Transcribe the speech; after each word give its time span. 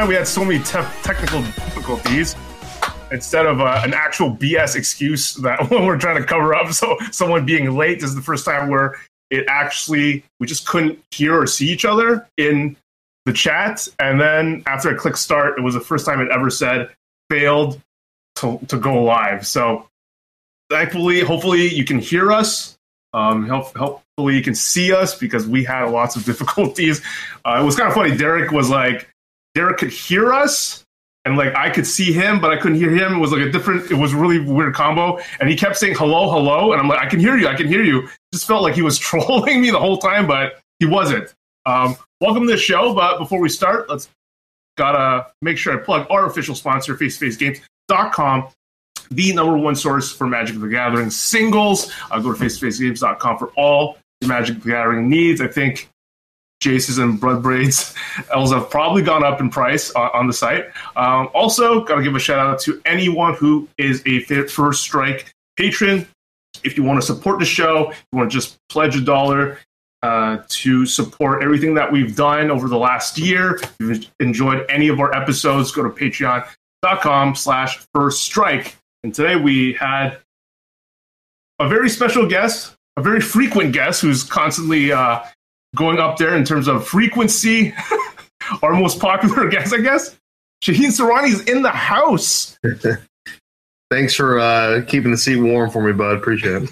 time 0.00 0.08
we 0.08 0.14
had 0.14 0.26
so 0.26 0.44
many 0.44 0.58
te- 0.60 0.80
technical 1.02 1.42
difficulties. 1.42 2.34
Instead 3.12 3.44
of 3.44 3.60
uh, 3.60 3.82
an 3.84 3.92
actual 3.92 4.34
BS 4.34 4.76
excuse 4.76 5.34
that 5.34 5.68
we're 5.70 5.98
trying 5.98 6.16
to 6.16 6.26
cover 6.26 6.54
up, 6.54 6.72
so 6.72 6.96
someone 7.10 7.44
being 7.44 7.76
late, 7.76 8.02
is 8.02 8.14
the 8.14 8.22
first 8.22 8.44
time 8.44 8.70
where 8.70 8.96
it 9.30 9.44
actually 9.48 10.24
we 10.38 10.46
just 10.46 10.66
couldn't 10.66 10.98
hear 11.10 11.38
or 11.38 11.46
see 11.46 11.68
each 11.68 11.84
other 11.84 12.26
in 12.36 12.76
the 13.26 13.32
chat. 13.32 13.86
And 13.98 14.20
then 14.20 14.62
after 14.66 14.90
I 14.90 14.94
clicked 14.94 15.18
start, 15.18 15.58
it 15.58 15.62
was 15.62 15.74
the 15.74 15.80
first 15.80 16.06
time 16.06 16.20
it 16.20 16.28
ever 16.30 16.50
said 16.50 16.90
failed 17.28 17.80
to, 18.36 18.58
to 18.68 18.78
go 18.78 19.02
live. 19.02 19.46
So 19.46 19.86
thankfully, 20.70 21.20
hopefully 21.20 21.68
you 21.68 21.84
can 21.84 21.98
hear 21.98 22.32
us. 22.32 22.76
Um, 23.12 23.46
help, 23.46 23.76
hopefully 23.76 24.36
you 24.36 24.42
can 24.42 24.54
see 24.54 24.92
us 24.92 25.18
because 25.18 25.46
we 25.46 25.64
had 25.64 25.84
lots 25.86 26.16
of 26.16 26.24
difficulties. 26.30 27.02
Uh, 27.44 27.58
it 27.60 27.64
was 27.64 27.76
kind 27.76 27.88
of 27.88 27.94
funny. 27.94 28.16
Derek 28.16 28.50
was 28.50 28.70
like, 28.70 29.08
Derek 29.54 29.78
could 29.78 29.90
hear 29.90 30.32
us 30.32 30.84
and 31.24 31.36
like 31.36 31.54
I 31.54 31.70
could 31.70 31.86
see 31.86 32.12
him, 32.12 32.40
but 32.40 32.50
I 32.50 32.56
couldn't 32.56 32.78
hear 32.78 32.90
him. 32.90 33.14
It 33.14 33.18
was 33.18 33.32
like 33.32 33.42
a 33.42 33.50
different, 33.50 33.90
it 33.90 33.94
was 33.94 34.14
really 34.14 34.40
weird 34.40 34.74
combo. 34.74 35.18
And 35.40 35.48
he 35.48 35.56
kept 35.56 35.76
saying 35.76 35.96
hello, 35.96 36.30
hello. 36.30 36.72
And 36.72 36.80
I'm 36.80 36.88
like, 36.88 36.98
I 36.98 37.06
can 37.06 37.20
hear 37.20 37.36
you, 37.36 37.46
I 37.46 37.54
can 37.54 37.68
hear 37.68 37.82
you. 37.82 38.08
Just 38.32 38.46
felt 38.46 38.62
like 38.62 38.74
he 38.74 38.82
was 38.82 38.98
trolling 39.10 39.60
me 39.60 39.70
the 39.70 39.78
whole 39.78 39.98
time, 39.98 40.26
but 40.26 40.60
he 40.78 40.86
wasn't. 40.86 41.34
Um, 41.66 41.96
welcome 42.20 42.46
to 42.46 42.52
the 42.52 42.58
show. 42.58 42.94
But 42.94 43.18
before 43.18 43.40
we 43.40 43.48
start, 43.48 43.90
let's 43.90 44.08
gotta 44.78 45.26
make 45.42 45.58
sure 45.58 45.78
I 45.78 45.82
plug 45.82 46.06
our 46.10 46.26
official 46.26 46.54
sponsor, 46.54 46.96
face2facegames.com 46.96 48.48
the 49.10 49.34
number 49.34 49.56
one 49.56 49.74
source 49.74 50.12
for 50.12 50.26
Magic 50.26 50.58
the 50.60 50.68
Gathering 50.68 51.10
singles. 51.10 51.92
Uh, 52.10 52.20
go 52.20 52.32
to 52.32 52.42
face2facegames.com 52.42 53.38
for 53.38 53.48
all 53.56 53.98
Magic 54.24 54.62
the 54.62 54.70
Gathering 54.70 55.08
needs. 55.08 55.40
I 55.40 55.48
think 55.48 55.89
Jace's 56.60 56.98
and 56.98 57.20
Blood 57.20 57.42
Braids 57.42 57.94
L's 58.32 58.52
have 58.54 58.70
probably 58.70 59.02
gone 59.02 59.24
up 59.24 59.40
in 59.40 59.50
price 59.50 59.94
uh, 59.94 60.10
on 60.12 60.26
the 60.26 60.32
site. 60.32 60.66
Um, 60.96 61.28
also, 61.34 61.84
got 61.84 61.96
to 61.96 62.02
give 62.02 62.14
a 62.14 62.20
shout 62.20 62.38
out 62.38 62.60
to 62.60 62.80
anyone 62.84 63.34
who 63.34 63.68
is 63.78 64.02
a 64.06 64.20
First 64.20 64.82
Strike 64.82 65.32
patron. 65.56 66.06
If 66.62 66.76
you 66.76 66.82
want 66.82 67.00
to 67.00 67.06
support 67.06 67.38
the 67.38 67.44
show, 67.44 67.90
you 67.90 68.18
want 68.18 68.30
to 68.30 68.34
just 68.36 68.58
pledge 68.68 68.96
a 68.96 69.00
dollar 69.00 69.58
uh, 70.02 70.38
to 70.48 70.84
support 70.86 71.42
everything 71.42 71.74
that 71.74 71.90
we've 71.90 72.14
done 72.14 72.50
over 72.50 72.68
the 72.68 72.78
last 72.78 73.18
year. 73.18 73.56
If 73.56 73.76
you've 73.80 74.10
enjoyed 74.20 74.66
any 74.68 74.88
of 74.88 75.00
our 75.00 75.14
episodes, 75.14 75.72
go 75.72 75.82
to 75.82 75.90
patreon.com 75.90 77.34
slash 77.34 77.80
first 77.94 78.22
strike 78.22 78.76
and 79.02 79.14
today 79.14 79.36
we 79.36 79.72
had 79.74 80.18
a 81.58 81.68
very 81.68 81.88
special 81.88 82.26
guest, 82.26 82.74
a 82.96 83.02
very 83.02 83.20
frequent 83.20 83.72
guest 83.72 84.02
who's 84.02 84.22
constantly 84.22 84.92
uh, 84.92 85.20
going 85.76 85.98
up 85.98 86.18
there 86.18 86.36
in 86.36 86.44
terms 86.44 86.68
of 86.68 86.86
frequency. 86.86 87.74
Our 88.62 88.74
most 88.74 88.98
popular 88.98 89.48
guest, 89.50 89.72
I 89.74 89.78
guess. 89.78 90.16
Shaheen 90.62 91.28
is 91.28 91.40
in 91.42 91.62
the 91.62 91.70
house. 91.70 92.58
Thanks 93.90 94.14
for 94.14 94.38
uh, 94.38 94.82
keeping 94.86 95.10
the 95.10 95.16
seat 95.16 95.36
warm 95.36 95.70
for 95.70 95.82
me, 95.82 95.92
bud. 95.92 96.16
Appreciate 96.16 96.62
it. 96.62 96.70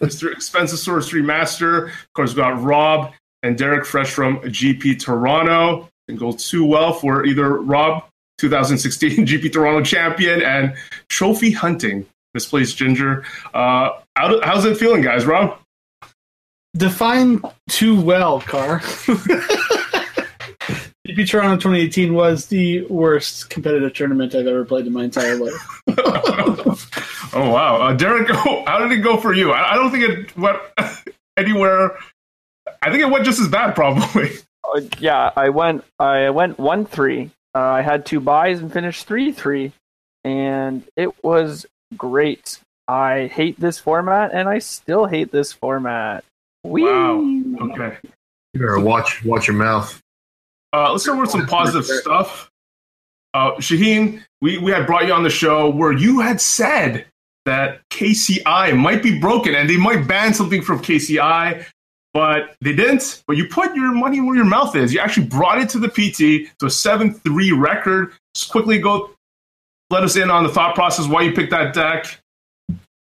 Mr. 0.00 0.32
Expensive 0.32 0.78
Sorcery 0.78 1.22
Master. 1.22 1.86
Of 1.86 2.12
course, 2.14 2.34
we 2.34 2.36
got 2.36 2.60
Rob 2.60 3.12
and 3.42 3.56
Derek 3.56 3.84
Fresh 3.84 4.10
from 4.10 4.40
GP 4.40 5.00
Toronto. 5.00 5.88
And 6.08 6.18
go 6.18 6.32
too 6.32 6.64
well 6.64 6.92
for 6.92 7.24
either 7.24 7.60
Rob 7.60 8.04
2016 8.38 9.24
GP 9.24 9.52
Toronto 9.52 9.84
champion, 9.84 10.42
and 10.42 10.74
trophy 11.08 11.52
hunting. 11.52 12.04
Misplaced 12.34 12.76
Ginger. 12.76 13.24
Uh, 13.54 13.90
how, 14.16 14.40
how's 14.42 14.64
it 14.64 14.76
feeling, 14.78 15.02
guys? 15.02 15.24
Rob? 15.26 15.58
Define 16.76 17.42
too 17.68 18.00
well, 18.00 18.40
Car. 18.40 18.80
GP 21.06 21.28
Toronto 21.28 21.56
2018 21.56 22.14
was 22.14 22.46
the 22.46 22.86
worst 22.86 23.50
competitive 23.50 23.92
tournament 23.92 24.34
I've 24.34 24.46
ever 24.46 24.64
played 24.64 24.86
in 24.86 24.92
my 24.92 25.04
entire 25.04 25.36
life. 25.36 25.82
oh 27.34 27.50
wow, 27.50 27.82
uh, 27.82 27.92
Derek, 27.92 28.30
how 28.34 28.78
did 28.80 28.92
it 28.92 29.02
go 29.02 29.16
for 29.16 29.34
you? 29.34 29.52
I, 29.52 29.72
I 29.72 29.74
don't 29.74 29.90
think 29.90 30.04
it 30.04 30.36
went 30.36 30.58
anywhere. 31.36 31.98
I 32.80 32.90
think 32.90 33.02
it 33.02 33.10
went 33.10 33.24
just 33.24 33.40
as 33.40 33.48
bad, 33.48 33.74
probably. 33.74 34.30
Uh, 34.64 34.80
yeah, 34.98 35.30
I 35.36 35.50
went. 35.50 35.84
I 35.98 36.30
went 36.30 36.58
one 36.58 36.86
three 36.86 37.30
uh, 37.54 37.60
I 37.60 37.82
had 37.82 38.06
two 38.06 38.20
buys 38.20 38.60
and 38.60 38.72
finished 38.72 39.06
3 39.06 39.32
3, 39.32 39.72
and 40.24 40.84
it 40.96 41.22
was 41.22 41.66
great. 41.96 42.60
I 42.88 43.26
hate 43.26 43.60
this 43.60 43.78
format, 43.78 44.32
and 44.32 44.48
I 44.48 44.58
still 44.58 45.06
hate 45.06 45.30
this 45.32 45.52
format. 45.52 46.24
Whee! 46.64 46.84
Wow. 46.84 47.20
Okay. 47.60 47.98
You 48.54 48.60
better 48.60 48.80
watch 48.80 49.24
watch 49.24 49.46
your 49.46 49.56
mouth. 49.56 50.00
Uh, 50.72 50.92
let's 50.92 51.04
start 51.04 51.18
with 51.18 51.30
some 51.30 51.46
positive 51.46 51.84
stuff. 51.84 52.50
Uh, 53.34 53.52
Shaheen, 53.52 54.22
we, 54.40 54.58
we 54.58 54.70
had 54.70 54.86
brought 54.86 55.06
you 55.06 55.12
on 55.12 55.22
the 55.22 55.30
show 55.30 55.70
where 55.70 55.92
you 55.92 56.20
had 56.20 56.40
said 56.40 57.06
that 57.46 57.80
KCI 57.90 58.76
might 58.76 59.02
be 59.02 59.18
broken 59.18 59.54
and 59.54 59.68
they 59.68 59.76
might 59.76 60.06
ban 60.06 60.34
something 60.34 60.62
from 60.62 60.80
KCI 60.80 61.66
but 62.14 62.56
they 62.60 62.74
didn't. 62.74 63.22
But 63.26 63.36
you 63.36 63.48
put 63.48 63.74
your 63.74 63.92
money 63.92 64.20
where 64.20 64.36
your 64.36 64.44
mouth 64.44 64.76
is. 64.76 64.92
You 64.92 65.00
actually 65.00 65.26
brought 65.26 65.60
it 65.60 65.68
to 65.70 65.78
the 65.78 65.88
PT 65.88 66.50
to 66.58 66.66
a 66.66 66.70
7 66.70 67.14
3 67.14 67.52
record. 67.52 68.12
Just 68.34 68.50
quickly 68.50 68.78
go 68.78 69.10
let 69.90 70.02
us 70.02 70.16
in 70.16 70.30
on 70.30 70.42
the 70.42 70.48
thought 70.48 70.74
process 70.74 71.06
why 71.06 71.22
you 71.22 71.32
picked 71.32 71.50
that 71.50 71.74
deck. 71.74 72.18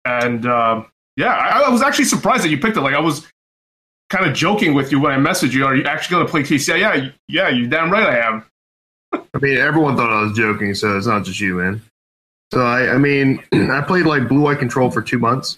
And 0.05 0.45
uh, 0.45 0.83
yeah, 1.17 1.33
I, 1.33 1.61
I, 1.61 1.69
was 1.69 1.83
actually 1.83 2.05
surprised 2.05 2.43
that 2.43 2.49
you 2.49 2.57
picked 2.57 2.77
it. 2.77 2.81
Like, 2.81 2.95
I 2.95 2.99
was 2.99 3.27
kind 4.09 4.25
of 4.25 4.35
joking 4.35 4.73
with 4.73 4.91
you 4.91 4.99
when 4.99 5.11
I 5.11 5.17
messaged 5.17 5.53
you. 5.53 5.65
Are 5.65 5.75
you 5.75 5.83
actually 5.85 6.15
going 6.15 6.25
to 6.25 6.31
play 6.31 6.41
KCI? 6.43 6.79
Yeah, 6.79 7.09
yeah, 7.27 7.49
you 7.49 7.67
damn 7.67 7.91
right 7.91 8.07
I 8.07 8.27
am. 8.27 8.45
I 9.13 9.39
mean, 9.39 9.57
everyone 9.57 9.95
thought 9.95 10.11
I 10.11 10.21
was 10.21 10.37
joking, 10.37 10.73
so 10.75 10.97
it's 10.97 11.07
not 11.07 11.23
just 11.23 11.39
you, 11.39 11.55
man. 11.55 11.81
So 12.53 12.61
I, 12.61 12.93
I 12.93 12.97
mean, 12.97 13.43
I 13.53 13.81
played 13.81 14.05
like 14.05 14.27
blue 14.27 14.41
white 14.41 14.59
control 14.59 14.91
for 14.91 15.01
two 15.01 15.19
months, 15.19 15.57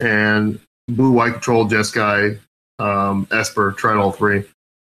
and 0.00 0.58
blue 0.88 1.12
white 1.12 1.32
control 1.34 1.66
Jeskai 1.66 2.38
um, 2.78 3.26
Esper, 3.30 3.72
tried 3.72 3.96
all 3.96 4.12
three. 4.12 4.44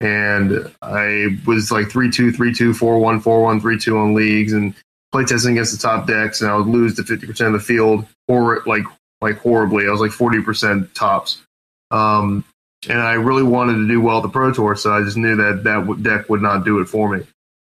And 0.03 0.73
I 0.81 1.39
was 1.47 1.71
like 1.71 1.91
3 1.91 2.11
2, 2.11 2.33
3 2.33 2.55
2, 2.55 2.73
4 2.73 2.99
1, 2.99 3.21
4 3.21 3.43
1, 3.43 3.61
3 3.61 3.79
2 3.79 3.99
on 3.99 4.15
leagues 4.15 4.55
and 4.55 4.75
play 5.13 5.25
testing 5.25 5.53
against 5.53 5.73
the 5.73 5.79
top 5.79 6.07
decks. 6.07 6.41
And 6.41 6.51
I 6.51 6.57
would 6.57 6.69
lose 6.69 6.95
to 6.97 7.03
50% 7.03 7.47
of 7.47 7.53
the 7.53 7.61
field, 7.61 8.07
or 8.27 8.63
like 8.67 8.85
like 9.21 9.37
horribly. 9.39 9.87
I 9.87 9.91
was 9.91 10.01
like 10.01 10.13
40% 10.13 10.95
tops. 10.95 11.43
Um, 11.91 12.45
and 12.89 12.99
I 12.99 13.13
really 13.13 13.43
wanted 13.43 13.75
to 13.75 13.89
do 13.89 14.01
well 14.01 14.19
at 14.19 14.23
the 14.23 14.29
Pro 14.29 14.53
Tour, 14.53 14.77
so 14.77 14.93
I 14.93 15.03
just 15.03 15.17
knew 15.17 15.37
that 15.37 15.65
that 15.65 16.03
deck 16.03 16.29
would 16.29 16.43
not 16.43 16.65
do 16.65 16.81
it 16.81 16.87
for 16.87 17.15
me. 17.15 17.25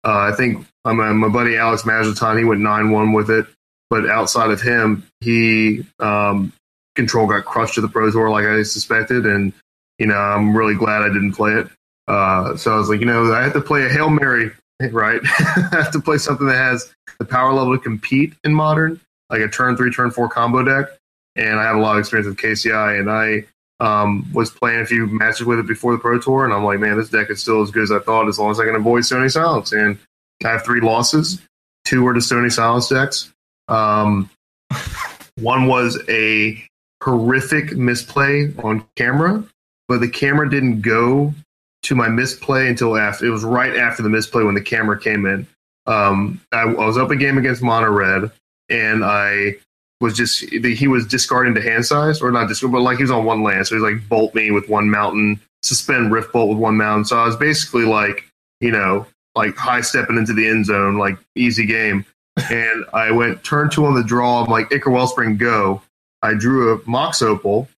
Uh, 0.05 0.31
I 0.33 0.33
think 0.37 0.67
um, 0.85 1.19
my 1.19 1.29
buddy 1.29 1.57
Alex 1.57 1.83
Majlaton, 1.83 2.39
he 2.39 2.45
went 2.45 2.61
9 2.61 2.91
1 2.91 3.13
with 3.13 3.31
it. 3.31 3.47
But 3.91 4.09
outside 4.09 4.51
of 4.51 4.63
him, 4.63 5.05
he 5.21 5.85
um, 5.99 6.53
control 6.95 7.27
got 7.27 7.45
crushed 7.45 7.75
to 7.75 7.81
the 7.81 7.89
Pro 7.89 8.11
Tour 8.11 8.31
like 8.31 8.45
I 8.45 8.63
suspected. 8.63 9.27
And 9.27 9.53
you 9.99 10.07
know, 10.07 10.15
I'm 10.15 10.57
really 10.57 10.75
glad 10.75 11.03
I 11.03 11.09
didn't 11.09 11.33
play 11.33 11.53
it. 11.53 11.69
Uh, 12.07 12.57
so 12.57 12.73
I 12.73 12.77
was 12.77 12.89
like, 12.89 13.01
you 13.01 13.07
know, 13.07 13.33
I 13.33 13.43
have 13.43 13.53
to 13.53 13.61
play 13.61 13.85
a 13.85 13.89
Hail 13.89 14.09
Mary, 14.09 14.53
right? 14.93 15.21
I 15.39 15.69
have 15.73 15.93
to 15.93 16.01
play 16.01 16.19
something 16.19 16.47
that 16.47 16.57
has 16.57 16.93
the 17.19 17.25
power 17.25 17.53
level 17.53 17.77
to 17.77 17.83
compete 17.83 18.33
in 18.45 18.55
modern, 18.55 19.01
like 19.29 19.41
a 19.41 19.49
turn 19.49 19.77
three, 19.77 19.91
turn 19.91 20.11
four 20.11 20.29
combo 20.29 20.63
deck. 20.63 20.89
And 21.37 21.61
I 21.61 21.65
have 21.65 21.77
a 21.77 21.81
lot 21.81 21.97
of 21.97 22.01
experience 22.01 22.27
with 22.27 22.39
KCI, 22.39 22.99
and 22.99 23.11
I 23.11 23.45
um, 23.81 24.31
was 24.33 24.51
playing 24.51 24.81
a 24.81 24.87
few 24.87 25.07
matches 25.07 25.47
with 25.47 25.59
it 25.59 25.67
before 25.67 25.93
the 25.93 25.99
Pro 25.99 26.19
Tour, 26.21 26.45
and 26.45 26.53
I'm 26.53 26.65
like, 26.65 26.81
man, 26.81 26.99
this 26.99 27.11
deck 27.11 27.31
is 27.31 27.41
still 27.41 27.63
as 27.63 27.71
good 27.71 27.85
as 27.85 27.93
I 27.93 27.99
thought, 27.99 28.29
as 28.29 28.39
long 28.39 28.51
as 28.51 28.61
I 28.61 28.65
can 28.65 28.75
avoid 28.75 29.05
Stony 29.05 29.29
Silence. 29.29 29.73
And 29.73 29.99
I 30.45 30.49
have 30.49 30.65
three 30.65 30.81
losses. 30.81 31.41
Two 31.85 32.03
were 32.03 32.15
to 32.15 32.21
Stony 32.21 32.51
Silence 32.51 32.89
decks. 32.89 33.33
Um, 33.69 34.31
one 35.41 35.67
was 35.67 35.99
a 36.09 36.63
horrific 37.03 37.73
misplay 37.77 38.53
on 38.63 38.85
camera 38.97 39.43
but 39.91 40.01
the 40.01 40.09
camera 40.09 40.49
didn't 40.49 40.83
go 40.83 41.35
to 41.83 41.97
my 41.97 42.09
misplay 42.09 42.69
until 42.69 42.97
after 42.97 43.27
it 43.27 43.31
was 43.31 43.43
right 43.43 43.75
after 43.75 44.05
the 44.05 44.09
misplay 44.09 44.45
when 44.45 44.55
the 44.55 44.61
camera 44.61 44.97
came 44.97 45.27
in. 45.27 45.49
Um, 45.87 46.41
I, 46.53 46.61
I, 46.61 46.87
was 46.87 46.97
up 46.97 47.11
a 47.11 47.17
game 47.17 47.39
against 47.39 47.61
Mono 47.61 47.91
Red, 47.91 48.31
and 48.69 49.05
I 49.05 49.57
was 50.01 50.17
just 50.17 50.41
he 50.41 50.89
was 50.89 51.07
discarding 51.07 51.55
to 51.55 51.63
hand 51.63 51.85
size 51.85 52.23
or 52.23 52.31
not 52.31 52.49
discard, 52.49 52.73
but 52.73 52.81
like 52.81 52.97
he 52.97 53.05
was 53.05 53.11
on 53.11 53.25
one 53.25 53.43
land, 53.43 53.67
so 53.67 53.75
he's 53.75 53.83
like 53.83 54.09
bolt 54.09 54.35
me 54.35 54.51
with 54.51 54.69
one 54.69 54.91
mountain, 54.91 55.41
suspend 55.63 56.13
rift 56.13 56.33
bolt 56.33 56.49
with 56.49 56.59
one 56.59 56.77
mountain. 56.77 57.05
So 57.05 57.19
I 57.19 57.27
was 57.27 57.37
basically 57.37 57.85
like 57.85 58.25
you 58.61 58.71
know 58.71 59.07
like 59.35 59.57
high 59.57 59.81
stepping 59.81 60.17
into 60.17 60.33
the 60.33 60.49
end 60.49 60.67
zone, 60.67 60.97
like 60.97 61.17
easy 61.37 61.67
game. 61.67 62.05
and 62.51 62.85
I 62.93 63.11
went 63.11 63.45
turn 63.45 63.71
two 63.71 63.85
on 63.87 63.95
the 63.95 64.05
draw. 64.05 64.43
I'm 64.43 64.51
like 64.51 64.73
Ichor 64.73 64.91
Wellspring 64.91 65.37
go. 65.37 65.83
I 66.23 66.35
drew 66.35 66.75
a 66.75 66.81
Mox 66.89 67.23
Opal, 67.23 67.69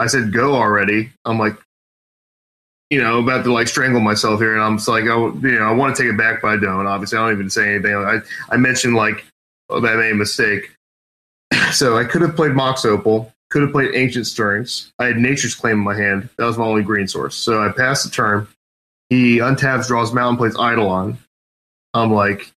I 0.00 0.06
said 0.06 0.32
go 0.32 0.54
already. 0.54 1.10
I'm 1.26 1.38
like, 1.38 1.56
you 2.88 3.00
know, 3.00 3.18
about 3.18 3.44
to 3.44 3.52
like 3.52 3.68
strangle 3.68 4.00
myself 4.00 4.40
here, 4.40 4.54
and 4.54 4.62
I'm 4.62 4.78
just 4.78 4.88
like, 4.88 5.04
oh, 5.04 5.32
you 5.42 5.58
know, 5.58 5.66
I 5.66 5.72
want 5.72 5.94
to 5.94 6.02
take 6.02 6.12
it 6.12 6.16
back, 6.16 6.40
but 6.42 6.48
I 6.48 6.56
don't. 6.56 6.86
Obviously, 6.86 7.18
I 7.18 7.26
don't 7.26 7.34
even 7.34 7.50
say 7.50 7.74
anything. 7.74 7.94
I 7.94 8.20
I 8.48 8.56
mentioned 8.56 8.96
like 8.96 9.24
oh, 9.68 9.80
that 9.80 9.98
made 9.98 10.12
a 10.12 10.14
mistake, 10.14 10.74
so 11.72 11.96
I 11.96 12.04
could 12.04 12.22
have 12.22 12.36
played 12.36 12.52
Mox 12.52 12.84
Opal, 12.84 13.32
Could 13.50 13.62
have 13.62 13.72
played 13.72 13.94
Ancient 13.94 14.26
Stirrings. 14.26 14.92
I 14.98 15.06
had 15.06 15.16
Nature's 15.16 15.54
Claim 15.54 15.78
in 15.78 15.84
my 15.84 15.96
hand. 15.96 16.28
That 16.38 16.44
was 16.44 16.58
my 16.58 16.64
only 16.64 16.82
green 16.82 17.08
source. 17.08 17.34
So 17.34 17.62
I 17.62 17.72
passed 17.72 18.04
the 18.04 18.10
turn. 18.10 18.46
He 19.08 19.38
untaps, 19.38 19.88
draws 19.88 20.12
Mountain, 20.12 20.38
plays 20.38 20.54
Eidolon. 20.54 21.18
I'm 21.94 22.12
like, 22.12 22.52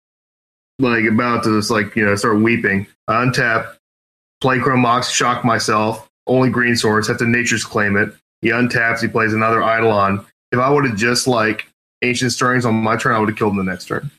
like 0.80 1.06
about 1.06 1.44
to 1.44 1.58
just 1.58 1.72
like 1.72 1.96
you 1.96 2.06
know 2.06 2.16
start 2.16 2.40
weeping. 2.40 2.88
I 3.08 3.26
untap, 3.26 3.76
play 4.42 4.60
Chrome 4.60 4.82
Mox, 4.82 5.10
shock 5.10 5.44
myself. 5.44 6.10
Only 6.26 6.50
green 6.50 6.76
source. 6.76 7.08
Have 7.08 7.18
to 7.18 7.26
Nature's 7.26 7.66
Claim 7.66 7.98
it. 7.98 8.14
He 8.42 8.50
untaps. 8.50 9.02
He 9.02 9.08
plays 9.08 9.34
another 9.34 9.62
Eidolon. 9.62 10.26
If 10.52 10.60
I 10.60 10.70
would 10.70 10.86
have 10.86 10.96
just 10.96 11.28
like 11.28 11.68
Ancient 12.02 12.32
Stirrings 12.32 12.66
on 12.66 12.76
my 12.76 12.96
turn, 12.96 13.16
I 13.16 13.20
would 13.20 13.30
have 13.30 13.38
killed 13.38 13.54
him 13.54 13.58
the 13.58 13.64
next 13.64 13.86
turn. 13.86 14.12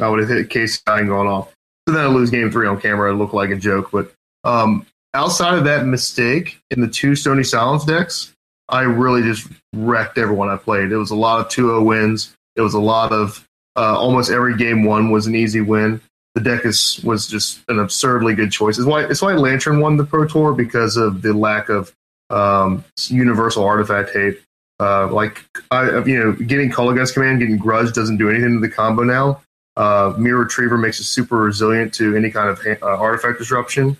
I 0.00 0.08
would 0.08 0.20
have 0.20 0.28
hit 0.28 0.48
KCI 0.48 1.00
and 1.00 1.08
gone 1.08 1.26
off. 1.26 1.52
So 1.86 1.94
then 1.94 2.04
I 2.04 2.08
lose 2.08 2.30
game 2.30 2.50
three 2.50 2.66
on 2.66 2.80
camera. 2.80 3.12
It 3.12 3.16
looked 3.16 3.34
like 3.34 3.50
a 3.50 3.56
joke. 3.56 3.90
But 3.90 4.12
um, 4.44 4.86
outside 5.14 5.58
of 5.58 5.64
that 5.64 5.86
mistake 5.86 6.60
in 6.70 6.80
the 6.80 6.88
two 6.88 7.14
Stony 7.14 7.44
Silence 7.44 7.84
decks, 7.84 8.32
I 8.68 8.82
really 8.82 9.22
just 9.22 9.48
wrecked 9.74 10.18
everyone 10.18 10.48
I 10.48 10.56
played. 10.56 10.92
It 10.92 10.96
was 10.96 11.10
a 11.10 11.16
lot 11.16 11.40
of 11.40 11.48
2 11.48 11.68
0 11.68 11.82
wins. 11.82 12.34
It 12.56 12.62
was 12.62 12.74
a 12.74 12.80
lot 12.80 13.12
of 13.12 13.46
uh, 13.76 13.98
almost 13.98 14.30
every 14.30 14.56
game 14.56 14.84
one 14.84 15.10
was 15.10 15.26
an 15.26 15.34
easy 15.34 15.60
win. 15.60 16.00
The 16.34 16.40
deck 16.40 16.64
is 16.64 17.00
was 17.04 17.26
just 17.26 17.60
an 17.68 17.78
absurdly 17.78 18.34
good 18.34 18.50
choice. 18.50 18.78
It's 18.78 18.86
why 18.86 19.04
it's 19.04 19.20
why 19.20 19.34
Lantern 19.34 19.80
won 19.80 19.96
the 19.96 20.04
Pro 20.04 20.26
Tour 20.26 20.54
because 20.54 20.96
of 20.96 21.20
the 21.20 21.34
lack 21.34 21.68
of 21.68 21.92
um, 22.30 22.84
universal 23.08 23.64
artifact 23.64 24.10
hate. 24.10 24.40
Uh, 24.80 25.08
like 25.08 25.44
I, 25.70 26.02
you 26.04 26.18
know, 26.18 26.32
getting 26.32 26.70
Kolaghan's 26.70 27.12
Command, 27.12 27.40
getting 27.40 27.58
Grudge 27.58 27.92
doesn't 27.92 28.16
do 28.16 28.30
anything 28.30 28.54
to 28.54 28.60
the 28.60 28.72
combo 28.72 29.02
now. 29.02 29.42
Uh, 29.76 30.14
Myr 30.18 30.38
Retriever 30.38 30.78
makes 30.78 30.98
it 31.00 31.04
super 31.04 31.36
resilient 31.36 31.94
to 31.94 32.16
any 32.16 32.30
kind 32.30 32.48
of 32.48 32.60
uh, 32.66 32.86
artifact 32.86 33.38
disruption. 33.38 33.96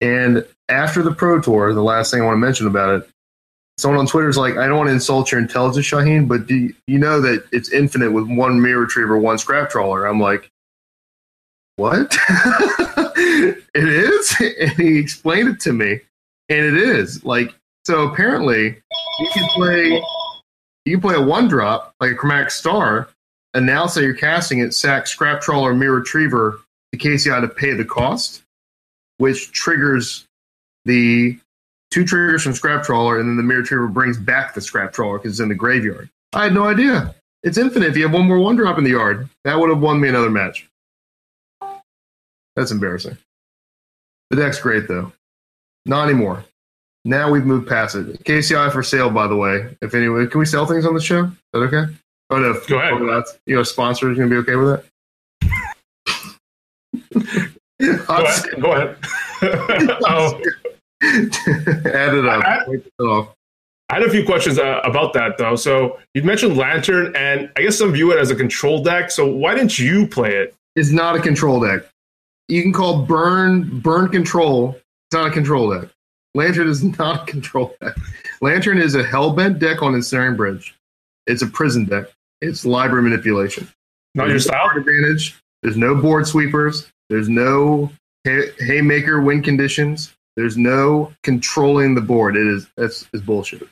And 0.00 0.46
after 0.68 1.02
the 1.02 1.14
Pro 1.14 1.40
Tour, 1.40 1.74
the 1.74 1.82
last 1.82 2.10
thing 2.10 2.22
I 2.22 2.24
want 2.24 2.36
to 2.36 2.40
mention 2.40 2.66
about 2.66 3.02
it, 3.02 3.08
someone 3.78 3.98
on 3.98 4.06
Twitter 4.06 4.28
is 4.28 4.36
like, 4.36 4.56
I 4.56 4.66
don't 4.66 4.76
want 4.76 4.88
to 4.88 4.94
insult 4.94 5.32
your 5.32 5.40
intelligence, 5.40 5.86
Shaheen, 5.86 6.28
but 6.28 6.46
do 6.46 6.56
you, 6.56 6.74
you 6.86 6.98
know 6.98 7.20
that 7.20 7.44
it's 7.52 7.70
infinite 7.70 8.12
with 8.12 8.28
one 8.28 8.60
Myr 8.60 8.78
Retriever, 8.78 9.18
one 9.18 9.38
Scrap 9.38 9.70
Trawler? 9.70 10.06
I'm 10.06 10.20
like, 10.20 10.50
what? 11.76 12.16
it 13.18 13.62
is? 13.74 14.36
And 14.60 14.70
he 14.72 14.98
explained 14.98 15.48
it 15.48 15.60
to 15.60 15.72
me, 15.72 16.00
and 16.48 16.66
it 16.66 16.76
is. 16.76 17.24
Like, 17.24 17.54
so 17.86 18.02
apparently, 18.08 18.76
you 19.18 19.28
can 19.32 19.48
play 19.54 20.02
you 20.84 20.98
can 20.98 21.00
play 21.00 21.14
a 21.14 21.22
one 21.22 21.48
drop 21.48 21.94
like 22.00 22.12
a 22.12 22.14
chromatic 22.14 22.50
star, 22.50 23.08
and 23.54 23.64
now 23.64 23.86
say 23.86 24.02
you're 24.02 24.14
casting 24.14 24.58
it, 24.58 24.74
sack 24.74 25.06
scrap 25.06 25.40
trawler 25.40 25.74
myr 25.74 25.92
retriever 25.92 26.60
to 26.92 26.98
KCI 26.98 27.40
to 27.40 27.48
pay 27.48 27.72
the 27.72 27.84
cost, 27.84 28.42
which 29.20 29.52
triggers 29.52 30.26
the 30.86 31.38
two 31.90 32.04
triggers 32.06 32.42
from 32.42 32.54
scrap 32.54 32.82
trawler, 32.82 33.20
and 33.20 33.28
then 33.28 33.36
the 33.36 33.42
myr 33.42 33.58
retriever 33.58 33.86
brings 33.86 34.16
back 34.16 34.54
the 34.54 34.60
scrap 34.60 34.92
trawler 34.92 35.18
because 35.18 35.32
it's 35.32 35.40
in 35.40 35.48
the 35.50 35.54
graveyard. 35.54 36.08
I 36.32 36.44
had 36.44 36.54
no 36.54 36.64
idea. 36.66 37.14
It's 37.42 37.58
infinite. 37.58 37.88
If 37.90 37.96
you 37.96 38.04
have 38.04 38.12
one 38.14 38.26
more 38.26 38.38
one 38.38 38.56
drop 38.56 38.78
in 38.78 38.84
the 38.84 38.90
yard, 38.90 39.28
that 39.44 39.58
would 39.58 39.68
have 39.70 39.80
won 39.80 40.00
me 40.00 40.08
another 40.08 40.30
match. 40.30 40.66
That's 42.56 42.70
embarrassing. 42.70 43.18
The 44.30 44.36
deck's 44.36 44.58
great 44.60 44.88
though. 44.88 45.12
Not 45.86 46.08
anymore. 46.08 46.44
Now 47.04 47.30
we've 47.30 47.44
moved 47.46 47.68
past 47.68 47.94
it. 47.96 48.24
KCI 48.24 48.72
for 48.72 48.82
sale, 48.82 49.10
by 49.10 49.26
the 49.26 49.36
way. 49.36 49.76
If 49.82 49.94
anyone, 49.94 50.28
can 50.28 50.38
we 50.38 50.46
sell 50.46 50.66
things 50.66 50.84
on 50.86 50.94
the 50.94 51.00
show? 51.00 51.24
Is 51.24 51.32
that 51.52 51.58
okay? 51.60 51.92
Oh 52.30 52.38
no, 52.38 52.60
Go 52.68 52.78
ahead. 52.78 52.92
oh, 52.94 53.06
that's- 53.06 53.38
you 53.46 53.56
know, 53.56 53.62
sponsors 53.64 54.16
gonna 54.16 54.28
be 54.30 54.36
okay 54.36 54.56
with 54.56 54.84
that. 57.02 57.49
Go 57.80 58.24
ahead. 58.24 58.60
Go 58.60 58.72
ahead. 58.72 58.96
oh, 60.06 60.40
Add 61.02 62.14
it 62.14 62.26
up. 62.26 62.44
I- 62.44 62.64
it. 62.68 63.28
I 63.88 63.94
had 63.94 64.02
a 64.04 64.10
few 64.10 64.24
questions 64.24 64.56
uh, 64.58 64.80
about 64.84 65.12
that 65.14 65.36
though. 65.36 65.56
So 65.56 65.98
you 66.14 66.22
mentioned 66.22 66.56
Lantern, 66.56 67.12
and 67.16 67.50
I 67.56 67.62
guess 67.62 67.76
some 67.78 67.90
view 67.92 68.12
it 68.12 68.20
as 68.20 68.30
a 68.30 68.36
control 68.36 68.84
deck. 68.84 69.10
So 69.10 69.26
why 69.26 69.54
didn't 69.56 69.80
you 69.80 70.06
play 70.06 70.36
it? 70.36 70.54
It's 70.76 70.90
not 70.92 71.16
a 71.16 71.20
control 71.20 71.58
deck. 71.60 71.82
You 72.46 72.62
can 72.62 72.72
call 72.72 73.02
burn 73.02 73.80
burn 73.80 74.08
control. 74.08 74.76
It's 74.76 75.14
not 75.14 75.26
a 75.26 75.30
control 75.32 75.76
deck. 75.76 75.88
Lantern 76.36 76.68
is 76.68 76.84
not 76.98 77.28
a 77.28 77.32
control 77.32 77.74
deck. 77.80 77.96
Lantern 78.40 78.78
is 78.78 78.94
a 78.94 79.02
hellbent 79.02 79.58
deck 79.58 79.82
on 79.82 79.94
ensnaring 79.96 80.36
bridge. 80.36 80.76
It's 81.26 81.42
a 81.42 81.46
prison 81.48 81.84
deck. 81.86 82.06
It's 82.40 82.64
library 82.64 83.02
manipulation. 83.02 83.66
Not 84.14 84.24
your 84.24 84.34
There's 84.34 84.46
no 84.46 84.52
style. 84.52 84.76
advantage. 84.76 85.36
There's 85.64 85.76
no 85.76 85.96
board 85.96 86.28
sweepers. 86.28 86.90
There's 87.10 87.28
no 87.28 87.90
hay- 88.24 88.50
haymaker 88.60 89.20
win 89.20 89.42
conditions. 89.42 90.14
There's 90.36 90.56
no 90.56 91.12
controlling 91.22 91.94
the 91.94 92.00
board. 92.00 92.36
It 92.36 92.46
is 92.46 92.66
that's 92.76 93.06
is 93.12 93.20
bullshit. 93.20 93.68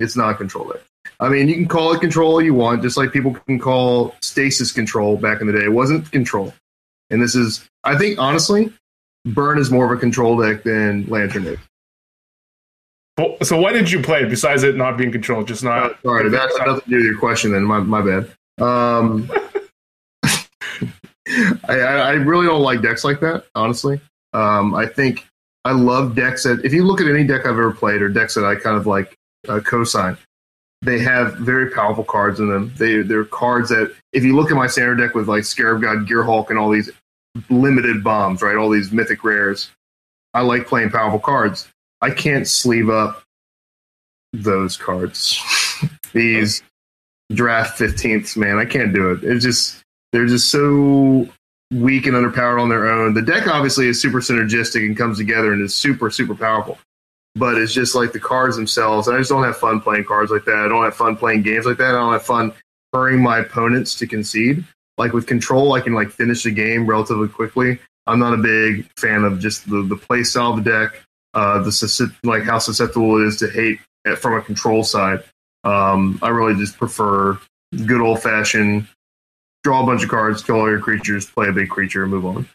It's 0.00 0.16
not 0.16 0.36
control 0.36 0.68
deck. 0.68 0.82
I 1.20 1.28
mean, 1.28 1.48
you 1.48 1.54
can 1.54 1.68
call 1.68 1.92
it 1.92 2.00
control 2.00 2.32
all 2.32 2.42
you 2.42 2.52
want, 2.54 2.82
just 2.82 2.96
like 2.96 3.12
people 3.12 3.34
can 3.46 3.58
call 3.58 4.14
stasis 4.20 4.72
control 4.72 5.16
back 5.16 5.40
in 5.40 5.46
the 5.46 5.52
day. 5.52 5.64
It 5.64 5.72
wasn't 5.72 6.10
control. 6.10 6.52
And 7.10 7.22
this 7.22 7.34
is, 7.34 7.66
I 7.84 7.96
think, 7.96 8.18
honestly, 8.18 8.72
Burn 9.24 9.58
is 9.58 9.70
more 9.70 9.84
of 9.84 9.96
a 9.96 10.00
control 10.00 10.36
deck 10.40 10.62
than 10.62 11.06
Lantern 11.06 11.46
is. 11.46 11.58
Well, 13.18 13.36
So 13.42 13.60
why 13.60 13.72
did 13.72 13.90
you 13.90 14.00
play 14.02 14.22
it 14.22 14.30
besides 14.30 14.62
it 14.62 14.76
not 14.76 14.96
being 14.96 15.12
controlled? 15.12 15.46
Just 15.48 15.62
not. 15.62 16.00
sorry, 16.02 16.28
that 16.30 16.48
to 16.56 16.82
do 16.88 16.98
your 17.02 17.18
question. 17.18 17.52
Then 17.52 17.64
my 17.64 17.80
my 17.80 18.00
bad. 18.02 18.30
Um, 18.64 19.30
I, 21.68 21.74
I 21.74 22.10
really 22.12 22.46
don't 22.46 22.62
like 22.62 22.82
decks 22.82 23.04
like 23.04 23.20
that. 23.20 23.44
Honestly, 23.54 24.00
um, 24.32 24.74
I 24.74 24.86
think 24.86 25.26
I 25.64 25.72
love 25.72 26.14
decks 26.14 26.44
that 26.44 26.64
if 26.64 26.72
you 26.72 26.84
look 26.84 27.00
at 27.00 27.08
any 27.08 27.24
deck 27.24 27.40
I've 27.40 27.52
ever 27.52 27.72
played 27.72 28.02
or 28.02 28.08
decks 28.08 28.34
that 28.34 28.44
I 28.44 28.54
kind 28.56 28.76
of 28.76 28.86
like 28.86 29.14
uh, 29.48 29.60
co-sign, 29.60 30.16
they 30.82 30.98
have 31.00 31.34
very 31.36 31.70
powerful 31.70 32.04
cards 32.04 32.40
in 32.40 32.48
them. 32.48 32.72
They 32.76 33.02
they're 33.02 33.24
cards 33.24 33.68
that 33.68 33.94
if 34.12 34.24
you 34.24 34.34
look 34.34 34.50
at 34.50 34.56
my 34.56 34.66
standard 34.66 34.96
deck 34.96 35.14
with 35.14 35.28
like 35.28 35.44
Scarab 35.44 35.82
God, 35.82 36.06
Gearhulk, 36.06 36.50
and 36.50 36.58
all 36.58 36.70
these 36.70 36.90
limited 37.48 38.02
bombs, 38.02 38.42
right? 38.42 38.56
All 38.56 38.70
these 38.70 38.92
mythic 38.92 39.22
rares. 39.24 39.70
I 40.32 40.42
like 40.42 40.66
playing 40.66 40.90
powerful 40.90 41.18
cards. 41.18 41.68
I 42.00 42.10
can't 42.10 42.46
sleeve 42.46 42.88
up 42.88 43.22
those 44.32 44.76
cards. 44.76 45.38
These 46.12 46.62
draft 47.32 47.78
15ths, 47.78 48.36
man, 48.36 48.58
I 48.58 48.64
can't 48.64 48.92
do 48.94 49.12
it. 49.12 49.22
It's 49.22 49.44
just 49.44 49.79
they're 50.12 50.26
just 50.26 50.50
so 50.50 51.28
weak 51.72 52.06
and 52.06 52.14
underpowered 52.14 52.60
on 52.60 52.68
their 52.68 52.88
own. 52.88 53.14
The 53.14 53.22
deck 53.22 53.46
obviously 53.46 53.86
is 53.86 54.00
super 54.00 54.18
synergistic 54.18 54.84
and 54.84 54.96
comes 54.96 55.18
together 55.18 55.52
and 55.52 55.62
is 55.62 55.74
super 55.74 56.10
super 56.10 56.34
powerful. 56.34 56.78
But 57.36 57.58
it's 57.58 57.72
just 57.72 57.94
like 57.94 58.12
the 58.12 58.20
cards 58.20 58.56
themselves. 58.56 59.08
I 59.08 59.16
just 59.18 59.30
don't 59.30 59.44
have 59.44 59.56
fun 59.56 59.80
playing 59.80 60.04
cards 60.04 60.32
like 60.32 60.44
that. 60.46 60.56
I 60.56 60.68
don't 60.68 60.82
have 60.82 60.96
fun 60.96 61.16
playing 61.16 61.42
games 61.42 61.64
like 61.64 61.78
that. 61.78 61.90
I 61.94 61.98
don't 61.98 62.12
have 62.12 62.24
fun 62.24 62.52
hurrying 62.92 63.22
my 63.22 63.38
opponents 63.38 63.94
to 63.96 64.06
concede. 64.06 64.64
Like 64.98 65.12
with 65.12 65.26
control, 65.26 65.72
I 65.74 65.80
can 65.80 65.94
like 65.94 66.10
finish 66.10 66.42
the 66.42 66.50
game 66.50 66.86
relatively 66.86 67.28
quickly. 67.28 67.78
I'm 68.06 68.18
not 68.18 68.34
a 68.34 68.36
big 68.36 68.86
fan 68.98 69.22
of 69.24 69.38
just 69.38 69.68
the, 69.70 69.82
the 69.82 69.96
play 69.96 70.24
style 70.24 70.50
of 70.54 70.64
the 70.64 70.70
deck, 70.70 71.02
uh, 71.34 71.62
the 71.62 72.12
like 72.24 72.42
how 72.42 72.58
susceptible 72.58 73.20
it 73.22 73.26
is 73.26 73.36
to 73.38 73.48
hate 73.48 73.78
from 74.18 74.34
a 74.34 74.42
control 74.42 74.82
side. 74.82 75.22
Um, 75.62 76.18
I 76.22 76.30
really 76.30 76.58
just 76.58 76.78
prefer 76.78 77.38
good 77.86 78.00
old 78.00 78.22
fashioned 78.22 78.88
draw 79.64 79.82
a 79.82 79.86
bunch 79.86 80.02
of 80.02 80.08
cards, 80.08 80.42
kill 80.42 80.56
all 80.56 80.68
your 80.68 80.80
creatures, 80.80 81.26
play 81.26 81.48
a 81.48 81.52
big 81.52 81.68
creature, 81.68 82.02
and 82.02 82.10
move 82.10 82.26
on. 82.26 82.48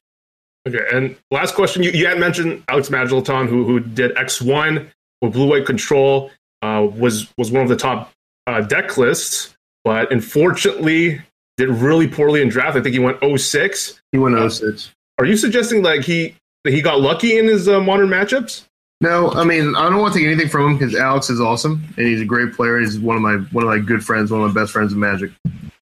Okay, 0.68 0.80
and 0.92 1.16
last 1.32 1.56
question. 1.56 1.84
You, 1.84 1.92
you 1.92 2.08
had 2.08 2.20
mentioned 2.20 2.64
Alex 2.68 2.90
Majlaton, 2.90 3.48
who 3.48 3.66
who 3.66 3.80
did 3.80 4.18
X 4.18 4.42
one 4.42 4.92
with 5.22 5.34
blue 5.34 5.50
white 5.50 5.66
control, 5.66 6.32
uh, 6.62 6.88
was 6.96 7.32
was 7.38 7.52
one 7.52 7.64
of 7.64 7.70
the 7.70 7.76
top 7.76 8.12
uh, 8.48 8.62
deck 8.62 8.98
lists, 8.98 9.56
but 9.84 10.12
unfortunately 10.12 11.22
did 11.58 11.70
really 11.70 12.08
poorly 12.08 12.42
in 12.42 12.50
draft. 12.50 12.76
I 12.76 12.82
think 12.82 12.94
he 12.94 13.00
went 13.00 13.18
06. 13.40 14.02
He 14.12 14.18
went 14.18 14.52
06. 14.52 14.92
Are 15.20 15.26
you 15.26 15.38
suggesting 15.38 15.84
like 15.84 16.02
he 16.02 16.36
that 16.64 16.74
he 16.74 16.82
got 16.82 17.00
lucky 17.00 17.38
in 17.38 17.46
his 17.46 17.70
uh, 17.70 17.80
modern 17.80 18.10
matchups? 18.10 18.66
No, 19.02 19.32
I 19.32 19.44
mean 19.44 19.76
I 19.76 19.90
don't 19.90 20.00
want 20.00 20.14
to 20.14 20.20
take 20.20 20.28
anything 20.28 20.50
from 20.50 20.72
him 20.72 20.78
because 20.78 20.96
Alex 20.96 21.30
is 21.30 21.40
awesome 21.40 21.84
and 21.98 22.08
he's 22.08 22.22
a 22.22 22.26
great 22.26 22.54
player. 22.54 22.80
He's 22.80 22.98
one 22.98 23.16
of 23.16 23.22
my 23.22 23.36
one 23.52 23.64
of 23.64 23.70
my 23.70 23.80
good 23.80 24.04
friends, 24.04 24.32
one 24.32 24.42
of 24.42 24.54
my 24.54 24.62
best 24.62 24.72
friends 24.72 24.94
in 24.94 25.00
Magic. 25.00 25.32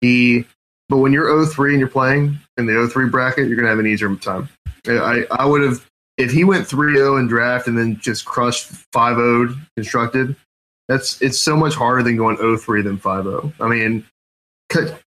He, 0.00 0.47
but 0.90 0.99
when 0.99 1.12
you're 1.12 1.47
03 1.47 1.70
and 1.70 1.78
you're 1.78 1.88
playing 1.88 2.38
in 2.59 2.66
the 2.66 2.88
03 2.92 3.09
bracket, 3.09 3.47
you're 3.47 3.56
gonna 3.56 3.68
have 3.68 3.78
an 3.78 3.87
easier 3.87 4.14
time. 4.16 4.49
I 4.87 5.25
I 5.30 5.47
would 5.47 5.62
have 5.62 5.88
if 6.18 6.30
he 6.30 6.44
went 6.44 6.66
3-0 6.66 7.18
in 7.18 7.28
draft 7.28 7.66
and 7.66 7.78
then 7.78 7.99
just 7.99 8.26
crushed 8.26 8.70
5-0 8.92 9.56
constructed. 9.76 10.37
That's 10.88 11.23
it's 11.23 11.38
so 11.38 11.56
much 11.56 11.75
harder 11.75 12.02
than 12.02 12.16
going 12.16 12.37
03 12.37 12.82
than 12.82 12.99
5-0. 12.99 13.52
I 13.61 13.68
mean, 13.68 14.04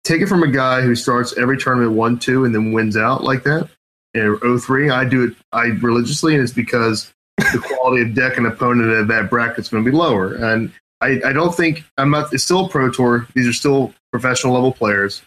take 0.05 0.23
it 0.23 0.29
from 0.29 0.45
a 0.45 0.51
guy 0.51 0.81
who 0.81 0.95
starts 0.95 1.37
every 1.37 1.59
tournament 1.59 1.97
1-2 1.97 2.47
and 2.47 2.55
then 2.55 2.73
wins 2.73 2.97
out 2.97 3.25
like 3.25 3.43
that. 3.43 3.69
In 4.15 4.39
03, 4.59 4.91
I 4.91 5.05
do 5.05 5.25
it 5.25 5.37
I 5.53 5.65
religiously, 5.67 6.35
and 6.35 6.43
it's 6.43 6.53
because 6.53 7.13
the 7.39 7.59
quality 7.59 8.03
of 8.03 8.15
deck 8.15 8.37
and 8.37 8.47
opponent 8.47 8.93
of 8.93 9.09
that 9.09 9.29
bracket 9.29 9.59
is 9.59 9.69
going 9.69 9.85
to 9.85 9.91
be 9.91 9.97
lower. 9.97 10.35
And 10.35 10.73
I, 11.01 11.21
I 11.25 11.33
don't 11.33 11.55
think 11.55 11.85
I'm 11.99 12.11
not. 12.11 12.33
It's 12.33 12.45
still 12.45 12.67
a 12.67 12.69
pro 12.69 12.91
tour. 12.91 13.27
These 13.35 13.49
are 13.49 13.53
still 13.53 13.93
professional 14.13 14.55
level 14.55 14.73
players. 14.73 15.23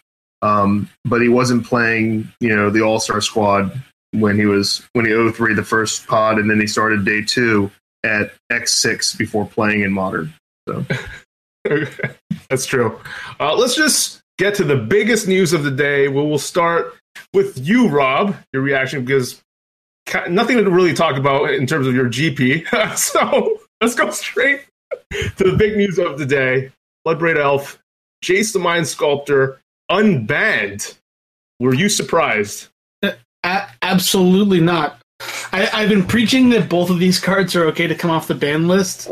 Um, 0.45 0.89
but 1.05 1.21
he 1.21 1.27
wasn't 1.27 1.65
playing, 1.65 2.31
you 2.39 2.55
know, 2.55 2.69
the 2.69 2.81
All 2.81 2.99
Star 2.99 3.21
squad 3.21 3.81
when 4.11 4.37
he 4.37 4.45
was 4.45 4.87
when 4.93 5.05
he 5.05 5.31
03 5.31 5.53
the 5.53 5.63
first 5.63 6.07
pod, 6.07 6.37
and 6.37 6.49
then 6.49 6.59
he 6.59 6.67
started 6.67 7.03
day 7.03 7.23
two, 7.23 7.71
at 8.05 8.31
X6 8.51 9.17
before 9.17 9.45
playing 9.45 9.81
in 9.81 9.91
modern. 9.91 10.33
So 10.67 10.85
That's 12.49 12.65
true. 12.65 12.99
Uh, 13.39 13.55
let's 13.55 13.75
just 13.75 14.21
get 14.37 14.55
to 14.55 14.63
the 14.63 14.75
biggest 14.75 15.27
news 15.27 15.53
of 15.53 15.63
the 15.63 15.71
day. 15.71 16.07
We 16.07 16.21
will 16.21 16.37
start 16.37 16.93
with 17.33 17.57
you, 17.67 17.87
Rob, 17.87 18.35
your 18.53 18.61
reaction, 18.61 19.03
because 19.03 19.41
ca- 20.05 20.27
nothing 20.29 20.57
to 20.57 20.69
really 20.69 20.93
talk 20.93 21.17
about 21.17 21.49
in 21.51 21.65
terms 21.65 21.87
of 21.87 21.95
your 21.95 22.05
GP. 22.05 22.97
so 22.97 23.59
let's 23.81 23.95
go 23.95 24.11
straight 24.11 24.65
to 25.37 25.43
the 25.43 25.55
big 25.57 25.75
news 25.75 25.97
of 25.97 26.19
the 26.19 26.25
day. 26.25 26.71
Bloodbraid 27.05 27.37
Elf, 27.37 27.81
Jace 28.23 28.53
the 28.53 28.59
Mind 28.59 28.87
Sculptor, 28.87 29.59
unbanned. 29.91 30.97
Were 31.59 31.73
you 31.73 31.89
surprised? 31.89 32.67
Uh, 33.03 33.11
a- 33.43 33.67
absolutely 33.81 34.59
not. 34.59 34.99
I, 35.51 35.69
I've 35.73 35.89
been 35.89 36.05
preaching 36.05 36.49
that 36.49 36.69
both 36.69 36.89
of 36.89 36.99
these 36.99 37.19
cards 37.19 37.55
are 37.55 37.65
okay 37.65 37.87
to 37.87 37.95
come 37.95 38.11
off 38.11 38.27
the 38.27 38.35
ban 38.35 38.67
list 38.67 39.09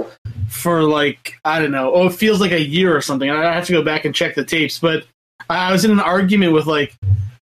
for 0.50 0.84
like 0.84 1.36
I 1.46 1.60
don't 1.60 1.72
know. 1.72 1.94
Oh, 1.94 2.08
it 2.08 2.14
feels 2.14 2.42
like 2.42 2.52
a 2.52 2.62
year 2.62 2.96
or 2.96 3.02
something. 3.02 3.30
I 3.30 3.54
have 3.54 3.66
to 3.68 3.74
go 3.74 3.84
back 3.84 4.06
and 4.06 4.14
check 4.14 4.36
the 4.36 4.44
tapes, 4.44 4.80
but 4.80 5.06
I 5.50 5.72
was 5.72 5.86
in 5.86 5.92
an 5.92 6.00
argument 6.00 6.54
with 6.54 6.68
like 6.68 6.96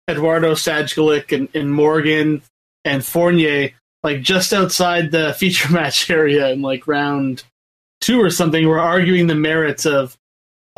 Eduardo 0.09 0.53
Sajgalik 0.53 1.37
and, 1.37 1.49
and 1.55 1.73
Morgan 1.73 2.43
and 2.85 3.05
Fournier, 3.05 3.71
like 4.03 4.23
just 4.23 4.53
outside 4.53 5.11
the 5.11 5.35
feature 5.39 5.73
match 5.73 6.11
area 6.11 6.49
in 6.51 6.63
like 6.63 6.87
round 6.87 7.45
two 8.01 8.21
or 8.21 8.31
something. 8.31 8.67
We're 8.67 8.79
arguing 8.79 9.27
the 9.27 9.35
merits 9.35 9.85
of 9.87 10.17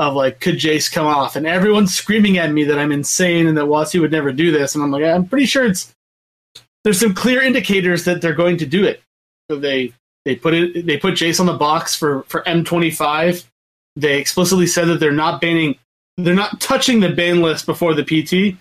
of 0.00 0.14
like 0.14 0.40
could 0.40 0.57
Jace 0.57 0.90
come 0.90 1.07
off, 1.07 1.37
and 1.37 1.47
everyone's 1.47 1.95
screaming 1.95 2.38
at 2.38 2.50
me 2.50 2.64
that 2.64 2.78
I'm 2.78 2.90
insane 2.90 3.47
and 3.47 3.57
that 3.59 3.66
WotC 3.66 4.00
would 4.00 4.11
never 4.11 4.33
do 4.33 4.50
this, 4.50 4.75
and 4.75 4.83
I'm 4.83 4.90
like 4.90 5.04
I'm 5.04 5.28
pretty 5.28 5.45
sure 5.45 5.66
it's 5.66 5.95
there's 6.85 6.99
some 6.99 7.14
clear 7.14 7.42
indicators 7.42 8.04
that 8.04 8.23
they're 8.23 8.35
going 8.35 8.57
to 8.57 8.66
do 8.66 8.85
it. 8.85 9.02
So 9.50 9.59
they 9.59 9.92
they 10.25 10.37
put 10.37 10.54
it 10.54 10.87
they 10.87 10.97
put 10.97 11.14
Jace 11.14 11.38
on 11.38 11.45
the 11.45 11.52
box 11.52 11.95
for 11.95 12.23
for 12.25 12.40
M25. 12.45 13.45
They 13.97 14.19
explicitly 14.19 14.66
said 14.66 14.87
that 14.87 15.00
they're 15.00 15.12
not 15.12 15.42
banning 15.42 15.76
they're 16.16 16.35
not 16.35 16.61
touching 16.62 17.00
the 17.00 17.11
ban 17.11 17.42
list 17.42 17.66
before 17.66 17.95
the 17.95 18.02
PT. 18.02 18.57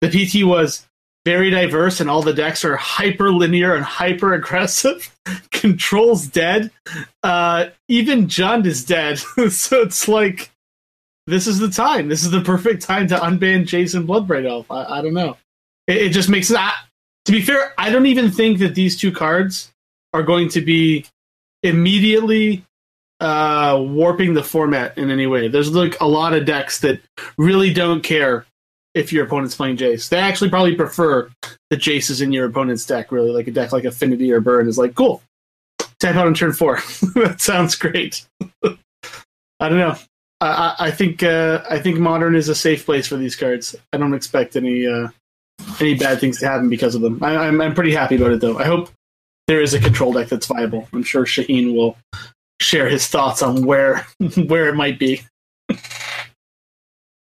The 0.00 0.08
PT 0.08 0.46
was 0.46 0.86
very 1.24 1.50
diverse 1.50 2.00
and 2.00 2.08
all 2.08 2.22
the 2.22 2.32
decks 2.32 2.64
are 2.64 2.76
hyper 2.76 3.32
linear 3.32 3.74
and 3.74 3.84
hyper 3.84 4.34
aggressive. 4.34 5.12
Control's 5.50 6.28
dead. 6.28 6.70
Uh, 7.22 7.66
even 7.88 8.26
Jund 8.26 8.66
is 8.66 8.84
dead. 8.84 9.18
so 9.50 9.82
it's 9.82 10.06
like 10.06 10.50
this 11.26 11.46
is 11.46 11.58
the 11.58 11.68
time. 11.68 12.08
This 12.08 12.24
is 12.24 12.30
the 12.30 12.40
perfect 12.40 12.82
time 12.82 13.08
to 13.08 13.16
unban 13.16 13.66
Jason 13.66 14.06
Bloodbraid 14.06 14.48
Elf. 14.48 14.70
I, 14.70 14.84
I 14.84 15.02
don't 15.02 15.14
know. 15.14 15.36
It, 15.86 15.96
it 15.96 16.08
just 16.10 16.28
makes 16.28 16.48
that. 16.48 16.76
To 17.26 17.32
be 17.32 17.40
fair, 17.40 17.72
I 17.78 17.90
don't 17.90 18.06
even 18.06 18.30
think 18.30 18.58
that 18.58 18.74
these 18.74 18.98
two 18.98 19.10
cards 19.10 19.72
are 20.12 20.22
going 20.22 20.48
to 20.50 20.60
be 20.60 21.06
immediately 21.62 22.64
uh, 23.20 23.82
warping 23.82 24.34
the 24.34 24.42
format 24.42 24.96
in 24.98 25.10
any 25.10 25.26
way. 25.26 25.48
There's 25.48 25.74
like 25.74 25.98
a 26.00 26.06
lot 26.06 26.34
of 26.34 26.44
decks 26.44 26.80
that 26.80 27.00
really 27.38 27.72
don't 27.72 28.02
care 28.02 28.44
if 28.94 29.12
your 29.12 29.24
opponent's 29.24 29.56
playing 29.56 29.76
Jace. 29.76 30.08
They 30.08 30.18
actually 30.18 30.50
probably 30.50 30.74
prefer 30.74 31.30
the 31.70 31.76
Jace 31.76 32.10
is 32.10 32.20
in 32.20 32.32
your 32.32 32.46
opponent's 32.46 32.86
deck. 32.86 33.10
Really, 33.10 33.30
like 33.30 33.48
a 33.48 33.50
deck 33.50 33.72
like 33.72 33.84
Affinity 33.84 34.30
or 34.30 34.40
Burn 34.40 34.68
is 34.68 34.78
like 34.78 34.94
cool. 34.94 35.22
Tap 36.00 36.16
out 36.16 36.26
on 36.26 36.34
turn 36.34 36.52
four. 36.52 36.76
that 37.14 37.40
sounds 37.40 37.74
great. 37.74 38.26
I 38.64 39.68
don't 39.68 39.78
know. 39.78 39.96
I, 40.46 40.86
I, 40.86 40.90
think 40.90 41.22
uh, 41.22 41.62
I 41.70 41.78
think 41.78 41.98
Modern 41.98 42.34
is 42.34 42.48
a 42.48 42.54
safe 42.54 42.84
place 42.84 43.06
for 43.06 43.16
these 43.16 43.36
cards. 43.36 43.74
I 43.92 43.96
don't 43.96 44.14
expect 44.14 44.56
any 44.56 44.86
uh, 44.86 45.08
any 45.80 45.94
bad 45.94 46.20
things 46.20 46.38
to 46.40 46.48
happen 46.48 46.68
because 46.68 46.94
of 46.94 47.02
them. 47.02 47.22
I, 47.22 47.36
I'm 47.36 47.60
I'm 47.60 47.74
pretty 47.74 47.92
happy 47.92 48.16
about 48.16 48.32
it 48.32 48.40
though. 48.40 48.58
I 48.58 48.64
hope 48.64 48.90
there 49.46 49.60
is 49.60 49.74
a 49.74 49.80
control 49.80 50.12
deck 50.12 50.28
that's 50.28 50.46
viable. 50.46 50.88
I'm 50.92 51.02
sure 51.02 51.24
Shaheen 51.24 51.74
will 51.74 51.96
share 52.60 52.88
his 52.88 53.06
thoughts 53.06 53.42
on 53.42 53.64
where 53.64 54.06
where 54.46 54.68
it 54.68 54.74
might 54.74 54.98
be. 54.98 55.22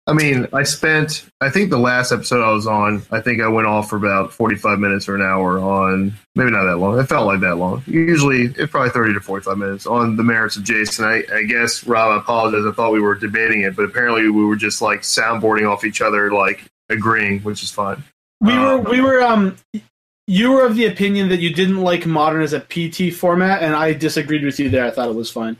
I 0.06 0.14
mean, 0.14 0.49
I 0.52 0.64
spent, 0.64 1.26
I 1.40 1.49
think 1.49 1.71
the 1.71 1.78
last 1.78 2.11
episode 2.11 2.42
I 2.42 2.50
was 2.50 2.66
on, 2.66 3.02
I 3.12 3.21
think 3.21 3.40
I 3.40 3.47
went 3.47 3.68
off 3.68 3.88
for 3.88 3.97
about 3.97 4.32
45 4.32 4.80
minutes 4.80 5.09
or 5.09 5.14
an 5.14 5.23
hour 5.23 5.61
on, 5.61 6.12
maybe 6.35 6.50
not 6.50 6.64
that 6.64 6.78
long. 6.78 6.99
It 6.99 7.04
felt 7.04 7.26
like 7.26 7.40
that 7.40 7.56
long. 7.56 7.85
Usually, 7.87 8.47
it's 8.47 8.73
probably 8.73 8.90
30 8.90 9.14
to 9.14 9.21
45 9.21 9.59
minutes 9.59 9.87
on 9.87 10.16
the 10.16 10.25
merits 10.25 10.56
of 10.56 10.64
Jason. 10.64 11.04
I, 11.04 11.23
I 11.32 11.42
guess, 11.44 11.87
Rob, 11.87 12.11
I 12.11 12.21
apologize. 12.21 12.66
I 12.66 12.73
thought 12.73 12.92
we 12.92 13.00
were 13.00 13.14
debating 13.14 13.61
it, 13.61 13.76
but 13.76 13.85
apparently 13.85 14.28
we 14.28 14.44
were 14.44 14.56
just 14.56 14.82
like 14.82 15.02
soundboarding 15.02 15.71
off 15.71 15.85
each 15.85 16.00
other, 16.00 16.32
like 16.32 16.64
agreeing, 16.88 17.38
which 17.40 17.62
is 17.62 17.71
fine. 17.71 18.02
We 18.40 18.59
were 18.59 18.78
Um, 18.78 18.85
we 18.85 19.00
were 19.00 19.23
um 19.23 19.56
you 20.26 20.52
were 20.52 20.64
of 20.66 20.75
the 20.75 20.87
opinion 20.87 21.28
that 21.28 21.40
you 21.40 21.52
didn't 21.52 21.80
like 21.80 22.06
modern 22.06 22.42
as 22.42 22.52
a 22.52 22.61
PT 22.61 23.14
format, 23.14 23.62
and 23.62 23.75
I 23.75 23.92
disagreed 23.92 24.44
with 24.44 24.59
you 24.59 24.68
there. 24.68 24.85
I 24.85 24.90
thought 24.90 25.09
it 25.09 25.14
was 25.14 25.30
fine. 25.30 25.56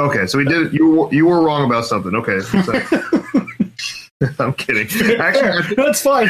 Okay, 0.00 0.26
so 0.26 0.38
we 0.38 0.44
did, 0.44 0.72
you, 0.72 1.08
you 1.12 1.26
were 1.26 1.40
wrong 1.40 1.64
about 1.64 1.84
something. 1.84 2.14
Okay. 2.16 2.40
So, 2.64 3.43
I'm 4.38 4.54
kidding. 4.54 4.88
Actually, 5.20 5.74
that's 5.76 6.02
fine. 6.02 6.28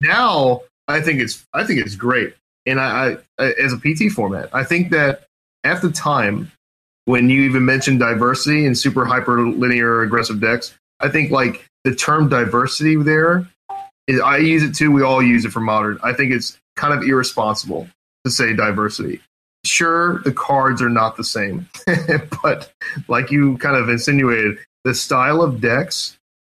now 0.00 0.62
I 0.88 1.00
think 1.00 1.20
it's 1.20 1.44
I 1.52 1.64
think 1.64 1.80
it's 1.80 1.94
great, 1.94 2.34
and 2.66 2.80
I, 2.80 3.16
I 3.38 3.44
as 3.52 3.72
a 3.72 3.78
PT 3.78 4.12
format, 4.12 4.48
I 4.52 4.64
think 4.64 4.90
that 4.90 5.24
at 5.64 5.82
the 5.82 5.90
time 5.90 6.50
when 7.06 7.30
you 7.30 7.42
even 7.42 7.64
mentioned 7.64 8.00
diversity 8.00 8.66
and 8.66 8.76
super 8.76 9.04
hyper 9.04 9.46
linear 9.46 10.02
aggressive 10.02 10.40
decks, 10.40 10.76
I 11.00 11.08
think 11.08 11.30
like 11.30 11.64
the 11.84 11.94
term 11.94 12.28
diversity 12.28 12.96
there, 12.96 13.48
is, 14.06 14.20
I 14.20 14.38
use 14.38 14.62
it 14.62 14.74
too. 14.74 14.90
We 14.92 15.02
all 15.02 15.22
use 15.22 15.44
it 15.44 15.52
for 15.52 15.60
modern. 15.60 15.98
I 16.02 16.12
think 16.12 16.32
it's 16.32 16.58
kind 16.76 16.92
of 16.92 17.02
irresponsible 17.08 17.88
to 18.24 18.30
say 18.30 18.54
diversity. 18.54 19.20
Sure, 19.64 20.20
the 20.22 20.32
cards 20.32 20.80
are 20.80 20.90
not 20.90 21.16
the 21.16 21.24
same, 21.24 21.68
but 22.42 22.72
like 23.08 23.30
you 23.30 23.56
kind 23.58 23.76
of 23.76 23.88
insinuated, 23.88 24.58
the 24.84 24.94
style 24.94 25.42
of 25.42 25.60
decks 25.60 26.16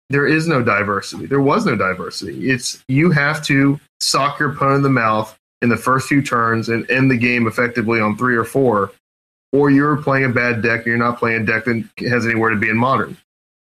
there 0.10 0.28
is 0.28 0.48
no 0.48 0.64
diversity. 0.64 1.26
There 1.26 1.42
was 1.42 1.66
no 1.66 1.76
diversity. 1.76 2.50
It's 2.50 2.84
you 2.88 3.12
have 3.12 3.44
to 3.46 3.80
sock 4.00 4.40
your 4.40 4.52
opponent 4.52 4.78
in 4.78 4.84
the 4.84 4.90
mouth 4.90 5.38
in 5.62 5.70
the 5.70 5.78
first 5.78 6.08
few 6.08 6.22
turns 6.22 6.70
and 6.70 6.90
end 6.90 7.12
the 7.12 7.18
game 7.18 7.48
effectively 7.48 8.00
on 8.00 8.18
three 8.18 8.36
or 8.36 8.46
four, 8.46 8.92
or 9.52 9.70
you're 9.70 9.98
playing 9.98 10.26
a 10.26 10.30
bad 10.30 10.62
deck 10.62 10.80
and 10.80 10.88
you're 10.88 10.98
not 10.98 11.20
playing 11.20 11.42
a 11.42 11.46
deck 11.46 11.66
that 11.66 11.88
has 12.00 12.26
anywhere 12.26 12.50
to 12.50 12.56
be 12.56 12.70
in 12.70 12.78
modern. 12.78 13.18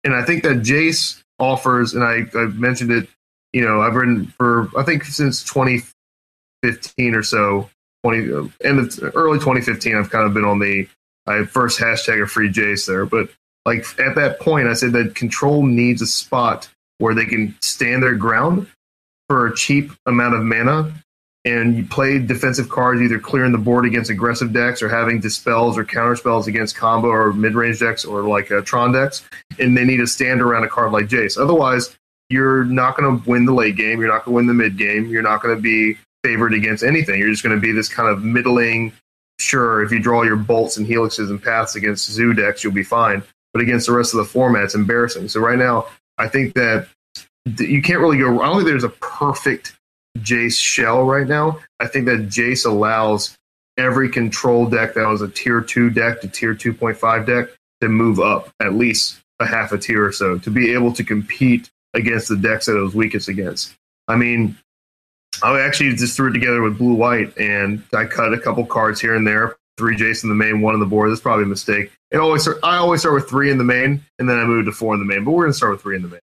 And 0.02 0.14
I 0.14 0.22
think 0.22 0.42
that 0.42 0.58
Jace 0.58 1.22
offers, 1.38 1.94
and 1.94 2.04
I, 2.04 2.26
I've 2.38 2.58
mentioned 2.58 2.90
it, 2.90 3.08
you 3.52 3.64
know, 3.64 3.80
I've 3.80 3.94
written 3.94 4.26
for 4.38 4.68
I 4.76 4.82
think 4.82 5.04
since 5.04 5.42
2015 5.44 7.14
or 7.14 7.22
so, 7.22 7.70
20 8.02 8.32
uh, 8.32 8.48
end 8.62 8.80
of 8.80 9.16
early 9.16 9.38
2015, 9.38 9.96
I've 9.96 10.10
kind 10.10 10.26
of 10.26 10.34
been 10.34 10.44
on 10.44 10.58
the 10.58 10.86
I 11.26 11.44
first 11.44 11.80
hashtag 11.80 12.22
a 12.22 12.26
free 12.26 12.50
Jace 12.50 12.86
there, 12.86 13.06
but 13.06 13.30
like 13.66 13.84
at 13.98 14.14
that 14.16 14.40
point, 14.40 14.68
I 14.68 14.74
said 14.74 14.92
that 14.92 15.14
control 15.14 15.64
needs 15.64 16.02
a 16.02 16.06
spot 16.06 16.68
where 16.98 17.14
they 17.14 17.24
can 17.24 17.56
stand 17.60 18.02
their 18.02 18.14
ground 18.14 18.66
for 19.28 19.46
a 19.46 19.56
cheap 19.56 19.90
amount 20.06 20.34
of 20.34 20.42
mana, 20.42 20.92
and 21.46 21.76
you 21.76 21.84
play 21.84 22.18
defensive 22.18 22.68
cards, 22.68 23.00
either 23.00 23.18
clearing 23.18 23.52
the 23.52 23.58
board 23.58 23.86
against 23.86 24.10
aggressive 24.10 24.52
decks 24.52 24.82
or 24.82 24.88
having 24.88 25.20
dispels 25.20 25.78
or 25.78 25.84
counter 25.84 26.16
spells 26.16 26.46
against 26.46 26.76
combo 26.76 27.08
or 27.08 27.32
mid 27.32 27.54
range 27.54 27.80
decks 27.80 28.04
or 28.04 28.22
like 28.22 28.50
uh, 28.52 28.60
Tron 28.62 28.92
decks, 28.92 29.26
and 29.58 29.76
they 29.76 29.84
need 29.84 29.98
to 29.98 30.06
stand 30.06 30.42
around 30.42 30.64
a 30.64 30.68
card 30.68 30.92
like 30.92 31.06
Jace. 31.06 31.40
Otherwise, 31.40 31.96
you're 32.28 32.64
not 32.64 32.96
going 32.96 33.18
to 33.18 33.28
win 33.28 33.46
the 33.46 33.54
late 33.54 33.76
game. 33.76 34.00
You're 34.00 34.08
not 34.08 34.24
going 34.24 34.32
to 34.32 34.36
win 34.36 34.46
the 34.46 34.54
mid 34.54 34.76
game. 34.76 35.06
You're 35.06 35.22
not 35.22 35.42
going 35.42 35.56
to 35.56 35.60
be 35.60 35.98
favored 36.22 36.54
against 36.54 36.84
anything. 36.84 37.18
You're 37.18 37.30
just 37.30 37.42
going 37.42 37.54
to 37.54 37.60
be 37.60 37.72
this 37.72 37.88
kind 37.88 38.08
of 38.08 38.22
middling. 38.22 38.92
Sure, 39.40 39.82
if 39.82 39.90
you 39.90 40.00
draw 40.00 40.22
your 40.22 40.36
bolts 40.36 40.76
and 40.76 40.86
helixes 40.86 41.28
and 41.28 41.42
paths 41.42 41.74
against 41.74 42.10
zoo 42.10 42.34
decks, 42.34 42.62
you'll 42.62 42.72
be 42.72 42.84
fine 42.84 43.22
but 43.54 43.62
against 43.62 43.86
the 43.86 43.92
rest 43.92 44.12
of 44.12 44.18
the 44.18 44.24
format, 44.24 44.64
it's 44.64 44.74
embarrassing. 44.74 45.28
So 45.28 45.40
right 45.40 45.58
now, 45.58 45.86
I 46.18 46.28
think 46.28 46.54
that 46.54 46.88
you 47.58 47.80
can't 47.80 48.00
really 48.00 48.18
go. 48.18 48.40
I 48.40 48.46
don't 48.46 48.56
think 48.56 48.66
there's 48.66 48.84
a 48.84 48.88
perfect 48.88 49.76
Jace 50.18 50.60
shell 50.60 51.04
right 51.04 51.26
now. 51.26 51.60
I 51.80 51.86
think 51.86 52.06
that 52.06 52.28
Jace 52.28 52.66
allows 52.66 53.36
every 53.78 54.08
control 54.08 54.68
deck 54.68 54.94
that 54.94 55.08
was 55.08 55.22
a 55.22 55.28
tier 55.28 55.60
two 55.60 55.88
deck 55.88 56.20
to 56.20 56.28
tier 56.28 56.54
two 56.54 56.74
point 56.74 56.96
five 56.96 57.26
deck 57.26 57.48
to 57.80 57.88
move 57.88 58.20
up 58.20 58.50
at 58.60 58.74
least 58.74 59.20
a 59.40 59.46
half 59.46 59.72
a 59.72 59.78
tier 59.78 60.04
or 60.04 60.12
so 60.12 60.38
to 60.38 60.50
be 60.50 60.72
able 60.72 60.92
to 60.92 61.04
compete 61.04 61.70
against 61.94 62.28
the 62.28 62.36
decks 62.36 62.66
that 62.66 62.76
it 62.76 62.80
was 62.80 62.94
weakest 62.94 63.28
against. 63.28 63.74
I 64.08 64.16
mean, 64.16 64.56
I 65.42 65.60
actually 65.60 65.94
just 65.94 66.16
threw 66.16 66.30
it 66.30 66.34
together 66.34 66.62
with 66.62 66.78
blue 66.78 66.94
white 66.94 67.36
and 67.38 67.82
I 67.92 68.04
cut 68.04 68.32
a 68.32 68.38
couple 68.38 68.64
cards 68.66 69.00
here 69.00 69.14
and 69.14 69.26
there. 69.26 69.56
Three 69.76 69.96
Jason 69.96 70.30
in 70.30 70.38
the 70.38 70.44
main, 70.44 70.60
one 70.60 70.74
on 70.74 70.80
the 70.80 70.86
board. 70.86 71.10
That's 71.10 71.20
probably 71.20 71.44
a 71.44 71.48
mistake. 71.48 71.90
It 72.12 72.18
always 72.18 72.42
start, 72.42 72.58
I 72.62 72.76
always 72.76 73.00
start 73.00 73.14
with 73.14 73.28
three 73.28 73.50
in 73.50 73.58
the 73.58 73.64
main, 73.64 74.04
and 74.18 74.28
then 74.28 74.38
I 74.38 74.44
move 74.44 74.66
to 74.66 74.72
four 74.72 74.94
in 74.94 75.00
the 75.00 75.06
main. 75.06 75.24
But 75.24 75.32
we're 75.32 75.44
gonna 75.44 75.52
start 75.52 75.72
with 75.72 75.82
three 75.82 75.96
in 75.96 76.02
the 76.02 76.08
main. 76.08 76.20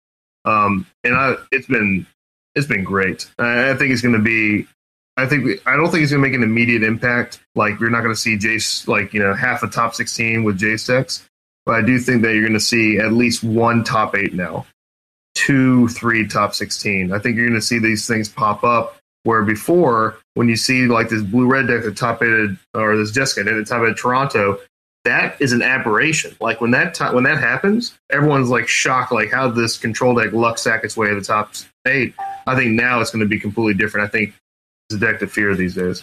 Um, 0.45 0.87
and 1.02 1.14
I, 1.14 1.37
it's 1.50 1.67
been 1.67 2.07
it's 2.55 2.67
been 2.67 2.85
great. 2.85 3.31
I, 3.38 3.71
I 3.71 3.75
think 3.75 3.93
it's 3.93 4.02
gonna 4.02 4.19
be. 4.19 4.67
I 5.17 5.26
think 5.26 5.67
I 5.67 5.76
don't 5.76 5.90
think 5.90 6.02
it's 6.02 6.12
gonna 6.12 6.23
make 6.23 6.35
an 6.35 6.43
immediate 6.43 6.83
impact. 6.83 7.40
Like 7.55 7.81
you're 7.81 7.90
not 7.90 8.02
gonna 8.02 8.14
see 8.17 8.37
Jace 8.37 8.87
like 8.87 9.14
you 9.14 9.21
know 9.21 9.33
half 9.35 9.62
a 9.62 9.69
top 9.69 9.95
sixteen 9.95 10.45
with 10.45 10.61
Jace 10.61 10.87
decks, 10.87 11.26
but 11.64 11.75
I 11.75 11.83
do 11.83 11.99
think 11.99 12.23
that 12.23 12.35
you're 12.35 12.47
gonna 12.47 12.61
see 12.61 12.99
at 12.99 13.12
least 13.12 13.43
one 13.43 13.83
top 13.83 14.14
eight 14.14 14.35
now, 14.35 14.67
two, 15.35 15.88
three 15.88 16.28
top 16.28 16.55
sixteen. 16.55 17.12
I 17.12 17.19
think 17.19 17.37
you're 17.37 17.49
gonna 17.49 17.62
see 17.62 17.78
these 17.78 18.07
things 18.07 18.28
pop 18.28 18.62
up. 18.62 18.98
Where 19.28 19.42
before, 19.42 20.16
when 20.32 20.49
you 20.49 20.56
see 20.56 20.87
like 20.87 21.11
this 21.11 21.23
blue 21.23 21.47
red 21.47 21.66
deck, 21.66 21.82
the 21.82 21.92
top 21.92 22.23
eight 22.23 22.56
or 22.73 22.97
this 22.97 23.12
Jeskai 23.12 23.44
deck, 23.44 23.56
the 23.56 23.64
top 23.66 23.87
eight 23.87 23.99
Toronto, 23.99 24.58
that 25.04 25.38
is 25.38 25.52
an 25.52 25.61
aberration. 25.61 26.35
Like 26.40 26.62
when 26.62 26.70
that 26.70 26.99
when 27.12 27.25
that 27.25 27.37
happens, 27.37 27.99
everyone's 28.11 28.49
like 28.49 28.68
shocked, 28.68 29.12
like 29.12 29.30
how 29.30 29.50
this 29.50 29.76
control 29.76 30.14
deck 30.14 30.32
luck 30.32 30.56
sack 30.56 30.82
its 30.82 30.97
way 30.97 31.08
to 31.11 31.14
the 31.14 31.20
top 31.20 31.52
eight. 31.87 32.14
I 32.47 32.56
think 32.56 32.70
now 32.70 33.02
it's 33.02 33.11
going 33.11 33.20
to 33.20 33.28
be 33.28 33.38
completely 33.38 33.75
different. 33.75 34.08
I 34.08 34.11
think 34.11 34.32
it's 34.88 34.97
a 34.97 34.99
deck 34.99 35.20
to 35.20 35.26
fear 35.26 35.54
these 35.54 35.75
days. 35.75 36.02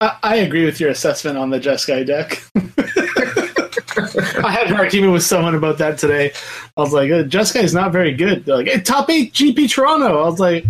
I, 0.00 0.38
agree 0.38 0.64
with 0.64 0.80
your 0.80 0.90
assessment 0.90 1.38
on 1.38 1.50
the 1.50 1.60
Jeskai 1.60 2.04
deck. 2.04 2.42
I 4.44 4.50
had 4.50 4.66
an 4.66 4.74
argument 4.74 5.12
with 5.12 5.22
someone 5.22 5.54
about 5.54 5.78
that 5.78 5.98
today. 5.98 6.32
I 6.76 6.80
was 6.80 6.92
like, 6.92 7.12
uh, 7.12 7.22
Jeskai 7.22 7.62
is 7.62 7.72
not 7.72 7.92
very 7.92 8.12
good. 8.12 8.44
They're 8.44 8.56
like, 8.56 8.66
hey, 8.66 8.80
top 8.80 9.08
eight 9.08 9.32
GP 9.32 9.70
Toronto. 9.70 10.22
I 10.22 10.28
was 10.28 10.40
like, 10.40 10.64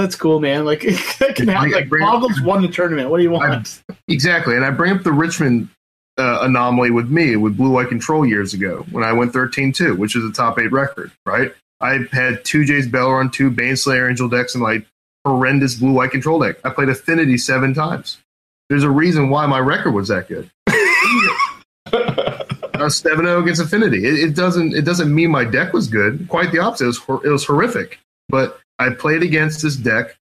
that's 0.00 0.16
cool, 0.16 0.40
man. 0.40 0.64
Like, 0.64 0.80
that 1.18 1.34
can 1.36 1.48
happen. 1.48 1.72
Like, 1.72 1.90
Boggles 1.90 2.40
won 2.40 2.62
the 2.62 2.68
tournament. 2.68 3.10
What 3.10 3.18
do 3.18 3.22
you 3.22 3.30
want? 3.30 3.82
Exactly, 4.08 4.56
and 4.56 4.64
I 4.64 4.70
bring 4.70 4.96
up 4.96 5.02
the 5.02 5.12
Richmond 5.12 5.68
uh, 6.18 6.40
anomaly 6.42 6.90
with 6.90 7.10
me 7.10 7.36
with 7.36 7.56
Blue 7.56 7.78
Eye 7.78 7.84
Control 7.84 8.26
years 8.26 8.54
ago 8.54 8.84
when 8.90 9.04
I 9.04 9.12
went 9.12 9.32
13-2, 9.32 9.96
which 9.96 10.16
is 10.16 10.24
a 10.24 10.32
top 10.32 10.58
eight 10.58 10.72
record, 10.72 11.12
right? 11.26 11.54
I 11.80 12.00
had 12.12 12.44
two 12.44 12.60
Jace 12.60 12.88
Beleren, 12.88 13.32
two 13.32 13.50
Baneslayer 13.50 14.08
Angel 14.08 14.28
decks 14.28 14.54
and 14.54 14.62
like 14.62 14.86
horrendous 15.24 15.76
Blue 15.76 15.98
Eye 16.00 16.08
Control 16.08 16.38
deck. 16.38 16.56
I 16.64 16.70
played 16.70 16.88
Affinity 16.88 17.38
seven 17.38 17.74
times. 17.74 18.18
There's 18.68 18.84
a 18.84 18.90
reason 18.90 19.30
why 19.30 19.46
my 19.46 19.58
record 19.58 19.92
was 19.92 20.08
that 20.08 20.28
good. 20.28 20.50
I 20.66 22.86
was 22.86 23.02
7-0 23.02 23.42
against 23.42 23.60
Affinity. 23.60 24.06
It, 24.06 24.30
it 24.30 24.34
doesn't 24.34 24.74
it 24.74 24.82
doesn't 24.82 25.14
mean 25.14 25.30
my 25.30 25.44
deck 25.44 25.72
was 25.72 25.88
good. 25.88 26.26
Quite 26.28 26.52
the 26.52 26.58
opposite. 26.58 26.84
It 26.84 26.88
was 26.88 27.00
it 27.24 27.28
was 27.28 27.44
horrific. 27.44 27.98
But 28.28 28.60
I 28.78 28.90
played 28.90 29.22
against 29.22 29.62
this 29.62 29.76
deck 29.76 30.16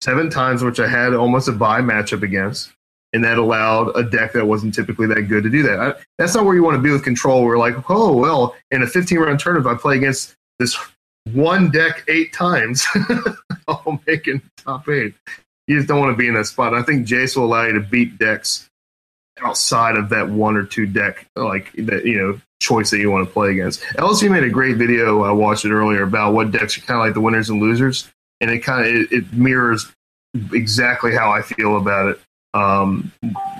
seven 0.00 0.30
times, 0.30 0.62
which 0.62 0.80
I 0.80 0.88
had 0.88 1.14
almost 1.14 1.48
a 1.48 1.52
buy 1.52 1.80
matchup 1.80 2.22
against, 2.22 2.72
and 3.12 3.24
that 3.24 3.38
allowed 3.38 3.96
a 3.96 4.02
deck 4.02 4.32
that 4.32 4.46
wasn't 4.46 4.74
typically 4.74 5.06
that 5.08 5.22
good 5.22 5.42
to 5.44 5.50
do 5.50 5.62
that. 5.64 5.80
I, 5.80 5.94
that's 6.18 6.34
not 6.34 6.44
where 6.44 6.54
you 6.54 6.62
want 6.62 6.76
to 6.76 6.82
be 6.82 6.90
with 6.90 7.04
control. 7.04 7.44
Where 7.44 7.58
like, 7.58 7.90
oh 7.90 8.16
well, 8.16 8.56
in 8.70 8.82
a 8.82 8.86
15 8.86 9.18
round 9.18 9.40
tournament, 9.40 9.70
if 9.70 9.78
I 9.78 9.80
play 9.80 9.96
against 9.96 10.34
this 10.58 10.78
one 11.32 11.70
deck 11.70 12.04
eight 12.08 12.32
times, 12.32 12.86
I'll 13.68 14.00
make 14.06 14.26
it 14.28 14.40
top 14.56 14.88
eight. 14.88 15.14
You 15.66 15.76
just 15.76 15.88
don't 15.88 16.00
want 16.00 16.12
to 16.12 16.16
be 16.16 16.28
in 16.28 16.34
that 16.34 16.46
spot. 16.46 16.74
I 16.74 16.82
think 16.82 17.06
Jace 17.06 17.36
will 17.36 17.44
allow 17.44 17.64
you 17.64 17.74
to 17.74 17.80
beat 17.80 18.18
decks 18.18 18.69
outside 19.44 19.96
of 19.96 20.08
that 20.10 20.28
one 20.28 20.56
or 20.56 20.64
two 20.64 20.86
deck 20.86 21.26
like 21.36 21.72
that 21.72 22.04
you 22.04 22.18
know 22.18 22.40
choice 22.60 22.90
that 22.90 22.98
you 22.98 23.10
want 23.10 23.26
to 23.26 23.32
play 23.32 23.50
against. 23.50 23.82
LSV 23.82 24.30
made 24.30 24.44
a 24.44 24.50
great 24.50 24.76
video. 24.76 25.22
I 25.22 25.32
watched 25.32 25.64
it 25.64 25.72
earlier 25.72 26.02
about 26.02 26.34
what 26.34 26.50
decks 26.50 26.76
are 26.76 26.82
kind 26.82 27.00
of 27.00 27.06
like 27.06 27.14
the 27.14 27.20
winners 27.20 27.48
and 27.48 27.60
losers, 27.60 28.10
and 28.40 28.50
it 28.50 28.60
kind 28.60 28.86
of 28.86 28.94
it, 28.94 29.12
it 29.12 29.32
mirrors 29.32 29.90
exactly 30.52 31.14
how 31.14 31.30
I 31.30 31.42
feel 31.42 31.76
about 31.76 32.10
it. 32.10 32.20
Um, 32.52 33.12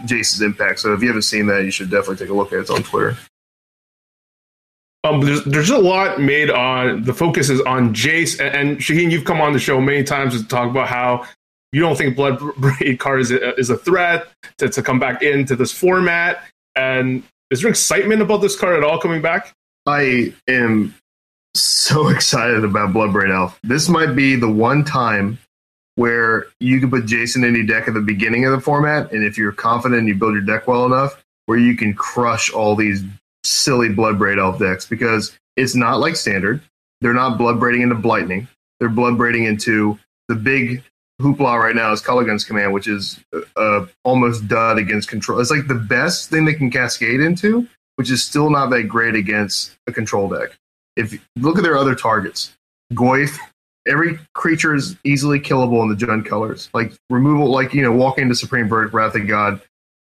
Jace's 0.04 0.42
impact. 0.42 0.80
So 0.80 0.92
if 0.94 1.00
you 1.00 1.08
haven't 1.08 1.22
seen 1.22 1.46
that, 1.46 1.64
you 1.64 1.70
should 1.70 1.90
definitely 1.90 2.16
take 2.16 2.30
a 2.30 2.34
look 2.34 2.52
at 2.52 2.58
it. 2.58 2.62
It's 2.62 2.70
on 2.70 2.82
Twitter. 2.82 3.16
Um, 5.02 5.20
there's, 5.22 5.44
there's 5.44 5.70
a 5.70 5.78
lot 5.78 6.20
made 6.20 6.50
on 6.50 7.04
the 7.04 7.14
focus 7.14 7.48
is 7.48 7.60
on 7.62 7.94
Jace 7.94 8.38
and, 8.38 8.54
and 8.54 8.78
Shaheen. 8.78 9.10
You've 9.10 9.24
come 9.24 9.40
on 9.40 9.52
the 9.52 9.58
show 9.58 9.80
many 9.80 10.04
times 10.04 10.40
to 10.40 10.46
talk 10.46 10.68
about 10.68 10.88
how 10.88 11.26
you 11.72 11.80
don't 11.80 11.96
think 11.96 12.16
Blood 12.16 12.38
Braid 12.56 12.98
card 12.98 13.20
is 13.20 13.30
a, 13.30 13.54
is 13.56 13.70
a 13.70 13.76
threat 13.76 14.28
to, 14.58 14.68
to 14.68 14.82
come 14.82 14.98
back 14.98 15.22
into 15.22 15.56
this 15.56 15.72
format. 15.72 16.42
And 16.76 17.22
is 17.50 17.62
there 17.62 17.70
excitement 17.70 18.22
about 18.22 18.38
this 18.38 18.56
card 18.56 18.76
at 18.76 18.84
all 18.84 18.98
coming 18.98 19.22
back? 19.22 19.54
I 19.86 20.34
am 20.48 20.94
so 21.54 22.08
excited 22.14 22.64
about 22.64 22.92
Blood 22.92 23.10
Bloodbraid 23.10 23.34
Elf. 23.34 23.58
This 23.62 23.88
might 23.88 24.14
be 24.14 24.36
the 24.36 24.50
one 24.50 24.84
time 24.84 25.38
where 25.96 26.46
you 26.60 26.80
can 26.80 26.90
put 26.90 27.06
Jason 27.06 27.44
in 27.44 27.54
your 27.54 27.66
deck 27.66 27.88
at 27.88 27.94
the 27.94 28.00
beginning 28.00 28.46
of 28.46 28.52
the 28.52 28.60
format, 28.60 29.12
and 29.12 29.24
if 29.24 29.36
you're 29.36 29.52
confident 29.52 29.98
and 29.98 30.08
you 30.08 30.14
build 30.14 30.32
your 30.32 30.42
deck 30.42 30.66
well 30.66 30.86
enough, 30.86 31.22
where 31.46 31.58
you 31.58 31.76
can 31.76 31.92
crush 31.92 32.50
all 32.50 32.76
these 32.76 33.02
silly 33.44 33.88
Blood 33.88 34.16
Bloodbraid 34.16 34.38
Elf 34.38 34.58
decks 34.58 34.86
because 34.86 35.36
it's 35.56 35.74
not 35.74 36.00
like 36.00 36.16
standard. 36.16 36.62
They're 37.00 37.12
not 37.14 37.38
Bloodbraiding 37.38 37.82
into 37.82 37.96
Blightning. 37.96 38.48
They're 38.78 38.88
Bloodbraiding 38.88 39.46
into 39.46 39.98
the 40.28 40.36
big 40.36 40.82
hoopla 41.20 41.62
right 41.62 41.76
now 41.76 41.92
is 41.92 42.02
Kolaghan's 42.02 42.44
Command, 42.44 42.72
which 42.72 42.88
is 42.88 43.20
uh, 43.56 43.86
almost 44.04 44.48
dud 44.48 44.78
against 44.78 45.08
control. 45.08 45.40
It's 45.40 45.50
like 45.50 45.68
the 45.68 45.74
best 45.74 46.30
thing 46.30 46.44
they 46.44 46.54
can 46.54 46.70
cascade 46.70 47.20
into, 47.20 47.68
which 47.96 48.10
is 48.10 48.22
still 48.22 48.50
not 48.50 48.70
that 48.70 48.84
great 48.84 49.14
against 49.14 49.76
a 49.86 49.92
control 49.92 50.28
deck. 50.28 50.50
If 50.96 51.18
look 51.36 51.56
at 51.56 51.62
their 51.62 51.76
other 51.76 51.94
targets, 51.94 52.56
Goyf, 52.92 53.38
every 53.86 54.18
creature 54.34 54.74
is 54.74 54.96
easily 55.04 55.38
killable 55.38 55.82
in 55.82 55.88
the 55.88 55.94
Jund 55.94 56.26
colors. 56.26 56.68
Like 56.72 56.92
removal, 57.08 57.50
like 57.50 57.74
you 57.74 57.82
know, 57.82 57.92
walk 57.92 58.18
into 58.18 58.34
Supreme 58.34 58.68
Verdict, 58.68 58.94
Wrath 58.94 59.14
of 59.14 59.26
God, 59.26 59.60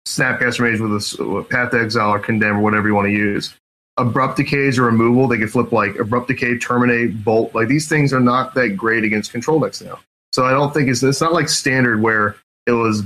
Snapcaster 0.07 0.61
Mage 0.61 0.79
with 0.79 0.91
a 0.91 1.43
Path 1.43 1.71
to 1.71 1.81
Exile 1.81 2.11
or 2.11 2.19
Condemn 2.19 2.57
or 2.57 2.61
whatever 2.61 2.87
you 2.87 2.95
want 2.95 3.07
to 3.07 3.11
use. 3.11 3.53
Abrupt 3.97 4.37
decays 4.37 4.79
or 4.79 4.83
removal, 4.83 5.27
they 5.27 5.37
can 5.37 5.47
flip 5.47 5.71
like 5.71 5.97
abrupt 5.99 6.27
decay, 6.27 6.57
terminate, 6.57 7.23
bolt. 7.23 7.53
Like 7.53 7.67
these 7.67 7.87
things 7.87 8.11
are 8.11 8.19
not 8.19 8.55
that 8.55 8.69
great 8.69 9.03
against 9.03 9.31
control 9.31 9.59
decks 9.59 9.81
now. 9.81 9.99
So 10.33 10.45
I 10.45 10.51
don't 10.51 10.73
think 10.73 10.89
it's 10.89 11.03
it's 11.03 11.21
not 11.21 11.31
like 11.31 11.47
standard 11.47 12.01
where 12.01 12.35
it 12.65 12.71
was, 12.71 13.03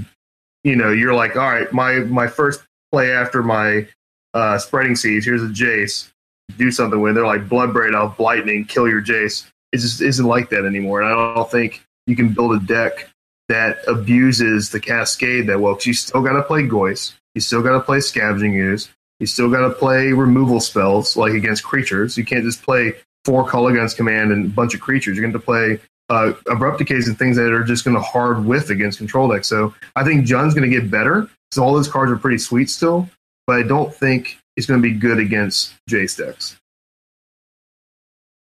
you 0.63 0.75
know, 0.75 0.91
you're 0.91 1.13
like, 1.13 1.35
all 1.35 1.49
right, 1.49 1.71
my 1.73 1.99
my 1.99 2.27
first 2.27 2.61
play 2.91 3.11
after 3.11 3.43
my 3.43 3.85
uh, 4.33 4.57
Spreading 4.57 4.95
Seas, 4.95 5.25
here's 5.25 5.43
a 5.43 5.47
Jace, 5.47 6.09
do 6.57 6.71
something 6.71 7.01
with. 7.01 7.15
They're 7.15 7.25
like 7.25 7.49
Bloodbraid, 7.49 7.93
I'll 7.93 8.11
Blightning, 8.11 8.67
kill 8.67 8.87
your 8.87 9.01
Jace. 9.01 9.45
It 9.73 9.77
just 9.79 10.01
isn't 10.01 10.25
like 10.25 10.49
that 10.49 10.65
anymore. 10.65 11.01
And 11.01 11.13
I 11.13 11.35
don't 11.35 11.51
think 11.51 11.83
you 12.07 12.15
can 12.15 12.29
build 12.29 12.53
a 12.53 12.65
deck 12.65 13.09
that 13.49 13.79
abuses 13.87 14.69
the 14.69 14.79
cascade 14.79 15.47
that 15.47 15.59
well. 15.59 15.73
Because 15.73 15.87
you 15.87 15.93
still 15.93 16.21
got 16.21 16.33
to 16.33 16.43
play 16.43 16.63
Goyfs, 16.63 17.13
you 17.35 17.41
still 17.41 17.61
got 17.61 17.73
to 17.73 17.81
play 17.81 17.99
Scavenging 17.99 18.55
Ooze, 18.55 18.89
you 19.19 19.27
still 19.27 19.49
got 19.51 19.67
to 19.67 19.73
play 19.73 20.13
removal 20.13 20.61
spells 20.61 21.17
like 21.17 21.33
against 21.33 21.63
creatures. 21.63 22.17
You 22.17 22.23
can't 22.23 22.45
just 22.45 22.63
play 22.63 22.93
four 23.25 23.45
Kolaghan's 23.45 23.93
command 23.93 24.31
and 24.31 24.45
a 24.45 24.49
bunch 24.49 24.73
of 24.73 24.79
creatures. 24.79 25.17
You're 25.17 25.29
going 25.29 25.33
to 25.33 25.39
play 25.39 25.81
uh, 26.09 26.33
abrupt 26.49 26.79
decays 26.79 27.07
and 27.07 27.17
things 27.17 27.35
that 27.37 27.51
are 27.51 27.63
just 27.63 27.83
going 27.83 27.95
to 27.95 28.01
hard 28.01 28.45
with 28.45 28.69
against 28.69 28.97
control 28.97 29.27
decks. 29.27 29.47
So 29.47 29.73
I 29.95 30.03
think 30.03 30.25
Jund's 30.25 30.53
going 30.53 30.69
to 30.69 30.75
get 30.75 30.89
better 30.89 31.21
because 31.21 31.57
all 31.57 31.73
those 31.73 31.87
cards 31.87 32.11
are 32.11 32.17
pretty 32.17 32.37
sweet 32.37 32.69
still, 32.69 33.09
but 33.45 33.57
I 33.57 33.63
don't 33.63 33.93
think 33.93 34.37
it's 34.55 34.65
going 34.65 34.81
to 34.81 34.87
be 34.87 34.93
good 34.93 35.19
against 35.19 35.73
Jace 35.89 36.17
decks. 36.17 36.57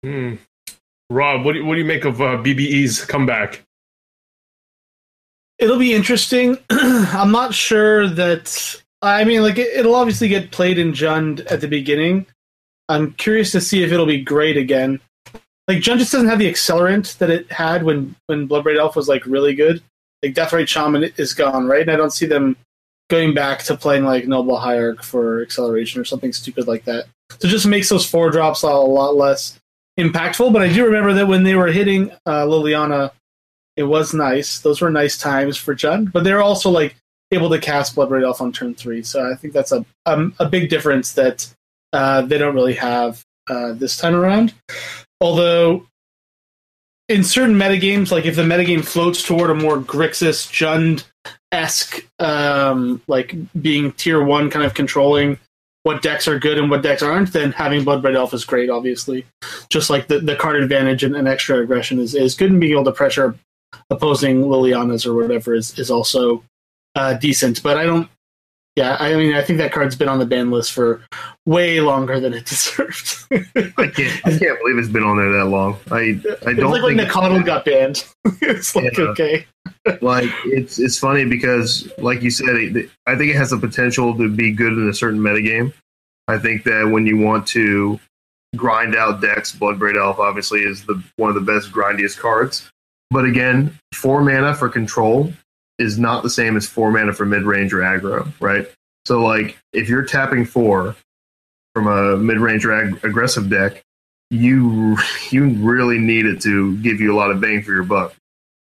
Hmm. 0.05 0.37
Rob, 1.11 1.45
what 1.45 1.53
do, 1.53 1.59
you, 1.59 1.67
what 1.67 1.75
do 1.75 1.81
you 1.81 1.87
make 1.87 2.05
of 2.05 2.21
uh, 2.21 2.37
BBE's 2.37 3.05
comeback? 3.05 3.63
It'll 5.59 5.79
be 5.79 5.93
interesting. 5.93 6.57
I'm 6.71 7.33
not 7.33 7.53
sure 7.53 8.09
that. 8.09 8.83
I 9.03 9.25
mean, 9.25 9.43
like 9.43 9.59
it, 9.59 9.85
will 9.85 9.95
obviously 9.95 10.29
get 10.29 10.51
played 10.53 10.79
in 10.79 10.93
Jund 10.93 11.51
at 11.51 11.61
the 11.61 11.69
beginning. 11.69 12.27
I'm 12.89 13.13
curious 13.15 13.53
to 13.53 13.61
see 13.61 13.83
if 13.83 13.93
it'll 13.93 14.07
be 14.07 14.23
great 14.23 14.57
again. 14.57 15.01
Like 15.69 15.79
Jund 15.79 15.99
just 15.99 16.13
doesn't 16.13 16.29
have 16.29 16.39
the 16.39 16.51
accelerant 16.51 17.19
that 17.19 17.31
it 17.31 17.51
had 17.53 17.83
when 17.83 18.17
when 18.27 18.49
Bloodbraid 18.49 18.79
Elf 18.79 18.97
was 18.97 19.09
like 19.09 19.25
really 19.27 19.55
good. 19.55 19.83
Like 20.23 20.35
Death 20.35 20.51
Deathrite 20.51 20.69
Shaman 20.69 21.05
is 21.17 21.33
gone, 21.33 21.67
right? 21.67 21.83
And 21.83 21.91
I 21.91 21.97
don't 21.97 22.13
see 22.13 22.27
them 22.27 22.57
going 23.09 23.35
back 23.35 23.63
to 23.65 23.77
playing 23.77 24.05
like 24.05 24.27
Noble 24.27 24.59
Hierarch 24.59 25.03
for 25.03 25.43
acceleration 25.43 26.01
or 26.01 26.05
something 26.05 26.33
stupid 26.33 26.67
like 26.67 26.85
that. 26.85 27.07
So 27.39 27.49
just 27.49 27.67
makes 27.67 27.89
those 27.89 28.07
four 28.07 28.31
drops 28.31 28.63
a 28.63 28.69
lot 28.69 29.17
less 29.17 29.59
impactful. 29.99 30.53
But 30.53 30.63
I 30.63 30.73
do 30.73 30.85
remember 30.85 31.13
that 31.15 31.29
when 31.29 31.43
they 31.43 31.55
were 31.55 31.69
hitting 31.69 32.11
uh, 32.27 32.45
Liliana, 32.45 33.13
it 33.77 33.85
was 33.85 34.13
nice. 34.13 34.61
Those 34.61 34.81
were 34.81 34.91
nice 34.91 35.17
times 35.17 35.57
for 35.57 35.75
Jund, 35.75 36.13
but 36.13 36.25
they're 36.25 36.43
also 36.43 36.71
like 36.71 36.97
able 37.31 37.49
to 37.51 37.59
cast 37.59 37.95
Bloodbraid 37.95 38.25
Elf 38.25 38.41
on 38.41 38.53
turn 38.53 38.75
three. 38.75 39.03
So 39.03 39.31
I 39.31 39.35
think 39.37 39.53
that's 39.53 39.73
a 39.73 39.85
um, 40.07 40.35
a 40.39 40.49
big 40.49 40.69
difference 40.69 41.13
that 41.15 41.53
uh, 41.93 42.23
they 42.23 42.39
don't 42.39 42.55
really 42.55 42.75
have 42.75 43.25
uh, 43.49 43.73
this 43.73 43.97
time 43.97 44.15
around. 44.15 44.55
Although 45.21 45.87
in 47.09 47.25
certain 47.25 47.57
metagames, 47.57 48.11
like 48.11 48.25
if 48.25 48.37
the 48.37 48.43
metagame 48.43 48.85
floats 48.85 49.23
toward 49.23 49.51
a 49.51 49.55
more 49.55 49.79
Grixis 49.79 50.49
Jund 50.51 51.05
esque, 51.53 52.07
um, 52.19 53.03
like 53.09 53.35
being 53.61 53.93
tier 53.93 54.23
one, 54.23 54.51
kind 54.51 54.65
of 54.65 54.75
controlling 54.75 55.39
what 55.83 56.03
decks 56.03 56.29
are 56.29 56.39
good 56.39 56.59
and 56.59 56.71
what 56.71 56.83
decks 56.83 57.03
aren't, 57.03 57.33
then 57.33 57.53
having 57.53 57.85
Bloodbraid 57.85 58.15
Elf 58.15 58.35
is 58.35 58.45
great, 58.45 58.71
obviously. 58.71 59.27
Just 59.71 59.91
like 59.91 60.09
the, 60.09 60.21
the 60.21 60.37
card 60.37 60.57
advantage 60.57 61.03
and, 61.03 61.17
and 61.17 61.27
extra 61.27 61.59
aggression 61.59 61.99
is, 61.99 62.15
is 62.15 62.35
good, 62.35 62.51
and 62.51 62.61
being 62.61 62.73
able 62.73 62.85
to 62.85 62.93
pressure 62.93 63.35
opposing 63.89 64.43
Lilianas 64.43 65.07
or 65.07 65.15
whatever 65.15 65.55
is, 65.55 65.79
is 65.79 65.91
also 65.91 66.45
uh, 66.95 67.15
decent. 67.15 67.63
But 67.63 67.77
I 67.77 67.85
don't 67.85 68.09
yeah, 68.77 68.97
I 69.01 69.15
mean, 69.15 69.35
I 69.35 69.43
think 69.43 69.59
that 69.59 69.73
card's 69.73 69.97
been 69.97 70.09
on 70.09 70.19
the 70.19 70.27
ban 70.27 70.51
list 70.51 70.73
for 70.73 71.03
way 71.45 71.81
longer 71.81 72.21
than 72.21 72.33
it 72.33 72.47
deserved. 72.47 73.25
I 73.33 73.87
can't, 73.89 74.27
I 74.27 74.39
can't 74.39 74.59
believe 74.61 74.79
it's 74.79 74.89
been 74.89 75.03
on 75.03 75.17
there 75.17 75.33
that 75.33 75.47
long. 75.47 75.77
I, 75.91 76.21
I 76.47 76.55
don't 76.55 76.71
like 76.71 76.75
think 76.75 76.85
when 76.85 76.97
Nakano 76.97 77.43
got 77.43 77.65
banned. 77.65 78.05
it's 78.41 78.75
like 78.77 78.97
Yeah. 78.97 79.05
okay, 79.07 79.47
like 80.01 80.31
it's 80.45 80.79
it's 80.79 80.99
funny 80.99 81.25
because, 81.25 81.91
like 81.99 82.23
you 82.23 82.31
said, 82.31 82.49
it, 82.57 82.91
I 83.07 83.17
think 83.17 83.31
it 83.31 83.37
has 83.37 83.51
the 83.51 83.59
potential 83.59 84.17
to 84.17 84.29
be 84.29 84.53
good 84.53 84.73
in 84.73 84.89
a 84.89 84.95
certain 84.95 85.21
metagame. 85.21 85.73
I 86.29 86.39
think 86.39 86.63
that 86.65 86.89
when 86.91 87.07
you 87.07 87.19
want 87.19 87.47
to 87.49 87.99
grind 88.57 88.95
out 88.95 89.21
decks, 89.21 89.53
Bloodbraid 89.53 89.97
Elf 89.97 90.19
obviously 90.21 90.61
is 90.61 90.85
the 90.85 91.03
one 91.17 91.29
of 91.29 91.35
the 91.35 91.41
best 91.41 91.73
grindiest 91.73 92.19
cards. 92.19 92.71
But 93.11 93.25
again, 93.25 93.77
four 93.95 94.23
mana 94.23 94.55
for 94.55 94.69
control 94.69 95.33
is 95.81 95.99
not 95.99 96.23
the 96.23 96.31
same 96.31 96.57
as 96.57 96.67
four 96.67 96.91
mana 96.91 97.13
for 97.13 97.25
mid 97.25 97.43
range 97.43 97.73
or 97.73 97.79
aggro, 97.79 98.31
right? 98.39 98.71
So 99.07 99.23
like 99.23 99.59
if 99.73 99.89
you're 99.89 100.05
tapping 100.05 100.45
four 100.45 100.95
from 101.75 101.87
a 101.87 102.17
mid 102.17 102.39
range 102.39 102.65
or 102.65 102.73
ag- 102.73 103.05
aggressive 103.05 103.49
deck, 103.49 103.83
you 104.31 104.97
you 105.31 105.49
really 105.49 105.99
need 105.99 106.27
it 106.27 106.41
to 106.43 106.77
give 106.79 107.01
you 107.01 107.15
a 107.15 107.17
lot 107.17 107.31
of 107.31 107.41
bang 107.41 107.63
for 107.63 107.73
your 107.73 107.83
buck. 107.83 108.15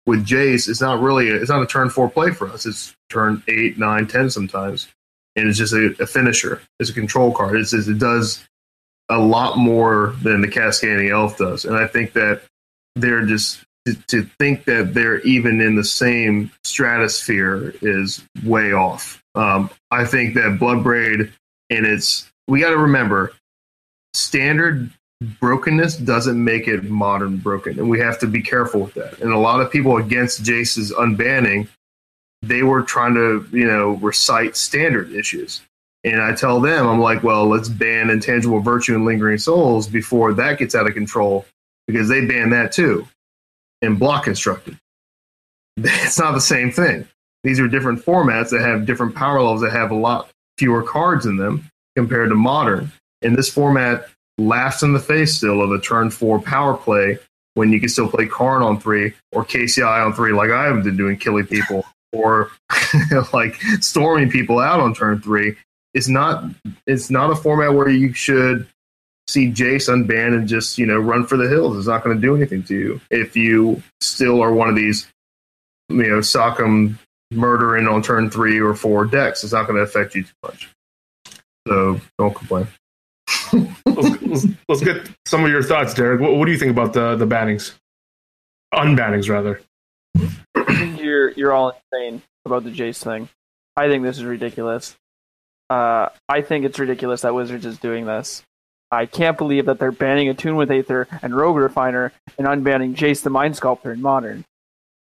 With 0.07 0.27
Jace, 0.27 0.69
it's 0.69 0.81
not 0.81 1.01
really 1.01 1.31
a, 1.31 1.37
it's 1.37 1.51
not 1.51 1.63
a 1.63 1.67
turn 1.67 1.91
four 1.91 2.11
play 2.11 2.31
for 2.31 2.49
us. 2.49 2.67
It's 2.67 2.97
turn 3.11 3.43
eight, 3.49 3.79
nine, 3.79 4.07
ten 4.07 4.31
sometimes, 4.31 4.89
and 5.37 5.47
it's 5.47 5.59
just 5.59 5.75
a, 5.75 5.95
a 6.01 6.07
finisher. 6.07 6.63
It's 6.81 6.91
a 6.91 6.95
control 6.95 7.33
card. 7.33 7.57
It's, 7.57 7.75
it 7.75 7.99
does 7.99 8.43
a 9.11 9.19
lot 9.19 9.59
more 9.59 10.15
than 10.23 10.41
the 10.41 10.49
Cascading 10.49 11.11
Elf 11.11 11.37
does, 11.37 11.67
and 11.67 11.77
I 11.77 11.87
think 11.87 12.15
that 12.15 12.43
they're 12.97 13.27
just 13.27 13.63
to, 13.87 13.95
to 14.09 14.23
think 14.39 14.65
that 14.65 14.95
they're 14.95 15.21
even 15.21 15.61
in 15.61 15.75
the 15.75 15.85
same 15.85 16.51
stratosphere 16.65 17.75
is 17.83 18.23
way 18.45 18.73
off. 18.73 19.23
Um, 19.35 19.71
I 19.91 20.05
think 20.05 20.35
that 20.35 20.59
Bloodbraid 20.61 21.31
and 21.71 21.87
its 21.87 22.31
we 22.49 22.61
got 22.61 22.71
to 22.71 22.79
remember 22.79 23.33
standard 24.15 24.91
brokenness 25.41 25.99
doesn't 25.99 26.43
make 26.43 26.67
it 26.67 26.85
modern 26.85 27.37
broken, 27.37 27.79
and 27.79 27.89
we 27.89 28.01
have 28.01 28.19
to 28.21 28.27
be 28.27 28.43
careful 28.43 28.83
with 28.83 28.95
that. 28.95 29.21
And 29.21 29.33
a 29.33 29.39
lot 29.39 29.61
of 29.61 29.71
people 29.71 29.97
against 29.97 30.45
Jace's 30.45 30.93
unbanning, 30.93 31.69
they 32.43 32.63
were 32.63 32.83
trying 32.83 33.15
to 33.15 33.47
you 33.53 33.67
know 33.67 33.93
recite 33.93 34.57
standard 34.57 35.13
issues. 35.13 35.63
And 36.03 36.21
I 36.23 36.35
tell 36.35 36.61
them, 36.61 36.89
I'm 36.89 37.01
like, 37.01 37.23
well, 37.23 37.47
let's 37.47 37.69
ban 37.69 38.09
intangible 38.09 38.61
virtue 38.61 38.95
and 38.95 39.05
lingering 39.05 39.37
souls 39.37 39.87
before 39.87 40.33
that 40.33 40.59
gets 40.59 40.75
out 40.75 40.87
of 40.87 40.95
control 40.95 41.45
because 41.87 42.09
they 42.09 42.25
ban 42.25 42.51
that 42.51 42.73
too 42.73 43.07
and 43.83 43.99
block 43.99 44.25
constructed. 44.25 44.79
It's 45.83 46.19
not 46.19 46.33
the 46.33 46.41
same 46.41 46.71
thing. 46.71 47.09
These 47.43 47.59
are 47.59 47.69
different 47.69 48.05
formats 48.05 48.51
that 48.51 48.61
have 48.61 48.85
different 48.85 49.15
power 49.15 49.41
levels 49.41 49.63
that 49.63 49.73
have 49.73 49.91
a 49.91 49.95
lot 49.95 50.29
fewer 50.59 50.83
cards 50.83 51.25
in 51.25 51.39
them 51.39 51.71
compared 51.97 52.29
to 52.29 52.35
modern. 52.35 52.93
And 53.23 53.37
this 53.37 53.49
format 53.49 54.07
laughs 54.37 54.83
in 54.83 54.93
the 54.93 54.99
face 54.99 55.37
still 55.37 55.63
of 55.63 55.71
a 55.71 55.81
turn 55.81 56.11
four 56.11 56.41
power 56.41 56.77
play 56.77 57.19
when 57.55 57.73
you 57.73 57.81
can 57.81 57.89
still 57.89 58.09
play 58.09 58.27
Karn 58.27 58.63
on 58.63 58.81
three 58.81 59.13
or 59.33 59.45
KCI 59.45 60.05
on 60.05 60.13
three, 60.13 60.33
like 60.33 60.51
I 60.51 60.65
have 60.65 60.83
been 60.83 60.97
doing, 60.97 61.17
killing 61.17 61.47
people 61.47 61.85
or 62.13 62.51
like 63.33 63.55
storming 63.81 64.31
people 64.31 64.59
out 64.59 64.81
on 64.81 64.95
turn 64.95 65.21
three. 65.21 65.57
It's 65.93 66.09
not. 66.09 66.45
It's 66.87 67.11
not 67.11 67.31
a 67.31 67.37
format 67.37 67.75
where 67.75 67.89
you 67.89 68.13
should 68.13 68.69
see 69.31 69.51
Jace 69.51 69.89
unbanned 69.89 70.37
and 70.37 70.49
just 70.49 70.79
you 70.79 70.87
know 70.87 70.99
run 70.99 71.27
for 71.27 71.37
the 71.37 71.49
hills. 71.49 71.77
It's 71.77 71.87
not 71.87 72.03
going 72.03 72.17
to 72.17 72.21
do 72.21 72.37
anything 72.37 72.63
to 72.65 72.75
you 72.75 73.01
if 73.11 73.37
you 73.37 73.83
still 74.01 74.43
are 74.43 74.53
one 74.53 74.69
of 74.69 74.77
these 74.77 75.07
you 75.89 76.09
know 76.09 76.19
Sock'em 76.19 76.99
murdering 77.31 77.87
on 77.87 78.03
turn 78.03 78.31
three 78.31 78.61
or 78.61 78.75
four 78.75 79.05
decks. 79.05 79.45
It's 79.45 79.53
not 79.53 79.67
going 79.67 79.77
to 79.77 79.83
affect 79.83 80.15
you 80.15 80.25
too 80.25 80.31
much. 80.43 80.71
So 81.69 82.01
don't 82.19 82.35
complain. 82.35 82.67
let's, 83.53 84.23
let's, 84.23 84.47
let's 84.69 84.83
get 84.83 85.09
some 85.27 85.45
of 85.45 85.51
your 85.51 85.63
thoughts, 85.63 85.95
Derek. 85.95 86.21
What, 86.21 86.35
what 86.35 86.47
do 86.47 86.53
you 86.53 86.59
think 86.59 86.73
about 86.73 86.93
the 86.93 87.17
the 87.17 87.27
bannings, 87.27 87.75
unbannings 88.75 89.29
rather? 89.29 89.61
you're 91.01 91.31
you're 91.31 91.53
all 91.53 91.77
insane 91.93 92.23
about 92.45 92.65
the 92.65 92.71
Jace 92.71 93.03
thing. 93.03 93.29
I 93.77 93.89
think 93.89 94.03
this 94.03 94.19
is 94.19 94.25
ridiculous. 94.25 94.97
Uh, 95.69 96.09
I 96.29 96.43
think 96.43 96.65
it's 96.65 96.79
ridiculous 96.79 97.21
that 97.21 97.35
Wizards 97.35 97.65
is 97.65 97.79
doing 97.79 98.05
this. 98.05 98.43
I 98.93 99.07
can't 99.07 99.39
believe 99.39 99.67
that 99.67 99.79
they're 99.79 99.93
banning 99.93 100.29
Attune 100.29 100.57
with 100.57 100.71
Aether 100.71 101.07
and 101.23 101.35
Rogue 101.37 101.57
Refiner 101.57 102.13
and 102.39 102.47
unbanning 102.47 102.95
Jace 102.97 103.23
the 103.23 103.31
Mind 103.31 103.57
Sculptor 103.57 103.93
in 103.93 104.03
Modern. 104.03 104.45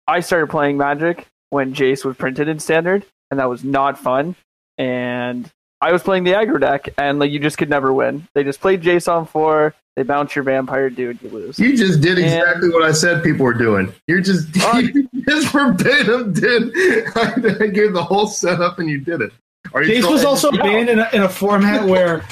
I 0.06 0.20
started 0.20 0.48
playing 0.50 0.76
Magic 0.78 1.26
when 1.50 1.74
Jace 1.74 2.04
was 2.04 2.16
printed 2.16 2.48
in 2.48 2.58
Standard, 2.58 3.04
and 3.30 3.38
that 3.40 3.48
was 3.48 3.62
not 3.62 3.98
fun. 3.98 4.36
And 4.78 5.50
I 5.80 5.92
was 5.92 6.02
playing 6.02 6.24
the 6.24 6.32
aggro 6.32 6.58
deck, 6.58 6.88
and 6.98 7.18
like 7.18 7.30
you 7.30 7.38
just 7.38 7.58
could 7.58 7.68
never 7.70 7.92
win. 7.92 8.26
They 8.34 8.42
just 8.42 8.60
played 8.60 8.82
Jace 8.82 9.10
on 9.12 9.26
four. 9.26 9.74
They 9.96 10.02
bounce 10.02 10.34
your 10.34 10.42
vampire 10.42 10.90
dude, 10.90 11.22
you 11.22 11.28
lose. 11.28 11.58
You 11.58 11.76
just 11.76 12.00
did 12.00 12.18
And- 12.18 12.26
exactly 12.26 12.70
what 12.70 12.82
I 12.82 12.90
said 12.92 13.22
people 13.22 13.44
were 13.44 13.54
doing. 13.54 13.92
You're 14.08 14.20
just 14.20 14.48
Oh. 14.62 14.78
you 14.78 15.08
just 15.28 15.48
verbatim 15.52 16.32
did. 16.32 16.72
I 17.16 17.66
gave 17.68 17.92
the 17.92 18.02
whole 18.02 18.26
setup 18.26 18.78
and 18.80 18.88
you 18.90 18.98
did 19.00 19.20
it. 19.20 19.30
Are 19.72 19.82
you 19.84 19.94
Jace 19.96 20.00
trying- 20.00 20.12
was 20.12 20.24
also 20.24 20.50
banned 20.50 20.88
in 20.88 20.98
a, 20.98 21.08
in 21.12 21.22
a 21.22 21.28
format 21.28 21.86
where 21.86 22.24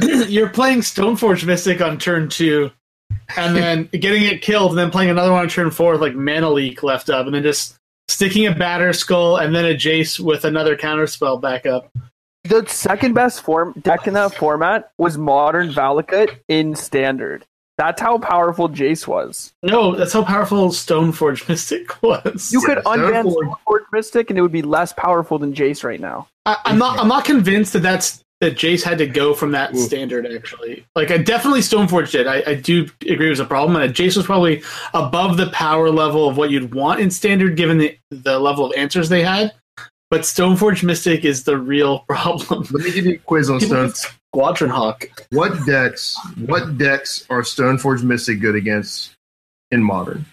you're 0.28 0.48
playing 0.48 0.80
Stoneforge 0.80 1.44
Mystic 1.44 1.80
on 1.80 1.98
turn 1.98 2.28
two, 2.28 2.70
and 3.36 3.56
then 3.56 3.84
getting 3.92 4.22
it 4.24 4.42
killed, 4.42 4.70
and 4.70 4.78
then 4.78 4.90
playing 4.90 5.10
another 5.10 5.32
one 5.32 5.42
on 5.42 5.48
turn 5.48 5.70
four 5.70 5.92
with 5.92 6.00
like 6.00 6.14
Mana 6.14 6.50
Leak 6.50 6.82
left 6.82 7.10
up, 7.10 7.26
and 7.26 7.34
then 7.34 7.42
just 7.42 7.76
sticking 8.08 8.46
a 8.46 8.52
Batterskull 8.52 9.42
and 9.42 9.54
then 9.54 9.64
a 9.64 9.74
Jace 9.74 10.20
with 10.20 10.44
another 10.44 10.76
counterspell 10.76 11.40
back 11.40 11.66
up. 11.66 11.90
The 12.44 12.64
second 12.68 13.14
best 13.14 13.42
form 13.42 13.74
deck 13.82 14.06
in 14.06 14.14
that 14.14 14.34
format 14.34 14.90
was 14.98 15.18
Modern 15.18 15.70
Valakut 15.70 16.38
in 16.46 16.76
Standard. 16.76 17.44
That's 17.78 18.00
how 18.00 18.16
powerful 18.18 18.68
Jace 18.70 19.06
was. 19.06 19.52
No, 19.62 19.96
that's 19.96 20.12
how 20.12 20.24
powerful 20.24 20.68
Stoneforge 20.68 21.46
Mystic 21.48 22.00
was. 22.02 22.50
You 22.52 22.60
could 22.60 22.78
Yeah, 22.78 22.82
unban 22.84 23.24
Stoneforge- 23.24 23.56
Stoneforge 23.66 23.84
Mystic, 23.92 24.30
and 24.30 24.38
it 24.38 24.42
would 24.42 24.52
be 24.52 24.62
less 24.62 24.92
powerful 24.92 25.38
than 25.38 25.52
Jace 25.52 25.82
right 25.84 26.00
now. 26.00 26.28
I, 26.46 26.56
I'm 26.64 26.78
not. 26.78 26.98
I'm 27.00 27.08
not 27.08 27.24
convinced 27.24 27.72
that 27.72 27.80
that's 27.80 28.22
that 28.40 28.54
Jace 28.54 28.82
had 28.82 28.98
to 28.98 29.06
go 29.06 29.32
from 29.34 29.52
that 29.52 29.74
Ooh. 29.74 29.78
standard. 29.78 30.26
Actually, 30.26 30.84
like 30.94 31.10
I 31.10 31.18
definitely 31.18 31.60
Stoneforge 31.60 32.10
did. 32.10 32.26
I, 32.26 32.42
I 32.46 32.54
do 32.54 32.86
agree 33.08 33.26
it 33.26 33.30
was 33.30 33.40
a 33.40 33.44
problem, 33.46 33.80
and 33.80 33.94
Jace 33.94 34.16
was 34.16 34.26
probably 34.26 34.62
above 34.94 35.36
the 35.36 35.48
power 35.50 35.90
level 35.90 36.28
of 36.28 36.36
what 36.36 36.50
you'd 36.50 36.74
want 36.74 37.00
in 37.00 37.10
standard, 37.10 37.56
given 37.56 37.78
the 37.78 37.96
the 38.10 38.38
level 38.38 38.66
of 38.66 38.72
answers 38.76 39.08
they 39.08 39.22
had. 39.22 39.52
But 40.10 40.20
Stoneforge 40.20 40.84
Mystic 40.84 41.24
is 41.24 41.44
the 41.44 41.58
real 41.58 42.00
problem. 42.08 42.66
Let 42.70 42.84
me 42.84 42.92
give 42.92 43.06
you 43.06 43.14
a 43.14 43.18
quiz 43.18 43.50
on 43.50 43.60
Stone. 43.60 43.92
Squadron 44.32 44.70
Hawk. 44.70 45.08
What 45.30 45.64
decks? 45.66 46.16
What 46.44 46.76
decks 46.78 47.24
are 47.30 47.40
Stoneforge 47.42 48.02
Mystic 48.02 48.40
good 48.40 48.54
against 48.54 49.12
in 49.70 49.82
modern? 49.82 50.26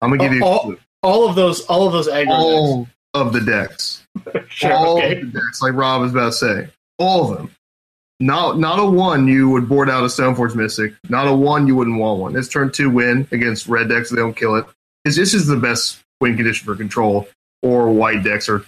I'm 0.00 0.10
gonna 0.10 0.18
give 0.18 0.32
you 0.34 0.42
a 0.42 0.46
All- 0.46 0.60
clue. 0.60 0.78
All 1.02 1.28
of 1.28 1.34
those. 1.36 1.62
All 1.66 1.86
of 1.86 1.92
those 1.92 2.08
aggro. 2.08 2.28
all 2.30 2.88
of 3.14 3.32
the 3.32 3.40
decks. 3.40 4.05
Decks. 4.24 4.46
Sure. 4.50 4.72
all 4.72 4.98
Okay. 4.98 5.20
of 5.20 5.32
the 5.32 5.38
decks, 5.40 5.60
like 5.62 5.74
Rob 5.74 6.00
was 6.02 6.12
about 6.12 6.26
to 6.26 6.32
say. 6.32 6.68
All 6.98 7.30
of 7.30 7.36
them. 7.38 7.50
Not 8.20 8.58
not 8.58 8.78
a 8.78 8.84
one 8.86 9.28
you 9.28 9.50
would 9.50 9.68
board 9.68 9.90
out 9.90 10.02
a 10.02 10.06
Stoneforge 10.06 10.54
Mystic. 10.54 10.94
Not 11.10 11.28
a 11.28 11.34
one 11.34 11.66
you 11.66 11.76
wouldn't 11.76 11.98
want 11.98 12.18
one. 12.20 12.36
It's 12.36 12.48
turn 12.48 12.72
two 12.72 12.88
win 12.88 13.28
against 13.32 13.66
red 13.68 13.88
decks, 13.90 14.08
they 14.10 14.16
don't 14.16 14.34
kill 14.36 14.54
it. 14.56 14.64
This 15.04 15.18
is 15.34 15.46
the 15.46 15.56
best 15.56 16.02
win 16.20 16.34
condition 16.36 16.64
for 16.64 16.74
control 16.74 17.28
or 17.62 17.90
white 17.92 18.22
decks 18.24 18.48
or 18.48 18.64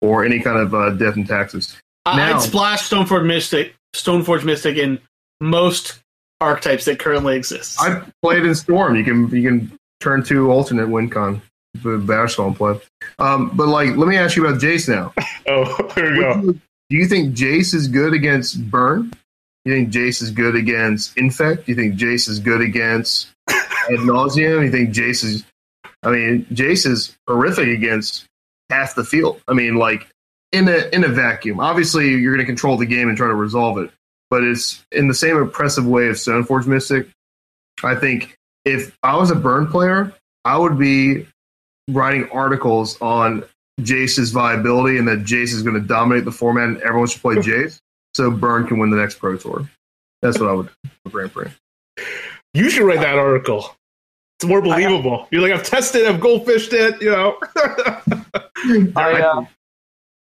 or 0.00 0.24
any 0.24 0.40
kind 0.40 0.58
of 0.58 0.74
uh, 0.74 0.90
death 0.90 1.16
and 1.16 1.26
taxes. 1.28 1.76
I- 2.06 2.16
Now- 2.16 2.36
I'd 2.36 2.40
splash 2.42 2.88
Stoneforge 2.88 3.26
Mystic. 3.26 3.74
Stoneforge 3.94 4.44
Mystic 4.44 4.76
in 4.78 4.98
most 5.40 6.00
archetypes 6.40 6.84
that 6.86 6.98
currently 6.98 7.36
exist. 7.36 7.76
I 7.82 8.02
played 8.22 8.46
in 8.46 8.54
Storm. 8.54 8.96
You 8.96 9.04
can 9.04 9.28
you 9.28 9.42
can 9.46 9.78
turn 10.00 10.22
two 10.24 10.50
alternate 10.50 10.88
win 10.88 11.10
con. 11.10 11.42
The 11.82 11.98
Batterskull 11.98 12.56
play. 12.56 12.80
Um, 13.18 13.50
but 13.54 13.68
like, 13.68 13.96
let 13.96 14.08
me 14.08 14.16
ask 14.16 14.36
you 14.36 14.46
about 14.46 14.60
Jace 14.60 14.88
now. 14.88 15.12
Oh, 15.50 15.90
there 15.96 16.12
we 16.12 16.20
go. 16.20 16.42
Do 16.52 16.96
you 16.96 17.06
think 17.06 17.34
Jace 17.34 17.72
is 17.72 17.88
good 17.88 18.12
against 18.12 18.70
Burn? 18.70 19.10
You 19.64 19.72
think 19.72 19.90
Jace 19.90 20.20
is 20.20 20.30
good 20.30 20.54
against 20.56 21.16
Infect? 21.16 21.66
You 21.68 21.74
think 21.74 21.94
Jace 21.94 22.28
is 22.28 22.38
good 22.38 22.60
against 22.60 23.28
Ad 23.48 24.00
Nauseam? 24.00 24.62
You 24.62 24.70
think 24.70 24.90
Jace 24.90 25.24
is? 25.24 25.44
I 26.02 26.10
mean, 26.10 26.44
Jace 26.52 26.84
is 26.84 27.16
horrific 27.26 27.68
against 27.68 28.26
half 28.68 28.94
the 28.94 29.04
field. 29.04 29.40
I 29.48 29.54
mean, 29.54 29.76
like 29.76 30.06
in 30.52 30.68
a 30.68 30.88
in 30.92 31.04
a 31.04 31.08
vacuum. 31.08 31.60
Obviously, 31.60 32.10
you're 32.10 32.34
going 32.34 32.44
to 32.44 32.50
control 32.50 32.76
the 32.76 32.86
game 32.86 33.08
and 33.08 33.16
try 33.16 33.26
to 33.26 33.34
resolve 33.34 33.78
it, 33.78 33.90
but 34.30 34.42
it's 34.42 34.84
in 34.92 35.08
the 35.08 35.14
same 35.14 35.36
oppressive 35.36 35.86
way 35.86 36.08
of 36.08 36.16
Stoneforge 36.16 36.66
Mystic. 36.66 37.08
I 37.82 37.94
think 37.94 38.36
if 38.64 38.96
I 39.02 39.16
was 39.16 39.30
a 39.30 39.34
Burn 39.34 39.66
player, 39.66 40.12
I 40.44 40.56
would 40.56 40.78
be 40.78 41.26
writing 41.88 42.28
articles 42.30 43.00
on 43.00 43.44
Jace's 43.80 44.30
viability 44.30 44.98
and 44.98 45.08
that 45.08 45.20
Jace 45.20 45.54
is 45.54 45.62
going 45.62 45.80
to 45.80 45.86
dominate 45.86 46.24
the 46.24 46.32
format 46.32 46.68
and 46.68 46.78
everyone 46.78 47.08
should 47.08 47.22
play 47.22 47.36
Jace 47.36 47.80
so 48.14 48.30
Burn 48.30 48.66
can 48.66 48.78
win 48.78 48.90
the 48.90 48.96
next 48.96 49.16
Pro 49.16 49.36
Tour. 49.36 49.68
That's 50.22 50.38
what 50.38 50.48
I 50.48 50.52
would 50.52 50.66
do 50.66 50.90
for 51.04 51.10
Grand 51.10 51.32
Prix. 51.32 51.50
You 52.54 52.70
should 52.70 52.84
write 52.84 53.00
that 53.00 53.18
article. 53.18 53.74
It's 54.38 54.48
more 54.48 54.62
believable. 54.62 55.26
You're 55.30 55.42
like, 55.42 55.52
I've 55.52 55.64
tested, 55.64 56.06
I've 56.06 56.20
goldfished 56.20 56.72
it, 56.72 57.00
you 57.02 57.10
know. 57.10 57.38
I, 58.96 59.20
uh, 59.20 59.44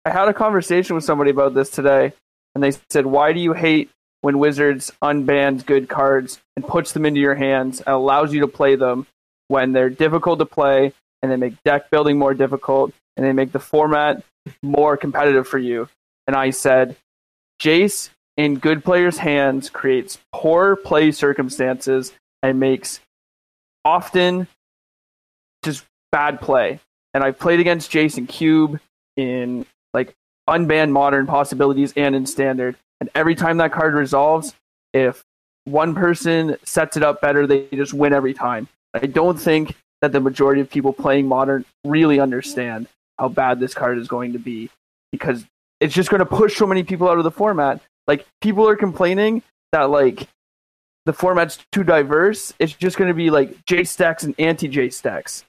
I 0.05 0.11
had 0.11 0.29
a 0.29 0.35
conversation 0.35 0.97
with 0.97 1.05
somebody 1.05 1.31
about 1.31 1.55
this 1.55 1.71
today, 1.71 2.13
and 2.55 2.63
they 2.63 2.73
said, 2.91 3.07
"Why 3.07 3.33
do 3.33 3.39
you 3.39 3.53
hate 3.53 3.91
when 4.21 4.39
Wizards 4.39 4.91
unbans 5.03 5.65
good 5.65 5.89
cards 5.89 6.41
and 6.57 6.67
puts 6.67 6.93
them 6.93 7.07
into 7.07 7.21
your 7.21 7.37
hands 7.37 7.81
and 7.81 7.89
allows 7.95 8.33
you 8.33 8.41
to 8.41 8.49
play 8.49 8.75
them 8.75 9.07
when 9.49 9.73
they're 9.73 9.91
difficult 9.91 10.41
to 10.41 10.47
play 10.47 10.93
and 11.23 11.31
they 11.31 11.37
make 11.37 11.63
deck 11.65 11.91
building 11.91 12.19
more 12.19 12.35
difficult 12.35 12.93
and 13.17 13.25
they 13.25 13.33
make 13.33 13.53
the 13.53 13.61
format 13.61 14.23
more 14.63 14.97
competitive 14.97 15.47
for 15.47 15.59
you?" 15.59 15.89
And 16.27 16.37
I 16.37 16.51
said, 16.51 16.97
"Jace 17.61 18.11
in 18.37 18.59
good 18.59 18.85
players' 18.85 19.19
hands 19.19 19.71
creates 19.71 20.19
poor 20.33 20.77
play 20.77 21.13
circumstances 21.13 22.13
and 22.43 22.59
makes 22.59 23.01
often 23.85 24.49
just 25.65 25.85
bad 26.11 26.41
play. 26.41 26.81
And 27.15 27.23
I've 27.23 27.39
played 27.39 27.61
against 27.61 27.91
Jason 27.91 28.27
Cube 28.27 28.81
in 29.17 29.67
like 29.93 30.15
unbanned 30.49 30.91
modern 30.91 31.27
possibilities 31.27 31.93
and 31.97 32.15
in 32.15 32.27
standard. 32.27 32.77
And 33.01 33.11
every 33.15 33.35
time 33.35 33.59
that 33.59 33.73
card 33.73 33.95
resolves, 33.95 34.55
if 34.93 35.25
one 35.65 35.95
person 35.95 36.57
sets 36.65 36.97
it 36.97 37.03
up 37.03 37.21
better, 37.21 37.47
they 37.47 37.67
just 37.73 37.93
win 37.93 38.13
every 38.13 38.35
time. 38.35 38.69
I 38.95 39.07
don't 39.07 39.39
think 39.39 39.75
that 40.03 40.13
the 40.13 40.21
majority 40.21 40.61
of 40.61 40.69
people 40.69 40.93
playing 40.93 41.27
modern 41.27 41.65
really 41.85 42.21
understand 42.21 42.87
how 43.19 43.29
bad 43.29 43.59
this 43.61 43.73
card 43.73 43.99
is 43.99 44.09
going 44.09 44.33
to 44.35 44.39
be 44.39 44.69
because 45.13 45.45
it's 45.81 45.95
just 45.95 46.11
going 46.11 46.19
to 46.21 46.27
push 46.27 46.57
so 46.57 46.67
many 46.67 46.83
people 46.83 47.09
out 47.09 47.19
of 47.19 47.25
the 47.25 47.31
format. 47.31 47.81
Like 48.07 48.27
people 48.41 48.69
are 48.69 48.77
complaining 48.77 49.43
that 49.73 49.85
like 49.91 50.29
the 51.07 51.13
format's 51.13 51.59
too 51.73 51.85
diverse. 51.85 52.53
It's 52.59 52.73
just 52.73 52.97
going 52.99 53.09
to 53.09 53.15
be 53.15 53.31
like 53.31 53.65
J 53.67 53.85
stacks 53.85 54.25
and 54.25 54.35
anti 54.39 54.69
J 54.69 54.91
stacks, 54.91 55.45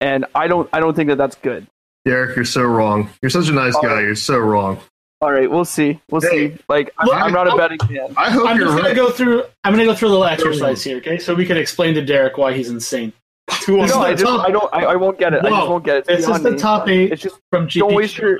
and 0.00 0.24
I 0.34 0.48
don't 0.48 0.68
I 0.72 0.80
don't 0.80 0.94
think 0.94 1.08
that 1.10 1.16
that's 1.18 1.36
good. 1.36 1.66
Derek, 2.04 2.36
you're 2.36 2.44
so 2.44 2.62
wrong. 2.62 3.08
You're 3.22 3.30
such 3.30 3.48
a 3.48 3.52
nice 3.52 3.74
guy. 3.76 4.00
You're 4.00 4.14
so 4.14 4.38
wrong. 4.38 4.78
All 5.20 5.32
right, 5.32 5.50
we'll 5.50 5.64
see. 5.64 6.00
We'll 6.10 6.20
Hey, 6.20 6.50
see. 6.50 6.58
Like 6.68 6.92
I'm, 6.98 7.06
look, 7.06 7.16
I'm 7.16 7.32
not 7.32 7.46
a 7.48 7.52
I- 7.52 7.56
betting 7.56 7.78
man. 7.88 8.12
I 8.16 8.30
hope 8.30 8.46
I'm 8.48 8.56
you're 8.58 8.66
just 8.66 8.76
gonna 8.82 8.94
go 8.94 9.10
through. 9.10 9.44
I'm 9.62 9.72
gonna 9.72 9.84
go 9.86 9.94
through 9.94 10.08
a 10.08 10.10
little 10.10 10.24
exercise 10.26 10.82
here, 10.84 10.98
okay? 10.98 11.18
So 11.18 11.34
we 11.34 11.46
can 11.46 11.56
explain 11.56 11.94
to 11.94 12.04
Derek 12.04 12.36
why 12.36 12.52
he's 12.52 12.68
insane. 12.70 13.12
Two 13.60 13.80
on 13.80 13.88
No, 13.88 14.00
I 14.02 14.12
just 14.12 14.24
top- 14.24 14.46
I 14.46 14.50
don't 14.50 14.74
I, 14.74 14.84
I 14.84 14.96
won't 14.96 15.18
get 15.18 15.34
it. 15.34 15.44
I 15.44 15.50
just 15.50 15.68
won't 15.68 15.84
get 15.84 15.96
it. 15.98 16.04
this 16.06 16.20
is 16.20 16.26
beyond 16.26 16.44
the 16.44 16.56
top 16.56 16.88
eight. 16.88 17.12
It's 17.12 17.22
just 17.22 17.38
From 17.50 17.66
GP. 17.66 17.78
Don't 17.80 17.94
waste 17.94 18.18
your- 18.18 18.38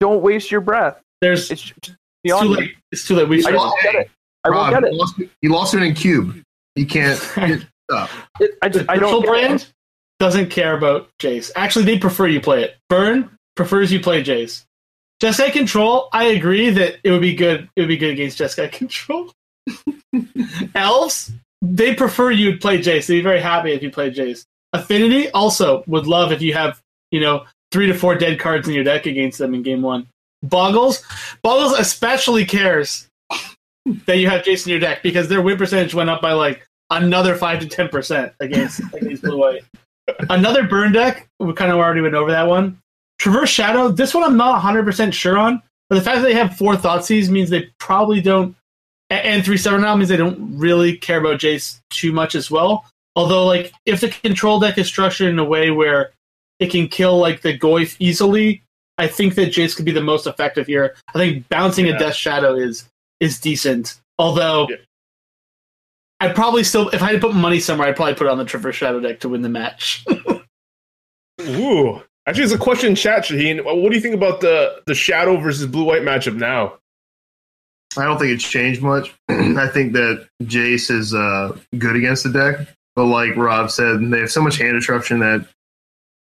don't 0.00 0.22
waste 0.22 0.50
your 0.50 0.60
breath. 0.60 1.00
There's 1.20 1.50
It's 1.50 1.62
just 1.62 1.96
it's 2.24 2.40
too 2.40 2.48
late. 2.48 2.72
It's 2.90 3.06
too 3.06 3.14
late. 3.16 3.28
We 3.28 3.38
I 3.38 3.40
should. 3.42 3.52
just 3.52 3.64
won't 3.64 3.82
get 3.82 3.94
it. 3.94 4.10
I 4.44 4.48
Rob, 4.48 4.72
won't 4.72 4.84
get 4.84 4.92
You 4.92 4.96
it. 4.96 5.00
lost, 5.00 5.18
you 5.42 5.48
lost 5.50 5.74
it 5.74 5.82
in 5.82 5.94
cube. 5.94 6.42
You 6.76 6.86
can't. 6.86 7.18
stop. 7.18 8.10
it 8.40 8.58
I, 8.62 8.68
The 8.68 8.78
just, 8.78 8.90
I 8.90 8.96
don't 8.96 9.24
brand 9.24 9.60
it. 9.62 9.72
doesn't 10.18 10.50
care 10.50 10.76
about 10.76 11.08
Jace. 11.20 11.50
Actually, 11.54 11.84
they 11.84 11.98
prefer 11.98 12.26
you 12.26 12.40
play 12.40 12.64
it. 12.64 12.76
Burn 12.88 13.30
prefers 13.56 13.92
you 13.92 14.00
play 14.00 14.22
Jace. 14.24 14.64
Jeskai 15.22 15.52
Control, 15.52 16.08
I 16.12 16.24
agree 16.24 16.70
that 16.70 16.96
it 17.04 17.12
would 17.12 17.20
be 17.20 17.34
good. 17.34 17.68
It 17.76 17.80
would 17.82 17.88
be 17.88 17.96
good 17.96 18.10
against 18.10 18.38
Jeskai 18.38 18.72
Control. 18.72 19.32
Elves, 20.74 21.30
they 21.62 21.94
prefer 21.94 22.30
you 22.30 22.58
play 22.58 22.78
Jace. 22.78 23.06
They'd 23.06 23.18
be 23.18 23.22
very 23.22 23.40
happy 23.40 23.72
if 23.72 23.82
you 23.82 23.90
play 23.90 24.10
Jace. 24.10 24.44
Affinity 24.72 25.30
also 25.30 25.84
would 25.86 26.06
love 26.06 26.32
if 26.32 26.42
you 26.42 26.52
have 26.52 26.80
you 27.10 27.20
know 27.20 27.46
three 27.70 27.86
to 27.86 27.94
four 27.94 28.16
dead 28.16 28.38
cards 28.38 28.68
in 28.68 28.74
your 28.74 28.84
deck 28.84 29.06
against 29.06 29.38
them 29.38 29.54
in 29.54 29.62
game 29.62 29.80
one. 29.80 30.06
Boggles, 30.42 31.02
Boggles 31.42 31.78
especially 31.78 32.44
cares 32.44 33.08
that 34.06 34.18
you 34.18 34.28
have 34.28 34.42
Jace 34.42 34.66
in 34.66 34.70
your 34.70 34.80
deck 34.80 35.02
because 35.02 35.28
their 35.28 35.40
win 35.40 35.56
percentage 35.56 35.94
went 35.94 36.10
up 36.10 36.20
by 36.20 36.32
like 36.32 36.66
another 36.90 37.36
five 37.36 37.60
to 37.60 37.66
ten 37.66 37.88
percent 37.88 38.32
against 38.40 38.80
against 38.92 39.22
blue 39.22 39.38
white. 39.38 39.62
Another 40.30 40.64
burn 40.64 40.92
deck. 40.92 41.28
We 41.38 41.52
kind 41.52 41.70
of 41.70 41.78
already 41.78 42.00
went 42.00 42.14
over 42.14 42.30
that 42.32 42.48
one. 42.48 42.78
Traverse 43.18 43.50
Shadow. 43.50 43.88
This 43.88 44.14
one 44.14 44.24
I'm 44.24 44.36
not 44.36 44.52
100 44.52 44.84
percent 44.84 45.14
sure 45.14 45.38
on, 45.38 45.62
but 45.88 45.94
the 45.94 46.02
fact 46.02 46.16
that 46.16 46.24
they 46.24 46.34
have 46.34 46.56
four 46.56 46.74
Thoughtseize 46.74 47.28
means 47.28 47.50
they 47.50 47.70
probably 47.78 48.20
don't. 48.20 48.56
And 49.16 49.44
three 49.44 49.56
seven 49.58 49.80
now 49.82 49.94
means 49.96 50.08
they 50.08 50.16
don't 50.16 50.56
really 50.58 50.96
care 50.96 51.18
about 51.18 51.40
Jace 51.40 51.80
too 51.90 52.12
much 52.12 52.34
as 52.34 52.50
well. 52.50 52.86
Although, 53.14 53.44
like, 53.46 53.72
if 53.84 54.00
the 54.00 54.08
control 54.08 54.58
deck 54.58 54.78
is 54.78 54.86
structured 54.86 55.28
in 55.28 55.38
a 55.38 55.44
way 55.44 55.70
where 55.70 56.12
it 56.60 56.70
can 56.70 56.88
kill 56.88 57.18
like 57.18 57.42
the 57.42 57.58
Goyf 57.58 57.96
easily, 57.98 58.62
I 58.96 59.06
think 59.08 59.34
that 59.34 59.52
Jace 59.52 59.76
could 59.76 59.84
be 59.84 59.92
the 59.92 60.00
most 60.00 60.26
effective 60.26 60.66
here. 60.66 60.94
I 61.08 61.18
think 61.18 61.48
bouncing 61.48 61.86
Yeah. 61.86 61.96
a 61.96 61.98
Death 61.98 62.14
Shadow 62.14 62.54
is 62.54 62.88
is 63.20 63.38
decent. 63.38 64.00
Although 64.18 64.68
Yeah. 64.70 64.76
I'd 66.20 66.34
probably 66.36 66.62
still, 66.64 66.88
if 66.90 67.02
I 67.02 67.06
had 67.06 67.20
to 67.20 67.26
put 67.26 67.34
money 67.34 67.58
somewhere, 67.60 67.88
I'd 67.88 67.96
probably 67.96 68.14
put 68.14 68.26
it 68.28 68.30
on 68.30 68.38
the 68.38 68.44
Traverse 68.44 68.76
Shadow 68.76 69.00
deck 69.00 69.20
to 69.20 69.28
win 69.28 69.42
the 69.42 69.48
match. 69.48 70.04
Ooh. 71.40 72.00
Actually, 72.26 72.42
there's 72.42 72.52
a 72.52 72.58
question 72.58 72.90
in 72.90 72.94
chat, 72.94 73.24
Shaheen. 73.24 73.64
What 73.64 73.88
do 73.90 73.94
you 73.96 74.00
think 74.00 74.14
about 74.14 74.40
the 74.40 74.80
the 74.86 74.94
shadow 74.94 75.36
versus 75.38 75.66
blue 75.66 75.82
white 75.84 76.02
matchup 76.02 76.36
now? 76.36 76.78
I 77.96 78.04
don't 78.04 78.18
think 78.18 78.32
it's 78.32 78.48
changed 78.48 78.82
much. 78.82 79.14
I 79.28 79.68
think 79.68 79.92
that 79.92 80.26
Jace 80.42 80.90
is 80.90 81.14
uh, 81.14 81.56
good 81.78 81.96
against 81.96 82.24
the 82.24 82.30
deck, 82.30 82.68
but 82.94 83.04
like 83.04 83.36
Rob 83.36 83.70
said, 83.70 84.00
they 84.10 84.20
have 84.20 84.30
so 84.30 84.42
much 84.42 84.58
hand 84.58 84.74
disruption 84.74 85.20
that 85.20 85.46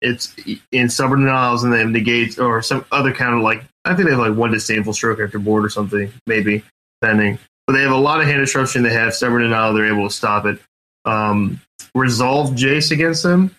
it's 0.02 0.36
in 0.72 0.90
stubborn 0.90 1.22
denials 1.22 1.64
and 1.64 1.74
they 1.74 1.84
negates 1.84 2.38
or 2.38 2.62
some 2.62 2.86
other 2.92 3.12
kind 3.14 3.34
of 3.34 3.42
like 3.42 3.64
I 3.84 3.96
think 3.96 4.08
they 4.08 4.16
have 4.16 4.20
like 4.20 4.38
one 4.38 4.52
disdainful 4.52 4.94
stroke 4.94 5.20
after 5.20 5.40
board 5.40 5.66
or 5.66 5.70
something, 5.70 6.12
maybe 6.28 6.64
depending. 7.02 7.40
But 7.66 7.74
they 7.74 7.82
have 7.82 7.92
a 7.92 7.98
lot 7.98 8.22
of 8.22 8.28
hand 8.28 8.40
disruption. 8.40 8.84
They 8.84 8.94
have 8.94 9.14
stubborn 9.14 9.42
denial. 9.42 9.74
They're 9.74 9.92
able 9.92 10.08
to 10.08 10.14
stop 10.14 10.46
it. 10.46 10.60
Um, 11.06 11.62
resolve 11.96 12.52
Jace 12.52 12.92
against 12.92 13.24
them. 13.24 13.56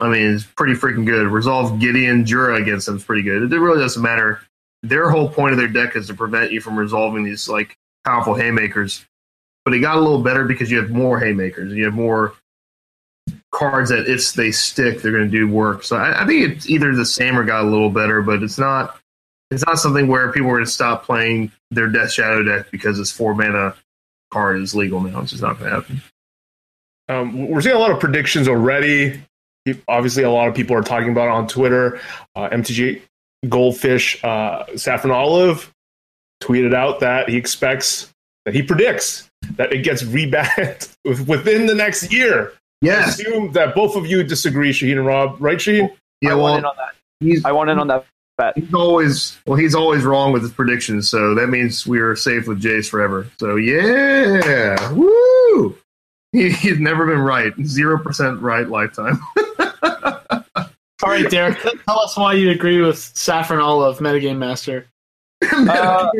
I 0.00 0.08
mean, 0.08 0.34
it's 0.34 0.44
pretty 0.44 0.74
freaking 0.74 1.06
good. 1.06 1.26
Resolve 1.26 1.78
Gideon 1.78 2.26
Jura 2.26 2.56
against 2.56 2.86
them 2.86 2.96
is 2.96 3.04
pretty 3.04 3.22
good. 3.22 3.50
It 3.50 3.58
really 3.58 3.80
doesn't 3.80 4.02
matter 4.02 4.40
their 4.82 5.10
whole 5.10 5.28
point 5.28 5.52
of 5.52 5.58
their 5.58 5.68
deck 5.68 5.96
is 5.96 6.06
to 6.08 6.14
prevent 6.14 6.52
you 6.52 6.60
from 6.60 6.78
resolving 6.78 7.24
these 7.24 7.48
like 7.48 7.76
powerful 8.04 8.34
haymakers. 8.34 9.04
But 9.64 9.74
it 9.74 9.80
got 9.80 9.96
a 9.96 10.00
little 10.00 10.22
better 10.22 10.44
because 10.44 10.70
you 10.70 10.78
have 10.78 10.90
more 10.90 11.18
haymakers. 11.18 11.72
You 11.72 11.84
have 11.86 11.94
more 11.94 12.34
cards 13.52 13.90
that 13.90 14.06
if 14.06 14.32
they 14.34 14.52
stick, 14.52 15.02
they're 15.02 15.12
going 15.12 15.30
to 15.30 15.30
do 15.30 15.48
work. 15.48 15.82
So 15.82 15.96
I, 15.96 16.22
I 16.22 16.26
think 16.26 16.50
it's 16.50 16.68
either 16.68 16.94
the 16.94 17.06
same 17.06 17.36
or 17.36 17.44
got 17.44 17.64
a 17.64 17.68
little 17.68 17.90
better, 17.90 18.22
but 18.22 18.42
it's 18.42 18.58
not. 18.58 18.98
It's 19.50 19.64
not 19.64 19.78
something 19.78 20.08
where 20.08 20.32
people 20.32 20.48
are 20.48 20.54
going 20.54 20.64
to 20.64 20.70
stop 20.70 21.04
playing 21.04 21.52
their 21.70 21.86
Death 21.86 22.10
Shadow 22.10 22.42
deck 22.42 22.70
because 22.72 22.98
this 22.98 23.12
four 23.12 23.32
mana 23.32 23.76
card 24.32 24.60
is 24.60 24.74
legal 24.74 25.00
now. 25.00 25.20
It's 25.20 25.30
just 25.30 25.42
not 25.42 25.58
going 25.58 25.70
to 25.70 25.76
happen. 25.76 26.02
Um, 27.08 27.48
we're 27.48 27.60
seeing 27.60 27.76
a 27.76 27.78
lot 27.78 27.92
of 27.92 28.00
predictions 28.00 28.48
already. 28.48 29.20
Obviously, 29.86 30.24
a 30.24 30.30
lot 30.30 30.48
of 30.48 30.54
people 30.54 30.76
are 30.76 30.82
talking 30.82 31.10
about 31.10 31.26
it 31.26 31.30
on 31.30 31.46
Twitter. 31.46 32.00
Uh, 32.34 32.48
MTG 32.50 33.02
Goldfish 33.48 34.22
uh, 34.24 34.64
Saffron 34.76 35.12
Olive 35.12 35.72
tweeted 36.42 36.74
out 36.74 37.00
that 37.00 37.28
he 37.28 37.36
expects 37.36 38.12
that 38.44 38.54
he 38.54 38.62
predicts 38.62 39.28
that 39.56 39.72
it 39.72 39.82
gets 39.82 40.02
rebanned 40.02 40.94
within 41.26 41.66
the 41.66 41.74
next 41.74 42.12
year. 42.12 42.52
Yes. 42.82 43.20
Assume 43.20 43.52
that 43.52 43.74
both 43.74 43.96
of 43.96 44.06
you 44.06 44.22
disagree, 44.22 44.70
Shaheen 44.70 44.98
and 44.98 45.06
Rob, 45.06 45.36
right, 45.40 45.58
Shaheen? 45.58 45.94
Yeah. 46.20 46.32
I 46.32 46.34
want 46.34 46.58
in 46.58 46.64
on 46.64 46.76
that. 46.76 46.94
he's, 47.20 47.44
I 47.44 47.52
want 47.52 47.70
in 47.70 47.78
on 47.78 47.88
that 47.88 48.06
bet. 48.36 48.56
he's 48.56 48.74
always 48.74 49.38
well. 49.46 49.56
He's 49.56 49.74
always 49.74 50.04
wrong 50.04 50.32
with 50.32 50.42
his 50.42 50.52
predictions. 50.52 51.08
So 51.08 51.34
that 51.34 51.48
means 51.48 51.86
we 51.86 51.98
are 52.00 52.14
safe 52.16 52.46
with 52.46 52.62
Jace 52.62 52.88
forever. 52.88 53.30
So 53.38 53.56
yeah. 53.56 54.92
Woo. 54.92 55.76
He, 56.32 56.50
he's 56.50 56.78
never 56.78 57.06
been 57.06 57.20
right. 57.20 57.54
Zero 57.64 57.98
percent 57.98 58.42
right 58.42 58.68
lifetime. 58.68 59.18
All 61.02 61.10
right, 61.10 61.28
Derek, 61.30 61.58
tell 61.86 62.00
us 62.00 62.16
why 62.16 62.34
you 62.34 62.50
agree 62.50 62.80
with 62.80 62.98
Saffron 62.98 63.60
Olive, 63.60 63.98
Metagame 63.98 64.38
Master. 64.38 64.86
Uh, 65.52 66.10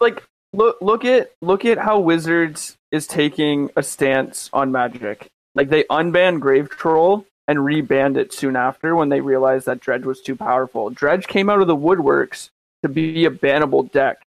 like 0.00 0.24
look 0.52 0.76
look 0.80 1.04
at 1.04 1.30
look 1.40 1.64
at 1.64 1.78
how 1.78 2.00
Wizards 2.00 2.76
is 2.90 3.06
taking 3.06 3.70
a 3.76 3.82
stance 3.82 4.50
on 4.52 4.72
Magic. 4.72 5.28
Like 5.54 5.68
they 5.68 5.84
unbanned 5.84 6.40
Grave 6.40 6.68
Troll 6.68 7.24
and 7.46 7.60
rebanned 7.60 8.16
it 8.16 8.32
soon 8.32 8.56
after 8.56 8.96
when 8.96 9.08
they 9.08 9.20
realized 9.20 9.66
that 9.66 9.80
Dredge 9.80 10.04
was 10.04 10.20
too 10.20 10.34
powerful. 10.34 10.90
Dredge 10.90 11.26
came 11.26 11.48
out 11.48 11.60
of 11.60 11.68
the 11.68 11.76
woodworks 11.76 12.50
to 12.82 12.88
be 12.88 13.24
a 13.24 13.30
bannable 13.30 13.90
deck 13.90 14.22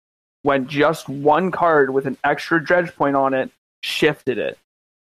when 0.42 0.68
just 0.68 1.08
one 1.08 1.50
card 1.50 1.90
with 1.90 2.06
an 2.06 2.18
extra 2.24 2.62
Dredge 2.62 2.94
point 2.94 3.16
on 3.16 3.32
it 3.32 3.50
shifted 3.82 4.38
it. 4.38 4.58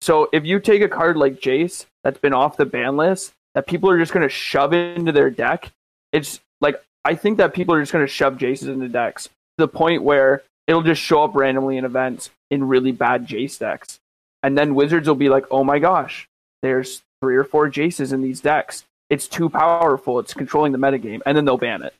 So 0.01 0.29
if 0.31 0.45
you 0.45 0.59
take 0.59 0.81
a 0.81 0.89
card 0.89 1.17
like 1.17 1.41
Jace 1.41 1.85
that's 2.03 2.19
been 2.19 2.33
off 2.33 2.57
the 2.57 2.65
ban 2.65 2.95
list 2.95 3.33
that 3.55 3.65
people 3.65 3.89
are 3.89 3.97
just 3.97 4.13
going 4.13 4.27
to 4.27 4.29
shove 4.29 4.73
into 4.73 5.11
their 5.11 5.31
deck, 5.31 5.71
it's 6.11 6.39
like 6.61 6.81
I 7.03 7.15
think 7.15 7.37
that 7.37 7.53
people 7.53 7.73
are 7.73 7.81
just 7.81 7.91
going 7.91 8.05
to 8.05 8.11
shove 8.11 8.37
Jaces 8.37 8.67
into 8.67 8.87
decks 8.87 9.25
to 9.25 9.31
the 9.57 9.67
point 9.67 10.03
where 10.03 10.43
it'll 10.67 10.83
just 10.83 11.01
show 11.01 11.23
up 11.23 11.35
randomly 11.35 11.77
in 11.77 11.85
events 11.85 12.29
in 12.51 12.67
really 12.67 12.91
bad 12.91 13.27
Jace 13.27 13.57
decks. 13.57 13.99
And 14.43 14.57
then 14.57 14.75
Wizards 14.75 15.07
will 15.07 15.15
be 15.15 15.29
like, 15.29 15.45
oh 15.49 15.63
my 15.63 15.79
gosh, 15.79 16.27
there's 16.61 17.01
three 17.21 17.35
or 17.35 17.43
four 17.43 17.69
Jaces 17.69 18.13
in 18.13 18.21
these 18.21 18.41
decks. 18.41 18.83
It's 19.09 19.27
too 19.27 19.49
powerful. 19.49 20.19
It's 20.19 20.33
controlling 20.33 20.71
the 20.71 20.77
metagame. 20.77 21.21
And 21.25 21.37
then 21.37 21.45
they'll 21.45 21.57
ban 21.57 21.83
it. 21.83 21.93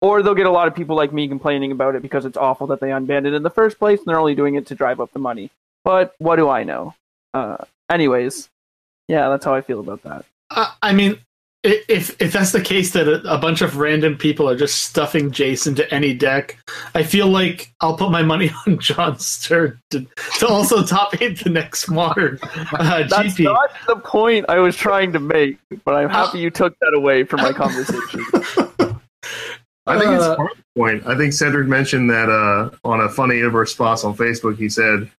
Or 0.00 0.22
they'll 0.22 0.34
get 0.34 0.46
a 0.46 0.50
lot 0.50 0.68
of 0.68 0.74
people 0.74 0.96
like 0.96 1.12
me 1.12 1.28
complaining 1.28 1.72
about 1.72 1.94
it 1.94 2.02
because 2.02 2.24
it's 2.24 2.36
awful 2.36 2.68
that 2.68 2.80
they 2.80 2.88
unbanned 2.88 3.26
it 3.26 3.34
in 3.34 3.42
the 3.42 3.50
first 3.50 3.78
place 3.78 3.98
and 3.98 4.06
they're 4.06 4.18
only 4.18 4.34
doing 4.34 4.54
it 4.54 4.66
to 4.66 4.74
drive 4.74 5.00
up 5.00 5.12
the 5.12 5.18
money. 5.18 5.50
But 5.84 6.14
what 6.18 6.36
do 6.36 6.48
I 6.48 6.64
know? 6.64 6.94
Uh, 7.34 7.56
anyways, 7.90 8.48
yeah, 9.08 9.28
that's 9.28 9.44
how 9.44 9.54
I 9.54 9.60
feel 9.60 9.80
about 9.80 10.02
that. 10.04 10.24
Uh, 10.50 10.72
I 10.82 10.92
mean, 10.92 11.18
if 11.64 12.20
if 12.22 12.32
that's 12.32 12.52
the 12.52 12.60
case 12.60 12.92
that 12.92 13.08
a, 13.08 13.34
a 13.34 13.36
bunch 13.36 13.60
of 13.62 13.76
random 13.78 14.16
people 14.16 14.48
are 14.48 14.56
just 14.56 14.84
stuffing 14.84 15.30
Jace 15.30 15.66
into 15.66 15.92
any 15.92 16.14
deck, 16.14 16.56
I 16.94 17.02
feel 17.02 17.26
like 17.28 17.72
I'll 17.80 17.96
put 17.96 18.10
my 18.10 18.22
money 18.22 18.50
on 18.66 18.78
Jon 18.78 19.18
Stern 19.18 19.78
to, 19.90 20.06
to 20.38 20.46
also 20.46 20.82
top 20.86 21.20
eight 21.20 21.42
the 21.42 21.50
next 21.50 21.90
modern 21.90 22.38
uh, 22.42 23.04
That's 23.08 23.34
GP. 23.34 23.44
not 23.44 23.70
the 23.86 23.96
point 23.96 24.46
I 24.48 24.58
was 24.60 24.76
trying 24.76 25.12
to 25.14 25.20
make, 25.20 25.58
but 25.84 25.94
I'm 25.94 26.08
happy 26.08 26.38
you 26.38 26.50
took 26.50 26.78
that 26.80 26.94
away 26.94 27.24
from 27.24 27.40
my 27.42 27.52
conversation. 27.52 28.24
I 29.86 29.98
think 29.98 30.12
it's 30.12 30.22
Uh, 30.24 30.36
part 30.36 30.52
of 30.52 30.56
the 30.58 30.64
point. 30.80 31.06
I 31.06 31.16
think 31.16 31.32
Cedric 31.32 31.66
mentioned 31.66 32.08
that 32.10 32.28
uh, 32.28 32.70
on 32.84 33.00
a 33.00 33.08
funny 33.08 33.36
universe 33.36 33.72
spots 33.72 34.04
on 34.04 34.14
Facebook. 34.16 34.56
He 34.58 34.68
said 34.68 35.10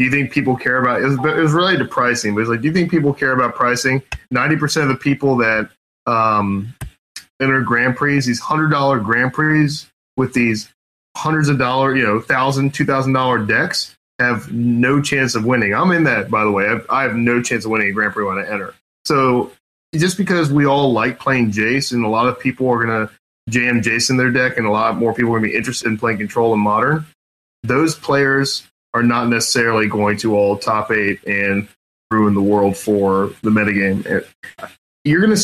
do 0.00 0.04
you 0.06 0.10
think 0.10 0.32
people 0.32 0.56
care 0.56 0.78
about? 0.78 1.02
It 1.02 1.04
was, 1.04 1.18
it 1.18 1.42
was 1.42 1.52
related 1.52 1.80
to 1.80 1.84
pricing, 1.84 2.34
but 2.34 2.40
it's 2.40 2.48
like, 2.48 2.62
do 2.62 2.68
you 2.68 2.72
think 2.72 2.90
people 2.90 3.12
care 3.12 3.32
about 3.32 3.54
pricing? 3.54 4.02
Ninety 4.30 4.56
percent 4.56 4.90
of 4.90 4.96
the 4.96 4.98
people 4.98 5.36
that 5.36 5.68
um, 6.06 6.74
enter 7.38 7.60
Grand 7.60 7.96
Prix, 7.96 8.22
these 8.22 8.40
hundred 8.40 8.68
dollar 8.68 8.98
Grand 8.98 9.34
Prix 9.34 9.68
with 10.16 10.32
these 10.32 10.72
hundreds 11.18 11.50
of 11.50 11.58
dollar, 11.58 11.94
you 11.94 12.02
know, 12.02 12.18
thousand, 12.18 12.72
two 12.72 12.86
thousand 12.86 13.12
dollar 13.12 13.44
decks, 13.44 13.94
have 14.18 14.50
no 14.50 15.02
chance 15.02 15.34
of 15.34 15.44
winning. 15.44 15.74
I'm 15.74 15.90
in 15.90 16.04
that, 16.04 16.30
by 16.30 16.44
the 16.44 16.50
way. 16.50 16.66
I've, 16.66 16.86
I 16.88 17.02
have 17.02 17.14
no 17.14 17.42
chance 17.42 17.66
of 17.66 17.70
winning 17.70 17.90
a 17.90 17.92
Grand 17.92 18.14
Prix 18.14 18.24
when 18.24 18.38
I 18.38 18.50
enter. 18.50 18.74
So 19.04 19.52
just 19.94 20.16
because 20.16 20.50
we 20.50 20.64
all 20.64 20.94
like 20.94 21.18
playing 21.18 21.52
Jace, 21.52 21.92
and 21.92 22.06
a 22.06 22.08
lot 22.08 22.26
of 22.26 22.40
people 22.40 22.70
are 22.70 22.82
gonna 22.82 23.10
jam 23.50 23.82
Jace 23.82 24.08
in 24.08 24.16
their 24.16 24.30
deck, 24.30 24.56
and 24.56 24.66
a 24.66 24.70
lot 24.70 24.96
more 24.96 25.12
people 25.12 25.30
are 25.34 25.38
gonna 25.40 25.50
be 25.50 25.54
interested 25.54 25.88
in 25.88 25.98
playing 25.98 26.16
Control 26.16 26.54
and 26.54 26.62
Modern, 26.62 27.04
those 27.64 27.94
players 27.94 28.66
are 28.94 29.02
not 29.02 29.28
necessarily 29.28 29.86
going 29.86 30.16
to 30.18 30.34
all 30.36 30.56
top 30.56 30.90
eight 30.90 31.22
and 31.24 31.68
ruin 32.10 32.34
the 32.34 32.42
world 32.42 32.76
for 32.76 33.32
the 33.42 33.50
metagame. 33.50 34.24
You're 35.04 35.20
gonna 35.20 35.36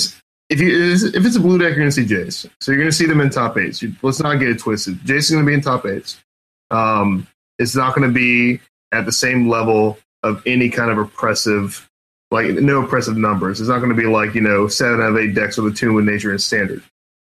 if 0.48 0.60
you 0.60 0.92
if 0.92 1.26
it's 1.26 1.36
a 1.36 1.40
blue 1.40 1.58
deck, 1.58 1.70
you're 1.70 1.78
gonna 1.78 1.92
see 1.92 2.04
Jace. 2.04 2.48
So 2.60 2.72
you're 2.72 2.80
gonna 2.80 2.92
see 2.92 3.06
them 3.06 3.20
in 3.20 3.30
top 3.30 3.56
eights. 3.56 3.82
Let's 4.02 4.20
not 4.20 4.36
get 4.36 4.48
it 4.48 4.58
twisted. 4.58 4.98
Jace 5.00 5.16
is 5.16 5.30
gonna 5.30 5.46
be 5.46 5.54
in 5.54 5.60
top 5.60 5.86
eights. 5.86 6.22
Um, 6.70 7.26
it's 7.58 7.74
not 7.74 7.94
gonna 7.94 8.12
be 8.12 8.60
at 8.92 9.04
the 9.06 9.12
same 9.12 9.48
level 9.48 9.98
of 10.22 10.42
any 10.46 10.68
kind 10.68 10.90
of 10.90 10.98
oppressive, 10.98 11.88
like 12.30 12.48
no 12.50 12.82
oppressive 12.82 13.16
numbers. 13.16 13.60
It's 13.60 13.68
not 13.68 13.80
gonna 13.80 13.94
be 13.94 14.06
like 14.06 14.34
you 14.34 14.40
know 14.40 14.68
seven 14.68 15.00
out 15.00 15.12
of 15.12 15.18
eight 15.18 15.34
decks 15.34 15.56
with 15.56 15.72
a 15.72 15.76
Tomb 15.76 15.96
of 15.98 16.04
Nature 16.04 16.30
and 16.30 16.40
standard. 16.40 16.82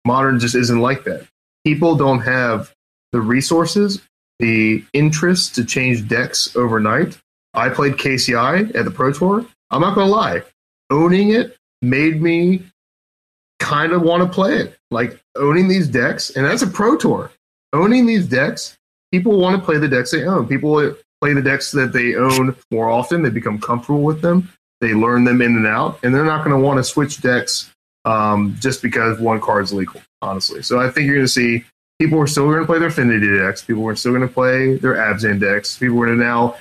Modern 0.06 0.38
just 0.38 0.54
isn't 0.54 0.80
like 0.80 1.04
that. 1.04 1.26
People 1.64 1.96
don't 1.96 2.20
have 2.20 2.72
the 3.12 3.20
resources 3.20 4.00
the 4.40 4.82
interest 4.92 5.54
to 5.54 5.64
change 5.64 6.08
decks 6.08 6.56
overnight. 6.56 7.18
I 7.54 7.68
played 7.68 7.94
KCI 7.94 8.74
at 8.74 8.84
the 8.84 8.90
Pro 8.90 9.12
Tour. 9.12 9.44
I'm 9.70 9.82
not 9.82 9.94
going 9.94 10.08
to 10.08 10.12
lie. 10.12 10.42
Owning 10.90 11.30
it 11.30 11.56
made 11.82 12.20
me 12.20 12.64
kind 13.60 13.92
of 13.92 14.02
want 14.02 14.22
to 14.22 14.28
play 14.28 14.56
it. 14.56 14.78
Like 14.90 15.20
owning 15.36 15.68
these 15.68 15.86
decks, 15.86 16.30
and 16.30 16.44
that's 16.44 16.62
a 16.62 16.66
Pro 16.66 16.96
Tour. 16.96 17.30
Owning 17.72 18.06
these 18.06 18.26
decks, 18.26 18.76
people 19.12 19.38
want 19.38 19.56
to 19.56 19.64
play 19.64 19.78
the 19.78 19.86
decks 19.86 20.10
they 20.10 20.24
own. 20.24 20.48
People 20.48 20.94
play 21.20 21.34
the 21.34 21.42
decks 21.42 21.70
that 21.72 21.92
they 21.92 22.16
own 22.16 22.56
more 22.72 22.88
often. 22.88 23.22
They 23.22 23.30
become 23.30 23.60
comfortable 23.60 24.02
with 24.02 24.22
them. 24.22 24.50
They 24.80 24.94
learn 24.94 25.24
them 25.24 25.42
in 25.42 25.54
and 25.56 25.66
out, 25.66 26.00
and 26.02 26.14
they're 26.14 26.24
not 26.24 26.44
going 26.44 26.58
to 26.58 26.66
want 26.66 26.78
to 26.78 26.84
switch 26.84 27.20
decks 27.20 27.70
um, 28.06 28.56
just 28.58 28.80
because 28.80 29.20
one 29.20 29.40
card 29.40 29.64
is 29.64 29.72
legal, 29.74 30.00
honestly. 30.22 30.62
So 30.62 30.80
I 30.80 30.88
think 30.88 31.06
you're 31.06 31.16
going 31.16 31.26
to 31.26 31.32
see 31.32 31.64
people 32.00 32.18
are 32.18 32.26
still 32.26 32.46
going 32.46 32.60
to 32.60 32.66
play 32.66 32.78
their 32.78 32.88
Affinity 32.88 33.38
decks. 33.38 33.62
People 33.62 33.86
are 33.86 33.94
still 33.94 34.12
going 34.12 34.26
to 34.26 34.32
play 34.32 34.76
their 34.76 34.94
Abzan 34.94 35.38
decks. 35.38 35.76
People 35.76 35.96
going 35.96 36.08
to 36.08 36.16
now 36.16 36.56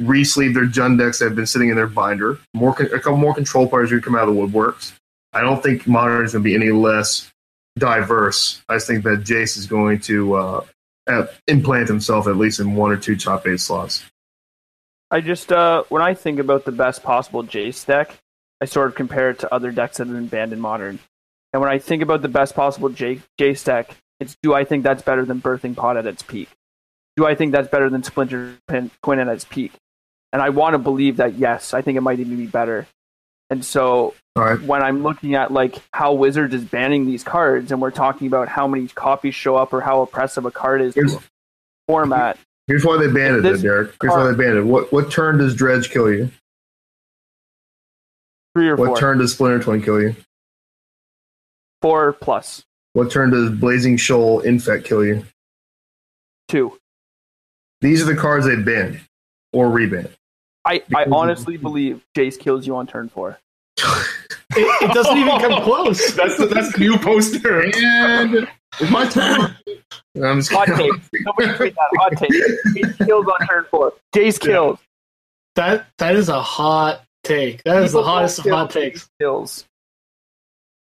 re-sleeve 0.00 0.52
their 0.52 0.66
Jund 0.66 0.98
decks 0.98 1.20
that 1.20 1.26
have 1.26 1.36
been 1.36 1.46
sitting 1.46 1.68
in 1.68 1.76
their 1.76 1.86
binder. 1.86 2.38
More, 2.54 2.72
a 2.80 2.98
couple 2.98 3.16
more 3.16 3.34
control 3.34 3.68
players 3.68 3.92
are 3.92 3.94
going 3.94 4.02
to 4.02 4.04
come 4.04 4.16
out 4.16 4.28
of 4.28 4.34
the 4.34 4.40
woodworks. 4.40 4.92
I 5.32 5.42
don't 5.42 5.62
think 5.62 5.86
Modern 5.86 6.24
is 6.24 6.32
going 6.32 6.42
to 6.42 6.48
be 6.48 6.56
any 6.56 6.72
less 6.72 7.30
diverse. 7.78 8.62
I 8.68 8.74
just 8.74 8.88
think 8.88 9.04
that 9.04 9.20
Jace 9.20 9.56
is 9.56 9.66
going 9.66 10.00
to 10.00 10.34
uh, 10.34 10.64
implant 11.46 11.88
himself 11.88 12.26
at 12.26 12.36
least 12.36 12.58
in 12.58 12.74
one 12.74 12.90
or 12.90 12.96
two 12.96 13.16
top 13.16 13.46
eight 13.46 13.60
slots. 13.60 14.04
I 15.10 15.20
just 15.20 15.52
uh, 15.52 15.84
when 15.88 16.02
I 16.02 16.14
think 16.14 16.40
about 16.40 16.64
the 16.64 16.72
best 16.72 17.04
possible 17.04 17.44
Jace 17.44 17.86
deck, 17.86 18.16
I 18.60 18.64
sort 18.64 18.88
of 18.88 18.96
compare 18.96 19.30
it 19.30 19.38
to 19.40 19.54
other 19.54 19.70
decks 19.70 19.98
that 19.98 20.08
have 20.08 20.16
been 20.16 20.26
banned 20.26 20.52
in 20.52 20.60
Modern. 20.60 20.98
And 21.52 21.60
when 21.60 21.70
I 21.70 21.78
think 21.78 22.02
about 22.02 22.22
the 22.22 22.28
best 22.28 22.56
possible 22.56 22.88
J- 22.88 23.20
Jace 23.38 23.64
deck, 23.64 23.96
it's 24.20 24.36
do 24.42 24.54
I 24.54 24.64
think 24.64 24.84
that's 24.84 25.02
better 25.02 25.24
than 25.24 25.40
Birthing 25.40 25.76
Pod 25.76 25.96
at 25.96 26.06
its 26.06 26.22
peak? 26.22 26.48
Do 27.16 27.26
I 27.26 27.34
think 27.34 27.52
that's 27.52 27.68
better 27.68 27.90
than 27.90 28.02
Splinter 28.02 28.56
Twin 29.02 29.18
at 29.18 29.28
its 29.28 29.44
peak? 29.44 29.72
And 30.32 30.42
I 30.42 30.48
want 30.48 30.74
to 30.74 30.78
believe 30.78 31.18
that 31.18 31.34
yes, 31.34 31.74
I 31.74 31.82
think 31.82 31.96
it 31.96 32.00
might 32.00 32.18
even 32.18 32.36
be 32.36 32.46
better. 32.46 32.86
And 33.50 33.64
so 33.64 34.14
right. 34.36 34.60
when 34.60 34.82
I'm 34.82 35.02
looking 35.02 35.34
at 35.34 35.52
like 35.52 35.80
how 35.92 36.14
Wizards 36.14 36.54
is 36.54 36.64
banning 36.64 37.06
these 37.06 37.22
cards, 37.22 37.70
and 37.70 37.80
we're 37.80 37.90
talking 37.90 38.26
about 38.26 38.48
how 38.48 38.66
many 38.66 38.88
copies 38.88 39.34
show 39.34 39.56
up 39.56 39.72
or 39.72 39.80
how 39.80 40.02
oppressive 40.02 40.44
a 40.44 40.50
card 40.50 40.80
is 40.80 40.94
here's, 40.94 41.16
format. 41.86 42.38
Here's 42.66 42.84
why 42.84 42.96
they 42.96 43.06
banned 43.06 43.44
it, 43.44 43.62
Derek. 43.62 43.94
Here's 44.00 44.12
card, 44.12 44.24
why 44.24 44.30
they 44.32 44.36
banned 44.36 44.58
it. 44.58 44.64
What 44.64 44.92
what 44.92 45.10
turn 45.10 45.38
does 45.38 45.54
Dredge 45.54 45.90
kill 45.90 46.12
you? 46.12 46.30
Three 48.54 48.68
or 48.68 48.76
what 48.76 48.86
four. 48.86 48.92
What 48.94 49.00
turn 49.00 49.18
does 49.18 49.32
Splinter 49.32 49.60
Twin 49.60 49.82
kill 49.82 50.00
you? 50.00 50.16
Four 51.82 52.12
plus. 52.14 52.64
What 52.94 53.10
turn 53.10 53.30
does 53.30 53.50
Blazing 53.50 53.96
Shoal 53.96 54.40
Infect 54.40 54.84
kill 54.86 55.04
you? 55.04 55.24
Two. 56.48 56.78
These 57.80 58.00
are 58.00 58.04
the 58.04 58.14
cards 58.14 58.46
they 58.46 58.56
banned 58.56 59.00
or 59.52 59.68
rebanned. 59.68 60.10
I, 60.64 60.82
I 60.94 61.04
honestly 61.10 61.56
believe 61.56 62.04
Jace 62.16 62.38
kills 62.38 62.66
you 62.66 62.76
on 62.76 62.86
turn 62.86 63.08
four. 63.08 63.38
it, 63.80 64.10
it, 64.56 64.94
doesn't 64.94 65.18
even 65.18 65.40
come 65.40 65.60
close. 65.62 66.14
That's 66.14 66.38
the, 66.38 66.46
that's 66.46 66.72
the 66.72 66.78
new 66.78 66.96
poster. 66.96 67.64
And 67.64 68.48
it's 68.80 68.90
my 68.90 69.06
turn. 69.08 69.54
I'm 70.22 70.38
just 70.38 70.52
hot 70.52 70.68
take. 70.68 70.92
Nobody 71.12 71.52
tweet 71.56 71.74
that. 71.74 71.88
Hot 71.98 72.16
take. 72.16 72.30
Jace 72.76 73.06
kills 73.06 73.26
on 73.26 73.46
turn 73.48 73.64
four. 73.70 73.92
Jace 74.14 74.40
kills. 74.40 74.78
That 75.56 75.88
that 75.98 76.14
is 76.14 76.28
a 76.28 76.40
hot 76.40 77.02
take. 77.24 77.64
That 77.64 77.82
is 77.82 77.90
People 77.90 78.02
the 78.02 78.08
hottest 78.08 78.38
of 78.38 78.46
hot 78.46 78.70
takes. 78.70 79.10
Kills. 79.20 79.66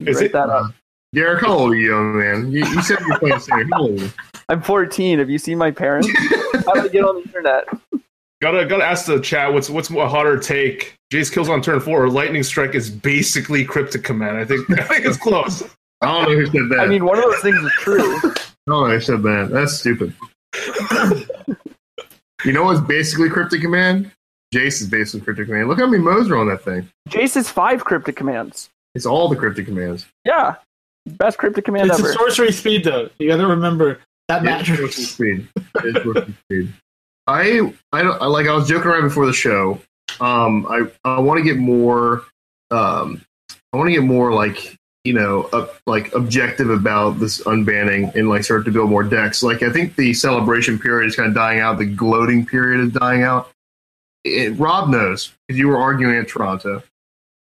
Is 0.01 0.19
it, 0.19 0.33
that 0.33 0.49
up. 0.49 0.73
Derek, 1.15 1.41
how 1.41 1.53
old 1.53 1.71
are 1.71 1.75
you, 1.75 1.91
young 1.91 2.19
man? 2.19 2.51
You, 2.51 2.65
you 2.65 2.81
said 2.81 2.99
you're 3.07 3.17
playing 3.19 3.39
Singer. 3.39 3.65
How 3.71 3.83
old 3.83 3.91
are 3.91 4.03
you? 4.03 4.11
I'm 4.49 4.61
14. 4.61 5.19
Have 5.19 5.29
you 5.29 5.37
seen 5.37 5.57
my 5.57 5.71
parents? 5.71 6.09
how 6.65 6.73
do 6.73 6.81
I 6.81 6.87
get 6.89 7.05
on 7.05 7.15
the 7.15 7.21
internet? 7.21 7.69
Gotta 8.41 8.65
gotta 8.65 8.83
ask 8.83 9.05
the 9.05 9.21
chat 9.21 9.51
what's 9.53 9.69
what's 9.69 9.89
a 9.89 10.09
hotter 10.09 10.37
take? 10.37 10.97
Jace 11.13 11.31
kills 11.31 11.47
on 11.47 11.61
turn 11.61 11.79
four 11.79 12.03
or 12.03 12.09
Lightning 12.09 12.43
Strike 12.43 12.75
is 12.75 12.89
basically 12.89 13.63
Cryptic 13.63 14.03
Command. 14.03 14.37
I 14.37 14.43
think 14.43 14.69
I 14.79 14.83
think 14.83 15.05
it's 15.05 15.17
close. 15.17 15.63
I 16.01 16.07
don't 16.07 16.29
know 16.29 16.35
who 16.35 16.45
said 16.47 16.69
that. 16.77 16.81
I 16.81 16.85
mean, 16.87 17.05
one 17.05 17.17
of 17.17 17.23
those 17.23 17.39
things 17.39 17.57
is 17.57 17.71
true. 17.79 18.19
No, 18.67 18.85
I 18.85 18.99
said 18.99 19.23
that. 19.23 19.49
That's 19.51 19.79
stupid. 19.79 20.13
you 22.43 22.51
know 22.51 22.63
what's 22.63 22.81
basically 22.81 23.29
Cryptic 23.29 23.61
Command? 23.61 24.11
Jace 24.53 24.81
is 24.81 24.87
basically 24.87 25.21
Cryptic 25.21 25.47
Command. 25.47 25.69
Look 25.69 25.79
how 25.79 25.87
many 25.87 26.03
modes 26.03 26.29
are 26.29 26.37
on 26.37 26.49
that 26.49 26.61
thing. 26.63 26.89
Jace 27.07 27.37
is 27.37 27.49
five 27.49 27.85
Cryptic 27.85 28.17
Commands. 28.17 28.69
It's 28.95 29.05
all 29.05 29.29
the 29.29 29.35
Cryptic 29.35 29.65
Commands. 29.65 30.05
Yeah. 30.25 30.55
Best 31.05 31.37
cryptic 31.37 31.65
command 31.65 31.89
it's 31.89 31.99
ever. 31.99 32.09
It's 32.09 32.15
a 32.15 32.19
sorcery 32.19 32.51
speed, 32.51 32.83
though. 32.83 33.09
You 33.19 33.29
got 33.29 33.37
to 33.37 33.47
remember 33.47 33.99
that 34.27 34.43
matters. 34.43 34.95
Speed. 34.95 35.47
speed. 35.79 36.73
I, 37.27 37.71
I 37.91 38.03
don't 38.03 38.21
like. 38.21 38.47
I 38.47 38.55
was 38.55 38.67
joking 38.67 38.89
around 38.89 39.03
before 39.03 39.25
the 39.25 39.33
show. 39.33 39.79
Um, 40.19 40.65
I, 40.67 40.87
I 41.03 41.19
want 41.19 41.37
to 41.39 41.43
get 41.43 41.57
more. 41.57 42.23
Um, 42.71 43.21
I 43.73 43.77
want 43.77 43.87
to 43.89 43.93
get 43.93 44.03
more 44.03 44.33
like 44.33 44.77
you 45.05 45.13
know, 45.13 45.43
uh, 45.53 45.67
like 45.85 46.13
objective 46.13 46.71
about 46.71 47.19
this 47.19 47.41
unbanning 47.43 48.13
and 48.15 48.27
like 48.27 48.43
start 48.43 48.65
to 48.65 48.71
build 48.71 48.89
more 48.89 49.03
decks. 49.03 49.43
Like 49.43 49.61
I 49.61 49.71
think 49.71 49.95
the 49.95 50.13
celebration 50.13 50.79
period 50.79 51.07
is 51.07 51.15
kind 51.15 51.29
of 51.29 51.35
dying 51.35 51.59
out. 51.59 51.77
The 51.77 51.85
gloating 51.85 52.45
period 52.45 52.87
is 52.87 52.91
dying 52.91 53.21
out. 53.21 53.51
It, 54.23 54.57
Rob 54.57 54.89
knows 54.89 55.31
because 55.47 55.59
you 55.59 55.67
were 55.67 55.77
arguing 55.77 56.17
at 56.17 56.27
Toronto 56.27 56.81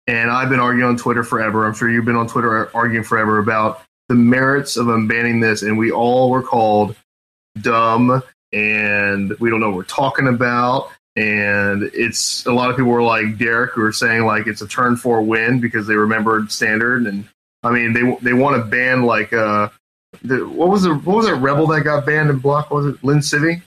and 0.07 0.29
I've 0.29 0.49
been 0.49 0.59
arguing 0.59 0.89
on 0.89 0.97
Twitter 0.97 1.23
forever. 1.23 1.65
I'm 1.65 1.73
sure 1.73 1.89
you've 1.89 2.05
been 2.05 2.15
on 2.15 2.27
Twitter 2.27 2.75
arguing 2.75 3.03
forever 3.03 3.39
about 3.39 3.81
the 4.09 4.15
merits 4.15 4.77
of 4.77 4.87
unbanning 4.87 5.41
this, 5.41 5.61
and 5.61 5.77
we 5.77 5.91
all 5.91 6.29
were 6.29 6.43
called 6.43 6.95
dumb 7.61 8.21
and 8.51 9.33
we 9.39 9.49
don't 9.49 9.59
know 9.59 9.69
what 9.69 9.77
we're 9.77 9.83
talking 9.83 10.27
about. 10.27 10.89
And 11.15 11.83
it's 11.93 12.45
a 12.45 12.51
lot 12.51 12.69
of 12.69 12.75
people 12.75 12.91
were 12.91 13.03
like 13.03 13.37
Derek, 13.37 13.71
who 13.73 13.81
were 13.81 13.91
saying 13.91 14.25
like 14.25 14.47
it's 14.47 14.61
a 14.61 14.67
turn 14.67 14.95
four 14.95 15.21
win 15.21 15.59
because 15.59 15.85
they 15.85 15.95
remembered 15.95 16.51
standard. 16.51 17.05
And 17.05 17.25
I 17.61 17.71
mean, 17.71 17.93
they 17.93 18.17
they 18.21 18.33
want 18.33 18.57
to 18.57 18.63
ban 18.63 19.03
like 19.03 19.31
uh, 19.31 19.69
the, 20.23 20.47
what 20.47 20.69
was 20.69 20.83
the 20.83 20.95
what 20.95 21.17
was 21.17 21.25
that 21.27 21.35
rebel 21.35 21.67
that 21.67 21.81
got 21.81 22.05
banned 22.05 22.29
in 22.29 22.39
block? 22.39 22.71
Was 22.71 22.87
it 22.87 23.03
Lin 23.03 23.19
Sivvi? 23.19 23.61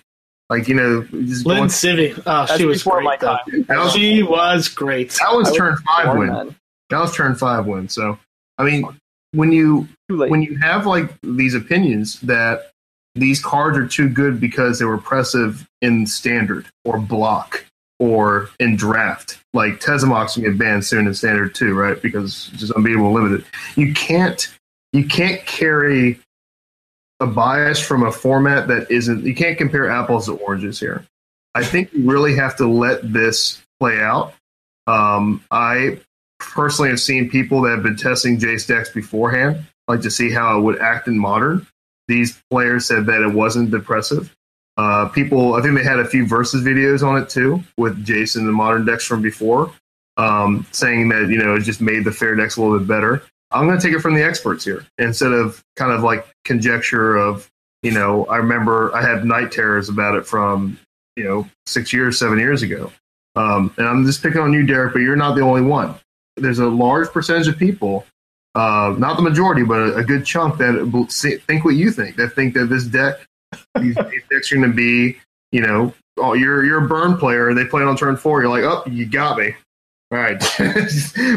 Like 0.48 0.68
you 0.68 0.74
know, 0.74 1.02
just 1.02 1.44
Lin 1.44 1.58
going, 1.58 1.68
Sivvi. 1.70 2.22
Oh, 2.24 2.56
she 2.56 2.64
was 2.64 2.82
great. 2.82 3.04
Was, 3.04 3.92
she 3.92 4.22
was 4.22 4.68
great. 4.68 5.10
That 5.20 5.34
was 5.34 5.56
turn 5.56 5.76
five 5.78 6.16
win. 6.16 6.28
Man. 6.28 6.56
That 6.90 7.00
was 7.00 7.14
turn 7.14 7.34
five 7.34 7.66
win. 7.66 7.88
So 7.88 8.18
I 8.58 8.64
mean, 8.64 8.86
when 9.32 9.50
you 9.50 9.88
when 10.08 10.42
you 10.42 10.56
have 10.58 10.86
like 10.86 11.10
these 11.22 11.54
opinions 11.54 12.20
that 12.20 12.70
these 13.16 13.42
cards 13.42 13.76
are 13.76 13.88
too 13.88 14.08
good 14.08 14.38
because 14.38 14.78
they 14.78 14.84
were 14.84 14.94
oppressive 14.94 15.66
in 15.82 16.06
standard 16.06 16.66
or 16.84 16.98
block 16.98 17.64
or 17.98 18.50
in 18.60 18.76
draft, 18.76 19.40
like 19.52 19.80
Tezzimox 19.80 20.34
can 20.34 20.44
get 20.44 20.58
banned 20.58 20.84
soon 20.84 21.08
in 21.08 21.14
standard 21.14 21.56
too, 21.56 21.74
right? 21.74 22.00
Because 22.00 22.50
it's 22.52 22.60
just 22.60 22.72
unbeatable 22.72 23.12
limited. 23.12 23.44
You 23.74 23.92
can't 23.94 24.46
you 24.92 25.06
can't 25.06 25.44
carry 25.44 26.20
a 27.20 27.26
bias 27.26 27.80
from 27.80 28.02
a 28.02 28.12
format 28.12 28.68
that 28.68 28.90
isn't 28.90 29.24
you 29.24 29.34
can't 29.34 29.56
compare 29.58 29.90
apples 29.90 30.26
to 30.26 30.32
oranges 30.32 30.78
here. 30.78 31.04
I 31.54 31.64
think 31.64 31.92
you 31.92 32.10
really 32.10 32.36
have 32.36 32.56
to 32.56 32.66
let 32.66 33.12
this 33.12 33.62
play 33.80 34.00
out. 34.00 34.34
Um, 34.86 35.42
I 35.50 36.00
personally 36.38 36.90
have 36.90 37.00
seen 37.00 37.30
people 37.30 37.62
that 37.62 37.70
have 37.70 37.82
been 37.82 37.96
testing 37.96 38.38
Jace 38.38 38.66
decks 38.66 38.90
beforehand, 38.90 39.64
like 39.88 40.02
to 40.02 40.10
see 40.10 40.30
how 40.30 40.58
it 40.58 40.62
would 40.62 40.78
act 40.80 41.08
in 41.08 41.18
modern. 41.18 41.66
These 42.08 42.40
players 42.50 42.86
said 42.86 43.06
that 43.06 43.22
it 43.22 43.32
wasn't 43.32 43.70
depressive. 43.70 44.34
Uh, 44.76 45.08
people, 45.08 45.54
I 45.54 45.62
think 45.62 45.76
they 45.76 45.82
had 45.82 45.98
a 45.98 46.04
few 46.04 46.26
versus 46.26 46.62
videos 46.62 47.02
on 47.02 47.20
it 47.20 47.30
too 47.30 47.62
with 47.78 48.04
Jason 48.04 48.42
and 48.42 48.48
the 48.48 48.52
modern 48.52 48.84
decks 48.84 49.06
from 49.06 49.22
before, 49.22 49.72
um, 50.18 50.66
saying 50.72 51.08
that 51.08 51.28
you 51.30 51.38
know 51.38 51.54
it 51.54 51.62
just 51.62 51.80
made 51.80 52.04
the 52.04 52.12
fair 52.12 52.34
decks 52.34 52.56
a 52.56 52.62
little 52.62 52.78
bit 52.78 52.86
better. 52.86 53.22
I'm 53.50 53.66
going 53.66 53.78
to 53.78 53.86
take 53.86 53.96
it 53.96 54.00
from 54.00 54.14
the 54.14 54.24
experts 54.24 54.64
here 54.64 54.84
instead 54.98 55.32
of 55.32 55.64
kind 55.76 55.92
of 55.92 56.02
like 56.02 56.26
conjecture 56.44 57.16
of 57.16 57.50
you 57.82 57.92
know 57.92 58.26
I 58.26 58.36
remember 58.36 58.94
I 58.94 59.02
had 59.02 59.24
night 59.24 59.52
terrors 59.52 59.88
about 59.88 60.16
it 60.16 60.26
from 60.26 60.78
you 61.16 61.24
know 61.24 61.48
six 61.66 61.92
years, 61.92 62.18
seven 62.18 62.38
years 62.38 62.62
ago, 62.62 62.92
um, 63.34 63.72
and 63.76 63.86
I'm 63.86 64.04
just 64.04 64.22
picking 64.22 64.40
on 64.40 64.52
you, 64.52 64.66
Derek, 64.66 64.92
but 64.92 65.00
you're 65.00 65.16
not 65.16 65.34
the 65.34 65.42
only 65.42 65.62
one. 65.62 65.94
There's 66.36 66.58
a 66.58 66.66
large 66.66 67.08
percentage 67.08 67.48
of 67.48 67.58
people 67.58 68.04
uh, 68.56 68.94
not 68.96 69.16
the 69.16 69.22
majority, 69.22 69.62
but 69.62 69.80
a, 69.80 69.96
a 69.96 70.02
good 70.02 70.24
chunk 70.24 70.56
that 70.56 71.42
think 71.46 71.64
what 71.64 71.74
you 71.74 71.90
think. 71.90 72.16
That 72.16 72.30
think 72.30 72.54
that 72.54 72.66
this 72.66 72.86
deck, 72.86 73.16
these, 73.78 73.94
these 74.10 74.22
decks 74.30 74.50
are 74.50 74.56
going 74.56 74.70
to 74.70 74.74
be, 74.74 75.18
you 75.52 75.60
know, 75.60 75.92
oh, 76.16 76.32
you're 76.32 76.64
you're 76.64 76.84
a 76.84 76.88
burn 76.88 77.18
player. 77.18 77.52
They 77.52 77.66
play 77.66 77.82
it 77.82 77.88
on 77.88 77.98
turn 77.98 78.16
four. 78.16 78.40
You're 78.40 78.50
like, 78.50 78.64
oh, 78.64 78.82
you 78.90 79.04
got 79.04 79.36
me. 79.36 79.54
All 80.12 80.18
right, 80.18 80.40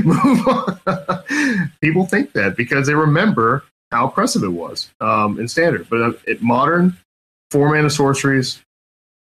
move 0.06 0.48
on. 0.48 1.72
People 1.82 2.06
think 2.06 2.34
that 2.34 2.56
because 2.56 2.86
they 2.86 2.94
remember 2.94 3.64
how 3.92 4.08
oppressive 4.08 4.44
it 4.44 4.50
was 4.50 4.92
um, 5.02 5.40
in 5.40 5.48
standard, 5.48 5.88
but 5.90 6.02
uh, 6.02 6.14
at 6.28 6.42
modern, 6.42 6.96
four 7.50 7.74
mana 7.74 7.90
sorceries, 7.90 8.64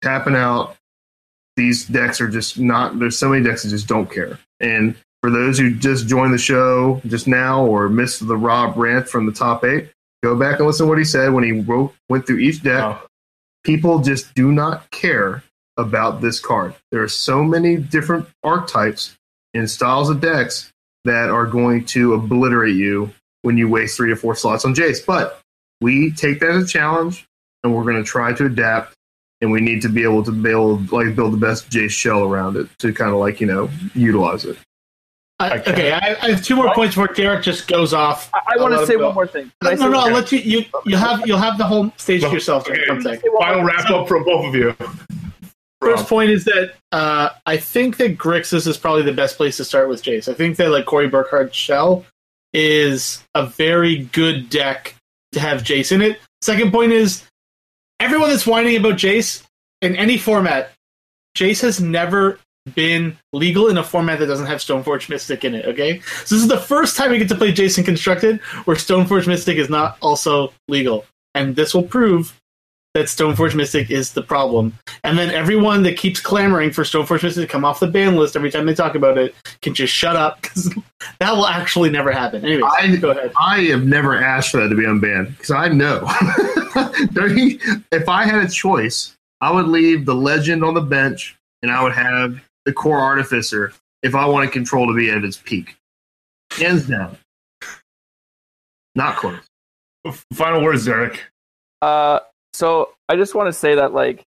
tapping 0.02 0.36
out. 0.36 0.76
These 1.56 1.86
decks 1.86 2.20
are 2.20 2.28
just 2.28 2.58
not. 2.58 2.98
There's 2.98 3.18
so 3.18 3.30
many 3.30 3.42
decks 3.44 3.62
that 3.62 3.70
just 3.70 3.86
don't 3.86 4.10
care, 4.10 4.38
and 4.60 4.94
for 5.22 5.30
those 5.30 5.58
who 5.58 5.74
just 5.74 6.06
joined 6.06 6.32
the 6.32 6.38
show 6.38 7.00
just 7.06 7.26
now 7.26 7.64
or 7.64 7.88
missed 7.88 8.26
the 8.26 8.36
Rob 8.36 8.76
rant 8.76 9.08
from 9.08 9.26
the 9.26 9.32
top 9.32 9.64
eight, 9.64 9.90
go 10.22 10.36
back 10.36 10.58
and 10.58 10.66
listen 10.66 10.86
to 10.86 10.88
what 10.88 10.98
he 10.98 11.04
said 11.04 11.32
when 11.32 11.44
he 11.44 11.52
wrote, 11.52 11.94
went 12.08 12.26
through 12.26 12.38
each 12.38 12.62
deck. 12.62 12.82
Oh. 12.82 13.06
People 13.64 13.98
just 13.98 14.34
do 14.34 14.52
not 14.52 14.90
care 14.90 15.42
about 15.76 16.20
this 16.20 16.40
card. 16.40 16.74
There 16.90 17.02
are 17.02 17.08
so 17.08 17.44
many 17.44 17.76
different 17.76 18.26
archetypes 18.42 19.16
and 19.54 19.68
styles 19.68 20.10
of 20.10 20.20
decks 20.20 20.70
that 21.04 21.30
are 21.30 21.46
going 21.46 21.84
to 21.86 22.14
obliterate 22.14 22.76
you 22.76 23.12
when 23.42 23.56
you 23.56 23.68
waste 23.68 23.96
three 23.96 24.10
to 24.10 24.16
four 24.16 24.34
slots 24.34 24.64
on 24.64 24.74
Jace. 24.74 25.04
But 25.04 25.40
we 25.80 26.10
take 26.12 26.40
that 26.40 26.50
as 26.50 26.64
a 26.64 26.66
challenge 26.66 27.26
and 27.64 27.74
we're 27.74 27.84
going 27.84 27.96
to 27.96 28.04
try 28.04 28.32
to 28.32 28.46
adapt 28.46 28.94
and 29.40 29.50
we 29.50 29.60
need 29.60 29.82
to 29.82 29.88
be 29.88 30.02
able 30.02 30.22
to 30.24 30.32
build 30.32 30.92
like 30.92 31.16
build 31.16 31.32
the 31.32 31.38
best 31.38 31.70
Jace 31.70 31.90
shell 31.90 32.24
around 32.24 32.56
it 32.56 32.68
to 32.78 32.92
kind 32.92 33.10
of 33.10 33.18
like, 33.18 33.40
you 33.40 33.46
know, 33.46 33.70
utilize 33.94 34.44
it. 34.44 34.58
I, 35.38 35.58
Okay. 35.58 35.72
okay, 35.72 35.92
I, 35.92 36.16
I 36.20 36.30
have 36.32 36.44
two 36.44 36.54
more 36.54 36.68
oh. 36.68 36.74
points 36.74 36.94
before 36.94 37.14
Derek 37.14 37.42
just 37.42 37.66
goes 37.66 37.94
off. 37.94 38.30
I, 38.34 38.40
I 38.54 38.62
want 38.62 38.74
to 38.74 38.86
say 38.86 38.96
one 38.96 39.14
more 39.14 39.26
thing. 39.26 39.50
No, 39.62 39.70
Can 39.70 39.78
I 39.78 39.80
say 39.80 39.90
no, 39.90 39.96
one 39.96 40.08
I'll 40.08 40.14
let 40.14 40.30
you. 40.32 40.38
You 40.38 40.64
you 40.84 40.96
have 40.98 41.26
you'll 41.26 41.38
have 41.38 41.56
the 41.56 41.64
whole 41.64 41.90
stage 41.96 42.20
to 42.20 42.30
yourself. 42.30 42.68
Okay. 42.68 42.78
One 42.88 43.00
second. 43.00 43.32
Final 43.38 43.64
wrap 43.64 43.88
up 43.88 44.06
from 44.06 44.24
both 44.24 44.46
of 44.48 44.54
you. 44.54 44.76
First 45.80 46.08
point 46.08 46.30
is 46.30 46.44
that 46.44 46.74
uh, 46.92 47.30
I 47.46 47.56
think 47.56 47.96
that 47.96 48.18
Grixis 48.18 48.66
is 48.66 48.76
probably 48.76 49.02
the 49.02 49.12
best 49.12 49.36
place 49.36 49.56
to 49.56 49.64
start 49.64 49.88
with 49.88 50.02
Jace. 50.02 50.28
I 50.28 50.34
think 50.34 50.56
that 50.56 50.68
like 50.68 50.84
Corey 50.84 51.08
Burkhart 51.08 51.54
Shell 51.54 52.04
is 52.52 53.24
a 53.34 53.46
very 53.46 54.04
good 54.12 54.50
deck 54.50 54.94
to 55.32 55.40
have 55.40 55.62
Jace 55.62 55.92
in 55.92 56.02
it. 56.02 56.20
Second 56.42 56.70
point 56.72 56.92
is 56.92 57.24
everyone 57.98 58.28
that's 58.28 58.46
whining 58.46 58.76
about 58.76 58.94
Jace 58.94 59.46
in 59.80 59.96
any 59.96 60.18
format, 60.18 60.72
Jace 61.36 61.62
has 61.62 61.80
never 61.80 62.38
been 62.74 63.16
legal 63.32 63.68
in 63.68 63.78
a 63.78 63.84
format 63.84 64.18
that 64.18 64.26
doesn't 64.26 64.46
have 64.46 64.58
Stoneforge 64.58 65.08
Mystic 65.08 65.44
in 65.44 65.54
it. 65.54 65.64
Okay, 65.66 66.00
so 66.00 66.34
this 66.34 66.42
is 66.42 66.48
the 66.48 66.58
first 66.58 66.96
time 66.96 67.10
we 67.10 67.18
get 67.18 67.28
to 67.28 67.34
play 67.34 67.52
Jason 67.52 67.84
Constructed 67.84 68.40
where 68.64 68.76
Stoneforge 68.76 69.26
Mystic 69.26 69.56
is 69.56 69.70
not 69.70 69.96
also 70.02 70.52
legal, 70.68 71.06
and 71.34 71.56
this 71.56 71.74
will 71.74 71.82
prove 71.82 72.38
that 72.94 73.06
Stoneforge 73.06 73.54
Mystic 73.54 73.90
is 73.90 74.12
the 74.12 74.22
problem. 74.22 74.72
And 75.04 75.16
then 75.16 75.30
everyone 75.30 75.82
that 75.84 75.96
keeps 75.96 76.20
clamoring 76.20 76.72
for 76.72 76.82
Stoneforge 76.82 77.22
Mystic 77.22 77.46
to 77.46 77.52
come 77.52 77.64
off 77.64 77.78
the 77.80 77.86
ban 77.86 78.16
list 78.16 78.34
every 78.34 78.50
time 78.50 78.66
they 78.66 78.74
talk 78.74 78.94
about 78.96 79.16
it 79.16 79.34
can 79.62 79.74
just 79.74 79.94
shut 79.94 80.16
up 80.16 80.42
because 80.42 80.74
that 81.20 81.30
will 81.32 81.46
actually 81.46 81.90
never 81.90 82.10
happen. 82.10 82.44
Anyways, 82.44 82.64
I- 82.64 82.96
go 82.96 83.10
ahead. 83.10 83.32
I 83.40 83.60
have 83.64 83.84
never 83.84 84.16
asked 84.16 84.50
for 84.50 84.56
that 84.60 84.68
to 84.68 84.74
be 84.74 84.84
unbanned 84.84 85.36
because 85.36 85.50
I 85.50 85.68
know. 85.68 86.06
If 87.92 88.08
I 88.08 88.24
had 88.24 88.44
a 88.44 88.48
choice, 88.48 89.16
I 89.40 89.50
would 89.50 89.66
leave 89.66 90.06
the 90.06 90.14
legend 90.14 90.64
on 90.64 90.74
the 90.74 90.80
bench 90.80 91.36
and 91.62 91.70
I 91.70 91.82
would 91.82 91.92
have 91.92 92.40
the 92.64 92.72
Kor 92.72 92.98
Artificer 92.98 93.72
if 94.02 94.14
I 94.14 94.26
wanted 94.26 94.52
control 94.52 94.86
to 94.86 94.94
be 94.94 95.10
at 95.10 95.24
its 95.24 95.36
peak. 95.36 95.76
Hands 96.52 96.86
down. 96.86 97.18
Not 98.94 99.16
close. 99.16 99.40
Final 100.32 100.62
words, 100.62 100.84
Derek. 100.84 101.24
Uh, 101.82 102.20
so 102.52 102.90
I 103.08 103.16
just 103.16 103.34
want 103.34 103.48
to 103.48 103.52
say 103.52 103.76
that 103.76 103.92
like 103.92 104.24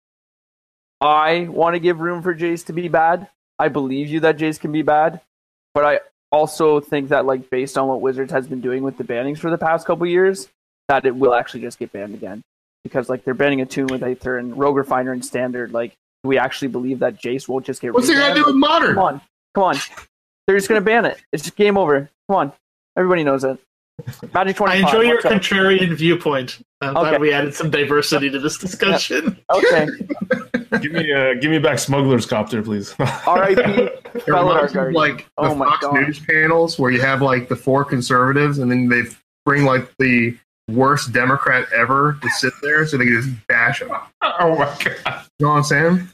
I 1.01 1.47
want 1.49 1.75
to 1.75 1.81
give 1.81 2.01
room 2.01 2.23
for 2.23 2.35
Jace 2.35 2.67
to 2.67 2.73
be 2.73 2.89
bad. 2.89 3.29
I 3.59 3.69
believe 3.69 4.09
you 4.09 4.21
that 4.21 4.39
Jace 4.39 4.59
can 4.59 4.73
be 4.73 4.83
bad, 4.83 5.21
but 5.75 5.85
I 5.85 6.01
also 6.31 6.81
think 6.81 7.09
that 7.09 7.27
like 7.27 7.51
based 7.51 7.79
on 7.79 7.89
what 7.89 8.01
Wizards 8.01 8.33
has 8.33 8.47
been 8.47 8.61
doing 8.61 8.83
with 8.83 8.97
the 8.97 9.05
bannings 9.05 9.39
for 9.39 9.51
the 9.51 9.59
past 9.59 9.87
couple 9.87 10.07
years, 10.07 10.49
that 10.89 11.07
it 11.07 11.15
will 11.15 11.35
actually 11.35 11.61
just 11.61 11.79
get 11.79 11.93
banned 11.93 12.15
again 12.15 12.43
because 12.85 13.09
like 13.09 13.25
they're 13.25 13.35
banning 13.35 13.61
Attune 13.61 13.87
with 13.87 14.03
Aether 14.03 14.39
and 14.39 14.57
Rogue 14.59 14.77
Refiner 14.77 15.13
and 15.13 15.25
Standard. 15.25 15.73
Like, 15.73 15.91
do 16.23 16.29
we 16.29 16.39
actually 16.39 16.69
believe 16.69 17.01
that 17.01 17.21
Jace 17.21 17.49
won't 17.49 17.67
just 17.67 17.81
get? 17.81 17.95
What's 17.95 18.09
it 18.09 18.15
got 18.15 18.29
to 18.29 18.35
do 18.35 18.45
with 18.47 18.57
modern? 18.57 18.95
Come 18.95 19.05
on, 19.05 19.21
come 19.55 19.65
on. 19.65 19.77
They're 20.47 20.57
just 20.57 20.69
gonna 20.69 20.81
ban 20.81 21.05
it. 21.05 21.19
It's 21.33 21.45
just 21.45 21.57
game 21.57 21.77
over. 21.77 22.11
Come 22.29 22.37
on, 22.37 22.53
everybody 22.97 23.25
knows 23.25 23.45
it. 23.45 23.59
Magic 24.33 24.57
twenty. 24.57 24.75
I 24.75 24.77
enjoy 24.77 25.01
your 25.03 25.21
contrarian 25.21 25.95
viewpoint. 25.95 26.61
I'm 26.81 26.95
glad 26.95 27.21
we 27.21 27.33
added 27.33 27.55
some 27.55 27.71
diversity 27.71 28.31
to 28.31 28.39
this 28.39 28.57
discussion. 28.59 29.39
Okay. 29.53 29.87
Give 30.83 30.93
me 30.93 31.13
uh, 31.13 31.33
give 31.41 31.51
me 31.51 31.59
back 31.59 31.79
Smuggler's 31.79 32.27
Copter, 32.27 32.63
please. 32.63 32.95
R.I.P. 33.27 33.61
It 33.63 34.23
Fellow 34.25 34.55
reminds 34.55 34.75
me 34.75 34.81
of 34.81 34.93
Guardian. 34.93 34.95
like 34.95 35.17
the 35.19 35.25
Oh 35.39 35.55
my 35.55 35.65
Fox 35.65 35.81
God. 35.81 35.95
News 35.95 36.21
panels 36.21 36.79
where 36.79 36.91
you 36.91 37.01
have 37.01 37.23
like 37.23 37.49
the 37.49 37.57
four 37.57 37.87
conservatives 37.87 38.59
and 38.59 38.71
then 38.71 38.87
they 38.89 39.03
bring 39.47 39.65
like 39.65 39.89
the 39.99 40.37
worst 40.71 41.11
Democrat 41.13 41.67
ever 41.75 42.19
to 42.21 42.29
sit 42.31 42.53
there 42.61 42.87
so 42.87 42.99
they 42.99 43.07
can 43.07 43.15
just 43.23 43.47
bash 43.49 43.81
them. 43.81 43.91
oh 44.23 44.57
my 44.59 44.67
god. 44.67 45.25
You 45.39 45.47
know 45.47 45.53
what 45.53 45.57
I'm 45.57 45.65
saying? 45.65 46.09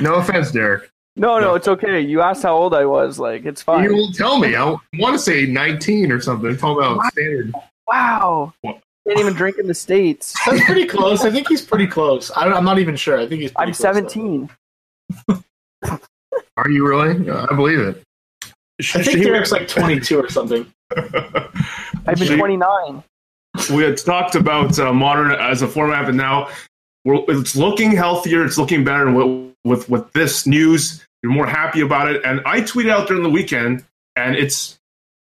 No 0.00 0.16
offense, 0.16 0.52
Derek. 0.52 0.90
No, 1.18 1.40
no, 1.40 1.54
it's 1.54 1.66
okay. 1.66 2.00
You 2.00 2.20
asked 2.20 2.44
how 2.44 2.56
old 2.56 2.74
I 2.74 2.84
was. 2.84 3.18
Like, 3.18 3.44
it's 3.44 3.60
fine. 3.60 3.84
You 3.84 3.94
won't 3.94 4.14
tell 4.14 4.38
me. 4.38 4.54
I 4.54 4.64
want 4.64 5.14
to 5.14 5.18
say 5.18 5.46
19 5.46 6.12
or 6.12 6.20
something. 6.20 6.56
Talking 6.56 6.84
about 6.84 7.12
standard. 7.12 7.52
Wow. 7.88 8.52
What? 8.60 8.80
Can't 9.06 9.20
even 9.20 9.32
drink 9.32 9.58
in 9.58 9.66
the 9.66 9.74
States. 9.74 10.34
That's 10.46 10.64
pretty 10.64 10.86
close. 10.86 11.24
I 11.24 11.30
think 11.30 11.48
he's 11.48 11.62
pretty 11.62 11.86
close. 11.86 12.30
I, 12.32 12.46
I'm 12.52 12.64
not 12.64 12.78
even 12.78 12.94
sure. 12.94 13.18
I 13.18 13.26
think 13.26 13.40
he's. 13.40 13.52
Pretty 13.52 13.72
I'm 13.72 13.74
close, 13.74 13.78
17. 13.78 14.50
Are 16.56 16.70
you 16.70 16.86
really? 16.86 17.30
I 17.30 17.54
believe 17.54 17.80
it. 17.80 18.02
I 18.94 19.02
think 19.02 19.22
Derek's 19.22 19.50
like 19.50 19.66
22 19.66 20.20
or 20.20 20.28
something. 20.28 20.70
I've 20.96 22.18
been 22.18 22.38
29. 22.38 23.02
we 23.74 23.82
had 23.82 23.96
talked 23.96 24.34
about 24.34 24.78
uh, 24.78 24.92
modern 24.92 25.32
as 25.32 25.62
a 25.62 25.68
format, 25.68 26.06
but 26.06 26.14
now 26.14 26.48
we're, 27.04 27.24
it's 27.28 27.56
looking 27.56 27.92
healthier. 27.92 28.44
It's 28.44 28.58
looking 28.58 28.84
better. 28.84 29.08
And 29.08 29.16
with, 29.16 29.54
with 29.64 29.88
with 29.88 30.12
this 30.12 30.46
news, 30.46 31.04
you're 31.22 31.32
more 31.32 31.46
happy 31.46 31.80
about 31.80 32.08
it. 32.10 32.22
And 32.24 32.40
I 32.46 32.60
tweeted 32.60 32.90
out 32.90 33.08
during 33.08 33.22
the 33.22 33.30
weekend, 33.30 33.84
and 34.16 34.36
it's 34.36 34.78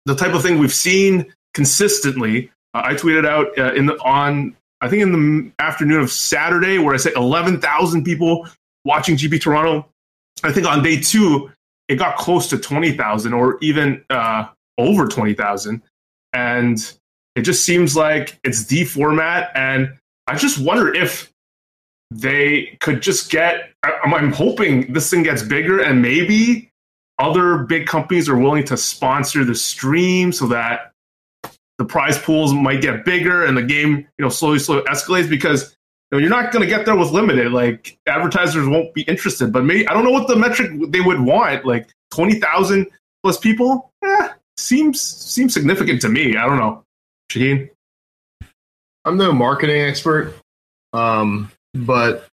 the 0.06 0.16
type 0.16 0.34
of 0.34 0.42
thing 0.42 0.58
we've 0.58 0.74
seen 0.74 1.34
consistently. 1.54 2.52
Uh, 2.74 2.84
I 2.86 2.94
tweeted 2.94 3.26
out 3.26 3.58
uh, 3.58 3.74
in 3.74 3.86
the 3.86 3.96
on 4.02 4.56
I 4.82 4.90
think 4.90 5.02
in 5.02 5.12
the 5.12 5.52
afternoon 5.58 6.02
of 6.02 6.12
Saturday, 6.12 6.78
where 6.78 6.94
I 6.94 6.98
said 6.98 7.14
11,000 7.16 8.04
people 8.04 8.48
watching 8.84 9.16
GP 9.16 9.42
Toronto. 9.42 9.88
I 10.44 10.52
think 10.52 10.68
on 10.68 10.84
day 10.84 11.00
two, 11.00 11.50
it 11.88 11.96
got 11.96 12.18
close 12.18 12.50
to 12.50 12.58
20,000 12.58 13.34
or 13.34 13.58
even 13.62 14.04
uh, 14.10 14.48
over 14.78 15.08
20,000. 15.08 15.82
And 16.34 16.94
it 17.36 17.42
just 17.42 17.64
seems 17.64 17.96
like 17.96 18.40
it's 18.44 18.66
the 18.66 18.86
format. 18.86 19.52
And 19.56 19.98
I 20.28 20.36
just 20.36 20.60
wonder 20.60 20.94
if 20.94 21.32
they 22.20 22.78
could 22.80 23.01
just 23.01 23.30
get, 23.32 23.72
I'm, 23.84 24.13
I'm 24.13 24.32
hoping 24.32 24.93
this 24.93 25.09
thing 25.09 25.24
gets 25.24 25.43
bigger 25.43 25.82
and 25.82 26.01
maybe 26.01 26.70
other 27.20 27.59
big 27.59 27.88
companies 27.88 28.28
are 28.28 28.38
willing 28.38 28.63
to 28.66 28.78
sponsor 28.78 29.43
the 29.43 29.55
stream 29.55 30.32
so 30.32 30.47
that 30.47 30.91
the 31.78 31.86
prize 31.86 32.18
pools 32.18 32.53
might 32.53 32.82
get 32.82 33.05
bigger 33.05 33.45
and 33.45 33.57
the 33.57 33.63
game, 33.63 33.97
you 34.18 34.24
know, 34.24 34.30
slowly, 34.30 34.59
slowly 34.59 34.84
escalates 34.84 35.30
because 35.30 35.76
you 36.11 36.18
know, 36.18 36.22
you're 36.22 36.30
not 36.30 36.51
going 36.51 36.61
to 36.61 36.70
get 36.70 36.86
there 36.86 36.95
with 36.95 37.11
limited. 37.11 37.51
Like 37.51 37.97
advertisers 38.07 38.68
won't 38.68 38.93
be 38.93 39.01
interested, 39.03 39.51
but 39.51 39.63
maybe 39.63 39.88
I 39.88 39.93
don't 39.93 40.03
know 40.03 40.11
what 40.11 40.28
the 40.28 40.36
metric 40.36 40.72
they 40.89 41.01
would 41.01 41.20
want. 41.20 41.66
Like 41.66 41.89
twenty 42.11 42.39
thousand 42.39 42.88
plus 43.24 43.38
people, 43.38 43.91
eh, 44.03 44.30
seems 44.57 45.01
seems 45.01 45.53
significant 45.53 46.01
to 46.01 46.09
me. 46.09 46.38
I 46.38 46.47
don't 46.47 46.57
know, 46.57 46.84
Shaheen. 47.32 47.70
I'm 49.03 49.18
no 49.18 49.34
marketing 49.34 49.82
expert, 49.82 50.36
um, 50.93 51.51
but 51.76 52.28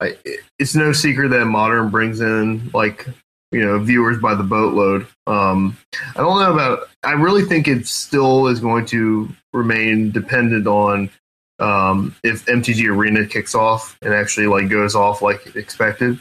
I, 0.00 0.16
it's 0.58 0.74
no 0.74 0.92
secret 0.92 1.28
that 1.28 1.44
modern 1.46 1.90
brings 1.90 2.20
in 2.20 2.70
like 2.74 3.06
you 3.52 3.64
know 3.64 3.78
viewers 3.78 4.18
by 4.18 4.34
the 4.34 4.42
boatload. 4.42 5.06
Um, 5.26 5.76
I 6.14 6.20
don't 6.20 6.40
know 6.40 6.52
about. 6.52 6.88
I 7.02 7.12
really 7.12 7.44
think 7.44 7.68
it 7.68 7.86
still 7.86 8.48
is 8.48 8.60
going 8.60 8.86
to 8.86 9.28
remain 9.52 10.10
dependent 10.10 10.66
on 10.66 11.10
um, 11.58 12.14
if 12.22 12.44
MTG 12.46 12.88
Arena 12.88 13.26
kicks 13.26 13.54
off 13.54 13.96
and 14.02 14.12
actually 14.12 14.46
like 14.46 14.68
goes 14.68 14.94
off 14.94 15.22
like 15.22 15.56
expected, 15.56 16.20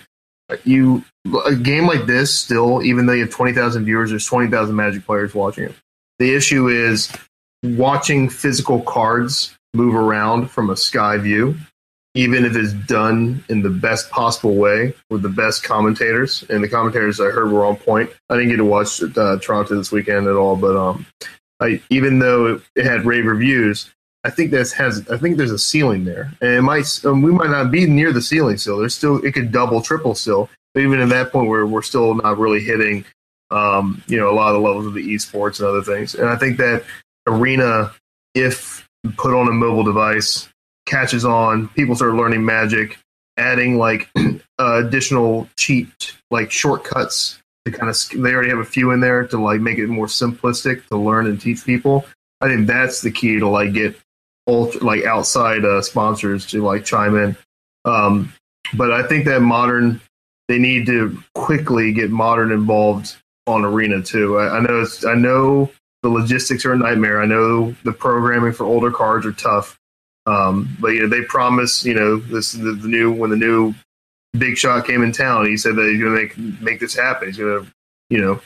you 0.63 1.03
a 1.45 1.55
game 1.55 1.87
like 1.87 2.05
this 2.05 2.33
still, 2.33 2.83
even 2.83 3.05
though 3.05 3.13
you 3.13 3.25
have 3.25 3.33
twenty 3.33 3.53
thousand 3.53 3.85
viewers, 3.85 4.09
there's 4.09 4.25
twenty 4.25 4.49
thousand 4.49 4.75
Magic 4.75 5.05
players 5.05 5.33
watching 5.33 5.65
it. 5.65 5.75
The 6.19 6.33
issue 6.33 6.67
is 6.69 7.11
watching 7.63 8.29
physical 8.29 8.81
cards 8.81 9.55
move 9.73 9.95
around 9.95 10.49
from 10.49 10.69
a 10.69 10.77
sky 10.77 11.17
view, 11.17 11.55
even 12.15 12.45
if 12.45 12.55
it's 12.55 12.73
done 12.73 13.43
in 13.49 13.61
the 13.61 13.69
best 13.69 14.09
possible 14.09 14.55
way 14.55 14.93
with 15.09 15.21
the 15.21 15.29
best 15.29 15.63
commentators. 15.63 16.43
And 16.49 16.63
the 16.63 16.69
commentators 16.69 17.19
I 17.19 17.25
heard 17.25 17.51
were 17.51 17.65
on 17.65 17.75
point. 17.75 18.09
I 18.29 18.35
didn't 18.35 18.49
get 18.49 18.57
to 18.57 18.65
watch 18.65 19.03
uh, 19.03 19.37
Toronto 19.39 19.75
this 19.75 19.91
weekend 19.91 20.27
at 20.27 20.35
all, 20.35 20.55
but 20.55 20.77
um, 20.77 21.05
I, 21.59 21.81
even 21.89 22.19
though 22.19 22.61
it, 22.75 22.85
had 22.85 23.05
rave 23.05 23.25
reviews, 23.25 23.93
I 24.23 24.29
think 24.29 24.51
that 24.51 24.71
has 24.71 25.07
I 25.09 25.17
think 25.17 25.37
there's 25.37 25.51
a 25.51 25.59
ceiling 25.59 26.03
there, 26.05 26.31
and 26.41 26.51
it 26.51 26.61
might 26.63 27.05
um, 27.05 27.21
we 27.21 27.31
might 27.31 27.51
not 27.51 27.69
be 27.69 27.85
near 27.85 28.11
the 28.11 28.21
ceiling 28.21 28.57
still. 28.57 28.79
There's 28.79 28.95
still 28.95 29.23
it 29.23 29.33
could 29.33 29.51
double, 29.51 29.81
triple 29.81 30.15
still. 30.15 30.49
But 30.73 30.81
even 30.81 30.99
at 30.99 31.09
that 31.09 31.31
point, 31.31 31.47
where 31.47 31.65
we're 31.65 31.83
still 31.83 32.15
not 32.15 32.37
really 32.37 32.59
hitting, 32.59 33.05
um, 33.51 34.03
you 34.07 34.17
know, 34.17 34.29
a 34.29 34.33
lot 34.33 34.49
of 34.49 34.55
the 34.55 34.67
levels 34.67 34.87
of 34.87 34.93
the 34.93 35.13
esports 35.13 35.59
and 35.59 35.67
other 35.67 35.83
things. 35.83 36.15
And 36.15 36.27
I 36.27 36.35
think 36.37 36.57
that 36.57 36.83
arena, 37.27 37.93
if 38.33 38.87
put 39.15 39.33
on 39.33 39.47
a 39.47 39.51
mobile 39.51 39.83
device, 39.83 40.49
catches 40.85 41.25
on, 41.25 41.67
people 41.69 41.95
start 41.95 42.13
learning 42.13 42.45
Magic, 42.45 42.97
adding 43.37 43.77
like 43.77 44.09
uh, 44.15 44.33
additional 44.59 45.49
cheat 45.57 46.15
like 46.31 46.51
shortcuts 46.51 47.39
to 47.65 47.71
kind 47.71 47.89
of 47.89 47.97
they 48.21 48.33
already 48.33 48.49
have 48.49 48.59
a 48.59 48.65
few 48.65 48.91
in 48.91 48.99
there 48.99 49.25
to 49.27 49.37
like 49.37 49.61
make 49.61 49.77
it 49.77 49.87
more 49.87 50.07
simplistic 50.07 50.87
to 50.87 50.97
learn 50.97 51.25
and 51.27 51.41
teach 51.41 51.65
people. 51.65 52.05
I 52.41 52.47
think 52.47 52.67
that's 52.67 53.01
the 53.01 53.11
key 53.11 53.39
to 53.39 53.47
like 53.47 53.73
get 53.73 53.95
ultra, 54.47 54.83
like 54.83 55.03
outside 55.05 55.65
uh, 55.65 55.81
sponsors 55.81 56.45
to 56.47 56.63
like 56.63 56.85
chime 56.85 57.15
in. 57.15 57.35
Um, 57.85 58.33
but 58.73 58.91
I 58.91 59.07
think 59.07 59.25
that 59.25 59.41
modern 59.41 60.01
they 60.47 60.59
need 60.59 60.85
to 60.85 61.17
quickly 61.33 61.91
get 61.91 62.11
modern 62.11 62.51
involved 62.51 63.15
on 63.47 63.65
arena 63.65 64.01
too. 64.01 64.37
I, 64.37 64.57
I 64.57 64.59
know 64.59 64.85
I 65.07 65.15
know 65.15 65.71
the 66.03 66.09
logistics 66.09 66.65
are 66.65 66.73
a 66.73 66.77
nightmare. 66.77 67.21
I 67.21 67.25
know 67.25 67.75
the 67.83 67.93
programming 67.93 68.53
for 68.53 68.63
older 68.65 68.91
cards 68.91 69.25
are 69.25 69.31
tough. 69.31 69.79
Um, 70.25 70.75
but 70.79 70.89
you 70.89 71.01
know 71.01 71.07
they 71.07 71.23
promise 71.23 71.85
you 71.85 71.93
know 71.93 72.17
this 72.17 72.53
the, 72.53 72.71
the, 72.71 72.87
new 72.87 73.11
when 73.11 73.29
the 73.29 73.35
new 73.35 73.75
big 74.37 74.57
shot 74.57 74.87
came 74.87 75.03
in 75.03 75.11
town 75.11 75.45
he 75.45 75.55
said 75.55 75.75
that 75.75 75.87
he's 75.87 76.01
going 76.01 76.15
to 76.15 76.21
make 76.21 76.61
make 76.61 76.79
this 76.79 76.95
happen 76.95 77.27
he's 77.27 77.37
going 77.37 77.63
to 77.63 77.71
you 78.09 78.19
know 78.19 78.41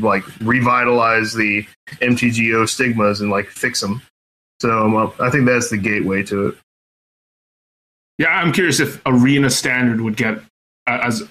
like 0.00 0.24
revitalize 0.40 1.32
the 1.32 1.64
mtgo 2.00 2.68
stigmas 2.68 3.20
and 3.20 3.30
like 3.30 3.46
fix 3.46 3.80
them 3.80 4.02
so 4.60 4.96
um, 4.96 5.12
I 5.20 5.30
think 5.30 5.46
that's 5.46 5.70
the 5.70 5.76
gateway 5.76 6.22
to 6.24 6.48
it. 6.48 6.56
Yeah, 8.18 8.28
I'm 8.28 8.52
curious 8.52 8.80
if 8.80 9.00
Arena 9.04 9.50
Standard 9.50 10.00
would 10.00 10.16
get 10.16 10.40
as 10.86 11.22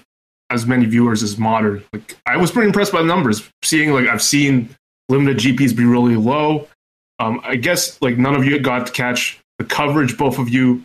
as 0.50 0.64
many 0.64 0.86
viewers 0.86 1.24
as 1.24 1.36
Modern. 1.36 1.84
Like, 1.92 2.16
I 2.24 2.36
was 2.36 2.52
pretty 2.52 2.68
impressed 2.68 2.92
by 2.92 3.00
the 3.00 3.08
numbers. 3.08 3.48
Seeing 3.64 3.92
like 3.92 4.06
I've 4.06 4.22
seen 4.22 4.70
limited 5.08 5.38
GPs 5.38 5.76
be 5.76 5.84
really 5.84 6.14
low. 6.14 6.68
Um, 7.18 7.40
I 7.42 7.56
guess 7.56 8.00
like 8.00 8.18
none 8.18 8.34
of 8.36 8.44
you 8.44 8.58
got 8.60 8.86
to 8.86 8.92
catch 8.92 9.40
the 9.58 9.64
coverage. 9.64 10.16
Both 10.16 10.38
of 10.38 10.48
you 10.48 10.84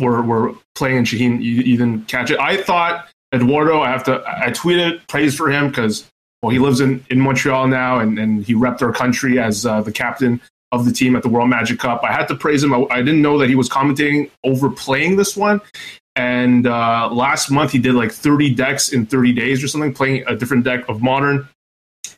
were 0.00 0.22
were 0.22 0.54
playing, 0.74 0.98
and 0.98 1.06
Shaheen, 1.06 1.42
you, 1.42 1.52
you 1.52 1.76
didn't 1.76 2.08
catch 2.08 2.30
it. 2.30 2.38
I 2.40 2.62
thought 2.62 3.08
Eduardo. 3.34 3.80
I 3.80 3.90
have 3.90 4.04
to. 4.04 4.22
I 4.26 4.50
tweeted 4.50 5.06
praise 5.08 5.36
for 5.36 5.50
him 5.50 5.68
because 5.68 6.08
well, 6.42 6.50
he 6.50 6.58
lives 6.58 6.80
in, 6.80 7.04
in 7.10 7.20
Montreal 7.20 7.66
now, 7.66 7.98
and, 7.98 8.18
and 8.18 8.44
he 8.44 8.54
repped 8.54 8.82
our 8.82 8.92
country 8.92 9.40
as 9.40 9.66
uh, 9.66 9.80
the 9.80 9.92
captain 9.92 10.40
of 10.70 10.84
the 10.84 10.92
team 10.92 11.16
at 11.16 11.22
the 11.22 11.28
World 11.28 11.48
Magic 11.48 11.78
Cup. 11.78 12.04
I 12.04 12.12
had 12.12 12.26
to 12.28 12.36
praise 12.36 12.62
him. 12.62 12.72
I, 12.74 12.86
I 12.90 12.98
didn't 12.98 13.22
know 13.22 13.38
that 13.38 13.48
he 13.48 13.54
was 13.54 13.68
commentating 13.68 14.30
over 14.44 14.70
playing 14.70 15.16
this 15.16 15.36
one. 15.36 15.60
And 16.14 16.66
uh, 16.66 17.08
last 17.12 17.50
month 17.50 17.72
he 17.72 17.78
did 17.78 17.94
like 17.94 18.12
30 18.12 18.54
decks 18.54 18.92
in 18.92 19.06
30 19.06 19.32
days 19.32 19.62
or 19.62 19.68
something, 19.68 19.94
playing 19.94 20.24
a 20.26 20.36
different 20.36 20.64
deck 20.64 20.88
of 20.88 21.00
Modern. 21.00 21.48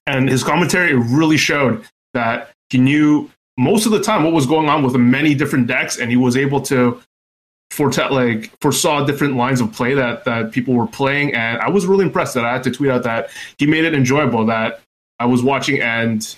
And 0.07 0.29
his 0.29 0.43
commentary 0.43 0.95
really 0.95 1.37
showed 1.37 1.85
that 2.15 2.51
he 2.71 2.79
knew 2.79 3.31
most 3.59 3.87
of 3.87 3.93
the 3.93 4.01
time 4.01 4.25
what 4.25 4.33
was 4.33 4.47
going 4.47 4.69
on 4.69 4.83
with 4.83 4.95
many 4.97 5.35
different 5.35 5.67
decks, 5.67 5.99
and 5.99 6.11
he 6.11 6.17
was 6.17 6.37
able 6.37 6.61
to 6.63 7.01
foretell 7.71 8.13
like 8.13 8.51
foresaw 8.61 9.05
different 9.05 9.37
lines 9.37 9.61
of 9.61 9.73
play 9.73 9.95
that 9.95 10.25
that 10.25 10.53
people 10.53 10.75
were 10.75 10.87
playing. 10.87 11.35
And 11.35 11.61
I 11.61 11.69
was 11.69 11.87
really 11.87 12.05
impressed 12.05 12.35
that 12.35 12.45
I 12.45 12.53
had 12.53 12.63
to 12.65 12.71
tweet 12.71 12.91
out 12.91 13.05
that 13.05 13.31
he 13.59 13.67
made 13.67 13.85
it 13.85 13.95
enjoyable. 13.95 14.47
That 14.47 14.81
I 15.19 15.27
was 15.27 15.43
watching 15.43 15.81
and 15.81 16.37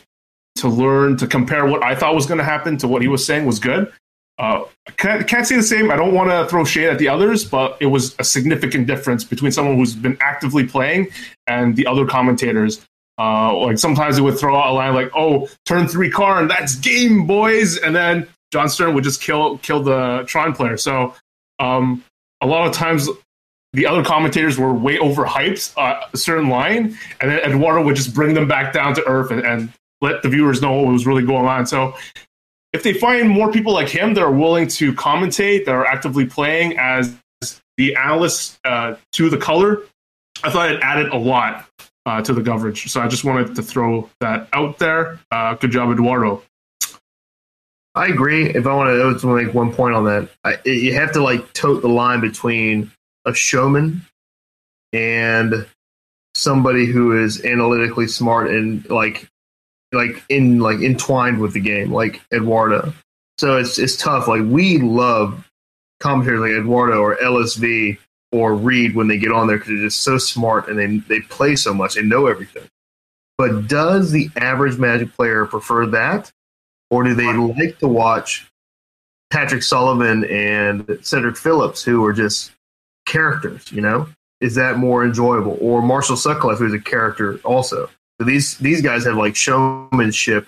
to 0.56 0.68
learn 0.68 1.16
to 1.16 1.26
compare 1.26 1.66
what 1.66 1.82
I 1.82 1.94
thought 1.94 2.14
was 2.14 2.26
going 2.26 2.38
to 2.38 2.44
happen 2.44 2.76
to 2.78 2.88
what 2.88 3.02
he 3.02 3.08
was 3.08 3.24
saying 3.24 3.46
was 3.46 3.58
good. 3.58 3.90
Uh, 4.38 4.64
can't, 4.96 5.26
can't 5.28 5.46
say 5.46 5.56
the 5.56 5.62
same. 5.62 5.90
I 5.90 5.96
don't 5.96 6.14
want 6.14 6.30
to 6.30 6.46
throw 6.48 6.64
shade 6.64 6.88
at 6.88 6.98
the 6.98 7.08
others, 7.08 7.44
but 7.44 7.76
it 7.80 7.86
was 7.86 8.14
a 8.18 8.24
significant 8.24 8.86
difference 8.86 9.24
between 9.24 9.52
someone 9.52 9.76
who's 9.76 9.94
been 9.94 10.18
actively 10.20 10.66
playing 10.66 11.08
and 11.46 11.76
the 11.76 11.86
other 11.86 12.06
commentators. 12.06 12.86
Uh, 13.18 13.56
like 13.58 13.78
sometimes 13.78 14.16
they 14.16 14.22
would 14.22 14.38
throw 14.38 14.56
out 14.56 14.70
a 14.70 14.72
line 14.72 14.94
like, 14.94 15.10
"Oh, 15.14 15.48
turn 15.66 15.86
three 15.86 16.10
car, 16.10 16.40
and 16.40 16.50
that's 16.50 16.76
game, 16.76 17.26
boys," 17.26 17.78
and 17.78 17.94
then 17.94 18.26
Jon 18.52 18.68
Stern 18.68 18.94
would 18.94 19.04
just 19.04 19.20
kill 19.20 19.58
kill 19.58 19.82
the 19.82 20.24
Tron 20.26 20.54
player. 20.54 20.76
So 20.76 21.14
um, 21.58 22.04
a 22.40 22.46
lot 22.46 22.66
of 22.66 22.72
times 22.72 23.08
the 23.72 23.86
other 23.86 24.04
commentators 24.04 24.58
were 24.58 24.72
way 24.72 24.98
overhyped 24.98 25.74
uh, 25.76 26.06
a 26.12 26.16
certain 26.16 26.48
line, 26.48 26.96
and 27.20 27.30
then 27.30 27.38
Eduardo 27.40 27.84
would 27.84 27.96
just 27.96 28.14
bring 28.14 28.34
them 28.34 28.48
back 28.48 28.72
down 28.72 28.94
to 28.94 29.06
earth 29.06 29.30
and, 29.30 29.44
and 29.44 29.72
let 30.00 30.22
the 30.22 30.28
viewers 30.28 30.60
know 30.60 30.72
what 30.72 30.92
was 30.92 31.06
really 31.06 31.24
going 31.24 31.46
on. 31.46 31.66
So 31.66 31.94
if 32.72 32.82
they 32.82 32.92
find 32.92 33.28
more 33.28 33.52
people 33.52 33.72
like 33.72 33.88
him 33.88 34.14
that 34.14 34.22
are 34.22 34.32
willing 34.32 34.68
to 34.68 34.92
commentate, 34.92 35.64
that 35.66 35.74
are 35.74 35.86
actively 35.86 36.26
playing 36.26 36.78
as 36.78 37.14
the 37.76 37.94
analysts 37.96 38.58
uh, 38.64 38.96
to 39.12 39.30
the 39.30 39.38
color, 39.38 39.82
I 40.44 40.50
thought 40.50 40.70
it 40.70 40.80
added 40.82 41.08
a 41.08 41.16
lot 41.16 41.66
uh, 42.06 42.20
to 42.22 42.32
the 42.32 42.42
coverage. 42.42 42.90
So 42.90 43.00
I 43.00 43.08
just 43.08 43.24
wanted 43.24 43.54
to 43.56 43.62
throw 43.62 44.08
that 44.20 44.48
out 44.52 44.78
there. 44.78 45.20
Uh, 45.30 45.54
good 45.54 45.70
job, 45.70 45.90
Eduardo. 45.90 46.42
I 47.94 48.06
agree. 48.06 48.48
If 48.48 48.66
I 48.66 48.74
want 48.74 49.20
to, 49.20 49.36
make 49.36 49.54
one 49.54 49.72
point 49.72 49.94
on 49.94 50.04
that, 50.04 50.30
I, 50.44 50.58
you 50.64 50.94
have 50.94 51.12
to 51.12 51.22
like 51.22 51.52
tote 51.52 51.82
the 51.82 51.88
line 51.88 52.20
between 52.20 52.90
a 53.26 53.34
showman 53.34 54.02
and 54.92 55.66
somebody 56.34 56.86
who 56.86 57.22
is 57.22 57.44
analytically 57.44 58.06
smart 58.06 58.50
and 58.50 58.88
like 58.88 59.28
like 59.92 60.24
in 60.30 60.58
like 60.58 60.80
entwined 60.80 61.38
with 61.38 61.52
the 61.52 61.60
game, 61.60 61.92
like 61.92 62.22
Eduardo. 62.32 62.94
So 63.36 63.58
it's 63.58 63.78
it's 63.78 63.96
tough. 63.96 64.26
Like 64.26 64.42
we 64.42 64.78
love 64.78 65.46
commentators 66.00 66.40
like 66.40 66.52
Eduardo 66.52 66.98
or 66.98 67.16
LSV 67.16 67.98
or 68.32 68.54
read 68.54 68.94
when 68.94 69.08
they 69.08 69.18
get 69.18 69.30
on 69.30 69.46
there 69.46 69.58
because 69.58 69.68
they're 69.68 69.84
just 69.84 70.00
so 70.00 70.18
smart 70.18 70.68
and 70.68 70.78
they 70.78 70.96
they 71.14 71.20
play 71.20 71.54
so 71.54 71.72
much, 71.72 71.96
and 71.96 72.08
know 72.08 72.26
everything. 72.26 72.64
But 73.38 73.68
does 73.68 74.10
the 74.10 74.30
average 74.36 74.78
Magic 74.78 75.12
player 75.14 75.46
prefer 75.46 75.86
that, 75.86 76.30
or 76.90 77.04
do 77.04 77.14
they 77.14 77.32
like 77.32 77.78
to 77.78 77.88
watch 77.88 78.48
Patrick 79.30 79.62
Sullivan 79.62 80.24
and 80.24 80.98
Cedric 81.02 81.36
Phillips, 81.36 81.82
who 81.82 82.04
are 82.04 82.12
just 82.12 82.52
characters? 83.06 83.70
You 83.72 83.80
know, 83.80 84.08
is 84.40 84.54
that 84.56 84.78
more 84.78 85.04
enjoyable? 85.04 85.56
Or 85.60 85.82
Marshall 85.82 86.16
Sutcliffe, 86.16 86.58
who's 86.58 86.74
a 86.74 86.80
character 86.80 87.38
also? 87.44 87.88
So 88.20 88.26
these 88.26 88.58
these 88.58 88.82
guys 88.82 89.04
have 89.04 89.16
like 89.16 89.36
showmanship. 89.36 90.46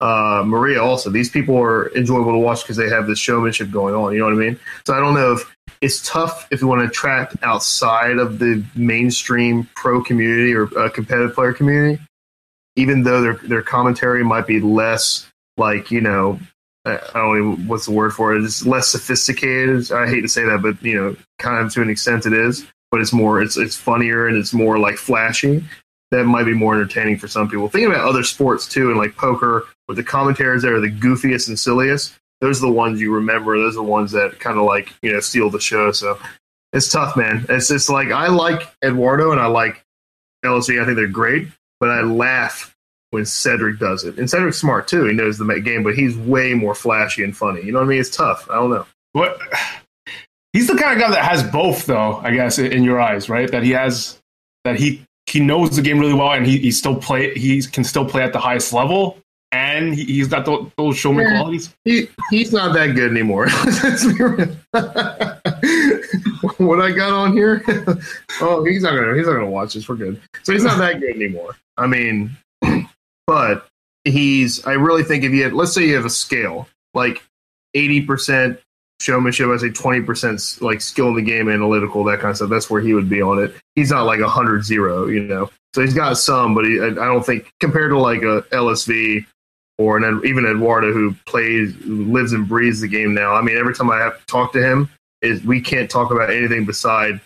Uh, 0.00 0.44
Maria 0.46 0.82
also. 0.82 1.10
These 1.10 1.30
people 1.30 1.56
are 1.56 1.94
enjoyable 1.96 2.32
to 2.32 2.38
watch 2.38 2.62
because 2.62 2.76
they 2.76 2.88
have 2.88 3.06
this 3.06 3.18
showmanship 3.18 3.70
going 3.70 3.94
on. 3.94 4.12
You 4.12 4.20
know 4.20 4.26
what 4.26 4.34
I 4.34 4.36
mean? 4.36 4.60
So 4.86 4.94
I 4.94 5.00
don't 5.00 5.14
know 5.14 5.32
if 5.32 5.56
it's 5.80 6.06
tough 6.08 6.46
if 6.50 6.60
you 6.60 6.68
want 6.68 6.82
to 6.82 6.88
attract 6.88 7.36
outside 7.42 8.18
of 8.18 8.38
the 8.38 8.64
mainstream 8.76 9.68
pro 9.74 10.02
community 10.02 10.54
or 10.54 10.66
uh, 10.78 10.88
competitive 10.88 11.34
player 11.34 11.52
community, 11.52 12.00
even 12.76 13.02
though 13.02 13.20
their 13.20 13.34
their 13.34 13.62
commentary 13.62 14.24
might 14.24 14.46
be 14.46 14.60
less 14.60 15.28
like 15.56 15.90
you 15.90 16.00
know 16.00 16.38
I 16.84 17.00
don't 17.14 17.38
know 17.38 17.64
what's 17.66 17.86
the 17.86 17.92
word 17.92 18.12
for 18.12 18.34
it. 18.34 18.42
It's 18.44 18.64
less 18.64 18.88
sophisticated. 18.88 19.90
I 19.92 20.08
hate 20.08 20.22
to 20.22 20.28
say 20.28 20.44
that, 20.44 20.62
but 20.62 20.82
you 20.82 20.94
know, 20.94 21.16
kind 21.38 21.64
of 21.64 21.72
to 21.74 21.82
an 21.82 21.90
extent 21.90 22.26
it 22.26 22.32
is. 22.32 22.66
But 22.90 23.02
it's 23.02 23.12
more, 23.12 23.42
it's 23.42 23.58
it's 23.58 23.76
funnier 23.76 24.28
and 24.28 24.36
it's 24.36 24.54
more 24.54 24.78
like 24.78 24.96
flashy 24.96 25.62
that 26.10 26.24
might 26.24 26.44
be 26.44 26.54
more 26.54 26.74
entertaining 26.74 27.18
for 27.18 27.28
some 27.28 27.48
people. 27.48 27.68
Thinking 27.68 27.90
about 27.90 28.08
other 28.08 28.22
sports 28.22 28.66
too, 28.66 28.90
and 28.90 28.98
like 28.98 29.16
poker, 29.16 29.66
with 29.86 29.96
the 29.96 30.04
commentators 30.04 30.62
that 30.62 30.72
are 30.72 30.80
the 30.80 30.90
goofiest 30.90 31.48
and 31.48 31.58
silliest, 31.58 32.14
those 32.40 32.62
are 32.62 32.66
the 32.66 32.72
ones 32.72 33.00
you 33.00 33.12
remember. 33.14 33.58
Those 33.58 33.74
are 33.74 33.82
the 33.82 33.82
ones 33.82 34.12
that 34.12 34.38
kind 34.40 34.58
of 34.58 34.64
like 34.64 34.92
you 35.02 35.12
know 35.12 35.20
steal 35.20 35.50
the 35.50 35.60
show. 35.60 35.92
So 35.92 36.18
it's 36.72 36.90
tough, 36.90 37.16
man. 37.16 37.46
It's 37.48 37.68
just 37.68 37.90
like 37.90 38.10
I 38.10 38.28
like 38.28 38.62
Eduardo 38.84 39.32
and 39.32 39.40
I 39.40 39.46
like 39.46 39.84
LSV. 40.44 40.80
I 40.80 40.84
think 40.84 40.96
they're 40.96 41.06
great, 41.06 41.48
but 41.80 41.90
I 41.90 42.02
laugh 42.02 42.74
when 43.10 43.24
Cedric 43.24 43.78
does 43.78 44.04
it. 44.04 44.18
And 44.18 44.28
Cedric's 44.28 44.58
smart 44.58 44.88
too. 44.88 45.06
He 45.06 45.14
knows 45.14 45.38
the 45.38 45.60
game, 45.60 45.82
but 45.82 45.94
he's 45.94 46.16
way 46.16 46.54
more 46.54 46.74
flashy 46.74 47.24
and 47.24 47.36
funny. 47.36 47.62
You 47.62 47.72
know 47.72 47.78
what 47.78 47.86
I 47.86 47.88
mean? 47.88 48.00
It's 48.00 48.14
tough. 48.14 48.48
I 48.50 48.54
don't 48.56 48.70
know. 48.70 48.86
What? 49.12 49.38
He's 50.52 50.66
the 50.66 50.76
kind 50.76 50.92
of 50.94 50.98
guy 50.98 51.10
that 51.10 51.24
has 51.24 51.42
both, 51.42 51.86
though. 51.86 52.16
I 52.16 52.34
guess 52.34 52.58
in 52.58 52.82
your 52.82 53.00
eyes, 53.00 53.28
right? 53.28 53.50
That 53.50 53.62
he 53.62 53.70
has 53.70 54.18
that 54.64 54.76
he 54.76 55.04
he 55.28 55.40
knows 55.40 55.76
the 55.76 55.82
game 55.82 55.98
really 55.98 56.14
well 56.14 56.32
and 56.32 56.46
he, 56.46 56.58
he 56.58 56.70
still 56.70 56.96
play 56.96 57.34
he 57.34 57.62
can 57.62 57.84
still 57.84 58.04
play 58.04 58.22
at 58.22 58.32
the 58.32 58.38
highest 58.38 58.72
level 58.72 59.18
and 59.52 59.94
he, 59.94 60.04
he's 60.04 60.28
got 60.28 60.44
those, 60.44 60.70
those 60.76 60.96
showman 60.96 61.24
Yeah. 61.24 61.38
qualities. 61.38 61.74
He 61.84 62.08
he's 62.30 62.52
not 62.52 62.74
that 62.74 62.88
good 62.94 63.10
anymore. 63.10 63.46
Let's 63.64 64.06
be 64.06 64.22
real. 64.22 64.56
what 66.58 66.80
I 66.80 66.92
got 66.92 67.12
on 67.12 67.32
here? 67.32 67.62
oh, 68.40 68.64
he's 68.64 68.82
not 68.82 68.94
gonna 68.94 69.14
he's 69.16 69.26
not 69.26 69.34
gonna 69.34 69.46
watch 69.50 69.74
this. 69.74 69.88
We're 69.88 69.96
good. 69.96 70.20
So 70.42 70.52
he's 70.52 70.64
not 70.64 70.78
that 70.78 71.00
good 71.00 71.14
anymore. 71.14 71.56
I 71.76 71.86
mean, 71.86 72.36
but 73.26 73.66
he's. 74.04 74.64
I 74.66 74.72
really 74.72 75.02
think 75.02 75.24
if 75.24 75.32
you 75.32 75.44
had, 75.44 75.52
let's 75.52 75.72
say 75.72 75.86
you 75.86 75.94
have 75.94 76.04
a 76.04 76.10
scale 76.10 76.68
like 76.94 77.22
eighty 77.74 78.02
percent 78.02 78.60
showmanship, 79.00 79.48
I 79.48 79.56
say 79.56 79.70
twenty 79.70 80.02
percent 80.02 80.58
like 80.60 80.80
skill 80.80 81.08
in 81.08 81.16
the 81.16 81.22
game, 81.22 81.48
analytical, 81.48 82.04
that 82.04 82.20
kind 82.20 82.30
of 82.30 82.36
stuff. 82.36 82.50
That's 82.50 82.70
where 82.70 82.80
he 82.80 82.94
would 82.94 83.08
be 83.08 83.22
on 83.22 83.42
it. 83.42 83.54
He's 83.74 83.90
not 83.90 84.04
like 84.04 84.20
a 84.20 84.28
hundred 84.28 84.64
zero, 84.64 85.06
you 85.06 85.20
know. 85.20 85.50
So 85.74 85.82
he's 85.82 85.94
got 85.94 86.16
some, 86.18 86.54
but 86.54 86.64
he, 86.64 86.80
I 86.80 86.90
don't 86.90 87.24
think 87.24 87.52
compared 87.60 87.90
to 87.90 87.98
like 87.98 88.22
a 88.22 88.42
LSV 88.52 89.26
or 89.78 89.96
an, 89.96 90.22
even 90.24 90.44
Eduardo 90.44 90.92
who 90.92 91.14
plays, 91.26 91.74
lives 91.84 92.32
and 92.32 92.48
breathes 92.48 92.80
the 92.80 92.88
game 92.88 93.14
now. 93.14 93.34
I 93.34 93.42
mean, 93.42 93.56
every 93.56 93.74
time 93.74 93.90
I 93.90 93.98
have 93.98 94.18
to 94.18 94.26
talk 94.26 94.52
to 94.54 94.62
him, 94.62 94.90
is 95.22 95.42
we 95.44 95.60
can't 95.60 95.90
talk 95.90 96.10
about 96.10 96.30
anything 96.30 96.64
beside 96.64 97.20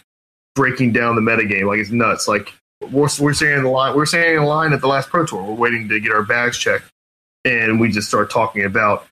breaking 0.55 0.93
down 0.93 1.15
the 1.15 1.21
metagame. 1.21 1.67
Like 1.67 1.79
it's 1.79 1.91
nuts. 1.91 2.29
Like 2.29 2.53
we're 2.81 3.09
we're 3.21 3.33
in 3.33 3.65
the 3.65 3.71
line, 3.71 3.97
we're 3.97 4.07
saying 4.07 4.37
in 4.37 4.45
line 4.45 4.73
at 4.73 4.81
the 4.81 4.87
last 4.87 5.09
Pro 5.09 5.27
Tour. 5.27 5.43
We're 5.43 5.55
waiting 5.55 5.89
to 5.89 6.01
get 6.01 6.13
our 6.13 6.23
bags 6.23 6.59
checked, 6.59 6.91
and 7.45 7.81
we 7.81 7.91
just 7.91 8.09
start 8.09 8.31
talking 8.31 8.65
about 8.65 9.07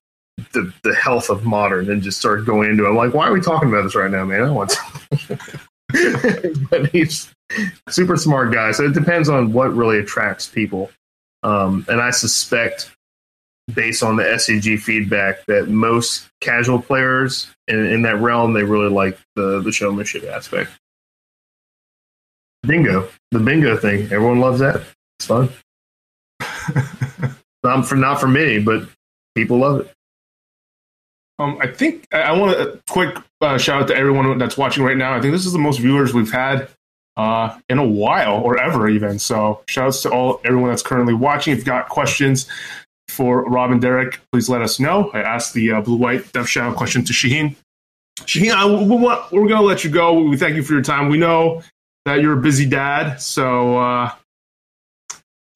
the 0.53 0.73
the 0.83 0.95
health 0.95 1.31
of 1.31 1.45
modern 1.45 1.91
and 1.91 2.03
just 2.03 2.19
start 2.19 2.45
going 2.45 2.71
into. 2.71 2.85
it. 2.85 2.89
I'm 2.89 2.97
like, 2.97 3.15
why 3.15 3.29
are 3.29 3.33
we 3.33 3.41
talking 3.41 3.69
about 3.69 3.83
this 3.83 3.95
right 3.95 4.11
now, 4.11 4.25
man? 4.25 4.43
I 4.43 4.51
want. 4.51 4.71
To. 4.71 5.39
but 6.71 6.87
he's 6.91 7.33
super 7.89 8.17
smart 8.17 8.53
guy. 8.53 8.73
So 8.73 8.85
it 8.85 8.95
depends 8.95 9.29
on 9.29 9.53
what 9.53 9.75
really 9.75 9.99
attracts 9.99 10.47
people. 10.49 10.91
Um, 11.43 11.85
and 11.89 12.01
I 12.01 12.11
suspect 12.11 12.91
based 13.75 14.03
on 14.03 14.17
the 14.17 14.23
SCG 14.23 14.81
feedback 14.81 15.45
that 15.47 15.69
most 15.69 16.29
casual 16.41 16.81
players 16.81 17.49
in, 17.69 17.87
in 17.87 18.03
that 18.03 18.17
realm 18.17 18.53
they 18.53 18.65
really 18.65 18.91
like 18.91 19.19
the 19.37 19.61
the 19.61 19.73
showmanship 19.73 20.25
aspect. 20.25 20.71
Bingo, 22.63 23.09
the 23.31 23.39
bingo 23.39 23.77
thing, 23.77 24.03
everyone 24.13 24.41
loves 24.41 24.61
that. 24.61 24.83
It's 25.19 25.27
fun. 25.27 25.49
not 27.63 27.87
for 27.87 27.97
not 27.97 28.21
for 28.21 28.29
me, 28.29 28.59
but 28.59 28.89
people 29.35 29.59
love 29.59 29.81
it. 29.81 29.93
Um, 31.41 31.57
I 31.61 31.69
think 31.69 32.07
I, 32.13 32.21
I 32.21 32.33
want 32.33 32.53
a 32.53 32.79
quick 32.91 33.17
uh, 33.41 33.57
shout 33.57 33.83
out 33.83 33.89
to 33.89 33.97
everyone 33.97 34.37
that's 34.37 34.59
watching 34.59 34.85
right 34.85 34.97
now. 34.97 35.15
I 35.15 35.21
think 35.21 35.33
this 35.33 35.47
is 35.47 35.53
the 35.53 35.59
most 35.59 35.79
viewers 35.79 36.13
we've 36.13 36.31
had 36.31 36.69
uh, 37.17 37.59
in 37.71 37.79
a 37.79 37.87
while 37.87 38.43
or 38.43 38.61
ever 38.61 38.89
even. 38.89 39.19
So 39.19 39.63
shout 39.67 39.87
outs 39.87 40.03
to 40.03 40.11
all 40.11 40.41
everyone 40.45 40.69
that's 40.69 40.83
currently 40.83 41.15
watching. 41.15 41.53
If 41.53 41.61
you've 41.61 41.67
got 41.67 41.89
questions 41.89 42.47
for 43.09 43.45
Rob 43.45 43.71
and 43.71 43.81
Derek, 43.81 44.21
please 44.33 44.51
let 44.51 44.61
us 44.61 44.79
know. 44.79 45.11
I 45.15 45.23
asked 45.23 45.55
the 45.55 45.73
uh, 45.73 45.81
blue 45.81 45.97
white 45.97 46.31
Death's 46.33 46.51
Shadow 46.51 46.75
question 46.75 47.05
to 47.05 47.13
Shaheen. 47.15 47.57
Shaheen, 48.21 48.53
I, 48.53 48.67
we 48.67 48.85
we're 48.87 49.49
going 49.49 49.61
to 49.61 49.67
let 49.67 49.83
you 49.83 49.89
go. 49.89 50.23
We 50.23 50.37
thank 50.37 50.57
you 50.57 50.63
for 50.63 50.75
your 50.75 50.83
time. 50.83 51.09
We 51.09 51.17
know 51.17 51.63
that 52.05 52.21
you're 52.21 52.39
a 52.39 52.43
busy 52.43 52.67
dad, 52.67 53.17
so 53.17 53.79
uh, 53.79 54.13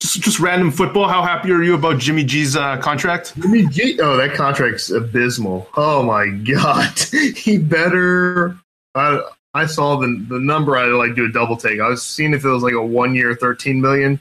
just 0.01 0.21
just 0.21 0.39
random 0.39 0.71
football. 0.71 1.07
How 1.07 1.21
happy 1.21 1.51
are 1.51 1.63
you 1.63 1.75
about 1.75 1.99
Jimmy 1.99 2.23
G's 2.23 2.55
uh, 2.55 2.77
contract? 2.77 3.33
Jimmy 3.39 3.65
G. 3.67 3.99
Oh, 4.01 4.17
that 4.17 4.33
contract's 4.33 4.89
abysmal. 4.89 5.67
Oh 5.77 6.03
my 6.03 6.27
god, 6.27 6.97
he 7.35 7.57
better. 7.57 8.57
I 8.93 9.21
I 9.53 9.65
saw 9.65 9.97
the 9.97 10.25
the 10.29 10.39
number. 10.39 10.77
I 10.77 10.85
like 10.87 11.15
do 11.15 11.25
a 11.25 11.31
double 11.31 11.57
take. 11.57 11.79
I 11.79 11.87
was 11.87 12.03
seeing 12.03 12.33
if 12.33 12.43
it 12.43 12.49
was 12.49 12.63
like 12.63 12.73
a 12.73 12.85
one 12.85 13.15
year, 13.15 13.35
thirteen 13.35 13.81
million 13.81 14.19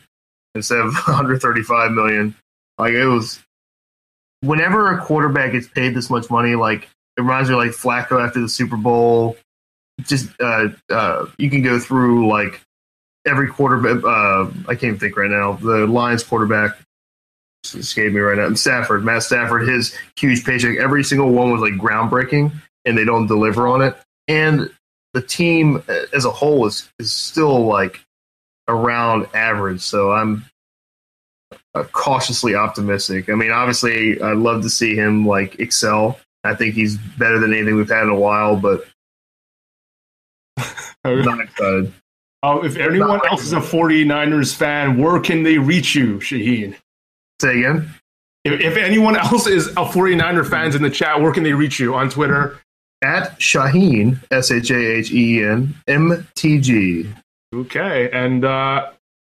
instead 0.54 0.78
of 0.78 0.94
135 1.06 1.92
million. 1.92 2.34
Like 2.78 2.92
it 2.92 3.06
was. 3.06 3.40
Whenever 4.42 4.92
a 4.92 5.00
quarterback 5.02 5.52
gets 5.52 5.66
paid 5.66 5.94
this 5.94 6.10
much 6.10 6.30
money, 6.30 6.54
like 6.54 6.84
it 7.16 7.22
reminds 7.22 7.48
me 7.48 7.54
of 7.54 7.60
like 7.60 7.70
Flacco 7.70 8.22
after 8.24 8.40
the 8.40 8.48
Super 8.48 8.76
Bowl. 8.76 9.36
Just 10.02 10.28
uh, 10.38 10.68
uh, 10.90 11.26
you 11.38 11.48
can 11.48 11.62
go 11.62 11.78
through 11.78 12.28
like 12.28 12.60
every 13.26 13.48
quarterback. 13.48 14.04
Uh, 14.04 14.50
I 14.68 14.74
can't 14.74 14.84
even 14.84 14.98
think 14.98 15.16
right 15.16 15.30
now. 15.30 15.54
The 15.54 15.86
Lions 15.86 16.22
quarterback 16.22 16.78
escaped 17.72 18.14
me 18.14 18.20
right 18.20 18.36
now. 18.36 18.46
And 18.46 18.58
Stafford, 18.58 19.04
Matt 19.04 19.22
Stafford, 19.22 19.68
his 19.68 19.96
huge 20.16 20.44
paycheck, 20.44 20.78
every 20.78 21.04
single 21.04 21.30
one 21.30 21.50
was 21.50 21.60
like 21.60 21.74
groundbreaking, 21.74 22.52
and 22.84 22.98
they 22.98 23.04
don't 23.04 23.26
deliver 23.26 23.66
on 23.66 23.82
it. 23.82 23.96
And 24.28 24.70
the 25.14 25.22
team 25.22 25.82
as 26.12 26.24
a 26.24 26.30
whole 26.30 26.66
is 26.66 26.90
is 26.98 27.12
still 27.12 27.66
like 27.66 28.04
around 28.68 29.28
average. 29.34 29.80
So 29.80 30.12
I'm 30.12 30.44
uh, 31.74 31.84
cautiously 31.84 32.54
optimistic. 32.54 33.28
I 33.28 33.34
mean, 33.34 33.50
obviously, 33.50 34.20
I'd 34.20 34.36
love 34.36 34.62
to 34.62 34.70
see 34.70 34.94
him 34.94 35.26
like 35.26 35.60
excel. 35.60 36.18
I 36.42 36.54
think 36.54 36.74
he's 36.74 36.98
better 36.98 37.38
than 37.38 37.54
anything 37.54 37.76
we've 37.76 37.88
had 37.88 38.02
in 38.02 38.10
a 38.10 38.14
while, 38.14 38.56
but 38.56 38.84
I'm 41.04 41.22
not 41.22 41.40
excited. 41.40 41.92
Uh, 42.44 42.60
if 42.62 42.76
anyone 42.76 43.22
else 43.30 43.42
is 43.42 43.54
a 43.54 43.60
49ers 43.60 44.54
fan, 44.54 44.98
where 44.98 45.18
can 45.18 45.44
they 45.44 45.56
reach 45.56 45.94
you, 45.94 46.18
Shaheen? 46.18 46.76
Say 47.40 47.60
again. 47.60 47.88
If, 48.44 48.60
if 48.60 48.76
anyone 48.76 49.16
else 49.16 49.46
is 49.46 49.68
a 49.68 49.86
49er 49.86 50.46
fans 50.46 50.74
in 50.74 50.82
the 50.82 50.90
chat, 50.90 51.22
where 51.22 51.32
can 51.32 51.42
they 51.42 51.54
reach 51.54 51.80
you? 51.80 51.94
On 51.94 52.10
Twitter? 52.10 52.60
At 53.02 53.38
Shaheen, 53.40 54.18
S 54.30 54.50
H 54.50 54.70
A 54.70 54.76
H 54.76 55.10
E 55.10 55.38
E 55.38 55.42
N 55.42 55.74
M 55.88 56.28
T 56.34 56.60
G. 56.60 57.10
Okay. 57.54 58.10
And 58.10 58.44
uh, 58.44 58.90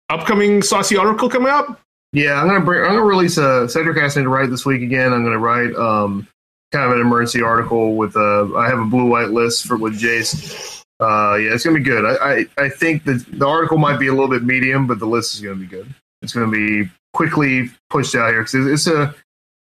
upcoming 0.09 0.63
saucy 0.63 0.97
article 0.97 1.29
coming 1.29 1.53
up? 1.53 1.81
Yeah, 2.15 2.41
I'm 2.41 2.47
gonna 2.47 2.65
bring. 2.65 2.81
I'm 2.81 2.95
gonna 2.95 3.03
release 3.03 3.37
a 3.37 3.69
Cedric 3.69 3.99
asked 3.99 4.17
me 4.17 4.23
to 4.23 4.29
write 4.31 4.49
this 4.49 4.65
week 4.65 4.81
again. 4.81 5.13
I'm 5.13 5.23
gonna 5.23 5.39
write 5.39 5.75
um, 5.75 6.27
kind 6.71 6.87
of 6.87 6.93
an 6.93 7.01
emergency 7.01 7.43
article 7.43 7.95
with 7.97 8.17
a. 8.17 8.55
I 8.57 8.69
have 8.69 8.79
a 8.79 8.87
blue 8.87 9.07
white 9.07 9.31
list 9.31 9.67
for 9.67 9.77
with 9.77 10.01
Jace. 10.01 10.82
Uh, 11.03 11.35
yeah, 11.37 11.55
it's 11.55 11.65
gonna 11.65 11.79
be 11.79 11.85
good. 11.85 12.05
I, 12.05 12.33
I 12.33 12.47
I 12.65 12.69
think 12.69 13.05
the 13.05 13.15
the 13.33 13.47
article 13.47 13.79
might 13.79 13.99
be 13.99 14.07
a 14.07 14.13
little 14.13 14.29
bit 14.29 14.45
medium, 14.45 14.87
but 14.87 14.99
the 15.01 15.07
list 15.07 15.35
is 15.35 15.41
gonna 15.41 15.57
be 15.57 15.67
good. 15.67 15.93
It's 16.23 16.33
gonna 16.33 16.51
be 16.51 16.89
quickly 17.13 17.71
pushed 17.91 18.15
out 18.15 18.31
here 18.31 18.43
because 18.43 18.67
it's 18.67 18.87
a 18.87 19.13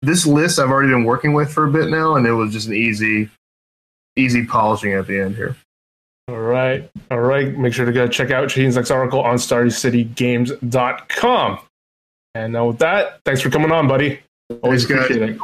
this 0.01 0.25
list 0.25 0.57
I've 0.59 0.69
already 0.69 0.89
been 0.89 1.03
working 1.03 1.33
with 1.33 1.51
for 1.51 1.65
a 1.65 1.71
bit 1.71 1.89
now, 1.89 2.15
and 2.15 2.25
it 2.25 2.31
was 2.31 2.51
just 2.53 2.67
an 2.67 2.73
easy 2.73 3.29
easy 4.15 4.45
polishing 4.45 4.93
at 4.93 5.05
the 5.07 5.19
end 5.21 5.35
here. 5.35 5.55
All 6.29 6.39
right. 6.39 6.89
All 7.11 7.19
right. 7.19 7.55
Make 7.57 7.73
sure 7.73 7.85
to 7.85 7.91
go 7.91 8.07
check 8.07 8.31
out 8.31 8.47
Shaheen's 8.49 8.75
next 8.75 8.91
article 8.91 9.21
on 9.21 9.37
StarCityGames.com. 9.37 11.59
And 12.35 12.53
now 12.53 12.67
with 12.67 12.77
that, 12.79 13.19
thanks 13.25 13.41
for 13.41 13.49
coming 13.49 13.71
on, 13.71 13.87
buddy. 13.87 14.19
Always 14.61 14.85
Thanks, 14.85 15.07
guys. 15.07 15.17
appreciate 15.17 15.35
it. 15.35 15.39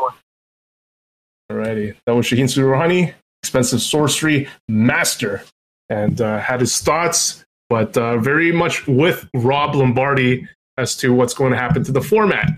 Alrighty. 1.51 1.95
That 2.05 2.13
was 2.15 2.27
Shaheen 2.27 2.45
Soorani, 2.45 3.13
expensive 3.41 3.81
sorcery 3.81 4.47
master, 4.67 5.41
and 5.89 6.21
uh, 6.21 6.39
had 6.39 6.59
his 6.59 6.79
thoughts, 6.79 7.45
but 7.69 7.95
uh, 7.97 8.17
very 8.17 8.51
much 8.51 8.87
with 8.87 9.27
Rob 9.33 9.75
Lombardi 9.75 10.47
as 10.77 10.95
to 10.97 11.13
what's 11.13 11.33
going 11.33 11.51
to 11.51 11.57
happen 11.57 11.83
to 11.83 11.91
the 11.91 12.01
format. 12.01 12.49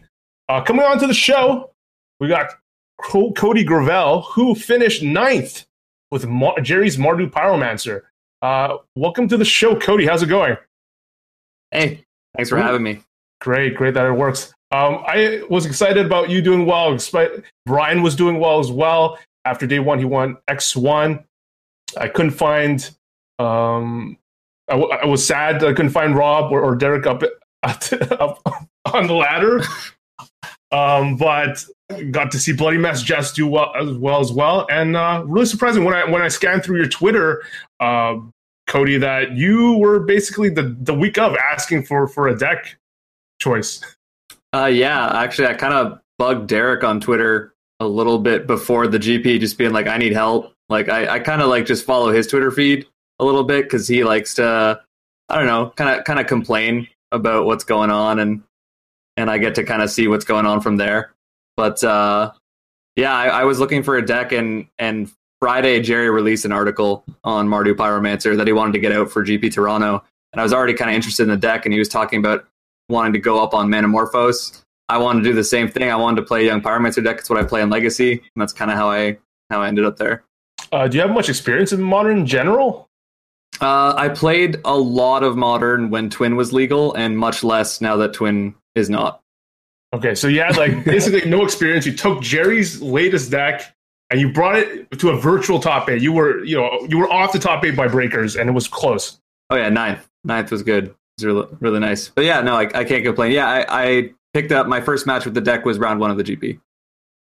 Uh, 0.50 0.62
coming 0.62 0.86
on 0.86 1.00
to 1.00 1.08
the 1.08 1.14
show, 1.14 1.72
we 2.20 2.28
got 2.28 2.54
Co- 3.02 3.32
Cody 3.34 3.64
Gravel, 3.64 4.22
who 4.22 4.56
finished 4.56 5.04
ninth 5.04 5.66
with 6.12 6.26
Mar- 6.26 6.60
Jerry's 6.62 6.98
Mardu 6.98 7.30
Pyromancer. 7.30 8.02
Uh, 8.42 8.78
welcome 8.96 9.28
to 9.28 9.38
the 9.38 9.46
show, 9.46 9.76
Cody. 9.78 10.06
How's 10.06 10.24
it 10.24 10.28
going? 10.28 10.58
Hey, 11.72 12.06
thanks 12.36 12.50
for 12.50 12.58
Ooh. 12.58 12.62
having 12.62 12.84
me. 12.84 13.02
Great, 13.42 13.76
great 13.76 13.94
that 13.94 14.06
it 14.06 14.14
works. 14.14 14.54
Um, 14.72 15.04
I 15.06 15.44
was 15.50 15.66
excited 15.66 16.06
about 16.06 16.30
you 16.30 16.42
doing 16.42 16.66
well. 16.66 16.92
Despite 16.92 17.32
Brian 17.66 18.02
was 18.02 18.16
doing 18.16 18.40
well 18.40 18.60
as 18.60 18.72
well. 18.72 19.18
After 19.46 19.66
day 19.68 19.80
one, 19.80 20.00
he 20.00 20.06
won 20.06 20.38
X 20.48 20.76
one. 20.76 21.24
I 21.98 22.08
couldn't 22.08 22.32
find. 22.32 22.90
Um, 23.40 24.18
I, 24.68 24.74
w- 24.74 24.92
I 24.92 25.06
was 25.06 25.26
sad 25.26 25.64
I 25.64 25.74
couldn't 25.74 25.92
find 25.92 26.16
Rob 26.16 26.52
or, 26.52 26.62
or 26.62 26.76
Derek 26.76 27.06
up, 27.06 27.24
up 27.64 28.42
on 28.94 29.08
the 29.08 29.14
ladder. 29.14 29.62
Um, 30.72 31.16
but 31.16 31.64
got 32.12 32.32
to 32.32 32.40
see 32.40 32.52
Bloody 32.52 32.78
Mess 32.78 33.02
Jess 33.02 33.32
do 33.32 33.48
well 33.48 33.72
as 33.80 33.92
well 33.98 34.20
as 34.20 34.32
well, 34.32 34.68
and 34.70 34.98
uh, 34.98 35.24
really 35.26 35.46
surprising 35.46 35.86
when 35.86 35.94
I 35.94 36.04
when 36.10 36.22
I 36.22 36.28
scanned 36.28 36.64
through 36.64 36.78
your 36.78 36.90
Twitter, 36.90 37.44
uh, 37.80 38.18
Cody, 38.68 38.98
that 38.98 39.32
you 39.38 39.78
were 39.78 40.00
basically 40.00 40.50
the 40.50 40.76
the 40.82 40.94
week 40.94 41.18
of 41.18 41.36
asking 41.38 41.84
for 41.84 42.08
for 42.08 42.28
a 42.28 42.38
deck 42.38 42.78
choice. 43.40 43.82
Uh, 44.54 44.66
yeah, 44.66 45.08
actually, 45.22 45.48
I 45.48 45.54
kind 45.54 45.74
of 45.74 46.00
bugged 46.20 46.48
Derek 46.48 46.84
on 46.84 47.00
Twitter 47.00 47.54
a 47.80 47.88
little 47.88 48.20
bit 48.20 48.46
before 48.48 48.88
the 48.88 48.98
GP, 48.98 49.40
just 49.40 49.58
being 49.58 49.72
like, 49.72 49.88
"I 49.88 49.98
need 49.98 50.12
help." 50.12 50.54
Like, 50.68 50.90
I, 50.90 51.08
I 51.08 51.20
kind 51.20 51.42
of 51.42 51.48
like 51.48 51.66
just 51.66 51.86
follow 51.86 52.12
his 52.12 52.28
Twitter 52.28 52.52
feed 52.52 52.86
a 53.20 53.26
little 53.26 53.44
bit 53.44 53.64
because 53.64 53.88
he 53.88 54.04
likes 54.04 54.36
to, 54.36 54.82
I 55.30 55.38
don't 55.38 55.48
know, 55.48 55.72
kind 55.76 55.98
of 55.98 56.06
kind 56.06 56.20
of 56.20 56.28
complain 56.28 56.88
about 57.12 57.46
what's 57.46 57.64
going 57.64 57.90
on, 57.90 58.20
and 58.20 58.44
and 59.16 59.30
I 59.30 59.38
get 59.38 59.56
to 59.56 59.64
kind 59.64 59.82
of 59.82 59.90
see 59.90 60.08
what's 60.08 60.26
going 60.26 60.46
on 60.46 60.62
from 60.62 60.78
there. 60.78 61.14
But 61.56 61.84
uh, 61.84 62.32
yeah, 62.96 63.14
I, 63.14 63.28
I 63.28 63.44
was 63.44 63.60
looking 63.60 63.84
for 63.84 63.98
a 63.98 64.06
deck, 64.06 64.32
and 64.32 64.68
and 64.78 65.12
Friday 65.40 65.82
Jerry 65.82 66.10
released 66.10 66.46
an 66.46 66.52
article 66.52 67.04
on 67.24 67.48
Mardu 67.48 67.74
Pyromancer 67.74 68.38
that 68.38 68.48
he 68.48 68.54
wanted 68.54 68.74
to 68.74 68.80
get 68.80 68.92
out 68.92 69.12
for 69.12 69.26
GP 69.26 69.54
Toronto, 69.54 70.04
and 70.34 70.40
I 70.40 70.44
was 70.44 70.54
already 70.54 70.74
kind 70.74 70.90
of 70.92 70.96
interested 70.96 71.24
in 71.24 71.30
the 71.30 71.38
deck, 71.38 71.66
and 71.66 71.74
he 71.74 71.80
was 71.80 71.90
talking 71.90 72.20
about 72.20 72.46
wanting 72.90 73.14
to 73.14 73.20
go 73.20 73.44
up 73.44 73.54
on 73.54 73.68
Manamorphose. 73.68 74.62
I 74.90 74.98
wanted 74.98 75.24
to 75.24 75.30
do 75.30 75.36
the 75.36 75.44
same 75.44 75.68
thing. 75.68 75.92
I 75.92 75.96
wanted 75.96 76.22
to 76.22 76.28
play 76.28 76.46
Young 76.46 76.62
Pyromancer 76.62 77.04
deck. 77.04 77.18
It's 77.18 77.30
what 77.30 77.40
I 77.40 77.44
play 77.44 77.62
in 77.62 77.70
Legacy, 77.70 78.14
and 78.14 78.42
that's 78.42 78.54
kind 78.54 78.72
of 78.72 78.78
how 78.78 78.90
I 78.90 79.18
how 79.50 79.62
I 79.62 79.68
ended 79.68 79.86
up 79.86 79.98
there. 79.98 80.24
Uh, 80.72 80.88
do 80.88 80.98
you 80.98 81.02
have 81.02 81.12
much 81.12 81.30
experience 81.30 81.72
in 81.72 81.82
modern 81.82 82.20
in 82.20 82.26
general? 82.26 82.87
Uh, 83.62 83.94
I 83.96 84.10
played 84.10 84.58
a 84.66 84.78
lot 84.78 85.24
of 85.24 85.36
Modern 85.36 85.90
when 85.90 86.10
Twin 86.10 86.36
was 86.36 86.54
legal, 86.54 86.94
and 86.94 87.18
much 87.18 87.44
less 87.44 87.82
now 87.82 87.98
that 87.98 88.14
Twin 88.14 88.56
is 88.76 88.90
not. 88.90 89.22
Okay, 89.94 90.16
so 90.16 90.28
you 90.28 90.42
had 90.42 90.58
like 90.58 90.84
basically 90.86 91.30
no 91.30 91.44
experience. 91.44 91.86
You 91.86 91.94
took 91.94 92.22
Jerry's 92.22 92.82
latest 92.82 93.32
deck 93.32 93.74
and 94.10 94.20
you 94.20 94.32
brought 94.32 94.58
it 94.58 94.92
to 95.00 95.10
a 95.10 95.18
virtual 95.20 95.60
top 95.60 95.90
eight. 95.90 96.02
You 96.02 96.14
were, 96.14 96.44
you 96.44 96.58
know, 96.58 96.86
you 96.90 96.98
were 96.98 97.12
off 97.12 97.34
the 97.34 97.40
top 97.40 97.64
eight 97.66 97.76
by 97.76 97.88
breakers, 97.88 98.36
and 98.36 98.50
it 98.50 98.54
was 98.54 98.68
close. 98.68 99.20
Oh 99.50 99.56
yeah, 99.56 99.70
ninth. 99.70 100.08
Ninth 100.24 100.52
was 100.52 100.64
good. 100.64 100.86
It 100.86 100.96
was 101.18 101.26
really, 101.26 101.48
really 101.60 101.80
nice. 101.80 102.10
But 102.10 102.26
yeah, 102.26 102.42
no, 102.42 102.56
I, 102.56 102.70
I 102.74 102.84
can't 102.84 103.04
complain. 103.04 103.32
Yeah, 103.32 103.48
I, 103.48 103.66
I 103.70 104.14
picked 104.34 104.52
up 104.52 104.68
my 104.68 104.82
first 104.82 105.08
match 105.08 105.26
with 105.26 105.34
the 105.34 105.42
deck 105.42 105.66
was 105.66 105.80
round 105.80 106.00
one 106.00 106.12
of 106.12 106.18
the 106.18 106.24
GP. 106.24 106.60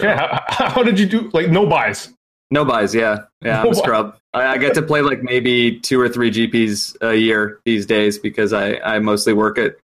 Yeah, 0.01 0.39
how, 0.47 0.69
how 0.69 0.83
did 0.83 0.99
you 0.99 1.05
do? 1.05 1.29
Like 1.33 1.49
no 1.49 1.65
buys. 1.65 2.13
No 2.51 2.65
buys, 2.65 2.95
yeah, 2.95 3.25
yeah. 3.43 3.61
I'm 3.61 3.69
a 3.69 3.75
scrub. 3.75 4.18
I, 4.33 4.45
I 4.53 4.57
get 4.57 4.73
to 4.75 4.81
play 4.81 5.01
like 5.01 5.23
maybe 5.23 5.79
two 5.79 5.99
or 5.99 6.09
three 6.09 6.31
GPs 6.31 6.95
a 7.01 7.15
year 7.15 7.59
these 7.65 7.85
days 7.85 8.17
because 8.19 8.53
I, 8.53 8.75
I 8.77 8.99
mostly 8.99 9.33
work 9.33 9.57
it 9.57 9.79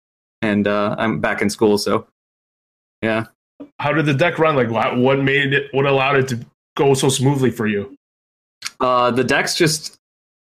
and 0.42 0.68
uh, 0.68 0.96
I'm 0.98 1.20
back 1.20 1.42
in 1.42 1.50
school. 1.50 1.78
So 1.78 2.08
yeah, 3.02 3.26
How 3.80 3.94
did 3.94 4.06
the 4.06 4.14
deck 4.14 4.40
run? 4.40 4.56
Like 4.56 4.70
what 4.70 5.20
made 5.20 5.54
it? 5.54 5.74
What 5.74 5.86
allowed 5.86 6.18
it 6.18 6.28
to 6.30 6.40
go 6.76 6.94
so 6.94 7.10
smoothly 7.10 7.52
for 7.52 7.68
you? 7.68 7.96
uh, 8.80 9.12
the 9.12 9.24
deck's 9.24 9.56
just 9.56 9.98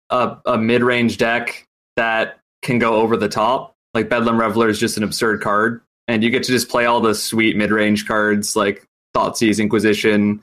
a, 0.10 0.38
a 0.46 0.58
mid-range 0.58 1.18
deck 1.18 1.66
that 1.96 2.40
can 2.62 2.80
go 2.80 2.96
over 2.96 3.18
the 3.18 3.30
top. 3.30 3.74
Like 3.94 4.10
Bedlam 4.10 4.40
Reveler 4.40 4.70
is 4.70 4.80
just 4.80 4.98
an 4.98 5.04
absurd 5.04 5.42
card, 5.42 5.82
and 6.08 6.24
you 6.24 6.30
get 6.30 6.44
to 6.44 6.52
just 6.52 6.70
play 6.70 6.86
all 6.86 7.02
the 7.02 7.16
sweet 7.16 7.56
mid-range 7.56 8.08
cards 8.08 8.56
like 8.56 8.84
Thoughtseize, 9.16 9.60
Inquisition. 9.60 10.42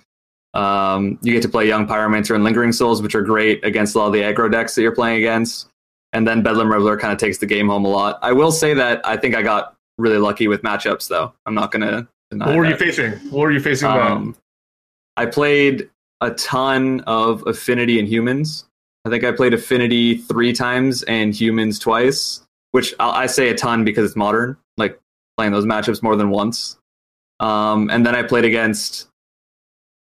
Um, 0.54 1.18
you 1.22 1.32
get 1.32 1.42
to 1.42 1.48
play 1.48 1.66
Young 1.66 1.86
Pyromancer 1.86 2.34
and 2.34 2.44
Lingering 2.44 2.72
Souls, 2.72 3.00
which 3.00 3.14
are 3.14 3.22
great 3.22 3.64
against 3.64 3.94
a 3.94 3.98
lot 3.98 4.08
of 4.08 4.12
the 4.12 4.20
aggro 4.20 4.50
decks 4.50 4.74
that 4.74 4.82
you're 4.82 4.94
playing 4.94 5.18
against. 5.18 5.68
And 6.12 6.28
then 6.28 6.42
Bedlam 6.42 6.70
Reveler 6.70 6.98
kind 6.98 7.12
of 7.12 7.18
takes 7.18 7.38
the 7.38 7.46
game 7.46 7.68
home 7.68 7.84
a 7.84 7.88
lot. 7.88 8.18
I 8.22 8.32
will 8.32 8.52
say 8.52 8.74
that 8.74 9.00
I 9.06 9.16
think 9.16 9.34
I 9.34 9.42
got 9.42 9.74
really 9.96 10.18
lucky 10.18 10.48
with 10.48 10.62
matchups, 10.62 11.08
though. 11.08 11.32
I'm 11.46 11.54
not 11.54 11.72
going 11.72 11.82
to 11.82 12.06
deny 12.30 12.48
What 12.48 12.56
were 12.56 12.66
you 12.66 12.76
facing? 12.76 13.12
What 13.30 13.40
were 13.40 13.50
you 13.50 13.60
facing? 13.60 13.88
Um, 13.88 14.36
I 15.16 15.26
played 15.26 15.88
a 16.20 16.30
ton 16.32 17.00
of 17.00 17.46
Affinity 17.46 17.98
and 17.98 18.06
Humans. 18.06 18.66
I 19.04 19.10
think 19.10 19.24
I 19.24 19.32
played 19.32 19.54
Affinity 19.54 20.18
three 20.18 20.52
times 20.52 21.02
and 21.04 21.34
Humans 21.34 21.78
twice, 21.78 22.42
which 22.72 22.94
I 23.00 23.22
I 23.22 23.26
say 23.26 23.48
a 23.48 23.54
ton 23.54 23.84
because 23.84 24.06
it's 24.06 24.16
modern, 24.16 24.56
like 24.76 25.00
playing 25.36 25.52
those 25.52 25.64
matchups 25.64 26.02
more 26.02 26.14
than 26.14 26.30
once. 26.30 26.76
Um, 27.40 27.90
and 27.90 28.06
then 28.06 28.14
I 28.14 28.22
played 28.22 28.44
against 28.44 29.08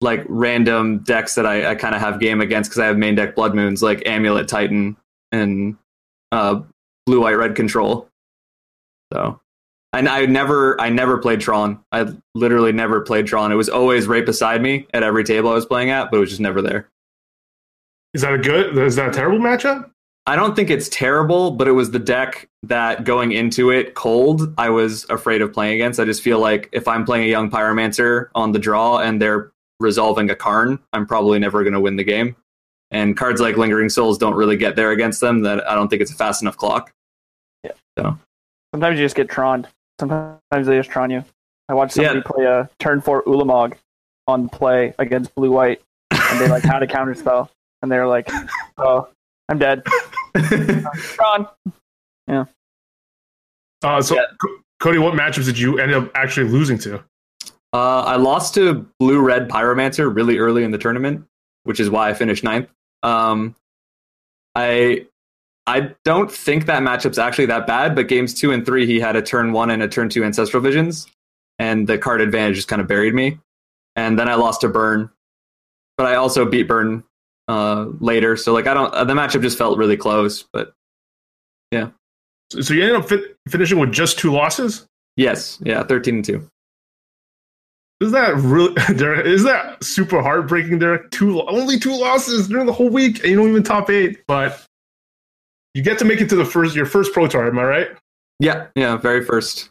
like 0.01 0.24
random 0.28 0.98
decks 1.01 1.34
that 1.34 1.46
I, 1.46 1.70
I 1.70 1.74
kind 1.74 1.94
of 1.94 2.01
have 2.01 2.20
game 2.20 2.40
against 2.40 2.70
because 2.70 2.80
I 2.80 2.86
have 2.86 2.96
main 2.96 3.14
deck 3.14 3.34
Blood 3.34 3.55
Moons, 3.55 3.82
like 3.82 4.07
Amulet 4.07 4.48
Titan 4.48 4.96
and 5.32 5.76
uh, 6.32 6.61
Blue 7.07 7.20
White 7.20 7.36
Red 7.36 7.55
Control. 7.55 8.09
So 9.12 9.40
and 9.92 10.09
I 10.09 10.26
never, 10.26 10.80
I 10.80 10.88
never 10.88 11.18
played 11.18 11.40
Tron. 11.40 11.82
I 11.90 12.07
literally 12.34 12.72
never 12.72 13.01
played 13.01 13.26
Tron. 13.26 13.51
It 13.51 13.57
was 13.57 13.68
always 13.68 14.07
right 14.07 14.24
beside 14.24 14.62
me 14.62 14.86
at 14.94 15.03
every 15.03 15.24
table 15.24 15.51
I 15.51 15.55
was 15.55 15.66
playing 15.66 15.90
at, 15.90 16.11
but 16.11 16.18
it 16.18 16.20
was 16.20 16.30
just 16.30 16.40
never 16.40 16.62
there. 16.62 16.88
is 18.14 18.22
that 18.22 18.32
a 18.32 18.38
good? 18.38 18.78
Is 18.78 18.96
that 18.96 19.09
a 19.09 19.12
terrible 19.12 19.38
matchup? 19.38 19.90
I 20.26 20.36
don't 20.36 20.55
think 20.55 20.70
it's 20.70 20.88
terrible, 20.90 21.51
but 21.51 21.66
it 21.66 21.72
was 21.72 21.90
the 21.90 21.98
deck 21.98 22.48
that 22.62 23.05
going 23.05 23.32
into 23.32 23.70
it 23.70 23.94
cold, 23.94 24.55
I 24.59 24.70
was 24.70 25.05
afraid 25.11 25.42
of 25.42 25.53
playing 25.53 25.74
against. 25.74 25.98
I 25.98 26.05
just 26.05 26.22
feel 26.22 26.38
like 26.38 26.68
if 26.72 26.86
I'm 26.86 27.05
playing 27.05 27.24
a 27.24 27.30
young 27.30 27.51
pyromancer 27.51 28.28
on 28.34 28.53
the 28.53 28.59
draw 28.59 28.98
and 28.98 29.20
they're 29.20 29.51
resolving 29.81 30.31
a 30.31 30.37
Karn, 30.37 30.78
I'm 30.93 31.07
probably 31.07 31.39
never 31.39 31.62
going 31.64 31.72
to 31.72 31.81
win 31.81 31.97
the 31.97 32.05
game. 32.05 32.37
And 32.93 33.16
cards 33.16 33.41
like 33.41 33.57
Lingering 33.57 33.89
Souls 33.89 34.18
don't 34.18 34.35
really 34.35 34.57
get 34.57 34.76
there 34.76 34.91
against 34.91 35.20
them. 35.20 35.43
That 35.43 35.68
I 35.68 35.74
don't 35.74 35.89
think 35.89 36.03
it's 36.03 36.11
a 36.12 36.14
fast 36.16 36.43
enough 36.43 36.57
clock. 36.57 36.93
Yeah. 37.64 37.72
So 37.99 38.18
Sometimes 38.74 38.99
you 38.99 39.05
just 39.05 39.16
get 39.16 39.28
troned. 39.28 39.68
Sometimes 40.01 40.39
they 40.53 40.76
just 40.76 40.91
tron 40.91 41.11
you. 41.11 41.24
I 41.68 41.74
watched 41.74 41.95
somebody 41.95 42.18
Yeah. 42.18 42.22
play 42.24 42.45
a 42.47 42.68
turn 42.78 43.01
four 43.01 43.22
Ulamog 43.24 43.74
on 44.26 44.49
play 44.49 44.93
against 44.99 45.35
blue 45.35 45.51
white, 45.53 45.83
and 46.11 46.41
they 46.41 46.49
like 46.49 46.62
had 46.64 46.83
a 46.83 46.87
counter 46.87 47.14
spell, 47.14 47.51
and 47.83 47.91
they 47.93 47.99
were 47.99 48.07
like, 48.09 48.28
"Oh, 48.78 49.09
I'm 49.49 49.59
dead." 49.59 49.85
Tron. 50.35 51.47
Uh, 53.83 54.01
so 54.03 54.14
Yeah. 54.16 54.22
Co- 54.41 54.57
Cody, 54.81 54.99
what 54.99 55.14
matchups 55.14 55.45
did 55.45 55.59
you 55.59 55.78
end 55.78 55.93
up 55.93 56.11
actually 56.14 56.49
losing 56.49 56.78
to? 56.78 57.03
Uh, 57.73 58.03
I 58.03 58.16
lost 58.16 58.55
to 58.55 58.87
Blue 58.99 59.21
Red 59.21 59.49
Pyromancer 59.49 60.12
really 60.14 60.39
early 60.39 60.64
in 60.64 60.71
the 60.71 60.79
tournament, 60.79 61.25
which 61.64 61.79
is 61.79 61.89
why 61.89 62.11
I 62.11 62.14
finished 62.14 62.43
ninth. 62.43 62.68
Um, 63.03 63.55
I 64.55 65.07
I 65.66 65.95
don't 66.05 66.31
think 66.31 66.66
that 66.66 66.83
matchup's 66.83 67.18
actually 67.18 67.47
that 67.47 67.66
bad, 67.66 67.95
but 67.95 68.09
games 68.09 68.35
two 68.35 68.51
and 68.51 68.66
three, 68.66 68.87
he 68.87 68.99
had 68.99 69.14
a 69.14 69.23
turn 69.23 69.53
one 69.53 69.71
and 69.71 69.83
a 69.83 69.89
turn 69.89 70.09
two 70.09 70.25
Ancestral 70.25 70.62
Visions, 70.62 71.07
and 71.59 71.87
the 71.87 71.97
card 71.97 72.21
advantage 72.21 72.57
just 72.57 72.68
kind 72.68 72.83
of 72.83 72.89
buried 72.89 73.14
me. 73.14 73.39
And 73.95 74.18
then 74.18 74.29
I 74.29 74.35
lost 74.35 74.62
to 74.62 74.68
Burn, 74.68 75.11
but 75.97 76.07
I 76.07 76.16
also 76.16 76.45
beat 76.45 76.64
Burn 76.64 77.05
uh, 77.47 77.87
later. 78.01 78.37
So 78.37 78.53
like 78.53 78.66
I 78.66 78.75
don't, 78.75 78.93
the 79.07 79.14
matchup 79.14 79.43
just 79.43 79.59
felt 79.59 79.79
really 79.79 79.97
close. 79.97 80.45
But 80.53 80.73
yeah. 81.71 81.91
so 82.49 82.75
you 82.75 82.83
ended 82.83 82.97
up 82.97 83.09
fin- 83.09 83.27
finishing 83.49 83.79
with 83.79 83.93
just 83.93 84.18
two 84.18 84.33
losses. 84.33 84.87
yes, 85.16 85.59
yeah, 85.62 85.85
thirteen 85.85 86.16
and 86.16 86.25
two. 86.25 86.51
Is 88.01 88.12
that 88.12 88.34
really? 88.36 88.74
Derek, 88.96 89.26
is 89.26 89.44
that 89.44 89.82
super 89.84 90.22
heartbreaking? 90.22 90.78
Derek, 90.78 91.11
two 91.11 91.42
only 91.42 91.78
two 91.78 91.96
losses 91.96 92.48
during 92.48 92.66
the 92.66 92.72
whole 92.72 92.88
week, 92.88 93.18
and 93.20 93.28
you 93.28 93.36
don't 93.36 93.48
even 93.48 93.62
top 93.62 93.90
eight. 93.90 94.20
But 94.26 94.64
you 95.74 95.82
get 95.82 95.98
to 95.98 96.05
make 96.05 96.20
it 96.20 96.28
to 96.30 96.36
the 96.36 96.44
first 96.44 96.74
your 96.74 96.86
first 96.86 97.12
pro 97.12 97.26
tour. 97.26 97.46
Am 97.46 97.59
I 97.59 97.64
right? 97.64 97.88
Yeah, 98.38 98.68
yeah, 98.74 98.96
very 98.96 99.24
first. 99.24 99.68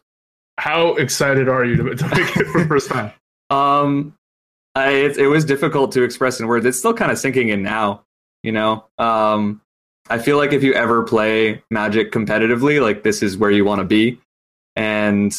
How 0.59 0.95
excited 0.95 1.49
are 1.49 1.65
you 1.65 1.77
to, 1.77 1.95
to 1.95 2.07
make 2.09 2.38
it 2.38 2.47
for 2.47 2.61
the 2.61 2.67
first 2.67 2.89
time? 2.89 3.11
Um, 3.51 4.13
I, 4.75 4.91
it, 4.91 5.17
it 5.17 5.25
was 5.25 5.43
difficult 5.43 5.91
to 5.93 6.03
express 6.03 6.39
in 6.39 6.45
words. 6.45 6.67
It's 6.67 6.77
still 6.77 6.93
kind 6.93 7.11
of 7.11 7.17
sinking 7.17 7.49
in 7.49 7.63
now. 7.63 8.03
You 8.43 8.51
know, 8.51 8.86
um, 8.99 9.61
I 10.07 10.19
feel 10.19 10.38
like 10.38 10.53
if 10.53 10.61
you 10.61 10.75
ever 10.75 11.01
play 11.01 11.63
Magic 11.71 12.11
competitively, 12.11 12.80
like 12.80 13.01
this 13.01 13.23
is 13.23 13.38
where 13.38 13.49
you 13.49 13.65
want 13.65 13.80
to 13.80 13.86
be, 13.86 14.19
and 14.75 15.36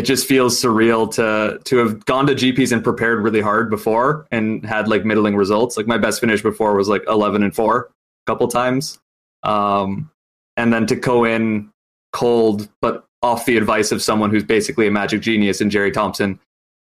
it 0.00 0.06
just 0.06 0.26
feels 0.26 0.58
surreal 0.58 1.12
to 1.12 1.60
to 1.64 1.76
have 1.76 2.02
gone 2.06 2.26
to 2.26 2.34
GPs 2.34 2.72
and 2.72 2.82
prepared 2.82 3.22
really 3.22 3.42
hard 3.42 3.68
before 3.68 4.26
and 4.30 4.64
had 4.64 4.88
like 4.88 5.04
middling 5.04 5.36
results. 5.36 5.76
Like 5.76 5.86
my 5.86 5.98
best 5.98 6.20
finish 6.22 6.40
before 6.40 6.74
was 6.74 6.88
like 6.88 7.02
eleven 7.06 7.42
and 7.42 7.54
four 7.54 7.90
a 8.26 8.30
couple 8.32 8.48
times, 8.48 8.98
um, 9.42 10.10
and 10.56 10.72
then 10.72 10.86
to 10.86 10.96
go 10.96 11.24
in 11.24 11.70
cold, 12.14 12.66
but 12.80 13.04
off 13.20 13.44
the 13.44 13.58
advice 13.58 13.92
of 13.92 14.00
someone 14.00 14.30
who's 14.30 14.42
basically 14.42 14.86
a 14.86 14.90
magic 14.90 15.20
genius 15.20 15.60
in 15.60 15.68
Jerry 15.68 15.90
Thompson 15.90 16.40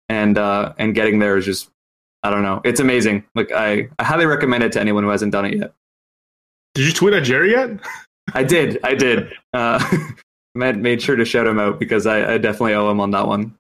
and 0.09 0.39
uh, 0.39 0.73
and 0.79 0.95
getting 0.95 1.19
there 1.19 1.37
is 1.37 1.45
just 1.45 1.71
I 2.23 2.31
don't 2.31 2.45
know. 2.45 2.61
It's 2.64 2.79
amazing. 2.79 3.25
Like 3.35 3.51
I, 3.51 3.89
I 3.99 4.05
highly 4.05 4.27
recommend 4.27 4.62
it 4.62 4.71
to 4.73 4.81
anyone 4.81 5.03
who 5.03 5.11
hasn't 5.11 5.33
done 5.33 5.45
it 5.45 5.57
yet. 5.57 5.73
Did 6.77 6.87
you 6.87 6.93
tweet 6.93 7.14
at 7.14 7.25
Jerry 7.25 7.51
yet? 7.51 7.81
I 8.33 8.45
did. 8.45 8.79
I 8.85 8.95
did. 8.95 9.33
Uh, 9.53 9.83
made 10.55 10.76
made 10.76 11.03
sure 11.03 11.16
to 11.16 11.24
shout 11.24 11.46
him 11.46 11.59
out 11.59 11.78
because 11.78 12.07
I, 12.07 12.34
I 12.34 12.38
definitely 12.38 12.74
owe 12.74 12.90
him 12.90 13.01
on 13.01 13.11
that 13.12 13.26
one. 13.26 13.55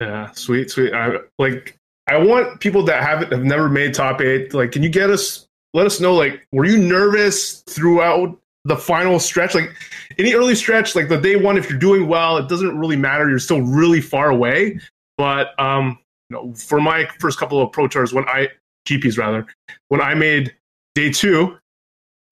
Yeah, 0.00 0.30
sweet, 0.32 0.70
sweet. 0.70 0.94
I, 0.94 1.18
like, 1.38 1.76
I 2.06 2.16
want 2.16 2.60
people 2.60 2.82
that 2.84 3.02
haven't 3.02 3.32
have 3.32 3.44
never 3.44 3.68
made 3.68 3.94
top 3.94 4.20
eight. 4.20 4.54
Like, 4.54 4.72
can 4.72 4.82
you 4.82 4.88
get 4.88 5.10
us? 5.10 5.46
Let 5.74 5.86
us 5.86 6.00
know. 6.00 6.14
Like, 6.14 6.46
were 6.52 6.64
you 6.64 6.78
nervous 6.78 7.60
throughout 7.62 8.36
the 8.64 8.76
final 8.76 9.20
stretch? 9.20 9.54
Like, 9.54 9.70
any 10.18 10.34
early 10.34 10.54
stretch, 10.54 10.96
like 10.96 11.08
the 11.08 11.20
day 11.20 11.36
one, 11.36 11.56
if 11.56 11.68
you're 11.68 11.78
doing 11.78 12.08
well, 12.08 12.38
it 12.38 12.48
doesn't 12.48 12.78
really 12.78 12.96
matter. 12.96 13.28
You're 13.28 13.38
still 13.38 13.62
really 13.62 14.00
far 14.00 14.30
away. 14.30 14.80
But 15.18 15.58
um, 15.60 15.98
you 16.30 16.36
know, 16.36 16.54
for 16.54 16.80
my 16.80 17.06
first 17.18 17.38
couple 17.38 17.60
of 17.60 17.72
pro 17.72 17.86
tours, 17.86 18.12
when 18.14 18.24
I 18.26 18.48
GPs 18.88 19.18
rather, 19.18 19.46
when 19.88 20.00
I 20.00 20.14
made 20.14 20.54
day 20.94 21.12
two, 21.12 21.58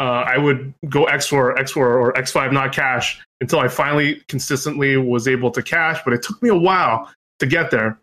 uh, 0.01 0.25
I 0.27 0.39
would 0.39 0.73
go 0.89 1.07
X4, 1.07 1.57
X4, 1.57 1.77
or 1.77 2.13
X5, 2.13 2.53
not 2.53 2.73
cash, 2.73 3.21
until 3.41 3.61
I 3.61 3.69
finally 3.69 4.23
consistently 4.29 4.97
was 4.97 5.27
able 5.27 5.51
to 5.53 5.63
cash. 5.63 6.01
But 6.05 6.15
it 6.15 6.23
took 6.23 6.41
me 6.43 6.49
a 6.49 6.55
while 6.57 7.13
to 7.41 7.47
get 7.47 7.71
there, 7.71 7.99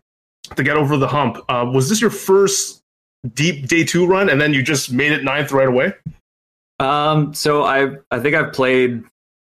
to 0.54 0.62
get 0.62 0.76
over 0.76 0.96
the 0.96 1.08
hump. 1.08 1.38
Uh, 1.48 1.70
was 1.72 1.88
this 1.88 2.00
your 2.00 2.10
first 2.10 2.82
deep 3.34 3.66
day 3.66 3.84
two 3.84 4.06
run, 4.06 4.28
and 4.28 4.40
then 4.40 4.52
you 4.52 4.62
just 4.62 4.92
made 4.92 5.12
it 5.12 5.24
ninth 5.24 5.52
right 5.52 5.68
away? 5.68 5.94
Um, 6.78 7.32
so 7.32 7.64
I 7.64 7.96
I 8.10 8.20
think 8.20 8.34
I've 8.34 8.52
played 8.52 9.02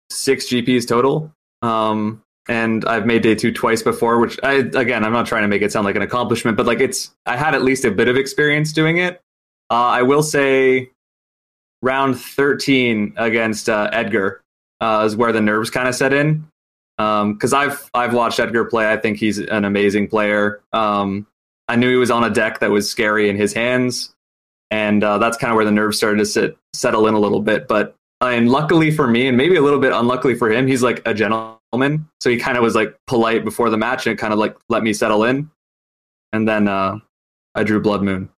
six 0.10 0.48
GPs 0.48 0.88
total. 0.88 1.32
Um, 1.62 2.22
and 2.50 2.84
I've 2.86 3.06
made 3.06 3.24
day 3.24 3.36
two 3.36 3.52
twice 3.52 3.82
before, 3.82 4.20
which 4.20 4.38
I 4.44 4.54
again 4.56 5.04
I'm 5.04 5.14
not 5.14 5.26
trying 5.26 5.44
to 5.44 5.48
make 5.48 5.62
it 5.62 5.72
sound 5.72 5.86
like 5.86 5.96
an 5.96 6.02
accomplishment, 6.02 6.58
but 6.58 6.66
like 6.66 6.80
it's 6.80 7.12
I 7.26 7.38
had 7.38 7.56
at 7.56 7.64
least 7.64 7.86
a 7.86 7.92
bit 7.92 8.08
of 8.08 8.18
experience 8.18 8.74
doing 8.74 8.98
it. 8.98 9.22
Uh, 9.70 9.76
I 9.76 10.02
will 10.02 10.24
say 10.24 10.92
round 11.84 12.18
13 12.20 13.14
against 13.18 13.70
uh, 13.70 13.90
Edgar 13.92 14.42
uh, 14.80 15.04
is 15.06 15.16
where 15.16 15.32
the 15.32 15.42
nerves 15.42 15.70
kind 15.70 15.88
of 15.88 15.94
set 15.94 16.14
in. 16.14 16.48
because 16.98 17.54
I've 17.54 17.90
I've 17.94 18.14
watched 18.14 18.40
Edgar 18.40 18.66
play. 18.66 18.92
I 18.92 18.98
think 18.98 19.18
he's 19.18 19.38
an 19.38 19.66
amazing 19.66 20.08
player. 20.08 20.62
Um, 20.72 21.28
I 21.68 21.76
knew 21.76 21.90
he 21.90 21.98
was 21.98 22.10
on 22.12 22.24
a 22.24 22.30
deck 22.30 22.60
that 22.60 22.72
was 22.72 22.90
scary 22.90 23.30
in 23.30 23.36
his 23.36 23.54
hands, 23.54 24.14
and 24.72 25.04
uh, 25.04 25.18
that's 25.18 25.38
kind 25.38 25.52
of 25.52 25.56
where 25.56 25.66
the 25.66 25.72
nerves 25.72 25.98
started 25.98 26.18
to 26.18 26.26
sit, 26.26 26.58
settle 26.74 27.08
in 27.08 27.14
a 27.14 27.20
little 27.20 27.42
bit. 27.42 27.68
But 27.68 27.96
and 28.22 28.50
luckily 28.50 28.90
for 28.90 29.08
me, 29.08 29.28
and 29.28 29.38
maybe 29.38 29.56
a 29.56 29.62
little 29.62 29.80
bit 29.80 29.92
unluckily 29.92 30.36
for 30.36 30.50
him, 30.50 30.68
he's 30.68 30.82
like 30.82 31.02
a 31.06 31.14
gentleman, 31.14 32.08
so 32.22 32.30
he 32.30 32.38
kind 32.38 32.58
of 32.58 32.64
was 32.64 32.76
like 32.76 32.96
polite 33.08 33.44
before 33.44 33.70
the 33.70 33.78
match 33.78 34.08
and 34.08 34.18
kind 34.18 34.34
of 34.34 34.40
like 34.40 34.56
let 34.70 34.84
me 34.84 34.94
settle 34.94 35.24
in, 35.26 35.50
and 36.32 36.48
then 36.48 36.68
uh, 36.68 36.98
I 37.56 37.64
drew 37.64 37.82
Blood 37.82 38.04
Moon. 38.04 38.30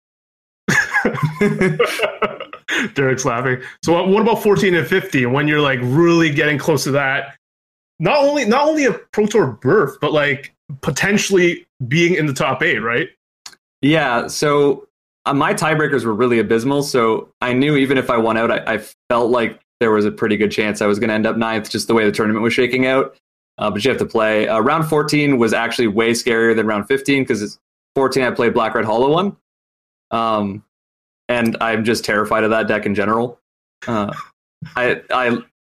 Derek's 2.93 3.25
laughing. 3.25 3.61
So 3.83 3.93
what, 3.93 4.07
what 4.07 4.21
about 4.21 4.41
14 4.41 4.73
and 4.73 4.87
50 4.87 5.25
when 5.27 5.47
you're 5.47 5.61
like 5.61 5.79
really 5.81 6.31
getting 6.31 6.57
close 6.57 6.83
to 6.85 6.91
that? 6.91 7.35
Not 7.99 8.17
only 8.23 8.45
not 8.45 8.67
only 8.67 8.85
a 8.85 8.93
Pro 8.93 9.25
Tour 9.25 9.47
berth, 9.61 9.97
but 10.01 10.11
like 10.11 10.53
potentially 10.81 11.65
being 11.87 12.15
in 12.15 12.25
the 12.25 12.33
top 12.33 12.61
eight, 12.61 12.79
right? 12.79 13.09
Yeah. 13.81 14.27
So 14.27 14.87
uh, 15.25 15.33
my 15.33 15.53
tiebreakers 15.53 16.03
were 16.03 16.13
really 16.13 16.39
abysmal. 16.39 16.83
So 16.83 17.29
I 17.41 17.53
knew 17.53 17.77
even 17.77 17.97
if 17.97 18.09
I 18.09 18.17
won 18.17 18.37
out, 18.37 18.51
I, 18.51 18.75
I 18.75 18.85
felt 19.09 19.31
like 19.31 19.61
there 19.79 19.91
was 19.91 20.05
a 20.05 20.11
pretty 20.11 20.37
good 20.37 20.51
chance 20.51 20.81
I 20.81 20.87
was 20.87 20.99
going 20.99 21.09
to 21.09 21.13
end 21.13 21.27
up 21.27 21.37
ninth, 21.37 21.69
just 21.69 21.87
the 21.87 21.93
way 21.93 22.05
the 22.05 22.11
tournament 22.11 22.43
was 22.43 22.53
shaking 22.53 22.85
out. 22.85 23.15
Uh, 23.57 23.71
but 23.71 23.85
you 23.85 23.89
have 23.89 23.99
to 23.99 24.05
play. 24.05 24.47
Uh, 24.47 24.59
round 24.59 24.87
14 24.89 25.37
was 25.37 25.53
actually 25.53 25.87
way 25.87 26.11
scarier 26.11 26.55
than 26.55 26.67
round 26.67 26.87
15 26.87 27.23
because 27.23 27.57
14 27.95 28.23
I 28.23 28.31
played 28.31 28.53
Black 28.53 28.75
Red 28.75 28.85
Hollow 28.85 29.11
one. 29.11 29.37
Um, 30.11 30.63
and 31.29 31.57
I'm 31.61 31.83
just 31.83 32.05
terrified 32.05 32.43
of 32.43 32.51
that 32.51 32.67
deck 32.67 32.85
in 32.85 32.95
general. 32.95 33.39
Uh, 33.87 34.13
I, 34.75 35.01
I 35.11 35.37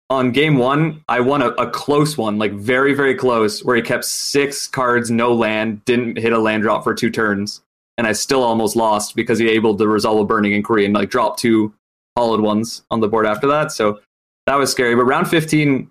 on 0.09 0.31
game 0.31 0.57
one, 0.57 1.03
I 1.07 1.19
won 1.19 1.41
a, 1.41 1.49
a, 1.49 1.69
close 1.69 2.17
one, 2.17 2.37
like 2.37 2.53
very, 2.53 2.93
very 2.93 3.13
close, 3.13 3.63
where 3.63 3.75
he 3.75 3.81
kept 3.81 4.05
six 4.05 4.67
cards, 4.67 5.11
no 5.11 5.33
land, 5.33 5.83
didn't 5.83 6.17
hit 6.17 6.31
a 6.31 6.39
land 6.39 6.63
drop 6.63 6.83
for 6.83 6.93
two 6.93 7.09
turns, 7.09 7.61
and 7.97 8.07
I 8.07 8.13
still 8.13 8.43
almost 8.43 8.75
lost 8.75 9.15
because 9.15 9.37
he 9.39 9.49
able 9.49 9.75
to 9.75 9.87
resolve 9.87 10.19
a 10.19 10.25
burning 10.25 10.53
inquiry 10.53 10.85
and 10.85 10.93
like 10.93 11.09
drop 11.09 11.37
two 11.37 11.73
hollowed 12.15 12.39
ones 12.39 12.83
on 12.89 13.01
the 13.01 13.07
board 13.07 13.25
after 13.25 13.47
that. 13.47 13.71
So 13.71 13.99
that 14.45 14.55
was 14.55 14.71
scary. 14.71 14.95
But 14.95 15.05
round 15.05 15.27
15, 15.27 15.89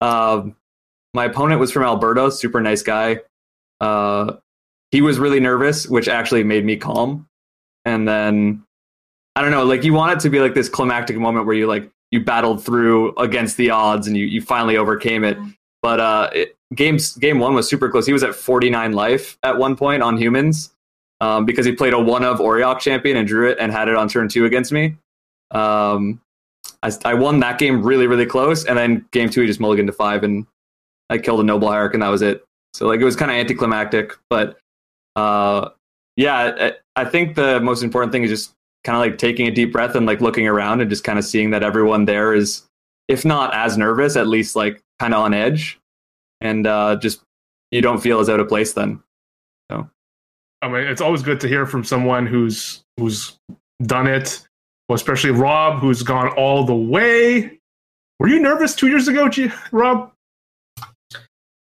uh, 0.00 0.42
my 1.14 1.26
opponent 1.26 1.60
was 1.60 1.70
from 1.70 1.84
Alberta, 1.84 2.32
super 2.32 2.60
nice 2.60 2.82
guy. 2.82 3.20
Uh, 3.80 4.34
he 4.90 5.02
was 5.02 5.18
really 5.18 5.40
nervous, 5.40 5.86
which 5.86 6.08
actually 6.08 6.42
made 6.44 6.64
me 6.64 6.76
calm. 6.76 7.26
And 7.84 8.06
then 8.08 8.64
I 9.34 9.42
don't 9.42 9.50
know, 9.50 9.64
like 9.64 9.84
you 9.84 9.94
want 9.94 10.12
it 10.12 10.20
to 10.20 10.30
be 10.30 10.40
like 10.40 10.54
this 10.54 10.68
climactic 10.68 11.16
moment 11.16 11.46
where 11.46 11.54
you 11.54 11.66
like 11.66 11.90
you 12.10 12.20
battled 12.20 12.62
through 12.62 13.14
against 13.16 13.56
the 13.56 13.70
odds 13.70 14.06
and 14.06 14.16
you, 14.16 14.26
you 14.26 14.42
finally 14.42 14.76
overcame 14.76 15.24
it. 15.24 15.38
But 15.80 16.00
uh, 16.00 16.30
it, 16.32 16.56
games 16.74 17.16
game 17.16 17.38
one 17.38 17.54
was 17.54 17.68
super 17.68 17.88
close. 17.90 18.06
He 18.06 18.12
was 18.12 18.22
at 18.22 18.34
49 18.34 18.92
life 18.92 19.38
at 19.42 19.56
one 19.56 19.74
point 19.74 20.02
on 20.02 20.16
humans 20.16 20.72
um, 21.20 21.46
because 21.46 21.64
he 21.64 21.72
played 21.72 21.94
a 21.94 21.98
one 21.98 22.24
of 22.24 22.38
Auriok 22.38 22.80
champion 22.80 23.16
and 23.16 23.26
drew 23.26 23.48
it 23.48 23.58
and 23.58 23.72
had 23.72 23.88
it 23.88 23.96
on 23.96 24.08
turn 24.08 24.28
two 24.28 24.44
against 24.44 24.70
me. 24.70 24.96
Um, 25.50 26.20
I, 26.82 26.92
I 27.04 27.14
won 27.14 27.40
that 27.40 27.58
game 27.58 27.82
really 27.82 28.06
really 28.06 28.26
close, 28.26 28.64
and 28.66 28.76
then 28.76 29.06
game 29.12 29.30
two 29.30 29.40
he 29.40 29.46
just 29.46 29.60
mulliganed 29.60 29.86
to 29.86 29.92
five 29.92 30.24
and 30.24 30.46
I 31.08 31.18
killed 31.18 31.40
a 31.40 31.44
noble 31.44 31.68
hierarch 31.68 31.94
and 31.94 32.02
that 32.02 32.08
was 32.08 32.22
it. 32.22 32.44
So 32.74 32.86
like 32.86 33.00
it 33.00 33.04
was 33.04 33.16
kind 33.16 33.30
of 33.30 33.36
anticlimactic, 33.36 34.12
but 34.28 34.58
uh, 35.16 35.70
yeah, 36.16 36.72
I, 36.96 37.02
I 37.02 37.04
think 37.06 37.34
the 37.34 37.60
most 37.60 37.82
important 37.82 38.12
thing 38.12 38.22
is 38.24 38.30
just 38.30 38.54
kind 38.84 38.96
of 38.96 39.00
like 39.00 39.18
taking 39.18 39.46
a 39.46 39.50
deep 39.50 39.72
breath 39.72 39.94
and 39.94 40.06
like 40.06 40.20
looking 40.20 40.46
around 40.48 40.80
and 40.80 40.90
just 40.90 41.04
kind 41.04 41.18
of 41.18 41.24
seeing 41.24 41.50
that 41.50 41.62
everyone 41.62 42.04
there 42.04 42.34
is, 42.34 42.62
if 43.08 43.24
not 43.24 43.54
as 43.54 43.76
nervous, 43.78 44.16
at 44.16 44.26
least 44.26 44.56
like 44.56 44.82
kind 44.98 45.14
of 45.14 45.20
on 45.20 45.34
edge, 45.34 45.78
and 46.40 46.66
uh, 46.66 46.96
just 46.96 47.22
you 47.70 47.80
don't 47.80 48.00
feel 48.00 48.20
as 48.20 48.28
out 48.28 48.40
of 48.40 48.48
place 48.48 48.72
then. 48.72 49.02
So, 49.70 49.88
I 50.60 50.68
mean, 50.68 50.82
it's 50.84 51.00
always 51.00 51.22
good 51.22 51.40
to 51.40 51.48
hear 51.48 51.66
from 51.66 51.84
someone 51.84 52.26
who's 52.26 52.84
who's 52.96 53.38
done 53.84 54.06
it, 54.06 54.46
well, 54.88 54.96
especially 54.96 55.30
Rob, 55.30 55.80
who's 55.80 56.02
gone 56.02 56.28
all 56.30 56.64
the 56.64 56.74
way. 56.74 57.58
Were 58.18 58.28
you 58.28 58.40
nervous 58.40 58.74
two 58.74 58.88
years 58.88 59.08
ago, 59.08 59.28
G- 59.28 59.50
Rob? 59.72 60.12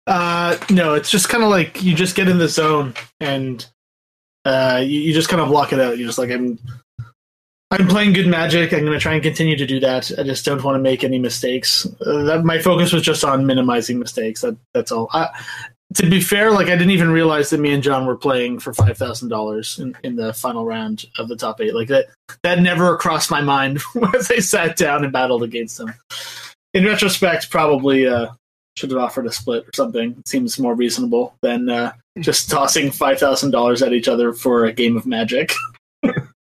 Uh, 0.07 0.57
no, 0.69 0.93
it's 0.93 1.09
just 1.09 1.30
kind 1.30 1.43
of 1.43 1.49
like 1.49 1.82
you 1.82 1.95
just 1.95 2.15
get 2.15 2.28
in 2.28 2.38
the 2.38 2.47
zone 2.47 2.93
and 3.19 3.65
uh, 4.45 4.82
you, 4.84 4.99
you 4.99 5.13
just 5.13 5.30
kind 5.30 5.41
of 5.41 5.47
block 5.47 5.72
it 5.72 5.80
out. 5.80 5.97
You're 5.97 6.07
just 6.07 6.17
like, 6.17 6.30
I'm 6.30 6.59
I'm 7.72 7.88
playing 7.88 8.11
good 8.11 8.28
magic. 8.28 8.74
I'm 8.74 8.82
going 8.82 8.91
to 8.91 8.99
try 8.99 9.13
and 9.13 9.24
continue 9.24 9.55
to 9.55 9.65
do 9.65 9.80
that. 9.80 10.11
I 10.17 10.24
just 10.24 10.43
don't 10.43 10.61
want 10.61 10.76
to 10.76 10.80
make 10.80 11.05
any 11.05 11.19
mistakes. 11.19 11.88
Uh, 12.05 12.24
that, 12.24 12.43
my 12.43 12.59
focus 12.59 12.91
was 12.91 13.01
just 13.01 13.24
on 13.24 13.45
minimizing 13.45 13.97
mistakes. 13.97 14.41
That 14.41 14.57
that's 14.74 14.91
all. 14.91 15.09
I, 15.13 15.30
to 15.95 16.09
be 16.09 16.19
fair, 16.19 16.51
like 16.51 16.67
I 16.67 16.72
didn't 16.76 16.91
even 16.91 17.11
realize 17.11 17.49
that 17.49 17.59
me 17.59 17.72
and 17.72 17.82
Jon 17.82 18.05
were 18.05 18.17
playing 18.17 18.59
for 18.59 18.74
five 18.74 18.97
thousand 18.97 19.30
dollars 19.30 19.80
in 20.03 20.17
the 20.17 20.34
final 20.34 20.65
round 20.65 21.05
of 21.17 21.30
the 21.30 21.38
top 21.38 21.61
eight. 21.61 21.74
Like 21.74 21.88
that 21.88 22.07
that 22.43 22.59
never 22.59 22.97
crossed 22.97 23.32
my 23.32 23.41
mind 23.41 23.80
as 24.15 24.30
I 24.30 24.39
sat 24.39 24.76
down 24.76 25.05
and 25.05 25.13
battled 25.13 25.43
against 25.43 25.78
them. 25.78 25.93
In 26.74 26.86
retrospect, 26.86 27.49
probably 27.49 28.05
uh, 28.05 28.32
should 28.76 28.91
have 28.91 28.99
offered 28.99 29.28
a 29.28 29.32
split 29.32 29.65
or 29.65 29.72
something. 29.74 30.11
It 30.19 30.28
seems 30.28 30.59
more 30.59 30.76
reasonable 30.76 31.36
than 31.41 31.69
uh, 31.69 31.93
just 32.19 32.49
tossing 32.49 32.91
five 32.91 33.17
thousand 33.17 33.51
dollars 33.51 33.82
at 33.82 33.93
each 33.93 34.09
other 34.09 34.34
for 34.34 34.65
a 34.65 34.74
game 34.74 34.97
of 34.97 35.05
magic. 35.05 35.53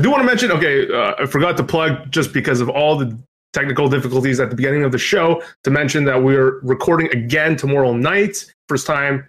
I 0.00 0.02
do 0.02 0.10
want 0.10 0.22
to 0.22 0.26
mention, 0.26 0.50
okay, 0.52 0.90
uh, 0.90 1.12
I 1.18 1.26
forgot 1.26 1.58
to 1.58 1.62
plug 1.62 2.10
just 2.10 2.32
because 2.32 2.62
of 2.62 2.70
all 2.70 2.96
the 2.96 3.18
technical 3.52 3.86
difficulties 3.86 4.40
at 4.40 4.48
the 4.48 4.56
beginning 4.56 4.82
of 4.82 4.92
the 4.92 4.98
show 4.98 5.42
to 5.62 5.70
mention 5.70 6.04
that 6.04 6.22
we're 6.22 6.58
recording 6.60 7.08
again 7.12 7.54
tomorrow 7.54 7.92
night. 7.92 8.50
First 8.66 8.86
time 8.86 9.28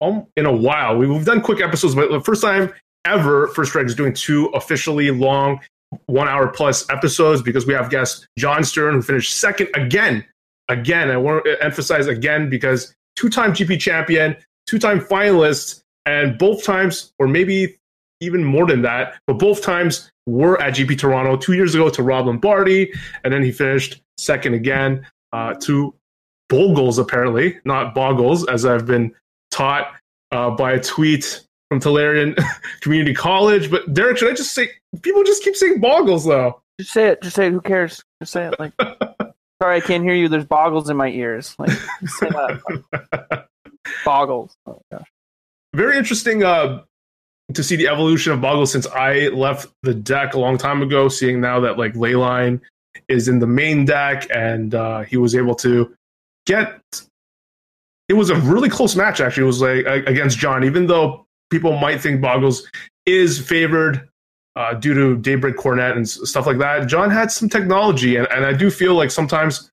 in 0.00 0.46
a 0.46 0.52
while. 0.52 0.96
We've 0.96 1.24
done 1.24 1.40
quick 1.40 1.60
episodes, 1.60 1.96
but 1.96 2.08
the 2.08 2.20
first 2.20 2.40
time 2.40 2.72
ever 3.04 3.48
First 3.48 3.72
Strike 3.72 3.86
is 3.86 3.96
doing 3.96 4.12
two 4.12 4.46
officially 4.54 5.10
long 5.10 5.58
one 6.06 6.28
hour 6.28 6.46
plus 6.46 6.88
episodes 6.88 7.42
because 7.42 7.66
we 7.66 7.74
have 7.74 7.90
guest 7.90 8.28
Jon 8.38 8.62
Stern 8.62 8.94
who 8.94 9.02
finished 9.02 9.34
second 9.34 9.70
again. 9.74 10.24
Again, 10.68 11.10
I 11.10 11.16
want 11.16 11.44
to 11.46 11.60
emphasize 11.60 12.06
again 12.06 12.48
because 12.48 12.94
two 13.16 13.28
time 13.28 13.54
GP 13.54 13.80
champion, 13.80 14.36
two 14.68 14.78
time 14.78 15.00
finalist, 15.00 15.82
and 16.06 16.38
both 16.38 16.62
times, 16.62 17.12
or 17.18 17.26
maybe 17.26 17.76
even 18.20 18.44
more 18.44 18.66
than 18.66 18.82
that. 18.82 19.18
But 19.26 19.40
both 19.40 19.62
times 19.62 20.11
were 20.26 20.60
at 20.60 20.74
GP 20.74 20.98
Toronto 20.98 21.36
two 21.36 21.54
years 21.54 21.74
ago 21.74 21.90
to 21.90 22.02
Rob 22.02 22.26
Lombardi, 22.26 22.92
and 23.24 23.32
then 23.32 23.42
he 23.42 23.50
finished 23.50 24.02
second 24.18 24.54
again 24.54 25.06
uh, 25.32 25.54
to 25.54 25.94
Bogles, 26.50 26.98
apparently, 26.98 27.58
not 27.64 27.94
Boggles, 27.94 28.46
as 28.48 28.64
I've 28.64 28.86
been 28.86 29.14
taught 29.50 29.92
uh, 30.30 30.50
by 30.50 30.72
a 30.72 30.80
tweet 30.80 31.44
from 31.68 31.80
Tolarian 31.80 32.38
Community 32.80 33.14
College. 33.14 33.70
But 33.70 33.94
Derek, 33.94 34.18
should 34.18 34.30
I 34.30 34.34
just 34.34 34.52
say, 34.52 34.70
people 35.00 35.24
just 35.24 35.42
keep 35.42 35.56
saying 35.56 35.80
Boggles, 35.80 36.26
though. 36.26 36.62
Just 36.78 36.92
say 36.92 37.08
it. 37.08 37.22
Just 37.22 37.36
say 37.36 37.46
it. 37.46 37.52
Who 37.52 37.60
cares? 37.60 38.02
Just 38.20 38.32
say 38.32 38.46
it. 38.46 38.58
Like, 38.58 38.72
sorry, 39.62 39.76
I 39.76 39.80
can't 39.80 40.04
hear 40.04 40.14
you. 40.14 40.28
There's 40.28 40.44
boggles 40.44 40.90
in 40.90 40.96
my 40.96 41.08
ears. 41.08 41.54
Like, 41.58 41.70
say 41.70 42.28
that. 42.28 43.46
boggles. 44.04 44.54
Oh, 44.66 44.82
gosh. 44.90 45.08
Very 45.74 45.96
interesting 45.96 46.44
uh, 46.44 46.82
to 47.54 47.62
see 47.62 47.76
the 47.76 47.88
evolution 47.88 48.32
of 48.32 48.40
Boggle 48.40 48.66
since 48.66 48.86
I 48.86 49.28
left 49.28 49.66
the 49.82 49.94
deck 49.94 50.34
a 50.34 50.38
long 50.38 50.58
time 50.58 50.82
ago, 50.82 51.08
seeing 51.08 51.40
now 51.40 51.60
that 51.60 51.78
like 51.78 51.94
Leyline 51.94 52.60
is 53.08 53.28
in 53.28 53.38
the 53.38 53.46
main 53.46 53.84
deck 53.84 54.26
and 54.34 54.74
uh, 54.74 55.00
he 55.00 55.16
was 55.16 55.34
able 55.34 55.54
to 55.56 55.94
get 56.46 56.80
it 58.08 58.14
was 58.14 58.30
a 58.30 58.36
really 58.36 58.68
close 58.68 58.94
match 58.94 59.20
actually. 59.20 59.44
It 59.44 59.46
was 59.46 59.60
like 59.62 59.86
against 59.86 60.38
Jon, 60.38 60.64
even 60.64 60.86
though 60.86 61.24
people 61.50 61.78
might 61.78 62.00
think 62.00 62.20
Boggles 62.20 62.68
is 63.06 63.38
favored 63.38 64.08
uh, 64.56 64.74
due 64.74 64.94
to 64.94 65.16
Daybreak 65.16 65.56
Coronet 65.56 65.96
and 65.96 66.08
stuff 66.08 66.46
like 66.46 66.58
that. 66.58 66.86
Jon 66.86 67.10
had 67.10 67.30
some 67.30 67.48
technology, 67.48 68.16
and, 68.16 68.26
and 68.30 68.44
I 68.44 68.52
do 68.52 68.70
feel 68.70 68.94
like 68.94 69.10
sometimes 69.10 69.70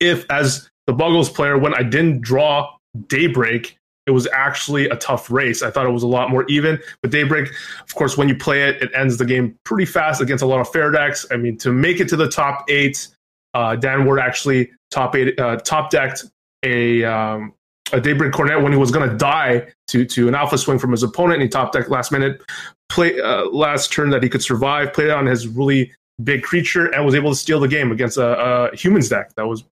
if 0.00 0.24
as 0.30 0.70
the 0.86 0.92
Boggles 0.92 1.28
player, 1.28 1.58
when 1.58 1.74
I 1.74 1.82
didn't 1.82 2.22
draw 2.22 2.70
Daybreak, 3.08 3.76
it 4.08 4.12
was 4.12 4.26
actually 4.32 4.88
a 4.88 4.96
tough 4.96 5.30
race. 5.30 5.62
I 5.62 5.70
thought 5.70 5.84
it 5.84 5.92
was 5.92 6.02
a 6.02 6.08
lot 6.08 6.30
more 6.30 6.46
even. 6.48 6.80
But 7.02 7.10
Daybreak, 7.10 7.50
of 7.82 7.94
course, 7.94 8.16
when 8.16 8.26
you 8.26 8.34
play 8.34 8.62
it, 8.66 8.82
it 8.82 8.90
ends 8.94 9.18
the 9.18 9.26
game 9.26 9.54
pretty 9.64 9.84
fast 9.84 10.22
against 10.22 10.42
a 10.42 10.46
lot 10.46 10.60
of 10.60 10.68
fair 10.72 10.90
decks. 10.90 11.26
I 11.30 11.36
mean, 11.36 11.58
to 11.58 11.70
make 11.70 12.00
it 12.00 12.08
to 12.08 12.16
the 12.16 12.26
top 12.28 12.64
eight, 12.70 13.06
uh, 13.52 13.76
Dan 13.76 14.06
Ward 14.06 14.18
actually 14.18 14.70
top 14.90 15.14
eight, 15.14 15.38
uh, 15.38 15.56
top 15.56 15.90
decked 15.90 16.24
a 16.62 17.04
um, 17.04 17.52
a 17.92 18.00
Daybreak 18.00 18.32
Coronet 18.32 18.62
when 18.62 18.72
he 18.72 18.78
was 18.78 18.90
going 18.90 19.08
to 19.08 19.14
die 19.16 19.68
to 19.88 20.06
to 20.06 20.26
an 20.26 20.34
alpha 20.34 20.56
swing 20.56 20.78
from 20.78 20.92
his 20.92 21.02
opponent, 21.02 21.34
and 21.34 21.42
he 21.42 21.48
top 21.48 21.72
decked 21.72 21.90
last 21.90 22.10
minute, 22.10 22.40
play 22.88 23.20
uh, 23.20 23.44
last 23.50 23.92
turn 23.92 24.08
that 24.10 24.22
he 24.22 24.30
could 24.30 24.42
survive, 24.42 24.94
played 24.94 25.10
on 25.10 25.26
his 25.26 25.46
really 25.46 25.92
big 26.24 26.42
creature, 26.42 26.86
and 26.94 27.04
was 27.04 27.14
able 27.14 27.30
to 27.30 27.36
steal 27.36 27.60
the 27.60 27.68
game 27.68 27.92
against 27.92 28.16
a, 28.16 28.70
a 28.72 28.74
humans 28.74 29.10
deck. 29.10 29.34
That 29.36 29.46
was 29.46 29.64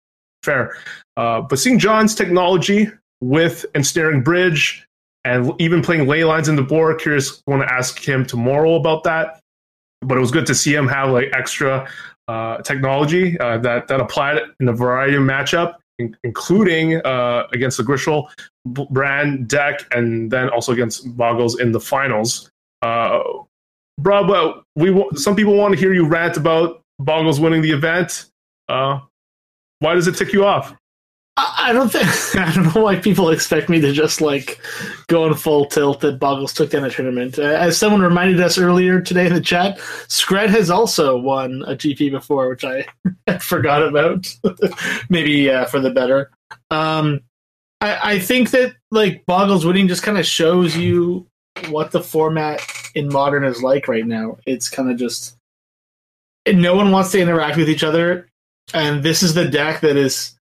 fair. 0.43 0.77
Uh, 1.17 1.41
but 1.41 1.59
seeing 1.59 1.79
Jon's 1.79 2.15
technology 2.15 2.91
with 3.21 3.65
Ensnaring 3.75 4.23
Bridge 4.23 4.87
and 5.25 5.53
even 5.61 5.83
playing 5.83 6.07
ley 6.07 6.25
lines 6.25 6.49
in 6.49 6.57
the 6.57 6.63
board. 6.63 7.01
Curious, 7.01 7.43
want 7.47 7.63
to 7.63 7.73
ask 7.73 7.99
him 8.07 8.25
tomorrow 8.25 8.75
about 8.75 9.05
that. 9.05 9.41
But 10.03 10.19
it 10.19 10.21
was 10.21 10.31
good 10.31 10.47
to 10.47 10.55
see 10.55 10.75
him 10.75 10.87
have 10.89 11.11
like 11.11 11.33
extra 11.33 11.89
uh, 12.29 12.59
technology 12.59 13.39
uh, 13.41 13.59
that 13.59 13.89
that 13.89 14.01
applied 14.01 14.41
in 14.61 14.69
a 14.69 14.73
variety 14.73 15.17
of 15.17 15.23
matchup. 15.23 15.77
in- 15.99 16.17
including 16.25 16.97
uh, 17.07 17.47
against 17.53 17.79
the 17.79 17.83
Grishel 17.83 18.29
brand 18.91 19.49
deck, 19.49 19.81
and 19.93 20.31
then 20.31 20.49
also 20.51 20.73
against 20.73 21.17
Boggles 21.17 21.59
in 21.59 21.73
the 21.73 21.81
finals. 21.81 22.51
Uh, 22.83 23.21
bro, 23.99 24.63
we 24.75 24.91
wa- 24.91 25.11
some 25.15 25.35
people 25.35 25.57
want 25.57 25.73
to 25.75 25.81
hear 25.81 25.93
you 25.95 26.07
rant 26.07 26.37
about 26.37 26.83
Boggles 27.01 27.41
winning 27.41 27.63
the 27.63 27.71
event. 27.71 28.27
Uh, 28.69 29.01
why 29.79 29.95
does 29.95 30.07
it 30.07 30.17
tick 30.17 30.33
you 30.33 30.45
off? 30.45 30.75
I 31.39 31.73
don't 31.73 31.91
think 31.91 32.07
I 32.37 32.53
don't 32.55 32.75
know 32.75 32.83
why 32.83 32.97
people 32.97 33.31
expect 33.31 33.69
me 33.69 33.81
to 33.81 33.93
just 33.93 34.21
like 34.21 34.61
go 35.09 35.25
on 35.25 35.35
full 35.35 35.67
tilt 35.67 36.01
that 36.01 36.19
Boggles 36.19 36.55
took 36.55 36.71
down 36.71 36.85
a 36.85 36.91
tournament. 36.91 37.39
Uh, 37.39 37.43
as 37.43 37.77
someone 37.77 38.01
reminded 38.01 38.41
us 38.41 38.57
earlier 38.57 39.01
today 39.01 39.27
in 39.27 39.35
the 39.35 39.41
chat, 39.41 39.79
Scred 40.09 40.49
has 40.49 40.71
also 40.71 41.19
won 41.19 41.63
a 41.67 41.75
GP 41.75 42.11
before, 42.11 42.49
which 42.49 42.65
I 42.65 42.87
forgot 43.41 43.83
about. 43.83 44.27
Maybe 45.11 45.51
uh, 45.51 45.67
for 45.67 45.81
the 45.81 45.91
better. 45.91 46.31
Um, 46.71 47.21
I, 47.81 48.15
I 48.15 48.19
think 48.19 48.51
that 48.51 48.75
like 48.91 49.27
Boggles 49.27 49.67
winning 49.67 49.89
just 49.89 50.03
kind 50.03 50.19
of 50.19 50.27
shows 50.27 50.77
you 50.77 51.27
what 51.69 51.91
the 51.91 52.03
format 52.03 52.61
in 52.95 53.09
modern 53.09 53.45
is 53.45 53.63
like 53.63 53.89
right 53.89 54.07
now. 54.07 54.39
It's 54.47 54.71
kind 54.71 54.91
of 54.91 54.97
just 54.97 55.37
no 56.47 56.75
one 56.77 56.93
wants 56.93 57.13
to 57.13 57.21
interact 57.21 57.59
with 57.59 57.69
each 57.69 57.85
other, 57.85 58.29
and 58.73 59.03
this 59.03 59.23
is 59.23 59.35
the 59.35 59.49
deck 59.49 59.81
that 59.81 59.97
is 59.97 60.36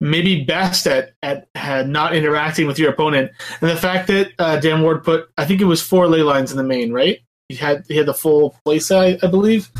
maybe 0.00 0.44
best 0.44 0.86
at 0.86 1.14
at 1.22 1.48
not 1.88 2.14
interacting 2.14 2.66
with 2.66 2.78
your 2.78 2.90
opponent. 2.90 3.30
And 3.60 3.70
the 3.70 3.76
fact 3.76 4.08
that 4.08 4.32
uh, 4.38 4.58
Dan 4.60 4.82
Ward 4.82 5.04
put, 5.04 5.28
I 5.38 5.44
think 5.44 5.60
it 5.60 5.66
was 5.66 5.82
four 5.82 6.08
ley 6.08 6.22
lines 6.22 6.50
in 6.50 6.56
the 6.56 6.64
main, 6.64 6.92
right? 6.92 7.20
He 7.48 7.56
had 7.56 7.84
he 7.88 7.96
had 7.96 8.06
the 8.06 8.14
full 8.14 8.56
playset, 8.66 9.22
I, 9.22 9.26
I 9.26 9.30
believe. 9.30 9.70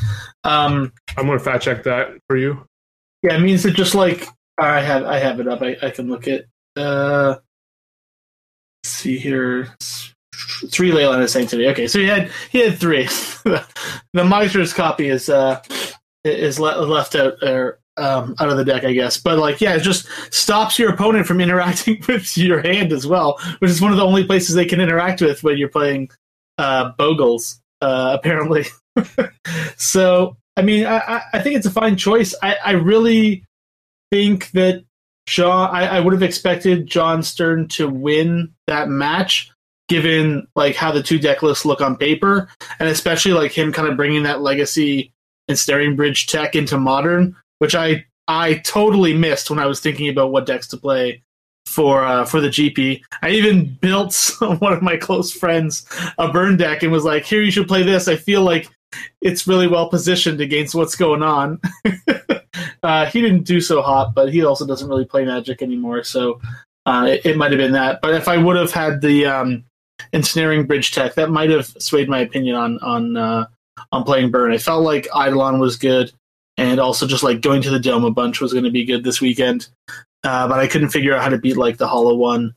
Um, 0.45 0.93
I'm 1.17 1.27
going 1.27 1.39
to 1.39 1.45
fact 1.45 1.65
check 1.65 1.83
that 1.85 2.13
for 2.29 2.37
you. 2.37 2.67
yeah, 3.23 3.37
it 3.37 3.41
means 3.41 3.63
that 3.63 3.73
just 3.73 3.95
like 3.95 4.29
I 4.59 4.81
have 4.81 5.05
I 5.05 5.19
have 5.19 5.41
it 5.41 5.49
up. 5.49 5.63
I, 5.63 5.77
I 5.83 5.91
can 5.91 6.09
look 6.09 6.29
at. 6.29 6.45
Uh, 6.77 7.37
let's 8.83 8.95
see 8.95 9.17
here, 9.19 9.69
three 10.71 10.93
ley 10.93 11.07
lines 11.07 11.33
today. 11.33 11.69
Okay, 11.71 11.87
so 11.87 11.99
he 11.99 12.07
had 12.07 12.31
he 12.51 12.59
had 12.61 12.79
three. 12.79 13.05
the 13.45 13.65
Miser's 14.25 14.73
copy 14.73 15.09
is 15.09 15.29
uh 15.29 15.63
is 16.25 16.59
le- 16.59 16.81
left 16.83 17.15
out 17.15 17.35
there 17.41 17.79
um, 17.97 18.35
out 18.39 18.49
of 18.49 18.57
the 18.57 18.65
deck, 18.65 18.85
I 18.85 18.93
guess. 18.93 19.19
But 19.19 19.39
like, 19.39 19.61
yeah, 19.61 19.75
it 19.77 19.81
just 19.81 20.07
stops 20.33 20.79
your 20.79 20.93
opponent 20.93 21.27
from 21.27 21.41
interacting 21.41 22.03
with 22.09 22.37
your 22.37 22.61
hand 22.61 22.93
as 22.93 23.07
well, 23.07 23.39
which 23.59 23.71
is 23.71 23.81
one 23.81 23.91
of 23.93 23.97
the 23.97 24.05
only 24.07 24.25
places 24.25 24.55
they 24.55 24.65
can 24.65 24.81
interact 24.81 25.21
with 25.21 25.43
when 25.43 25.59
you're 25.59 25.69
playing 25.69 26.11
uh, 26.59 26.93
Bogles, 26.99 27.61
uh, 27.81 28.17
apparently. 28.19 28.65
so, 29.77 30.37
I 30.57 30.63
mean, 30.63 30.87
I, 30.87 31.23
I- 31.33 31.41
think 31.41 31.57
it's 31.57 31.67
a 31.67 31.71
fine 31.71 31.97
choice. 31.97 32.35
I, 32.43 32.57
I 32.65 32.71
really 32.73 33.45
think 34.11 34.51
that 34.53 34.85
Jon, 35.27 35.75
I, 35.75 35.87
I 35.97 36.01
would 36.01 36.13
have 36.13 36.23
expected 36.23 36.87
Jon 36.87 37.23
Stern 37.23 37.69
to 37.69 37.89
win 37.89 38.53
that 38.67 38.89
match. 38.89 39.51
Given 39.91 40.47
like 40.57 40.77
how 40.77 40.93
the 40.93 41.03
two 41.03 41.19
deck 41.19 41.43
lists 41.43 41.67
look 41.67 41.83
on 41.83 41.99
paper, 41.99 42.49
and 42.79 42.89
especially 42.89 43.33
like 43.33 43.53
him 43.53 43.71
kind 43.71 43.87
of 43.87 43.99
bringing 43.99 44.23
that 44.23 44.41
legacy 44.41 45.13
Ensnaring 45.47 45.95
Bridge 45.95 46.27
tech 46.27 46.55
into 46.57 46.79
modern, 46.79 47.37
which 47.59 47.75
I 47.75 48.05
I 48.29 48.55
totally 48.59 49.15
missed 49.15 49.51
when 49.51 49.59
I 49.59 49.67
was 49.67 49.81
thinking 49.81 50.09
about 50.09 50.33
what 50.33 50.47
decks 50.47 50.67
to 50.69 50.77
play 50.77 51.23
for 51.67 52.05
uh, 52.05 52.25
for 52.25 52.41
the 52.41 52.49
GP. 52.49 53.03
I 53.23 53.31
even 53.31 53.75
built 53.81 54.33
one 54.41 54.73
of 54.73 54.83
my 54.83 54.97
close 54.97 55.33
friends 55.33 55.87
a 56.19 56.31
burn 56.31 56.57
deck 56.57 56.83
and 56.83 56.93
was 56.93 57.05
like, 57.05 57.25
"Here, 57.25 57.43
you 57.43 57.51
should 57.51 57.69
play 57.69 57.83
this." 57.83 58.09
I 58.09 58.17
feel 58.17 58.43
like 58.43 58.69
it's 59.21 59.47
really 59.47 59.67
well 59.67 59.89
positioned 59.89 60.41
against 60.41 60.75
what's 60.75 60.97
going 60.97 61.23
on. 61.23 61.61
uh, 62.83 63.07
he 63.07 63.21
didn't 63.21 63.43
do 63.43 63.61
so 63.61 63.83
hot, 63.83 64.15
but 64.15 64.33
he 64.33 64.45
also 64.45 64.67
doesn't 64.67 64.89
really 64.89 65.05
play 65.05 65.25
Magic 65.25 65.63
anymore, 65.63 66.05
so 66.05 66.41
uh, 66.87 67.07
it, 67.09 67.27
it 67.27 67.37
might 67.37 67.51
have 67.51 67.59
been 67.59 67.73
that. 67.73 68.01
But 68.01 68.15
if 68.15 68.29
I 68.29 68.37
would 68.37 68.57
have 68.57 68.73
had 68.73 69.01
the 69.01 69.27
um, 69.27 69.65
ensnaring 70.13 70.67
bridge 70.67 70.93
tech, 70.93 71.15
that 71.15 71.31
might 71.31 71.51
have 71.51 71.67
swayed 71.79 72.09
my 72.09 72.21
opinion 72.21 72.57
on 72.57 72.79
on 72.81 73.17
uh, 73.17 73.47
on 73.93 74.05
playing 74.05 74.31
burn. 74.31 74.53
I 74.53 74.59
felt 74.59 74.83
like 74.83 75.09
Eidolon 75.15 75.59
was 75.59 75.77
good 75.77 76.13
and 76.57 76.79
also 76.81 77.07
just 77.07 77.23
like 77.23 77.41
going 77.41 77.63
to 77.63 77.71
the 77.71 77.81
dome 77.81 78.05
a 78.05 78.11
bunch 78.11 78.41
was 78.41 78.53
going 78.53 78.65
to 78.65 78.71
be 78.71 78.85
good 78.85 79.05
this 79.05 79.21
weekend. 79.21 79.69
Uh, 80.23 80.49
but 80.49 80.59
I 80.59 80.67
couldn't 80.67 80.91
figure 80.91 81.15
out 81.15 81.23
how 81.23 81.29
to 81.29 81.39
beat 81.39 81.57
like 81.57 81.77
the 81.77 81.89
hollow 81.89 82.15
one, 82.15 82.55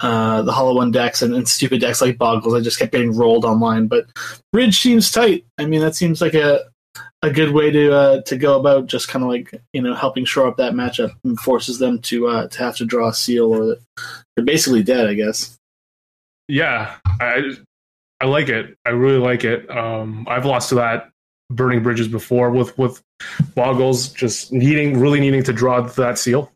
uh, 0.00 0.42
the 0.42 0.52
hollow 0.52 0.74
one 0.74 0.90
decks 0.90 1.22
and, 1.22 1.34
and 1.34 1.48
stupid 1.48 1.80
decks 1.80 2.00
like 2.00 2.18
Boggles. 2.18 2.54
I 2.54 2.60
just 2.60 2.78
kept 2.78 2.92
getting 2.92 3.16
rolled 3.16 3.44
online. 3.44 3.86
But 3.86 4.06
Bridge 4.52 4.80
seems 4.80 5.10
tight. 5.10 5.46
I 5.56 5.66
mean, 5.66 5.80
that 5.80 5.94
seems 5.94 6.20
like 6.20 6.34
a 6.34 6.64
a 7.22 7.30
good 7.30 7.52
way 7.52 7.70
to 7.70 7.92
uh, 7.92 8.22
to 8.22 8.36
go 8.36 8.58
about 8.58 8.86
just 8.86 9.08
kind 9.08 9.24
of 9.24 9.30
like 9.30 9.54
you 9.72 9.82
know 9.82 9.94
helping 9.94 10.24
shore 10.24 10.46
up 10.46 10.56
that 10.56 10.74
matchup 10.74 11.12
and 11.24 11.38
forces 11.40 11.78
them 11.78 12.00
to 12.02 12.28
uh, 12.28 12.48
to 12.48 12.58
have 12.58 12.76
to 12.76 12.84
draw 12.84 13.08
a 13.08 13.14
seal 13.14 13.52
or 13.52 13.76
they're 14.36 14.44
basically 14.44 14.82
dead. 14.82 15.06
I 15.06 15.14
guess. 15.14 15.56
Yeah, 16.48 16.94
I 17.20 17.56
I 18.20 18.26
like 18.26 18.48
it. 18.48 18.76
I 18.84 18.90
really 18.90 19.18
like 19.18 19.44
it. 19.44 19.70
Um, 19.70 20.26
I've 20.28 20.44
lost 20.46 20.70
to 20.70 20.76
that 20.76 21.10
burning 21.50 21.82
bridges 21.82 22.08
before 22.08 22.50
with 22.50 22.76
with 22.78 23.02
Boggles 23.54 24.12
just 24.12 24.52
needing 24.52 24.98
really 24.98 25.20
needing 25.20 25.42
to 25.44 25.52
draw 25.52 25.80
that 25.80 26.18
seal. 26.18 26.52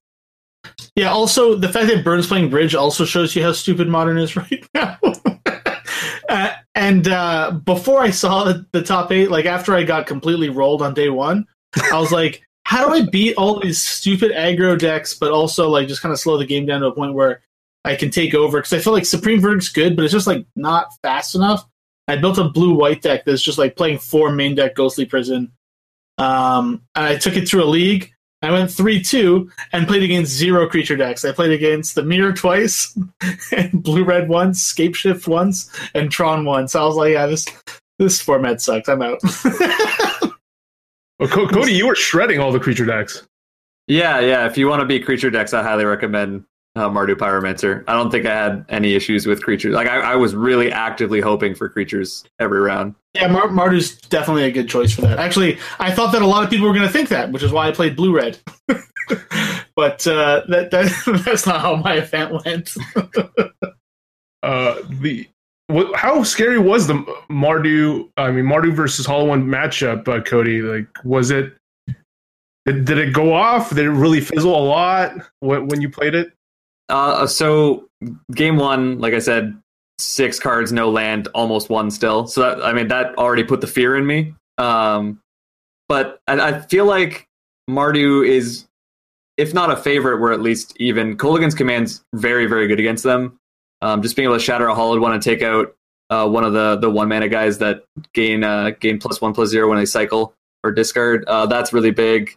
Yeah. 0.94 1.10
Also, 1.10 1.54
the 1.54 1.68
fact 1.68 1.88
that 1.88 2.04
Burns 2.04 2.26
playing 2.26 2.50
bridge 2.50 2.74
also 2.74 3.04
shows 3.04 3.34
you 3.34 3.42
how 3.42 3.52
stupid 3.52 3.88
modern 3.88 4.18
is 4.18 4.36
right 4.36 4.64
now. 4.74 4.98
uh, 6.28 6.52
and 6.74 7.08
uh, 7.08 7.52
before 7.64 8.00
I 8.00 8.10
saw 8.10 8.44
the, 8.44 8.66
the 8.72 8.82
top 8.82 9.12
eight, 9.12 9.30
like 9.30 9.46
after 9.46 9.74
I 9.74 9.82
got 9.82 10.06
completely 10.06 10.48
rolled 10.48 10.82
on 10.82 10.94
day 10.94 11.08
one, 11.08 11.46
I 11.92 11.98
was 11.98 12.12
like, 12.12 12.42
"How 12.64 12.86
do 12.86 12.94
I 12.94 13.08
beat 13.08 13.36
all 13.36 13.60
these 13.60 13.82
stupid 13.82 14.32
aggro 14.32 14.78
decks, 14.78 15.14
but 15.14 15.32
also 15.32 15.68
like 15.68 15.88
just 15.88 16.02
kind 16.02 16.12
of 16.12 16.20
slow 16.20 16.38
the 16.38 16.46
game 16.46 16.66
down 16.66 16.80
to 16.80 16.88
a 16.88 16.94
point 16.94 17.14
where 17.14 17.42
I 17.84 17.96
can 17.96 18.10
take 18.10 18.34
over?" 18.34 18.58
Because 18.58 18.72
I 18.72 18.78
feel 18.78 18.92
like 18.92 19.06
Supreme 19.06 19.40
Verdict's 19.40 19.68
good, 19.68 19.96
but 19.96 20.04
it's 20.04 20.12
just 20.12 20.26
like 20.26 20.46
not 20.54 20.88
fast 21.02 21.34
enough. 21.34 21.66
I 22.08 22.16
built 22.16 22.38
a 22.38 22.44
blue 22.44 22.74
white 22.74 23.02
deck 23.02 23.24
that's 23.24 23.42
just 23.42 23.58
like 23.58 23.76
playing 23.76 23.98
four 23.98 24.32
main 24.32 24.54
deck 24.54 24.74
Ghostly 24.74 25.06
Prison. 25.06 25.52
Um, 26.18 26.82
and 26.94 27.06
I 27.06 27.16
took 27.16 27.36
it 27.36 27.48
through 27.48 27.64
a 27.64 27.66
league. 27.66 28.12
I 28.42 28.50
went 28.50 28.72
three 28.72 29.00
two 29.00 29.50
and 29.72 29.86
played 29.86 30.02
against 30.02 30.32
zero 30.32 30.68
creature 30.68 30.96
decks. 30.96 31.24
I 31.24 31.30
played 31.32 31.52
against 31.52 31.94
the 31.94 32.02
Mirror 32.02 32.32
twice, 32.32 32.98
and 33.52 33.82
Blue 33.82 34.04
Red 34.04 34.28
once, 34.28 34.60
Scape 34.60 34.96
Shift 34.96 35.28
once, 35.28 35.70
and 35.94 36.10
Tron 36.10 36.44
once. 36.44 36.74
I 36.74 36.84
was 36.84 36.96
like, 36.96 37.12
yeah, 37.12 37.26
this 37.26 37.46
this 38.00 38.20
format 38.20 38.60
sucks. 38.60 38.88
I'm 38.88 39.02
out. 39.02 39.20
Well, 41.22 41.46
Cody, 41.46 41.72
you 41.72 41.86
were 41.86 41.94
shredding 41.94 42.40
all 42.40 42.50
the 42.50 42.58
creature 42.58 42.84
decks. 42.84 43.24
Yeah, 43.86 44.18
yeah. 44.18 44.44
If 44.46 44.58
you 44.58 44.66
want 44.66 44.80
to 44.80 44.86
beat 44.86 45.04
creature 45.04 45.30
decks, 45.30 45.54
I 45.54 45.62
highly 45.62 45.84
recommend 45.84 46.44
uh, 46.74 46.88
Mardu 46.88 47.14
Pyromancer. 47.14 47.84
I 47.86 47.92
don't 47.94 48.10
think 48.10 48.26
I 48.26 48.34
had 48.34 48.64
any 48.68 48.94
issues 48.94 49.26
with 49.26 49.42
creatures. 49.42 49.74
Like 49.74 49.88
I, 49.88 50.12
I 50.12 50.16
was 50.16 50.34
really 50.34 50.72
actively 50.72 51.20
hoping 51.20 51.54
for 51.54 51.68
creatures 51.68 52.24
every 52.38 52.60
round. 52.60 52.94
yeah, 53.14 53.28
Mar- 53.28 53.48
Mardu's 53.48 53.96
definitely 53.96 54.44
a 54.44 54.50
good 54.50 54.68
choice 54.68 54.94
for 54.94 55.02
that. 55.02 55.18
Actually, 55.18 55.58
I 55.78 55.90
thought 55.92 56.12
that 56.12 56.22
a 56.22 56.26
lot 56.26 56.44
of 56.44 56.50
people 56.50 56.66
were 56.66 56.74
going 56.74 56.86
to 56.86 56.92
think 56.92 57.08
that, 57.10 57.30
which 57.30 57.42
is 57.42 57.52
why 57.52 57.68
I 57.68 57.72
played 57.72 57.94
Blue 57.96 58.14
Red. 58.16 58.38
but 59.76 60.06
uh, 60.06 60.42
that, 60.48 60.70
that 60.70 61.22
that's 61.26 61.46
not 61.46 61.60
how 61.60 61.76
my 61.76 61.94
event 61.94 62.44
went. 62.44 62.74
Uh, 64.44 64.82
the 65.00 65.28
wh- 65.72 65.94
how 65.94 66.24
scary 66.24 66.58
was 66.58 66.88
the 66.88 66.94
Mardu? 67.30 68.10
I 68.16 68.32
mean, 68.32 68.44
Mardu 68.44 68.74
versus 68.74 69.06
Hollow 69.06 69.26
One 69.26 69.46
matchup, 69.46 70.08
uh, 70.08 70.20
Cody. 70.20 70.62
Like, 70.62 70.88
was 71.04 71.30
it? 71.30 71.54
Did, 72.66 72.84
did 72.84 72.98
it 72.98 73.12
go 73.12 73.32
off? 73.32 73.68
Did 73.68 73.84
it 73.84 73.90
really 73.90 74.20
fizzle 74.20 74.56
a 74.56 74.64
lot 74.64 75.12
when, 75.38 75.68
when 75.68 75.80
you 75.80 75.88
played 75.88 76.16
it? 76.16 76.32
Uh, 76.92 77.26
so 77.26 77.88
game 78.34 78.56
one, 78.56 78.98
like 78.98 79.14
I 79.14 79.18
said, 79.18 79.60
six 79.98 80.38
cards, 80.38 80.72
no 80.72 80.90
land, 80.90 81.26
almost 81.34 81.70
one 81.70 81.90
still. 81.90 82.26
So 82.26 82.42
that, 82.42 82.62
I 82.62 82.74
mean, 82.74 82.88
that 82.88 83.16
already 83.16 83.44
put 83.44 83.62
the 83.62 83.66
fear 83.66 83.96
in 83.96 84.06
me. 84.06 84.34
Um, 84.58 85.20
but 85.88 86.20
I, 86.28 86.38
I 86.38 86.60
feel 86.60 86.84
like 86.84 87.26
Mardu 87.68 88.28
is, 88.28 88.66
if 89.38 89.54
not 89.54 89.70
a 89.70 89.76
favorite, 89.76 90.20
we're 90.20 90.32
at 90.32 90.42
least 90.42 90.74
even. 90.78 91.16
Kolaghan's 91.16 91.54
command's 91.54 92.04
very, 92.14 92.44
very 92.44 92.68
good 92.68 92.78
against 92.78 93.04
them. 93.04 93.38
Um, 93.80 94.02
just 94.02 94.14
being 94.14 94.26
able 94.26 94.36
to 94.36 94.44
shatter 94.44 94.66
a 94.66 94.74
hollowed 94.74 95.00
one 95.00 95.14
and 95.14 95.22
take 95.22 95.42
out 95.42 95.74
uh, 96.10 96.28
one 96.28 96.44
of 96.44 96.52
the 96.52 96.76
the 96.76 96.90
one 96.90 97.08
mana 97.08 97.28
guys 97.28 97.58
that 97.58 97.84
gain 98.12 98.44
uh, 98.44 98.70
gain 98.78 98.98
plus 98.98 99.20
one 99.20 99.32
plus 99.32 99.48
zero 99.48 99.68
when 99.68 99.78
they 99.78 99.86
cycle 99.86 100.34
or 100.62 100.70
discard. 100.70 101.24
Uh, 101.24 101.46
that's 101.46 101.72
really 101.72 101.90
big. 101.90 102.36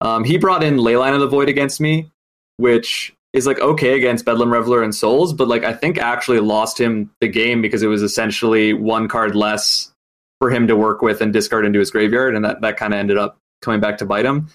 Um, 0.00 0.22
he 0.22 0.38
brought 0.38 0.62
in 0.62 0.76
Leyline 0.76 1.12
of 1.12 1.20
the 1.20 1.26
Void 1.26 1.48
against 1.48 1.80
me, 1.80 2.10
which 2.56 3.15
is 3.36 3.46
like 3.46 3.60
okay 3.60 3.96
against 3.96 4.24
Bedlam 4.24 4.52
Reveler 4.52 4.82
and 4.82 4.94
Souls, 4.94 5.32
but 5.32 5.46
like 5.46 5.62
I 5.62 5.72
think 5.72 5.98
actually 5.98 6.40
lost 6.40 6.80
him 6.80 7.10
the 7.20 7.28
game 7.28 7.60
because 7.60 7.82
it 7.82 7.88
was 7.88 8.02
essentially 8.02 8.72
one 8.72 9.08
card 9.08 9.36
less 9.36 9.92
for 10.40 10.50
him 10.50 10.66
to 10.66 10.76
work 10.76 11.02
with 11.02 11.20
and 11.20 11.32
discard 11.32 11.66
into 11.66 11.78
his 11.78 11.90
graveyard, 11.90 12.34
and 12.34 12.44
that 12.44 12.62
that 12.62 12.76
kind 12.76 12.94
of 12.94 12.98
ended 12.98 13.18
up 13.18 13.38
coming 13.60 13.80
back 13.80 13.98
to 13.98 14.06
bite 14.06 14.24
him. 14.24 14.48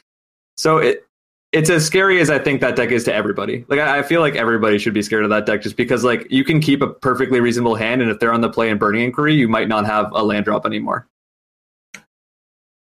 So 0.57 0.77
it 0.77 1.05
it's 1.51 1.69
as 1.69 1.85
scary 1.85 2.19
as 2.21 2.29
I 2.29 2.39
think 2.39 2.61
that 2.61 2.75
deck 2.75 2.91
is 2.91 3.03
to 3.03 3.13
everybody. 3.13 3.65
Like 3.67 3.79
I, 3.79 3.99
I 3.99 4.03
feel 4.03 4.21
like 4.21 4.35
everybody 4.35 4.79
should 4.79 4.93
be 4.93 5.01
scared 5.01 5.23
of 5.23 5.29
that 5.29 5.45
deck 5.45 5.61
just 5.61 5.75
because 5.75 6.03
like 6.03 6.25
you 6.31 6.43
can 6.43 6.59
keep 6.59 6.81
a 6.81 6.87
perfectly 6.87 7.39
reasonable 7.39 7.75
hand, 7.75 8.01
and 8.01 8.09
if 8.09 8.19
they're 8.19 8.33
on 8.33 8.41
the 8.41 8.49
play 8.49 8.69
in 8.69 8.77
Burning 8.77 9.03
Inquiry, 9.03 9.35
you 9.35 9.47
might 9.47 9.67
not 9.67 9.85
have 9.85 10.11
a 10.13 10.23
land 10.23 10.45
drop 10.45 10.65
anymore. 10.65 11.07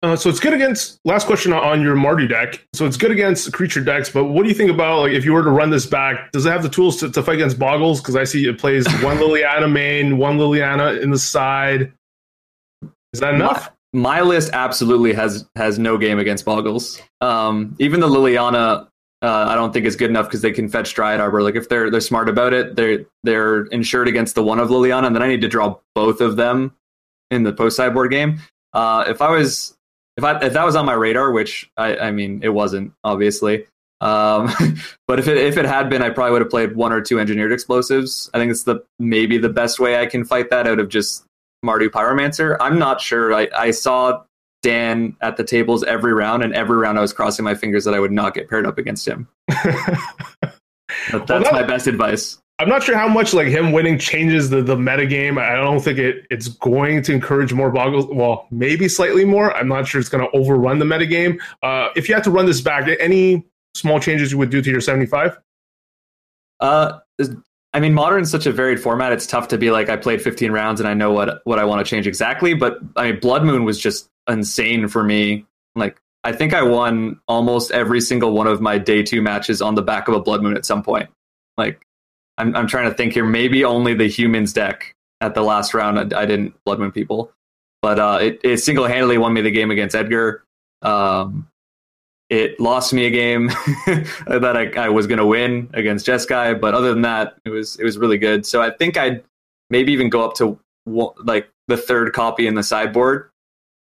Uh, 0.04 0.18
so 0.18 0.30
it's 0.30 0.42
good 0.42 0.54
against. 0.54 1.00
Last 1.06 1.26
question 1.26 1.54
on 1.54 1.82
your 1.82 1.96
Mardu 1.96 2.28
deck. 2.28 2.68
So 2.74 2.86
it's 2.86 2.98
good 2.98 3.12
against 3.12 3.52
creature 3.54 3.82
decks, 3.82 4.10
but 4.10 4.26
what 4.26 4.44
do 4.44 4.50
you 4.50 4.56
think 4.56 4.70
about 4.70 5.00
like 5.00 5.14
if 5.14 5.24
you 5.24 5.32
were 5.32 5.44
to 5.44 5.50
run 5.50 5.70
this 5.70 5.86
back? 5.86 6.30
Does 6.34 6.46
it 6.46 6.50
have 6.50 6.62
the 6.62 6.68
tools 6.68 6.98
to, 6.98 7.10
to 7.10 7.24
fight 7.24 7.36
against 7.36 7.58
Boggles? 7.58 8.02
Because 8.02 8.18
I 8.18 8.26
see 8.26 8.46
it 8.46 8.60
plays 8.60 8.86
one 9.02 9.18
Liliana 9.18 9.72
main, 9.72 10.18
one 10.18 10.38
Liliana 10.38 11.02
in 11.02 11.10
the 11.10 11.18
side. 11.18 11.94
Is 13.14 13.22
that 13.22 13.34
enough? 13.34 13.72
My, 13.94 14.20
my 14.20 14.22
list 14.22 14.50
absolutely 14.52 15.14
has 15.14 15.48
has 15.56 15.80
no 15.80 15.98
game 15.98 16.20
against 16.20 16.44
Boggles. 16.44 17.02
Um, 17.22 17.74
even 17.80 18.02
the 18.02 18.10
Liliana, 18.10 18.90
uh, 19.22 19.46
I 19.48 19.56
don't 19.56 19.72
think 19.72 19.86
is 19.86 19.96
good 19.96 20.10
enough 20.10 20.26
because 20.26 20.42
they 20.42 20.52
can 20.52 20.68
fetch 20.68 20.94
Dryad 20.94 21.22
Arbor. 21.22 21.42
Like 21.42 21.56
if 21.56 21.70
they're 21.70 21.90
they're 21.90 22.02
smart 22.02 22.28
about 22.28 22.52
it, 22.52 22.76
they're 22.76 23.06
they're 23.24 23.68
insured 23.68 24.10
against 24.10 24.36
the 24.36 24.44
one 24.44 24.60
of 24.60 24.68
Liliana, 24.68 25.08
and 25.08 25.16
then 25.16 25.24
I 25.24 25.30
need 25.30 25.42
to 25.42 25.48
draw 25.48 25.78
both 25.96 26.20
of 26.20 26.36
them 26.36 26.76
in 27.32 27.44
the 27.44 27.54
post 27.54 27.78
sideboard 27.78 28.12
game. 28.12 28.42
Uh, 28.74 29.06
if 29.08 29.22
I 29.22 29.30
was 29.30 29.78
if 30.18 30.24
I 30.24 30.40
if 30.42 30.54
that 30.54 30.66
was 30.66 30.76
on 30.76 30.86
my 30.86 30.94
radar, 30.94 31.32
which 31.32 31.70
I, 31.78 31.98
I 31.98 32.12
mean 32.12 32.42
it 32.44 32.50
wasn't 32.50 32.94
obviously, 33.04 33.66
um, 34.02 34.50
but 35.08 35.20
if 35.20 35.28
it 35.28 35.38
if 35.38 35.58
it 35.58 35.66
had 35.66 35.90
been, 35.90 36.02
I 36.02 36.10
probably 36.10 36.34
would 36.34 36.42
have 36.42 36.50
played 36.50 36.76
one 36.76 36.92
or 36.94 37.02
two 37.02 37.20
engineered 37.20 37.52
explosives. 37.52 38.30
I 38.34 38.38
think 38.40 38.52
it's 38.52 38.64
the 38.64 38.84
maybe 39.00 39.38
the 39.38 39.50
best 39.50 39.80
way 39.80 40.00
I 40.00 40.06
can 40.06 40.24
fight 40.26 40.50
that 40.50 40.68
out 40.68 40.80
of 40.80 40.90
just 40.90 41.26
Mardu 41.66 41.90
Pyromancer. 41.90 42.58
I'm 42.60 42.78
not 42.78 43.02
sure. 43.02 43.34
I, 43.34 43.48
I 43.56 43.72
saw 43.72 44.24
Dan 44.62 45.16
at 45.22 45.38
the 45.38 45.44
tables 45.44 45.84
every 45.84 46.14
round, 46.14 46.44
and 46.44 46.54
every 46.54 46.78
round 46.78 46.98
I 46.98 47.02
was 47.02 47.14
crossing 47.14 47.44
my 47.44 47.56
fingers 47.56 47.86
that 47.86 47.94
I 47.94 48.00
would 48.00 48.12
not 48.12 48.34
get 48.34 48.50
paired 48.50 48.66
up 48.66 48.78
against 48.78 49.08
him. 49.08 49.28
But 51.12 51.26
that's 51.28 51.46
that- 51.46 51.54
my 51.54 51.64
best 51.64 51.88
advice. 51.88 52.38
I'm 52.60 52.70
not 52.70 52.84
sure 52.84 52.96
how 52.96 53.08
much 53.08 53.34
like 53.34 53.48
him 53.48 53.72
winning 53.72 53.98
changes 53.98 54.50
the 54.50 54.62
the 54.62 54.78
meta 54.78 55.06
game. 55.06 55.38
I 55.38 55.56
don't 55.56 55.80
think 55.80 55.98
it 55.98 56.26
it's 56.30 56.48
going 56.48 57.02
to 57.04 57.14
encourage 57.14 57.52
more 57.52 57.72
boggles. 57.72 58.06
Well, 58.08 58.48
maybe 58.52 58.88
slightly 58.88 59.26
more. 59.26 59.54
I'm 59.56 59.68
not 59.68 59.88
sure 59.88 60.00
it's 60.00 60.10
going 60.10 60.24
to 60.24 60.38
overrun 60.38 60.80
the 60.80 60.86
meta 60.86 61.08
game. 61.08 61.42
Uh, 61.64 61.90
if 61.96 62.08
you 62.08 62.16
had 62.16 62.24
to 62.26 62.32
run 62.32 62.46
this 62.46 62.62
back, 62.62 62.88
any 63.00 63.46
small 63.74 64.00
changes 64.00 64.32
you 64.32 64.38
would 64.38 64.52
do 64.52 64.62
to 64.62 64.70
your 64.70 64.82
75? 64.82 65.40
Uh, 66.60 67.00
I 67.74 67.80
mean, 67.80 67.94
modern's 67.94 68.30
such 68.30 68.46
a 68.46 68.52
varied 68.52 68.80
format. 68.80 69.12
It's 69.12 69.26
tough 69.26 69.48
to 69.48 69.58
be 69.58 69.72
like 69.72 69.90
I 69.90 69.98
played 69.98 70.22
15 70.22 70.52
rounds 70.52 70.80
and 70.80 70.88
I 70.88 70.94
know 70.94 71.12
what 71.12 71.42
what 71.46 71.58
I 71.58 71.66
want 71.66 71.86
to 71.86 71.90
change 71.90 72.06
exactly. 72.06 72.54
But 72.54 72.78
I 72.96 73.12
mean, 73.12 73.20
Blood 73.20 73.44
Moon 73.44 73.64
was 73.64 73.80
just 73.80 74.10
insane 74.30 74.88
for 74.88 75.04
me. 75.04 75.46
Like 75.76 76.00
I 76.24 76.34
think 76.34 76.54
I 76.54 76.62
won 76.62 77.20
almost 77.28 77.72
every 77.72 78.00
single 78.00 78.32
one 78.32 78.46
of 78.46 78.62
my 78.62 78.78
day 78.78 79.02
two 79.02 79.24
matches 79.24 79.62
on 79.62 79.74
the 79.74 79.82
back 79.82 80.08
of 80.08 80.14
a 80.14 80.20
Blood 80.20 80.44
Moon 80.44 80.56
at 80.56 80.66
some 80.66 80.84
point. 80.84 81.10
Like 81.58 81.86
I'm 82.38 82.56
I'm 82.56 82.68
trying 82.68 82.90
to 82.90 82.96
think 82.96 83.14
here. 83.14 83.26
Maybe 83.26 83.64
only 83.64 83.94
the 83.94 84.08
humans 84.08 84.54
deck 84.54 84.96
at 85.22 85.36
the 85.36 85.42
last 85.42 85.74
round 85.74 86.14
I, 86.14 86.22
I 86.22 86.26
didn't 86.26 86.56
Blood 86.66 86.80
Moon 86.80 86.92
people, 86.92 87.32
but 87.82 88.00
uh, 88.00 88.20
it 88.22 88.40
it 88.44 88.58
single 88.58 88.86
handedly 88.86 89.18
won 89.18 89.34
me 89.34 89.42
the 89.42 89.52
game 89.52 89.72
against 89.72 89.96
Edgar. 89.96 90.44
Um, 90.82 91.48
it 92.30 92.60
lost 92.60 92.94
me 92.94 93.06
a 93.06 93.12
game 93.12 93.48
that 94.28 94.54
I, 94.56 94.86
I 94.86 94.90
was 94.90 95.06
going 95.06 95.20
to 95.20 95.26
win 95.26 95.70
against 95.74 96.08
Jeskai, 96.08 96.60
but 96.60 96.74
other 96.74 96.90
than 96.92 97.04
that, 97.04 97.36
it 97.46 97.50
was 97.50 97.76
it 97.78 97.84
was 97.84 97.98
really 97.98 98.18
good. 98.18 98.46
So 98.46 98.62
I 98.62 98.72
think 98.72 98.98
I'd 98.98 99.24
maybe 99.70 99.92
even 99.94 100.10
go 100.10 100.24
up 100.24 100.36
to 100.36 100.60
like 100.86 101.50
the 101.68 101.78
third 101.78 102.14
copy 102.14 102.48
in 102.48 102.56
the 102.56 102.64
sideboard 102.64 103.30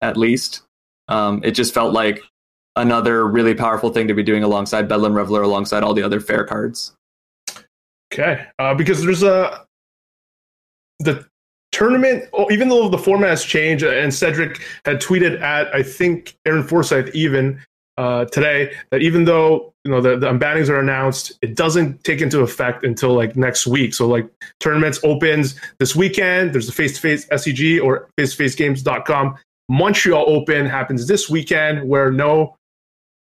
at 0.01 0.17
least. 0.17 0.63
Um, 1.07 1.41
it 1.43 1.51
just 1.51 1.73
felt 1.73 1.93
like 1.93 2.21
another 2.75 3.27
really 3.27 3.53
powerful 3.53 3.91
thing 3.91 4.07
to 4.07 4.13
be 4.13 4.23
doing 4.23 4.43
alongside 4.43 4.87
Bedlam 4.87 5.13
Reveler, 5.13 5.41
alongside 5.41 5.83
all 5.83 5.93
the 5.93 6.03
other 6.03 6.19
fair 6.19 6.43
cards. 6.45 6.93
Okay, 8.19 8.45
uh, 8.59 8.73
because 8.73 9.03
there's 9.03 9.23
a 9.23 9.65
the 10.99 11.25
tournament. 11.71 12.25
oh, 12.33 12.51
Even 12.51 12.67
though 12.67 12.89
the 12.89 12.97
format 12.97 13.29
has 13.29 13.43
changed, 13.43 13.83
uh, 13.83 13.89
and 13.89 14.13
Cedric 14.13 14.59
had 14.85 15.01
tweeted 15.01 15.41
at 15.41 15.73
I 15.73 15.83
think 15.83 16.35
Aaron 16.45 16.63
Forsythe 16.63 17.09
even 17.13 17.61
uh, 17.97 18.25
today 18.25 18.73
that 18.91 19.01
even 19.01 19.25
though 19.25 19.73
you 19.85 19.91
know 19.91 20.01
the, 20.01 20.17
the 20.17 20.27
unbannings 20.27 20.69
are 20.69 20.79
announced, 20.79 21.37
it 21.41 21.55
doesn't 21.55 22.03
take 22.03 22.21
into 22.21 22.41
effect 22.41 22.83
until 22.83 23.13
like 23.13 23.37
next 23.37 23.67
week. 23.67 23.93
So 23.93 24.07
like 24.07 24.29
tournaments 24.59 24.99
opens 25.03 25.59
this 25.79 25.95
weekend. 25.95 26.53
There's 26.53 26.67
the 26.67 26.73
face 26.73 26.95
to 26.95 26.99
face 26.99 27.25
SEG 27.27 27.81
or 27.81 28.09
face 28.17 28.31
to 28.31 28.37
face 28.37 28.55
games.com. 28.55 29.37
Montreal 29.69 30.25
Open 30.27 30.65
happens 30.65 31.07
this 31.07 31.29
weekend 31.29 31.87
where 31.87 32.11
no 32.11 32.55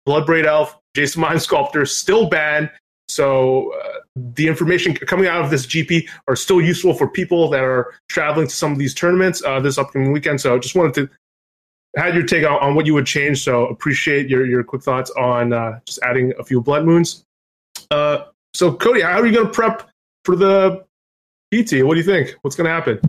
Bloodbraid 0.06 0.44
Elf, 0.44 0.78
Jace 0.94 1.14
the 1.14 1.20
Mind 1.20 1.40
Sculptor 1.40 1.86
still 1.86 2.28
banned. 2.28 2.70
So 3.08 3.72
uh, 3.74 4.00
the 4.16 4.48
information 4.48 4.94
coming 4.94 5.26
out 5.26 5.44
of 5.44 5.50
this 5.50 5.66
GP 5.66 6.08
are 6.28 6.36
still 6.36 6.60
useful 6.60 6.94
for 6.94 7.08
people 7.08 7.48
that 7.50 7.62
are 7.62 7.94
traveling 8.08 8.48
to 8.48 8.54
some 8.54 8.72
of 8.72 8.78
these 8.78 8.94
tournaments 8.94 9.42
uh, 9.44 9.60
this 9.60 9.78
upcoming 9.78 10.12
weekend. 10.12 10.40
So 10.40 10.54
I 10.54 10.58
just 10.58 10.74
wanted 10.74 10.94
to 10.94 11.10
had 11.96 12.14
your 12.14 12.24
take 12.24 12.44
on, 12.44 12.58
on 12.60 12.74
what 12.74 12.86
you 12.86 12.94
would 12.94 13.06
change. 13.06 13.42
So 13.42 13.66
appreciate 13.66 14.28
your 14.28 14.46
your 14.46 14.64
quick 14.64 14.82
thoughts 14.82 15.10
on 15.12 15.52
uh, 15.52 15.80
just 15.84 16.00
adding 16.02 16.32
a 16.38 16.44
few 16.44 16.60
blood 16.60 16.84
moons. 16.84 17.24
Uh, 17.90 18.24
so 18.52 18.72
Cody, 18.72 19.00
how 19.02 19.20
are 19.20 19.26
you 19.26 19.32
going 19.32 19.46
to 19.46 19.52
prep 19.52 19.88
for 20.24 20.36
the 20.36 20.84
PT? 21.52 21.84
What 21.84 21.94
do 21.94 21.96
you 21.96 22.02
think? 22.02 22.36
What's 22.42 22.56
going 22.56 22.66
to 22.66 22.72
happen? 22.72 23.00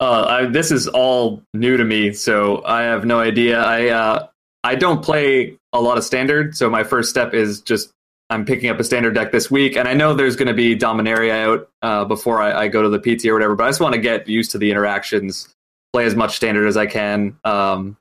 Uh, 0.00 0.26
I, 0.28 0.46
this 0.46 0.70
is 0.70 0.88
all 0.88 1.42
new 1.54 1.76
to 1.76 1.84
me, 1.84 2.12
so 2.12 2.64
I 2.64 2.82
have 2.82 3.04
no 3.04 3.20
idea. 3.20 3.62
I 3.62 3.88
uh, 3.88 4.28
I 4.64 4.74
don't 4.74 5.02
play 5.02 5.56
a 5.72 5.80
lot 5.80 5.98
of 5.98 6.04
standard, 6.04 6.56
so 6.56 6.68
my 6.68 6.84
first 6.84 7.10
step 7.10 7.34
is 7.34 7.60
just 7.60 7.92
I'm 8.32 8.46
picking 8.46 8.70
up 8.70 8.80
a 8.80 8.84
standard 8.84 9.14
deck 9.14 9.30
this 9.30 9.50
week, 9.50 9.76
and 9.76 9.86
I 9.86 9.92
know 9.92 10.14
there's 10.14 10.36
going 10.36 10.48
to 10.48 10.54
be 10.54 10.74
Dominaria 10.74 11.32
out 11.32 11.70
uh, 11.82 12.04
before 12.06 12.40
I, 12.40 12.62
I 12.62 12.68
go 12.68 12.82
to 12.82 12.88
the 12.88 12.98
PT 12.98 13.26
or 13.26 13.34
whatever. 13.34 13.54
But 13.54 13.64
I 13.64 13.68
just 13.68 13.80
want 13.80 13.94
to 13.94 14.00
get 14.00 14.26
used 14.26 14.52
to 14.52 14.58
the 14.58 14.70
interactions, 14.70 15.54
play 15.92 16.06
as 16.06 16.16
much 16.16 16.34
standard 16.34 16.66
as 16.66 16.76
I 16.78 16.86
can, 16.86 17.36
um, 17.44 17.98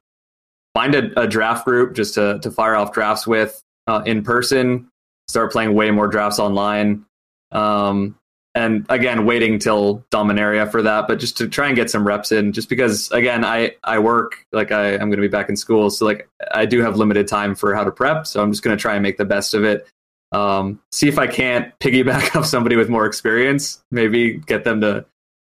find 0.74 0.96
a, 0.96 1.22
a 1.22 1.28
draft 1.28 1.66
group 1.66 1.96
just 1.96 2.14
to 2.14 2.40
to 2.40 2.50
fire 2.50 2.76
off 2.76 2.94
drafts 2.94 3.28
with 3.28 3.62
uh, 3.88 4.04
in 4.06 4.24
person. 4.24 4.90
Start 5.28 5.52
playing 5.52 5.74
way 5.74 5.92
more 5.92 6.08
drafts 6.08 6.40
online. 6.40 7.06
Um, 7.52 8.16
and 8.54 8.86
again 8.90 9.26
waiting 9.26 9.60
till 9.60 10.04
dominaria 10.12 10.70
for 10.70 10.82
that 10.82 11.08
but 11.08 11.20
just 11.20 11.38
to 11.38 11.48
try 11.48 11.68
and 11.68 11.76
get 11.76 11.90
some 11.90 12.06
reps 12.06 12.34
in 12.34 12.52
just 12.52 12.68
because 12.68 13.10
again 13.12 13.46
i 13.46 13.72
i 13.86 13.98
work 13.98 14.46
like 14.52 14.74
i 14.74 14.94
i'm 14.94 15.10
going 15.10 15.12
to 15.12 15.22
be 15.22 15.28
back 15.30 15.48
in 15.48 15.56
school 15.56 15.90
so 15.90 16.04
like 16.06 16.28
i 16.52 16.66
do 16.66 16.82
have 16.82 16.98
limited 16.98 17.30
time 17.30 17.56
for 17.56 17.74
how 17.74 17.84
to 17.84 17.92
prep 17.92 18.28
so 18.28 18.44
i'm 18.44 18.52
just 18.52 18.62
going 18.62 18.76
to 18.76 18.82
try 18.82 18.94
and 18.94 19.04
make 19.04 19.16
the 19.16 19.24
best 19.24 19.54
of 19.54 19.64
it 19.64 19.88
um 20.32 20.80
see 20.92 21.08
if 21.08 21.18
i 21.20 21.28
can't 21.28 21.78
piggyback 21.80 22.36
off 22.40 22.46
somebody 22.46 22.76
with 22.76 22.90
more 22.90 23.06
experience 23.06 23.84
maybe 23.92 24.34
get 24.38 24.64
them 24.64 24.80
to 24.82 25.06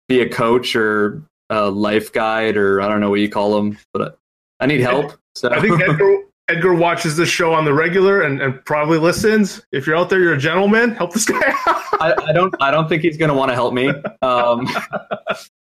be 0.07 0.21
a 0.21 0.29
coach 0.29 0.75
or 0.75 1.21
a 1.49 1.69
life 1.69 2.11
guide 2.11 2.57
or 2.57 2.81
i 2.81 2.87
don't 2.87 2.99
know 2.99 3.09
what 3.09 3.19
you 3.19 3.29
call 3.29 3.53
them 3.55 3.77
but 3.93 4.17
i 4.59 4.65
need 4.65 4.81
help 4.81 5.13
so 5.35 5.49
I 5.49 5.61
think 5.61 5.81
Edgar, 5.89 6.23
Edgar 6.49 6.73
watches 6.73 7.15
this 7.15 7.29
show 7.29 7.53
on 7.53 7.63
the 7.63 7.73
regular 7.73 8.21
and, 8.21 8.41
and 8.41 8.63
probably 8.65 8.97
listens. 8.97 9.65
If 9.71 9.87
you're 9.87 9.95
out 9.95 10.09
there, 10.09 10.19
you're 10.19 10.33
a 10.33 10.37
gentleman. 10.37 10.91
Help 10.91 11.13
this 11.13 11.23
guy 11.23 11.37
out. 11.37 11.53
I, 12.01 12.13
I 12.27 12.33
don't. 12.33 12.53
I 12.61 12.69
don't 12.69 12.89
think 12.89 13.01
he's 13.01 13.15
going 13.15 13.29
to 13.29 13.33
want 13.33 13.47
to 13.49 13.55
help 13.55 13.73
me. 13.73 13.87
Um, 14.21 14.67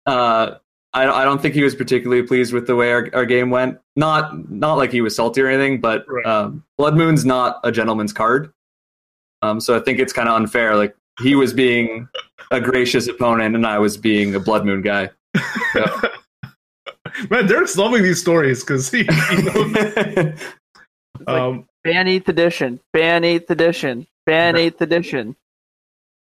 uh, 0.07 0.55
I, 0.93 1.07
I 1.07 1.23
don't 1.23 1.41
think 1.41 1.53
he 1.53 1.63
was 1.63 1.75
particularly 1.75 2.23
pleased 2.23 2.53
with 2.53 2.67
the 2.67 2.75
way 2.75 2.91
our, 2.91 3.07
our 3.13 3.25
game 3.25 3.49
went. 3.51 3.79
Not 3.95 4.49
not 4.49 4.73
like 4.75 4.91
he 4.91 5.01
was 5.01 5.15
salty 5.15 5.41
or 5.41 5.47
anything, 5.47 5.79
but 5.79 6.05
Right. 6.07 6.25
um, 6.25 6.63
Blood 6.77 6.95
Moon's 6.95 7.23
not 7.23 7.59
a 7.63 7.71
gentleman's 7.71 8.13
card. 8.13 8.51
Um, 9.41 9.59
so 9.59 9.75
I 9.75 9.79
think 9.79 9.99
it's 9.99 10.13
kind 10.13 10.29
of 10.29 10.35
unfair. 10.35 10.75
Like 10.75 10.95
he 11.21 11.35
was 11.35 11.53
being 11.53 12.07
a 12.51 12.59
gracious 12.59 13.07
opponent, 13.07 13.55
and 13.55 13.65
I 13.65 13.79
was 13.79 13.97
being 13.97 14.35
a 14.35 14.39
Blood 14.39 14.65
Moon 14.65 14.81
guy. 14.81 15.09
Man, 17.29 17.45
Derek's 17.45 17.77
loving 17.77 18.03
these 18.03 18.21
stories 18.21 18.63
because 18.63 18.89
he, 18.89 19.03
he 19.03 19.41
knows. 19.41 20.39
um, 21.27 21.67
Ban 21.83 22.05
8th 22.05 22.27
edition. 22.27 22.79
Ban 22.93 23.23
8th 23.23 23.49
edition. 23.49 24.07
Ban 24.25 24.55
8th 24.55 24.81
edition. 24.81 25.35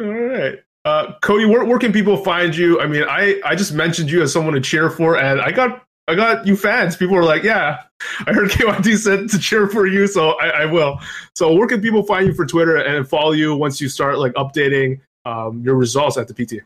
all 0.00 0.06
right. 0.08 0.60
Uh, 0.84 1.12
Cody, 1.20 1.44
where, 1.44 1.64
where 1.64 1.78
can 1.78 1.92
people 1.92 2.16
find 2.16 2.56
you? 2.56 2.80
I 2.80 2.86
mean, 2.86 3.04
I, 3.08 3.40
I 3.44 3.54
just 3.54 3.74
mentioned 3.74 4.10
you 4.10 4.22
as 4.22 4.32
someone 4.32 4.54
to 4.54 4.60
cheer 4.60 4.88
for, 4.88 5.18
and 5.18 5.40
I 5.40 5.50
got 5.50 5.84
I 6.08 6.14
got 6.14 6.46
you 6.46 6.56
fans. 6.56 6.96
People 6.96 7.14
were 7.14 7.24
like, 7.24 7.42
"Yeah, 7.42 7.82
I 8.26 8.32
heard 8.32 8.50
KYT 8.50 8.96
said 8.96 9.28
to 9.28 9.38
cheer 9.38 9.68
for 9.68 9.86
you, 9.86 10.06
so 10.06 10.30
I, 10.40 10.62
I 10.62 10.64
will." 10.64 10.98
So, 11.34 11.52
where 11.52 11.68
can 11.68 11.80
people 11.80 12.02
find 12.02 12.26
you 12.26 12.34
for 12.34 12.46
Twitter 12.46 12.76
and 12.76 13.08
follow 13.08 13.32
you 13.32 13.54
once 13.54 13.80
you 13.80 13.88
start 13.88 14.18
like 14.18 14.32
updating 14.32 15.00
um, 15.26 15.62
your 15.62 15.76
results 15.76 16.16
at 16.16 16.26
the 16.26 16.34
PT? 16.34 16.64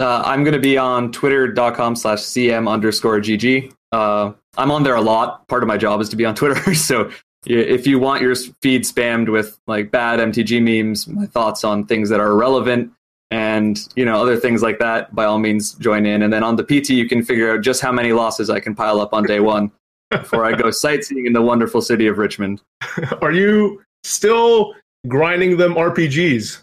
Uh, 0.00 0.22
I'm 0.24 0.44
going 0.44 0.54
to 0.54 0.60
be 0.60 0.78
on 0.78 1.12
twitter.com 1.12 1.96
slash 1.96 2.20
cm 2.20 2.70
underscore 2.70 3.18
gg. 3.18 3.72
Uh, 3.92 4.32
I'm 4.56 4.70
on 4.70 4.82
there 4.84 4.94
a 4.94 5.00
lot. 5.00 5.46
Part 5.48 5.62
of 5.62 5.66
my 5.66 5.76
job 5.76 6.00
is 6.00 6.08
to 6.10 6.16
be 6.16 6.24
on 6.24 6.34
Twitter. 6.34 6.74
so 6.74 7.10
if 7.46 7.86
you 7.86 7.98
want 7.98 8.22
your 8.22 8.34
feed 8.62 8.82
spammed 8.82 9.30
with 9.30 9.58
like 9.66 9.90
bad 9.90 10.20
MTG 10.20 10.62
memes, 10.62 11.08
my 11.08 11.26
thoughts 11.26 11.64
on 11.64 11.86
things 11.86 12.08
that 12.10 12.20
are 12.20 12.30
irrelevant, 12.30 12.92
and 13.30 13.78
you 13.96 14.04
know 14.04 14.20
other 14.20 14.36
things 14.36 14.62
like 14.62 14.78
that, 14.78 15.14
by 15.14 15.24
all 15.24 15.38
means 15.38 15.74
join 15.74 16.06
in. 16.06 16.22
And 16.22 16.32
then 16.32 16.42
on 16.42 16.56
the 16.56 16.64
PT, 16.64 16.90
you 16.90 17.08
can 17.08 17.22
figure 17.22 17.52
out 17.54 17.60
just 17.62 17.80
how 17.80 17.92
many 17.92 18.12
losses 18.12 18.50
I 18.50 18.60
can 18.60 18.74
pile 18.74 19.00
up 19.00 19.12
on 19.12 19.24
day 19.24 19.40
one 19.40 19.70
before 20.10 20.44
I 20.44 20.52
go 20.52 20.70
sightseeing 20.72 21.26
in 21.26 21.32
the 21.32 21.42
wonderful 21.42 21.80
city 21.82 22.06
of 22.06 22.18
Richmond. 22.18 22.62
Are 23.22 23.32
you 23.32 23.82
still 24.04 24.74
grinding 25.06 25.56
them 25.56 25.74
RPGs? 25.74 26.62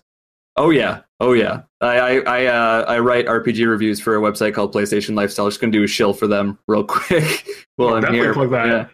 Oh 0.58 0.70
yeah, 0.70 1.02
oh 1.20 1.34
yeah. 1.34 1.64
I 1.82 1.98
I 1.98 2.14
I, 2.20 2.46
uh, 2.46 2.86
I 2.88 3.00
write 3.00 3.26
RPG 3.28 3.68
reviews 3.68 4.00
for 4.00 4.16
a 4.16 4.20
website 4.20 4.54
called 4.54 4.74
PlayStation 4.74 5.16
Lifestyle. 5.16 5.48
Just 5.50 5.60
gonna 5.62 5.72
do 5.74 5.84
a 5.84 5.88
shill 5.88 6.14
for 6.14 6.28
them 6.28 6.58
real 6.68 6.84
quick 6.88 7.46
Oh, 7.78 7.94
I'm 7.94 8.14
here. 8.14 8.34
plug 8.34 8.52
that. 8.52 8.68
Yeah. 8.68 8.88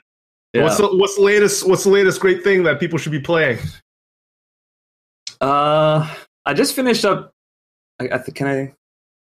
Yeah. 0.53 0.63
What's 0.63 0.77
the 0.77 0.87
what's 0.97 1.15
the 1.15 1.21
latest 1.21 1.65
what's 1.69 1.83
the 1.83 1.89
latest 1.91 2.19
great 2.19 2.43
thing 2.43 2.63
that 2.63 2.79
people 2.79 2.97
should 2.97 3.11
be 3.13 3.21
playing? 3.21 3.59
Uh, 5.39 6.13
I 6.45 6.53
just 6.53 6.75
finished 6.75 7.05
up. 7.05 7.31
I, 8.01 8.15
I 8.15 8.17
think 8.17 8.35
can 8.37 8.47
I? 8.47 8.73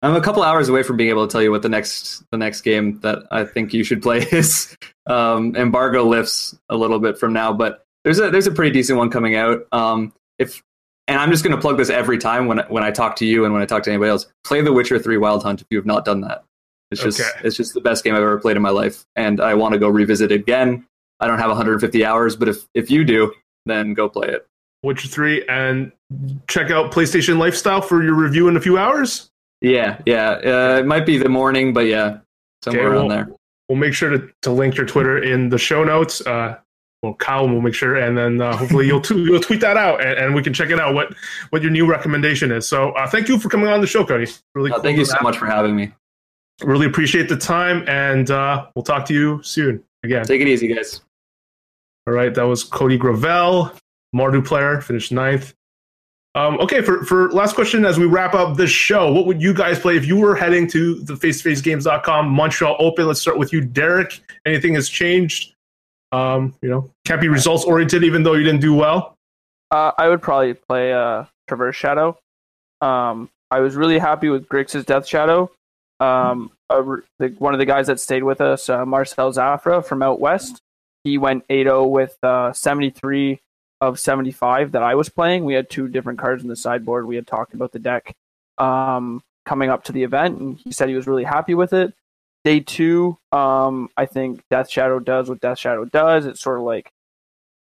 I'm 0.04 0.16
a 0.16 0.22
couple 0.22 0.44
hours 0.44 0.70
away 0.70 0.84
from 0.84 0.96
being 0.98 1.10
able 1.10 1.26
to 1.28 1.32
tell 1.32 1.42
you 1.42 1.50
what 1.52 1.64
the 1.64 1.70
next 1.70 2.24
the 2.32 2.38
next 2.38 2.62
game 2.62 3.00
that 3.02 3.24
I 3.32 3.46
think 3.46 3.74
you 3.74 3.84
should 3.84 4.02
play 4.02 4.20
is. 4.32 4.76
Um, 5.08 5.56
embargo 5.56 6.04
lifts 6.04 6.56
a 6.70 6.76
little 6.76 7.00
bit 7.00 7.18
from 7.18 7.34
now, 7.34 7.54
but 7.54 7.84
there's 8.04 8.20
a 8.20 8.30
there's 8.30 8.48
a 8.48 8.52
pretty 8.52 8.72
decent 8.72 8.98
one 9.00 9.10
coming 9.10 9.36
out. 9.36 9.66
Um, 9.72 10.14
if 10.38 10.62
and 11.08 11.18
I'm 11.20 11.32
just 11.32 11.44
going 11.44 11.56
to 11.56 11.62
plug 11.62 11.78
this 11.78 11.90
every 11.90 12.18
time 12.18 12.46
when 12.48 12.60
when 12.70 12.84
I 12.84 12.92
talk 12.92 13.16
to 13.18 13.26
you 13.26 13.46
and 13.46 13.54
when 13.54 13.64
I 13.64 13.66
talk 13.66 13.84
to 13.84 13.90
anybody 13.90 14.10
else. 14.12 14.28
Play 14.44 14.62
The 14.62 14.74
Witcher 14.74 15.00
Three 15.00 15.18
Wild 15.18 15.42
Hunt 15.44 15.62
if 15.62 15.68
you 15.72 15.78
have 15.78 15.86
not 15.86 16.06
done 16.06 16.22
that. 16.22 16.44
It's 16.92 17.02
just 17.02 17.20
Okay. 17.20 17.30
it's 17.44 17.58
just 17.58 17.74
the 17.74 17.82
best 17.82 18.04
game 18.04 18.14
I've 18.14 18.22
ever 18.22 18.40
played 18.40 18.56
in 18.56 18.62
my 18.62 18.70
life, 18.70 19.04
and 19.16 19.42
I 19.42 19.56
want 19.56 19.74
to 19.74 19.80
go 19.80 19.90
revisit 19.90 20.32
it 20.32 20.36
again. 20.36 20.86
I 21.20 21.28
don't 21.28 21.40
have 21.40 21.50
150 21.50 22.06
hours, 22.06 22.36
but 22.36 22.48
if 22.48 22.68
if 22.76 22.92
you 22.92 23.04
do, 23.04 23.34
then 23.66 23.94
go 23.96 24.08
play 24.10 24.28
it. 24.28 24.46
Witcher 24.84 25.08
three 25.08 25.44
and 25.48 25.92
check 26.48 26.72
out 26.72 26.92
PlayStation 26.92 27.38
Lifestyle 27.38 27.82
for 27.82 28.04
your 28.04 28.16
review 28.16 28.48
in 28.48 28.58
a 28.58 28.62
few 28.62 28.78
hours. 28.78 29.30
Yeah, 29.62 30.00
yeah. 30.06 30.32
Uh, 30.32 30.78
it 30.80 30.86
might 30.86 31.06
be 31.06 31.18
the 31.18 31.30
morning, 31.30 31.74
but 31.74 31.86
yeah, 31.88 32.20
somewhere 32.64 32.88
Okay, 32.88 32.96
around 32.96 33.08
there. 33.10 33.30
We'll 33.70 33.78
make 33.78 33.94
sure 33.94 34.10
to, 34.12 34.30
to 34.44 34.52
link 34.52 34.78
your 34.78 34.86
Twitter 34.86 35.22
in 35.22 35.50
the 35.50 35.58
show 35.58 35.84
notes. 35.84 36.22
Uh, 36.26 36.58
well, 37.04 37.14
Kyle 37.16 37.48
will 37.48 37.62
make 37.62 37.74
sure, 37.76 37.96
and 37.96 38.18
then 38.18 38.42
uh, 38.42 38.56
hopefully 38.56 38.88
you'll 38.88 39.02
t- 39.02 39.16
you'll 39.16 39.40
tweet 39.40 39.62
that 39.62 39.78
out, 39.78 40.02
and, 40.04 40.18
and 40.18 40.36
we 40.36 40.42
can 40.42 40.54
check 40.54 40.70
it 40.70 40.80
out. 40.80 40.96
What 40.96 41.14
what 41.50 41.62
your 41.62 41.72
new 41.72 41.86
recommendation 41.86 42.52
is. 42.52 42.68
So 42.68 42.92
uh, 42.92 43.08
thank 43.08 43.28
you 43.28 43.38
for 43.40 43.50
coming 43.50 43.68
on 43.68 43.82
the 43.82 43.88
show, 43.88 44.06
Cody. 44.06 44.28
Really, 44.56 44.72
Uh, 44.72 44.76
cool 44.76 44.84
thank 44.84 44.98
you 44.98 45.06
so 45.06 45.18
much 45.22 45.38
for 45.38 45.46
having 45.46 45.76
me. 45.76 45.92
Really 46.64 46.88
appreciate 46.88 47.30
the 47.30 47.38
time, 47.38 47.84
and 47.88 48.32
uh, 48.32 48.68
we'll 48.76 48.84
talk 48.84 49.06
to 49.08 49.14
you 49.14 49.42
soon 49.44 49.84
again. 50.04 50.26
Take 50.26 50.42
it 50.42 50.48
easy, 50.48 50.74
guys. 50.74 51.02
All 52.08 52.14
right, 52.14 52.34
that 52.34 52.44
was 52.44 52.64
Cody 52.64 52.98
Gravel, 52.98 53.72
Mardu 54.16 54.44
player, 54.44 54.82
finished 54.82 55.12
ninth. 55.12 55.54
Um, 56.38 56.60
okay, 56.60 56.84
for, 56.84 57.04
for 57.04 57.32
last 57.32 57.56
question 57.56 57.84
as 57.84 57.98
we 57.98 58.06
wrap 58.06 58.36
up 58.36 58.58
this 58.58 58.70
show, 58.70 59.12
what 59.12 59.26
would 59.26 59.42
you 59.42 59.56
guys 59.56 59.80
play 59.80 59.98
if 59.98 60.06
you 60.06 60.18
were 60.18 60.36
heading 60.36 60.68
to 60.68 60.94
the 61.00 61.16
face-to-facegames.com 61.16 62.30
Montreal 62.30 62.76
Open? 62.78 63.08
Let's 63.08 63.20
start 63.20 63.40
with 63.40 63.52
you, 63.52 63.60
Derek. 63.60 64.22
Anything 64.46 64.76
has 64.76 64.88
changed? 64.88 65.56
Um, 66.12 66.54
you 66.62 66.70
know, 66.70 66.92
can't 67.06 67.20
be 67.20 67.28
results 67.28 67.64
oriented, 67.64 68.04
even 68.04 68.22
though 68.22 68.34
you 68.34 68.44
didn't 68.44 68.62
do 68.62 68.76
well. 68.76 69.16
Uh, 69.72 69.94
I 69.98 70.10
would 70.10 70.22
probably 70.22 70.54
play 70.54 70.94
uh, 70.94 71.26
Traverse 71.48 71.76
Shadow. 71.76 72.20
Um, 72.82 73.32
I 73.50 73.62
was 73.62 73.76
really 73.76 73.98
happy 73.98 74.30
with 74.30 74.48
Grixis 74.48 74.86
Death 74.86 75.08
Shadow. 75.08 75.50
Um, 76.00 76.52
a 76.70 76.84
the, 77.18 77.30
one 77.40 77.56
of 77.56 77.60
the 77.60 77.66
guys 77.66 77.88
that 77.88 78.00
stayed 78.00 78.22
with 78.22 78.42
us, 78.42 78.70
uh, 78.70 78.86
Marcel 78.86 79.34
Zafra 79.34 79.84
from 79.84 80.04
out 80.04 80.20
west, 80.20 80.62
he 81.04 81.18
went 81.18 81.48
8-0 81.48 81.90
with 81.90 82.16
uh, 82.22 82.54
73 82.54 83.40
of 83.82 84.00
75 84.00 84.72
that 84.72 84.84
I 84.84 84.96
was 84.96 85.10
playing. 85.10 85.46
We 85.46 85.54
had 85.54 85.70
two 85.70 85.88
different 85.88 86.20
cards 86.20 86.44
in 86.44 86.50
the 86.50 86.56
sideboard. 86.56 87.06
We 87.06 87.16
had 87.16 87.28
talked 87.28 87.54
about 87.54 87.72
the 87.72 87.80
deck 87.80 88.16
um, 88.58 89.24
coming 89.46 89.70
up 89.70 89.84
to 89.86 89.92
the 89.92 90.04
event, 90.04 90.40
and 90.40 90.58
he 90.58 90.72
said 90.72 90.90
he 90.90 90.96
was 90.96 91.08
really 91.08 91.24
happy 91.24 91.54
with 91.54 91.74
it. 91.74 91.94
Day 92.44 92.60
two, 92.60 93.18
um, 93.32 93.90
I 93.98 94.06
think 94.06 94.42
Death 94.50 94.70
Shadow 94.70 95.00
does 95.00 95.30
what 95.30 95.42
Death 95.42 95.60
Shadow 95.60 95.86
does. 95.86 96.26
It's 96.26 96.42
sort 96.42 96.58
of 96.58 96.64
like 96.64 96.92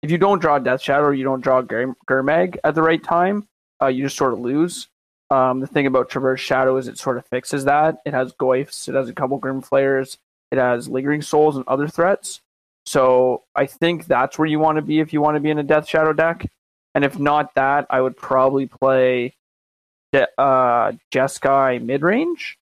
if 0.03 0.11
you 0.11 0.19
don't 0.19 0.39
draw 0.39 0.59
Death 0.59 0.81
Shadow 0.81 1.11
you 1.11 1.25
don't 1.25 1.41
draw 1.41 1.63
Gur- 1.63 1.97
Gurmag 2.07 2.59
at 2.63 2.75
the 2.75 2.83
right 2.83 3.03
time, 3.03 3.49
uh, 3.83 3.87
you 3.87 4.05
just 4.05 4.17
sort 4.17 4.33
of 4.33 4.41
lose. 4.41 4.89
Um, 5.31 5.61
the 5.61 5.67
thing 5.67 5.87
about 5.87 6.09
Traverse 6.09 6.41
Shadow 6.41 6.77
is 6.77 6.89
it 6.89 6.99
sort 6.99 7.19
of 7.19 7.27
fixes 7.27 7.65
that. 7.65 7.99
It 8.07 8.15
has 8.15 8.33
Goyfs, 8.33 8.89
it 8.89 8.95
has 8.95 9.09
a 9.09 9.13
couple 9.13 9.39
Grim 9.39 9.61
Flayers, 9.61 10.19
it 10.51 10.59
has 10.59 10.89
Lingering 10.89 11.23
Souls 11.23 11.57
and 11.57 11.65
other 11.67 11.89
threats. 11.89 12.41
So 12.89 13.43
I 13.55 13.67
think 13.67 14.07
that's 14.07 14.39
where 14.39 14.49
you 14.49 14.59
want 14.59 14.77
to 14.77 14.83
be 14.83 15.01
if 15.01 15.13
you 15.13 15.21
want 15.21 15.37
to 15.37 15.41
be 15.41 15.51
in 15.51 15.59
a 15.59 15.63
Death 15.63 15.87
Shadow 15.87 16.15
deck. 16.15 16.51
And 16.95 17.05
if 17.05 17.19
not 17.19 17.55
that, 17.55 17.87
I 17.91 18.01
would 18.01 18.17
probably 18.17 18.67
play 18.67 19.35
De- 20.15 20.41
uh, 20.41 20.93
Jeskai 21.13 21.83
mid 21.83 22.01
range, 22.01 22.57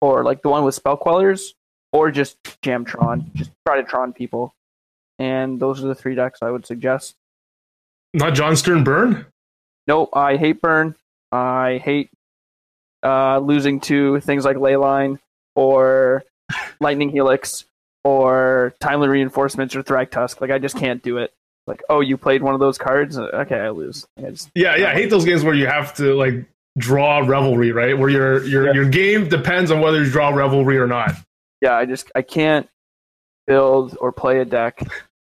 or 0.00 0.24
like 0.24 0.42
the 0.42 0.48
one 0.48 0.64
with 0.64 0.74
Spell 0.74 0.96
Quellers, 0.96 1.54
or 1.92 2.10
just 2.10 2.42
Jamtron. 2.60 3.32
Just 3.34 3.52
try 3.64 3.80
to 3.80 3.84
Tron 3.84 4.12
people. 4.12 4.52
And 5.20 5.60
those 5.60 5.84
are 5.84 5.86
the 5.86 5.94
three 5.94 6.16
decks 6.16 6.40
I 6.42 6.50
would 6.50 6.66
suggest. 6.66 7.14
Not 8.12 8.34
Jon 8.34 8.56
Stern 8.56 8.82
Burn. 8.82 9.26
No, 9.86 10.08
I 10.12 10.36
hate 10.36 10.60
burn. 10.60 10.96
I 11.30 11.80
hate 11.84 12.10
uh, 13.04 13.38
losing 13.38 13.78
to 13.82 14.18
things 14.20 14.44
like 14.44 14.56
Leyline 14.56 15.20
or 15.54 16.24
Lightning 16.80 17.10
Helix 17.10 17.64
or 18.08 18.74
Timely 18.80 19.08
Reinforcements 19.08 19.76
or 19.76 19.82
Thragtusk. 19.82 20.40
Like 20.40 20.50
I 20.50 20.58
just 20.58 20.76
can't 20.76 21.02
do 21.02 21.18
it. 21.18 21.32
Like, 21.66 21.82
oh, 21.90 22.00
you 22.00 22.16
played 22.16 22.42
one 22.42 22.54
of 22.54 22.60
those 22.60 22.78
cards? 22.78 23.18
Okay, 23.18 23.58
I 23.60 23.68
lose. 23.70 24.06
I 24.16 24.30
just, 24.30 24.50
Yeah, 24.54 24.74
yeah. 24.76 24.88
I 24.90 24.94
hate 24.94 25.10
those 25.10 25.26
games 25.26 25.44
where 25.44 25.54
you 25.54 25.66
have 25.66 25.94
to 25.96 26.14
like 26.14 26.46
draw 26.78 27.18
revelry, 27.18 27.72
right? 27.72 27.96
Where 27.98 28.08
your 28.08 28.44
your 28.44 28.66
Yeah. 28.68 28.72
your 28.72 28.88
game 28.88 29.28
depends 29.28 29.70
on 29.70 29.80
whether 29.80 30.02
you 30.02 30.10
draw 30.10 30.30
revelry 30.30 30.78
or 30.78 30.86
not. 30.86 31.12
yeah, 31.60 31.74
I 31.76 31.84
just 31.84 32.10
I 32.14 32.22
can't 32.22 32.68
build 33.46 33.96
or 34.00 34.12
play 34.12 34.40
a 34.40 34.44
deck 34.44 34.80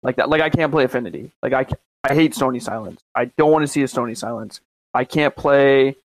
like 0.03 0.17
that. 0.17 0.29
Like 0.31 0.41
I 0.41 0.49
can't 0.51 0.73
play 0.73 0.85
Affinity. 0.85 1.31
Like 1.43 1.53
I 1.53 1.67
I 2.09 2.15
hate 2.15 2.35
Stony 2.35 2.61
Silence. 2.61 3.01
I 3.15 3.27
don't 3.27 3.51
want 3.53 3.63
to 3.65 3.69
see 3.69 3.83
a 3.83 3.89
Stony 3.89 4.15
Silence. 4.15 4.61
I 4.95 5.05
can't 5.05 5.37
play 5.37 5.97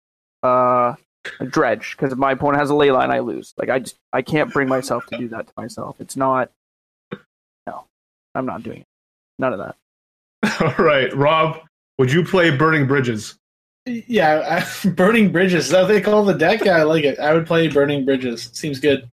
uh 0.44 0.96
a 1.42 1.46
Dredge 1.46 1.96
because 1.96 2.14
if 2.14 2.18
my 2.18 2.32
opponent 2.34 2.60
has 2.60 2.70
a 2.70 2.76
ley 2.76 2.92
line, 2.92 3.12
I 3.12 3.20
lose. 3.20 3.54
Like 3.58 3.70
I 3.70 3.80
just 3.80 3.96
I 4.14 4.22
can't 4.22 4.52
bring 4.52 4.68
myself 4.68 5.06
to 5.08 5.18
do 5.18 5.28
that 5.30 5.48
to 5.48 5.54
myself. 5.58 5.96
It's 6.00 6.16
not. 6.18 6.52
No, 7.68 7.86
I'm 8.34 8.46
not 8.46 8.64
doing 8.64 8.80
it. 8.80 8.88
None 9.38 9.54
of 9.54 9.60
that. 9.60 9.76
All 10.80 10.84
right, 10.86 11.14
Rob, 11.16 11.60
would 12.00 12.12
you 12.12 12.24
play 12.24 12.56
Burning 12.56 12.88
Bridges? 12.88 13.36
Yeah, 13.86 14.40
I, 14.40 14.58
uh, 14.90 14.92
Burning 14.94 15.32
Bridges. 15.32 15.66
Is 15.66 15.72
that 15.72 15.82
what 15.82 15.88
they 15.88 16.02
call 16.02 16.24
the 16.26 16.34
deck? 16.34 16.64
Yeah, 16.66 16.78
I 16.78 16.84
like 16.84 17.04
it. 17.04 17.20
I 17.20 17.34
would 17.34 17.46
play 17.46 17.68
Burning 17.68 18.06
Bridges. 18.06 18.50
Seems 18.54 18.80
good. 18.80 19.10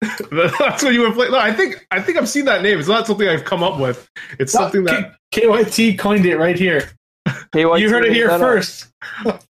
That's 0.30 0.82
what 0.82 0.94
you 0.94 1.02
would 1.02 1.12
play. 1.14 1.28
No, 1.28 1.38
I 1.38 1.52
think 1.52 1.86
I 1.90 2.00
think 2.00 2.16
I've 2.16 2.28
seen 2.28 2.46
that 2.46 2.62
name. 2.62 2.78
It's 2.78 2.88
not 2.88 3.06
something 3.06 3.28
I've 3.28 3.44
come 3.44 3.62
up 3.62 3.78
with. 3.78 4.08
It's 4.38 4.52
something 4.52 4.84
that 4.84 5.16
K- 5.30 5.42
KYT 5.42 5.98
coined 5.98 6.24
it 6.24 6.38
right 6.38 6.56
here. 6.58 6.90
KYT 7.28 7.80
you 7.80 7.90
heard 7.90 8.06
it 8.06 8.14
here 8.14 8.28
that 8.28 8.40
up. 8.40 8.40
first. 8.40 8.86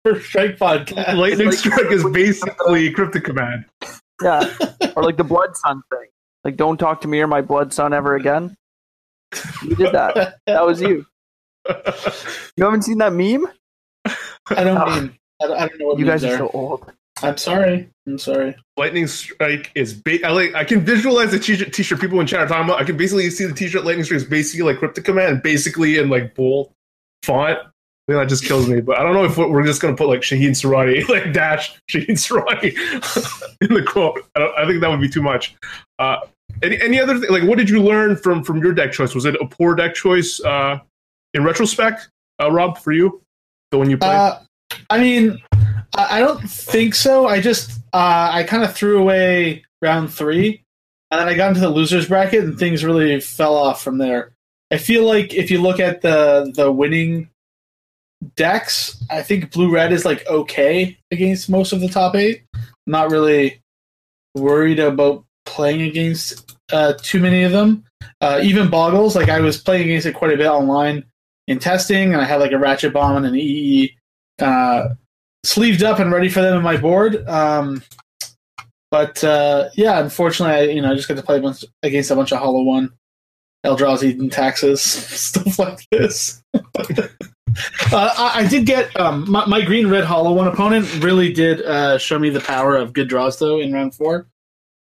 First 0.05 0.27
Strike 0.27 0.57
podcast. 0.57 1.17
Lightning 1.17 1.49
like- 1.49 1.59
Strike 1.59 1.93
is 1.93 2.03
basically 2.11 2.91
Cryptic 2.93 3.25
Command. 3.25 3.67
Yeah, 4.23 4.53
or 4.97 5.03
like 5.03 5.17
the 5.19 5.25
Blood 5.25 5.55
Sun 5.57 5.83
thing. 5.91 6.09
Like, 6.45 6.57
don't 6.57 6.79
talk 6.79 7.01
to 7.03 7.09
me 7.09 7.21
or 7.21 7.27
my 7.27 7.41
Blood 7.41 7.73
son 7.73 7.93
ever 7.93 8.15
again. 8.15 8.57
You 9.63 9.77
did 9.77 9.93
that. 9.93 10.39
That 10.47 10.65
was 10.65 10.81
you. 10.81 11.07
You 12.57 12.65
haven't 12.65 12.83
seen 12.83 12.99
that 12.99 13.13
meme? 13.13 13.47
I 14.07 14.65
don't 14.65 14.79
oh. 14.79 15.01
mean. 15.01 15.19
I 15.43 15.47
don't, 15.47 15.57
I 15.57 15.67
don't 15.69 15.79
know 15.81 15.87
what 15.89 15.99
You 15.99 16.07
guys 16.07 16.25
are 16.25 16.35
are. 16.35 16.39
so 16.39 16.51
old. 16.55 16.93
I'm 17.23 17.37
sorry. 17.37 17.91
I'm 18.07 18.19
sorry. 18.19 18.57
Lightning 18.77 19.07
Strike 19.07 19.73
is 19.75 19.93
ba- 19.93 20.25
I 20.27 20.31
like 20.31 20.55
I 20.55 20.65
can 20.65 20.81
visualize 20.81 21.33
the 21.33 21.39
t-shirt, 21.39 21.73
t-shirt 21.73 22.01
people 22.01 22.21
in 22.21 22.27
chat 22.27 22.41
are 22.41 22.47
talking 22.47 22.65
about. 22.65 22.81
I 22.81 22.85
can 22.85 22.97
basically 22.97 23.29
see 23.31 23.45
the 23.45 23.53
t-shirt 23.53 23.85
Lightning 23.85 24.05
Strike 24.05 24.19
is 24.19 24.25
basically 24.25 24.73
like 24.73 24.79
Cryptic 24.79 25.05
Command, 25.05 25.43
basically 25.43 25.99
in 25.99 26.09
like 26.09 26.35
bold 26.35 26.73
font. 27.23 27.59
I 28.09 28.13
that 28.15 28.29
just 28.29 28.45
kills 28.45 28.69
me. 28.69 28.81
But 28.81 28.99
I 28.99 29.03
don't 29.03 29.15
know 29.15 29.25
if 29.25 29.37
we're 29.37 29.65
just 29.65 29.83
gonna 29.83 29.97
put 29.97 30.09
like 30.09 30.21
Shaheen 30.21 30.51
Soorani, 30.51 31.07
like 31.11 31.33
dash 31.33 31.79
Shaheen 31.91 32.11
Soorani 32.11 32.73
in 33.61 33.75
the 33.75 33.83
quote. 33.83 34.25
I, 34.35 34.53
I 34.59 34.67
think 34.67 34.81
that 34.81 34.89
would 34.89 35.01
be 35.01 35.09
too 35.09 35.23
much. 35.23 35.55
Uh, 35.99 36.19
any 36.63 36.81
any 36.81 37.01
other 37.01 37.19
thing? 37.19 37.31
Like, 37.31 37.45
what 37.45 37.59
did 37.59 37.69
you 37.69 37.83
learn 37.83 38.17
from 38.17 38.43
from 38.43 38.59
your 38.59 38.73
deck 38.73 38.93
choice? 38.93 39.15
Was 39.15 39.25
it 39.25 39.37
a 39.41 39.47
poor 39.47 39.75
deck 39.75 39.95
choice 39.95 40.41
uh, 40.41 40.79
in 41.35 41.45
retrospect, 41.45 42.09
uh, 42.43 42.51
Rob, 42.51 42.79
for 42.79 42.93
you? 42.93 43.23
The 43.71 43.79
one 43.79 43.91
you 43.91 43.99
played. 43.99 44.11
Uh, 44.11 44.39
I 44.89 44.99
mean, 44.99 45.39
I, 45.95 46.19
I 46.19 46.21
don't 46.21 46.41
think 46.49 46.95
so. 46.95 47.27
I 47.27 47.41
just 47.41 47.79
uh, 47.93 48.31
I 48.33 48.45
kind 48.45 48.65
of 48.65 48.75
threw 48.75 48.99
away 48.99 49.65
round 49.83 50.13
three, 50.13 50.65
and 51.11 51.21
then 51.21 51.29
I 51.29 51.35
got 51.35 51.49
into 51.49 51.61
the 51.61 51.69
losers 51.69 52.09
bracket, 52.09 52.45
and 52.45 52.59
things 52.59 52.85
really 52.85 53.21
fell 53.21 53.55
off 53.55 53.83
from 53.83 53.99
there. 53.99 54.33
I 54.71 54.79
feel 54.79 55.05
like 55.05 55.35
if 55.35 55.51
you 55.51 55.61
look 55.61 55.79
at 55.79 56.01
the 56.01 56.51
the 56.55 56.73
winning 56.73 57.29
decks, 58.37 59.03
I 59.11 59.23
think 59.23 59.53
blue 59.53 59.73
red 59.73 59.93
is 59.93 60.05
like 60.05 60.27
okay 60.27 60.99
against 61.11 61.49
most 61.49 61.73
of 61.73 61.81
the 61.81 61.89
top 61.89 62.15
eight. 62.15 62.43
I'm 62.55 62.63
not 62.87 63.11
really 63.11 63.61
worried 64.35 64.79
about 64.79 65.25
playing 65.47 65.83
against 65.83 66.57
uh, 66.73 66.95
too 67.03 67.21
many 67.21 67.43
of 67.43 67.53
them. 67.53 67.85
Uh, 68.21 68.41
even 68.43 68.71
boggles, 68.71 69.15
like 69.15 69.29
I 69.29 69.41
was 69.41 69.59
playing 69.59 69.85
against 69.85 70.07
it 70.07 70.15
quite 70.15 70.33
a 70.33 70.37
bit 70.37 70.47
online 70.47 71.05
in 71.47 71.59
testing, 71.59 72.13
and 72.13 72.21
I 72.21 72.25
had 72.25 72.41
like 72.41 72.53
a 72.53 72.59
ratchet 72.59 72.93
bomb 72.93 73.17
and 73.17 73.27
an 73.27 73.37
EE 73.37 73.97
uh, 74.41 74.89
sleeved 75.45 75.83
up 75.83 75.99
and 75.99 76.13
ready 76.13 76.29
for 76.29 76.43
them 76.43 76.57
in 76.57 76.63
my 76.63 76.77
board. 76.77 77.27
Um, 77.29 77.83
but 78.91 79.23
uh, 79.23 79.69
yeah, 79.75 80.01
unfortunately, 80.01 80.55
I 80.55 80.63
you 80.73 80.83
know 80.83 80.91
I 80.91 80.95
just 80.95 81.09
got 81.09 81.17
to 81.17 81.23
play 81.23 81.39
a 81.39 81.41
bunch, 81.41 81.65
against 81.83 82.11
a 82.11 82.17
bunch 82.17 82.33
of 82.33 82.39
Hollow 82.39 82.63
One, 82.63 82.91
Eldrazi 83.65 84.19
and 84.19 84.33
taxes, 84.33 84.81
stuff 84.83 85.59
like 85.59 85.87
this. 85.91 86.43
uh, 87.93 88.15
I, 88.17 88.41
I 88.41 88.47
did 88.47 88.67
get 88.67 88.99
um, 88.99 89.31
my, 89.31 89.47
my 89.47 89.63
green 89.63 89.89
red 89.89 90.05
Hollow 90.05 90.33
One 90.33 90.49
opponent 90.49 91.03
really 91.03 91.33
did 91.33 91.63
uh, 91.63 91.99
show 91.99 92.19
me 92.19 92.31
the 92.31 92.41
power 92.41 92.77
of 92.77 92.93
good 92.93 93.09
draws 93.09 93.39
though 93.39 93.61
in 93.61 93.73
round 93.73 93.95
four. 93.95 94.27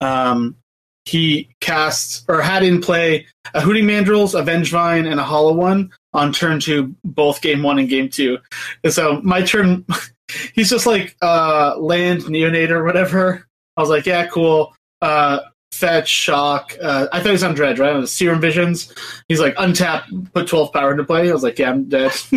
Um, 0.01 0.57
he 1.05 1.49
cast 1.61 2.25
or 2.29 2.41
had 2.43 2.63
in 2.63 2.81
play 2.81 3.27
a 3.55 3.61
Hooting 3.61 3.85
Mandrills, 3.85 4.39
a 4.39 4.43
Vengevine, 4.43 5.11
and 5.11 5.19
a 5.19 5.23
Hollow 5.23 5.55
One 5.55 5.91
on 6.13 6.33
turn 6.33 6.61
two, 6.61 6.95
both 7.05 7.41
game 7.41 7.63
one 7.63 7.79
and 7.79 7.89
game 7.89 8.09
two. 8.09 8.39
And 8.85 8.93
so 8.93 9.21
my 9.23 9.43
turn, 9.43 9.87
he's 10.55 10.71
just 10.71 10.87
like 10.87 11.17
uh, 11.23 11.77
land 11.79 12.23
neonate 12.23 12.71
or 12.71 12.85
whatever. 12.85 13.47
I 13.77 13.81
was 13.81 13.91
like, 13.91 14.07
yeah, 14.07 14.27
cool. 14.27 14.75
Uh, 15.01 15.41
fetch, 15.79 16.09
shock. 16.09 16.77
Uh, 16.83 17.07
I 17.13 17.19
thought 17.19 17.27
he 17.27 17.33
was 17.33 17.45
on 17.45 17.55
Dredge, 17.55 17.79
right? 17.79 17.95
Was 17.95 18.13
Serum 18.13 18.41
Visions. 18.41 18.93
He's 19.29 19.41
like, 19.41 19.55
untap, 19.57 20.33
put 20.33 20.49
12 20.49 20.73
power 20.73 20.91
into 20.91 21.05
play. 21.05 21.31
I 21.31 21.33
was 21.33 21.43
like, 21.45 21.59
yeah, 21.59 21.71
I'm 21.71 21.89
dead. 21.89 22.13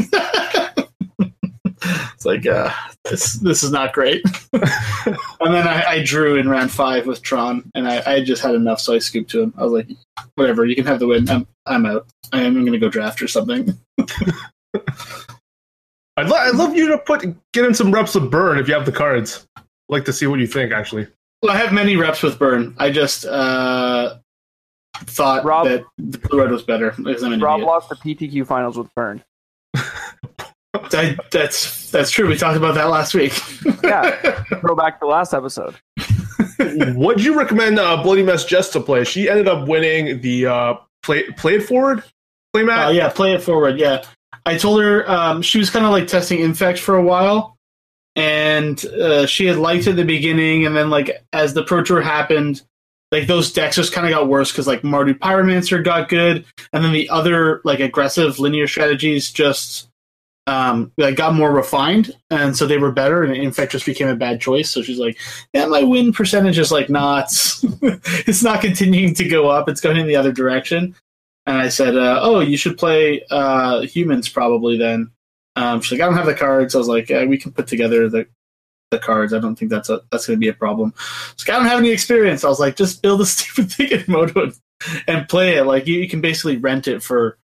it's 1.83 2.25
like, 2.25 2.45
uh, 2.45 2.71
this 3.05 3.33
this 3.39 3.63
is 3.63 3.71
not 3.71 3.93
great. 3.93 4.23
and 4.53 4.63
then 5.39 5.67
I, 5.67 5.83
I, 5.87 6.03
drew 6.03 6.35
in 6.35 6.47
round 6.47 6.71
five 6.71 7.07
with 7.07 7.23
Tron, 7.23 7.71
and 7.73 7.87
I, 7.87 8.03
I 8.05 8.23
just 8.23 8.43
had 8.43 8.53
enough, 8.53 8.79
so 8.79 8.93
I 8.93 8.99
scooped 8.99 9.31
to 9.31 9.41
him. 9.41 9.53
I 9.57 9.63
was 9.63 9.73
like, 9.73 9.89
whatever, 10.35 10.65
you 10.65 10.75
can 10.75 10.85
have 10.85 10.99
the 10.99 11.07
win. 11.07 11.27
I'm, 11.29 11.47
I'm 11.65 11.85
out. 11.87 12.05
I 12.31 12.43
am 12.43 12.53
going 12.53 12.71
to 12.71 12.77
go 12.79 12.89
draft 12.89 13.21
or 13.21 13.27
something. 13.27 13.75
I'd, 16.17 16.27
lo- 16.27 16.37
I'd 16.37 16.55
love 16.55 16.75
you 16.75 16.87
to 16.89 16.99
put 16.99 17.25
get 17.53 17.65
in 17.65 17.73
some 17.73 17.91
reps 17.91 18.13
with 18.13 18.29
Burn 18.29 18.59
if 18.59 18.67
you 18.67 18.75
have 18.75 18.85
the 18.85 18.91
cards. 18.91 19.47
Like 19.89 20.05
to 20.05 20.13
see 20.13 20.27
what 20.27 20.39
you 20.39 20.47
think, 20.47 20.71
actually. 20.71 21.07
Well, 21.41 21.51
I 21.51 21.57
have 21.57 21.73
many 21.73 21.95
reps 21.95 22.21
with 22.21 22.37
Burn. 22.37 22.75
I 22.77 22.91
just 22.91 23.25
uh, 23.25 24.17
thought 24.95 25.43
Rob, 25.43 25.67
that 25.67 25.83
the 25.97 26.17
blue 26.17 26.41
red 26.41 26.51
was 26.51 26.63
better. 26.63 26.93
Rob 26.97 27.07
idiot. 27.07 27.41
lost 27.41 27.89
the 27.89 27.95
PTQ 27.95 28.45
finals 28.45 28.77
with 28.77 28.93
Burn. 28.95 29.23
I, 30.73 31.17
that's 31.31 31.89
that's 31.91 32.11
true. 32.11 32.27
We 32.27 32.37
talked 32.37 32.57
about 32.57 32.75
that 32.75 32.89
last 32.89 33.13
week. 33.13 33.33
yeah, 33.83 34.43
go 34.61 34.75
back 34.75 34.99
to 34.99 35.05
the 35.05 35.07
last 35.07 35.33
episode. 35.33 35.75
Would 36.95 37.23
you 37.23 37.37
recommend 37.37 37.79
uh, 37.79 38.01
Bloody 38.03 38.23
Mess 38.23 38.45
just 38.45 38.73
to 38.73 38.79
play? 38.79 39.03
She 39.03 39.29
ended 39.29 39.47
up 39.47 39.67
winning 39.67 40.21
the 40.21 40.45
uh, 40.45 40.73
play 41.03 41.23
play 41.31 41.55
it 41.55 41.63
forward 41.63 42.03
play 42.53 42.63
mat. 42.63 42.87
Uh, 42.87 42.91
yeah, 42.91 43.09
play 43.09 43.33
it 43.33 43.41
forward. 43.41 43.79
Yeah, 43.79 44.03
I 44.45 44.57
told 44.57 44.81
her 44.81 45.09
um, 45.09 45.41
she 45.41 45.57
was 45.57 45.69
kind 45.69 45.85
of 45.85 45.91
like 45.91 46.07
testing 46.07 46.39
infect 46.39 46.79
for 46.79 46.95
a 46.95 47.03
while, 47.03 47.57
and 48.15 48.83
uh, 48.85 49.25
she 49.25 49.45
had 49.45 49.57
liked 49.57 49.87
it 49.87 49.91
at 49.91 49.95
the 49.95 50.05
beginning, 50.05 50.65
and 50.65 50.75
then 50.75 50.89
like 50.89 51.23
as 51.33 51.53
the 51.53 51.63
pro 51.63 51.83
tour 51.83 52.01
happened, 52.01 52.61
like 53.11 53.27
those 53.27 53.51
decks 53.51 53.75
just 53.75 53.93
kind 53.93 54.07
of 54.07 54.11
got 54.11 54.27
worse 54.27 54.51
because 54.51 54.67
like 54.67 54.81
Mardu 54.81 55.17
Pyromancer 55.17 55.83
got 55.83 56.09
good, 56.09 56.45
and 56.73 56.83
then 56.83 56.93
the 56.93 57.09
other 57.09 57.61
like 57.63 57.79
aggressive 57.79 58.39
linear 58.39 58.67
strategies 58.67 59.31
just 59.31 59.89
um 60.47 60.91
like 60.97 61.15
got 61.15 61.35
more 61.35 61.51
refined, 61.53 62.15
and 62.29 62.55
so 62.55 62.65
they 62.65 62.77
were 62.77 62.91
better, 62.91 63.23
and 63.23 63.35
infect 63.35 63.71
just 63.71 63.85
became 63.85 64.07
a 64.07 64.15
bad 64.15 64.41
choice. 64.41 64.69
So 64.69 64.81
she's 64.81 64.99
like, 64.99 65.17
yeah, 65.53 65.65
my 65.65 65.83
win 65.83 66.11
percentage 66.11 66.59
is 66.59 66.71
like 66.71 66.89
not, 66.89 67.25
it's 67.81 68.43
not 68.43 68.61
continuing 68.61 69.13
to 69.15 69.27
go 69.27 69.49
up; 69.49 69.69
it's 69.69 69.81
going 69.81 69.97
in 69.97 70.07
the 70.07 70.15
other 70.17 70.31
direction. 70.31 70.95
And 71.45 71.57
I 71.57 71.69
said, 71.69 71.95
uh, 71.95 72.19
"Oh, 72.21 72.39
you 72.39 72.57
should 72.57 72.77
play 72.77 73.23
uh, 73.31 73.81
humans 73.81 74.29
probably 74.29 74.77
then." 74.77 75.11
Um, 75.61 75.81
she's 75.81 75.93
like, 75.93 76.01
"I 76.01 76.05
don't 76.05 76.17
have 76.17 76.25
the 76.25 76.33
cards." 76.33 76.75
I 76.75 76.77
was 76.77 76.87
like, 76.87 77.09
yeah, 77.09 77.25
"We 77.25 77.37
can 77.37 77.51
put 77.51 77.67
together 77.67 78.09
the 78.09 78.27
the 78.89 78.99
cards. 78.99 79.33
I 79.33 79.39
don't 79.39 79.55
think 79.55 79.71
that's 79.71 79.89
a 79.89 80.01
that's 80.11 80.27
going 80.27 80.37
to 80.37 80.43
be 80.43 80.49
a 80.49 80.53
problem." 80.53 80.93
She's 81.37 81.47
like, 81.47 81.55
"I 81.55 81.59
don't 81.59 81.69
have 81.69 81.79
any 81.79 81.91
experience." 81.91 82.43
I 82.43 82.49
was 82.49 82.59
like, 82.59 82.75
"Just 82.75 83.01
build 83.01 83.21
a 83.21 83.25
stupid 83.27 83.71
thing 83.71 83.91
in 83.91 84.05
Moto 84.07 84.51
and 85.07 85.29
play 85.29 85.57
it. 85.57 85.65
Like 85.65 85.87
you, 85.87 85.99
you 85.99 86.09
can 86.09 86.21
basically 86.21 86.57
rent 86.57 86.87
it 86.87 87.03
for 87.03 87.37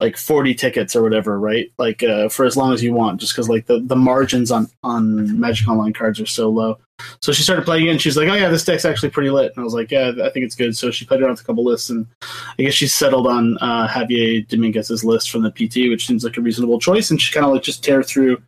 like 0.00 0.16
40 0.16 0.54
tickets 0.54 0.96
or 0.96 1.02
whatever, 1.02 1.38
right? 1.38 1.70
Like 1.78 2.02
uh, 2.02 2.28
for 2.28 2.44
as 2.44 2.56
long 2.56 2.72
as 2.72 2.82
you 2.82 2.92
want, 2.92 3.20
just 3.20 3.32
because 3.32 3.48
like 3.48 3.66
the, 3.66 3.80
the 3.80 3.96
margins 3.96 4.50
on 4.50 4.68
on 4.82 5.38
Magic 5.38 5.68
Online 5.68 5.92
cards 5.92 6.20
are 6.20 6.26
so 6.26 6.48
low. 6.48 6.78
So 7.20 7.32
she 7.32 7.42
started 7.42 7.64
playing 7.64 7.86
it, 7.86 7.90
and 7.90 8.00
she's 8.00 8.16
like, 8.16 8.28
"Oh 8.28 8.34
yeah, 8.34 8.48
this 8.48 8.64
deck's 8.64 8.84
actually 8.84 9.10
pretty 9.10 9.30
lit." 9.30 9.52
And 9.52 9.60
I 9.60 9.64
was 9.64 9.74
like, 9.74 9.90
"Yeah, 9.90 10.12
I 10.22 10.30
think 10.30 10.44
it's 10.44 10.54
good." 10.54 10.76
So 10.76 10.90
she 10.90 11.04
played 11.04 11.20
around 11.20 11.32
with 11.32 11.40
a 11.40 11.44
couple 11.44 11.64
lists, 11.64 11.90
and 11.90 12.06
I 12.22 12.62
guess 12.62 12.74
she 12.74 12.86
settled 12.86 13.26
on 13.26 13.56
uh, 13.60 13.88
Javier 13.88 14.46
Dominguez's 14.46 15.04
list 15.04 15.30
from 15.30 15.42
the 15.42 15.50
PT, 15.50 15.90
which 15.90 16.06
seems 16.06 16.24
like 16.24 16.36
a 16.36 16.40
reasonable 16.40 16.78
choice. 16.78 17.10
And 17.10 17.20
she 17.20 17.32
kind 17.32 17.46
of 17.46 17.52
like 17.52 17.62
just 17.62 17.82
tear 17.82 18.02
through 18.02 18.42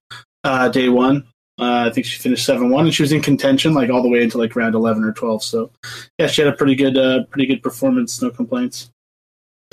uh, 0.44 0.68
day 0.68 0.89
one. 0.89 1.27
Uh, 1.59 1.89
I 1.89 1.90
think 1.90 2.06
she 2.06 2.18
finished 2.18 2.44
seven 2.44 2.70
one, 2.70 2.85
and 2.85 2.94
she 2.94 3.02
was 3.02 3.12
in 3.12 3.23
contention 3.23 3.73
like 3.73 3.90
all 3.90 4.02
the 4.02 4.09
way 4.09 4.23
into 4.23 4.39
like 4.39 4.55
round 4.56 4.74
eleven 4.74 5.05
or 5.05 5.12
twelve. 5.12 5.43
So 5.43 5.70
yeah, 6.18 6.27
she 6.27 6.43
had 6.43 6.52
a 6.52 6.56
pretty 6.56 6.74
good, 6.74 6.97
uh, 6.97 7.24
pretty 7.24 7.47
good 7.47 7.62
performance. 7.62 8.20
No 8.20 8.31
complaints. 8.31 8.90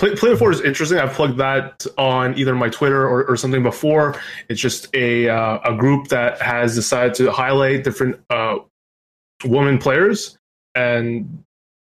Play, 0.03 0.15
Play 0.15 0.35
Four 0.35 0.51
is 0.51 0.59
interesting. 0.59 0.99
I've 0.99 1.13
plugged 1.13 1.37
that 1.37 1.85
on 1.97 2.37
either 2.37 2.53
my 2.55 2.67
Twitter 2.67 3.07
or, 3.07 3.23
or 3.23 3.37
something 3.37 3.63
before. 3.63 4.19
It's 4.49 4.59
just 4.59 4.93
a 4.93 5.29
uh, 5.29 5.59
a 5.63 5.77
group 5.77 6.09
that 6.09 6.41
has 6.41 6.75
decided 6.75 7.13
to 7.15 7.31
highlight 7.31 7.85
different 7.85 8.19
uh, 8.29 8.57
women 9.45 9.77
players, 9.77 10.37
and 10.75 11.45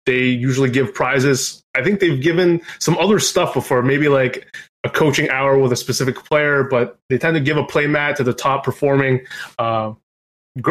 they 0.06 0.26
usually 0.26 0.70
give 0.70 0.94
prizes. 0.94 1.64
I 1.74 1.84
think 1.84 2.02
they've 2.02 2.22
given 2.22 2.62
some 2.78 3.00
other 3.00 3.18
stuff 3.18 3.56
before, 3.56 3.82
maybe 3.82 4.10
like 4.10 4.56
a 4.84 4.92
coaching 4.92 5.32
hour 5.32 5.58
with 5.58 5.72
a 5.72 5.76
specific 5.76 6.24
player, 6.24 6.66
but 6.66 7.00
they 7.10 7.18
tend 7.18 7.34
to 7.34 7.42
give 7.42 7.58
a 7.58 7.64
play 7.64 7.88
mat 7.88 8.18
to 8.18 8.24
the 8.24 8.34
top 8.34 8.64
performing 8.64 9.22
uh, 9.58 9.92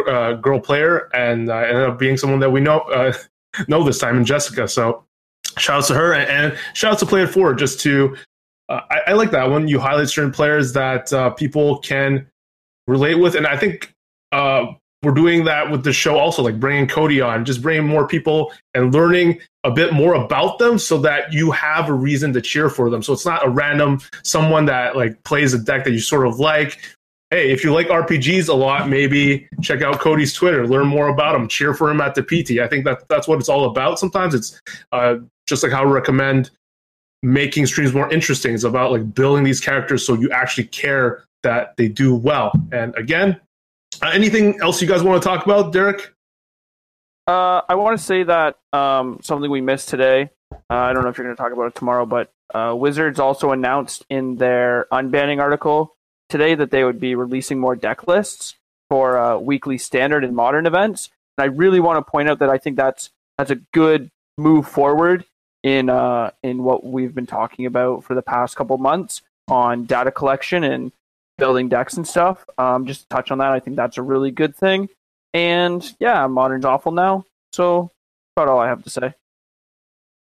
uh, 0.07 0.33
girl 0.35 0.61
player, 0.61 1.09
and 1.13 1.49
uh, 1.49 1.57
ended 1.57 1.89
up 1.89 1.99
being 1.99 2.15
someone 2.15 2.39
that 2.39 2.51
we 2.51 2.61
know 2.61 2.79
uh, 2.79 3.11
know 3.67 3.83
this 3.83 3.99
time 3.99 4.15
in 4.15 4.23
Jessica. 4.23 4.65
So 4.65 5.03
shout 5.57 5.79
out 5.79 5.85
to 5.85 5.93
her 5.93 6.13
and, 6.13 6.29
and 6.29 6.59
shout 6.73 6.93
out 6.93 6.99
to 6.99 7.05
Play 7.05 7.23
It 7.23 7.27
Forward 7.27 7.57
just 7.57 7.79
to 7.81 8.15
uh, 8.69 8.81
I, 8.89 8.99
I, 9.07 9.13
like 9.13 9.31
that 9.31 9.49
one. 9.49 9.67
You 9.67 9.79
highlight 9.79 10.09
certain 10.09 10.31
players 10.31 10.73
that 10.73 11.11
uh, 11.11 11.31
people 11.31 11.79
can 11.79 12.27
relate 12.87 13.15
with, 13.15 13.35
and 13.35 13.45
I 13.45 13.57
think 13.57 13.93
uh, 14.31 14.65
we're 15.03 15.13
doing 15.13 15.43
that 15.45 15.69
with 15.69 15.83
the 15.83 15.91
show 15.91 16.17
also, 16.17 16.41
like 16.41 16.59
bringing 16.59 16.87
Cody 16.87 17.19
on, 17.19 17.43
just 17.43 17.61
bringing 17.61 17.85
more 17.85 18.07
people 18.07 18.53
and 18.73 18.93
learning 18.93 19.39
a 19.65 19.71
bit 19.71 19.93
more 19.93 20.15
about 20.15 20.59
them, 20.59 20.79
so 20.79 20.97
that 20.99 21.33
you 21.33 21.51
have 21.51 21.89
a 21.89 21.93
reason 21.93 22.31
to 22.33 22.41
cheer 22.41 22.69
for 22.69 22.89
them. 22.89 23.03
So 23.03 23.11
it's 23.11 23.25
not 23.25 23.45
a 23.45 23.49
random 23.49 23.99
someone 24.23 24.65
that 24.65 24.95
like 24.95 25.21
plays 25.23 25.53
a 25.53 25.59
deck 25.59 25.83
that 25.83 25.91
you 25.91 25.99
sort 25.99 26.25
of 26.25 26.39
like. 26.39 26.79
Hey, 27.31 27.51
if 27.51 27.63
you 27.63 27.73
like 27.73 27.87
RPGs 27.87 28.47
a 28.47 28.53
lot, 28.53 28.87
maybe 28.87 29.47
check 29.61 29.81
out 29.81 29.99
Cody's 29.99 30.33
Twitter, 30.33 30.67
learn 30.67 30.85
more 30.85 31.07
about 31.07 31.35
him, 31.35 31.47
cheer 31.47 31.73
for 31.73 31.89
him 31.89 31.99
at 31.99 32.13
the 32.13 32.21
PT. 32.21 32.59
I 32.59 32.67
think 32.67 32.85
that 32.85 33.09
that's 33.09 33.27
what 33.27 33.39
it's 33.39 33.49
all 33.49 33.65
about. 33.65 33.97
Sometimes 33.97 34.35
it's 34.35 34.61
uh, 34.91 35.15
just 35.47 35.63
like 35.63 35.71
how 35.71 35.81
I 35.81 35.85
recommend 35.85 36.51
making 37.21 37.65
streams 37.65 37.93
more 37.93 38.11
interesting. 38.11 38.53
It's 38.53 38.63
about 38.63 38.91
like 38.91 39.13
building 39.13 39.43
these 39.43 39.59
characters 39.59 40.05
so 40.05 40.13
you 40.13 40.29
actually 40.31 40.65
care 40.65 41.23
that 41.43 41.75
they 41.77 41.87
do 41.87 42.15
well. 42.15 42.51
And 42.71 42.95
again, 42.95 43.39
uh, 44.01 44.09
anything 44.13 44.59
else 44.61 44.81
you 44.81 44.87
guys 44.87 45.03
want 45.03 45.21
to 45.21 45.27
talk 45.27 45.45
about, 45.45 45.71
Derek? 45.71 46.13
Uh, 47.25 47.61
I 47.67 47.75
want 47.75 47.97
to 47.97 48.03
say 48.03 48.23
that 48.23 48.57
um, 48.73 49.19
something 49.21 49.49
we 49.49 49.61
missed 49.61 49.89
today. 49.89 50.29
Uh, 50.51 50.57
I 50.69 50.93
don't 50.93 51.03
know 51.03 51.09
if 51.09 51.17
you're 51.17 51.25
going 51.25 51.35
to 51.35 51.41
talk 51.41 51.53
about 51.53 51.67
it 51.67 51.75
tomorrow, 51.75 52.05
but 52.05 52.31
uh, 52.53 52.75
Wizards 52.77 53.19
also 53.19 53.51
announced 53.51 54.05
in 54.09 54.35
their 54.35 54.87
unbanning 54.91 55.41
article 55.41 55.95
today 56.29 56.55
that 56.55 56.71
they 56.71 56.83
would 56.83 56.99
be 56.99 57.15
releasing 57.15 57.59
more 57.59 57.75
deck 57.75 58.07
lists 58.07 58.55
for 58.89 59.17
uh, 59.17 59.37
weekly 59.37 59.77
standard 59.77 60.23
and 60.23 60.35
modern 60.35 60.65
events. 60.65 61.09
And 61.37 61.43
I 61.43 61.55
really 61.55 61.79
want 61.79 62.05
to 62.05 62.11
point 62.11 62.29
out 62.29 62.39
that 62.39 62.49
I 62.49 62.57
think 62.57 62.75
that's 62.75 63.09
that's 63.37 63.51
a 63.51 63.55
good 63.55 64.11
move 64.37 64.67
forward 64.67 65.25
in 65.63 65.89
uh, 65.89 66.31
in 66.43 66.63
what 66.63 66.85
we've 66.85 67.15
been 67.15 67.25
talking 67.25 67.65
about 67.65 68.03
for 68.03 68.13
the 68.13 68.21
past 68.21 68.55
couple 68.55 68.77
months 68.77 69.21
on 69.47 69.85
data 69.85 70.11
collection 70.11 70.63
and 70.63 70.91
building 71.37 71.69
decks 71.69 71.95
and 71.95 72.07
stuff. 72.07 72.45
Um, 72.57 72.85
just 72.85 73.01
to 73.01 73.07
touch 73.09 73.31
on 73.31 73.39
that, 73.39 73.51
I 73.51 73.59
think 73.59 73.75
that's 73.75 73.97
a 73.97 74.01
really 74.01 74.31
good 74.31 74.55
thing. 74.55 74.89
And 75.33 75.83
yeah, 75.99 76.27
modern's 76.27 76.65
awful 76.65 76.91
now. 76.91 77.25
So 77.53 77.91
about 78.35 78.49
all 78.49 78.59
I 78.59 78.67
have 78.67 78.83
to 78.83 78.89
say. 78.89 79.13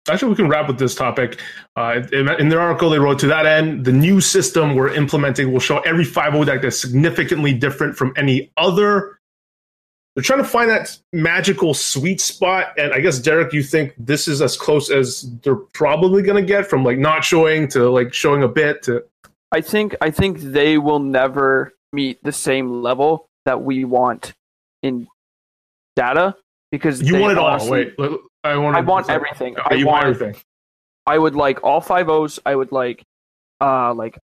Actually, 0.09 0.29
we 0.29 0.35
can 0.35 0.49
wrap 0.49 0.67
with 0.67 0.79
this 0.79 0.95
topic. 0.95 1.39
Uh, 1.75 2.01
in, 2.11 2.49
their 2.49 2.59
article, 2.59 2.89
they 2.89 2.97
wrote 2.97 3.19
to 3.19 3.27
that 3.27 3.45
end, 3.45 3.85
the 3.85 3.91
new 3.91 4.19
system 4.19 4.73
we're 4.73 4.91
implementing 4.93 5.51
will 5.51 5.59
show 5.59 5.77
every 5.79 6.03
5 6.03 6.43
deck 6.45 6.63
that's 6.63 6.79
significantly 6.79 7.53
different 7.53 7.95
from 7.95 8.11
any 8.17 8.51
other 8.57 9.19
they're 10.15 10.23
trying 10.23 10.39
to 10.39 10.45
find 10.45 10.69
that 10.69 10.97
magical 11.13 11.73
sweet 11.73 12.19
spot. 12.19 12.73
And 12.77 12.93
I 12.93 12.99
guess 12.99 13.19
Derek, 13.19 13.53
you 13.53 13.63
think 13.63 13.93
this 13.97 14.27
is 14.27 14.41
as 14.41 14.57
close 14.57 14.89
as 14.89 15.29
they're 15.41 15.55
probably 15.55 16.21
going 16.21 16.41
to 16.41 16.47
get 16.47 16.67
from 16.67 16.83
like 16.83 16.97
not 16.97 17.23
showing 17.23 17.67
to 17.69 17.89
like 17.89 18.13
showing 18.13 18.43
a 18.43 18.47
bit 18.47 18.83
to. 18.83 19.03
I 19.51 19.61
think 19.61 19.95
I 20.01 20.11
think 20.11 20.39
they 20.39 20.77
will 20.77 20.99
never 20.99 21.73
meet 21.93 22.23
the 22.23 22.31
same 22.31 22.81
level 22.81 23.27
that 23.45 23.61
we 23.61 23.85
want 23.85 24.33
in 24.83 25.07
data 25.95 26.35
because 26.71 27.01
you 27.01 27.17
want 27.17 27.33
it 27.33 27.37
honestly, 27.37 27.93
all. 27.97 28.09
Wait, 28.09 28.19
I 28.43 28.57
want. 28.57 28.77
I 28.77 28.81
want 28.81 29.09
everything. 29.09 29.55
I 29.57 29.75
want, 29.75 29.85
want 29.85 30.05
everything. 30.07 30.41
I 31.05 31.17
would 31.17 31.35
like 31.35 31.63
all 31.63 31.81
five 31.81 32.09
O's. 32.09 32.39
I 32.45 32.55
would 32.55 32.71
like, 32.71 33.03
uh, 33.59 33.93
like 33.93 34.17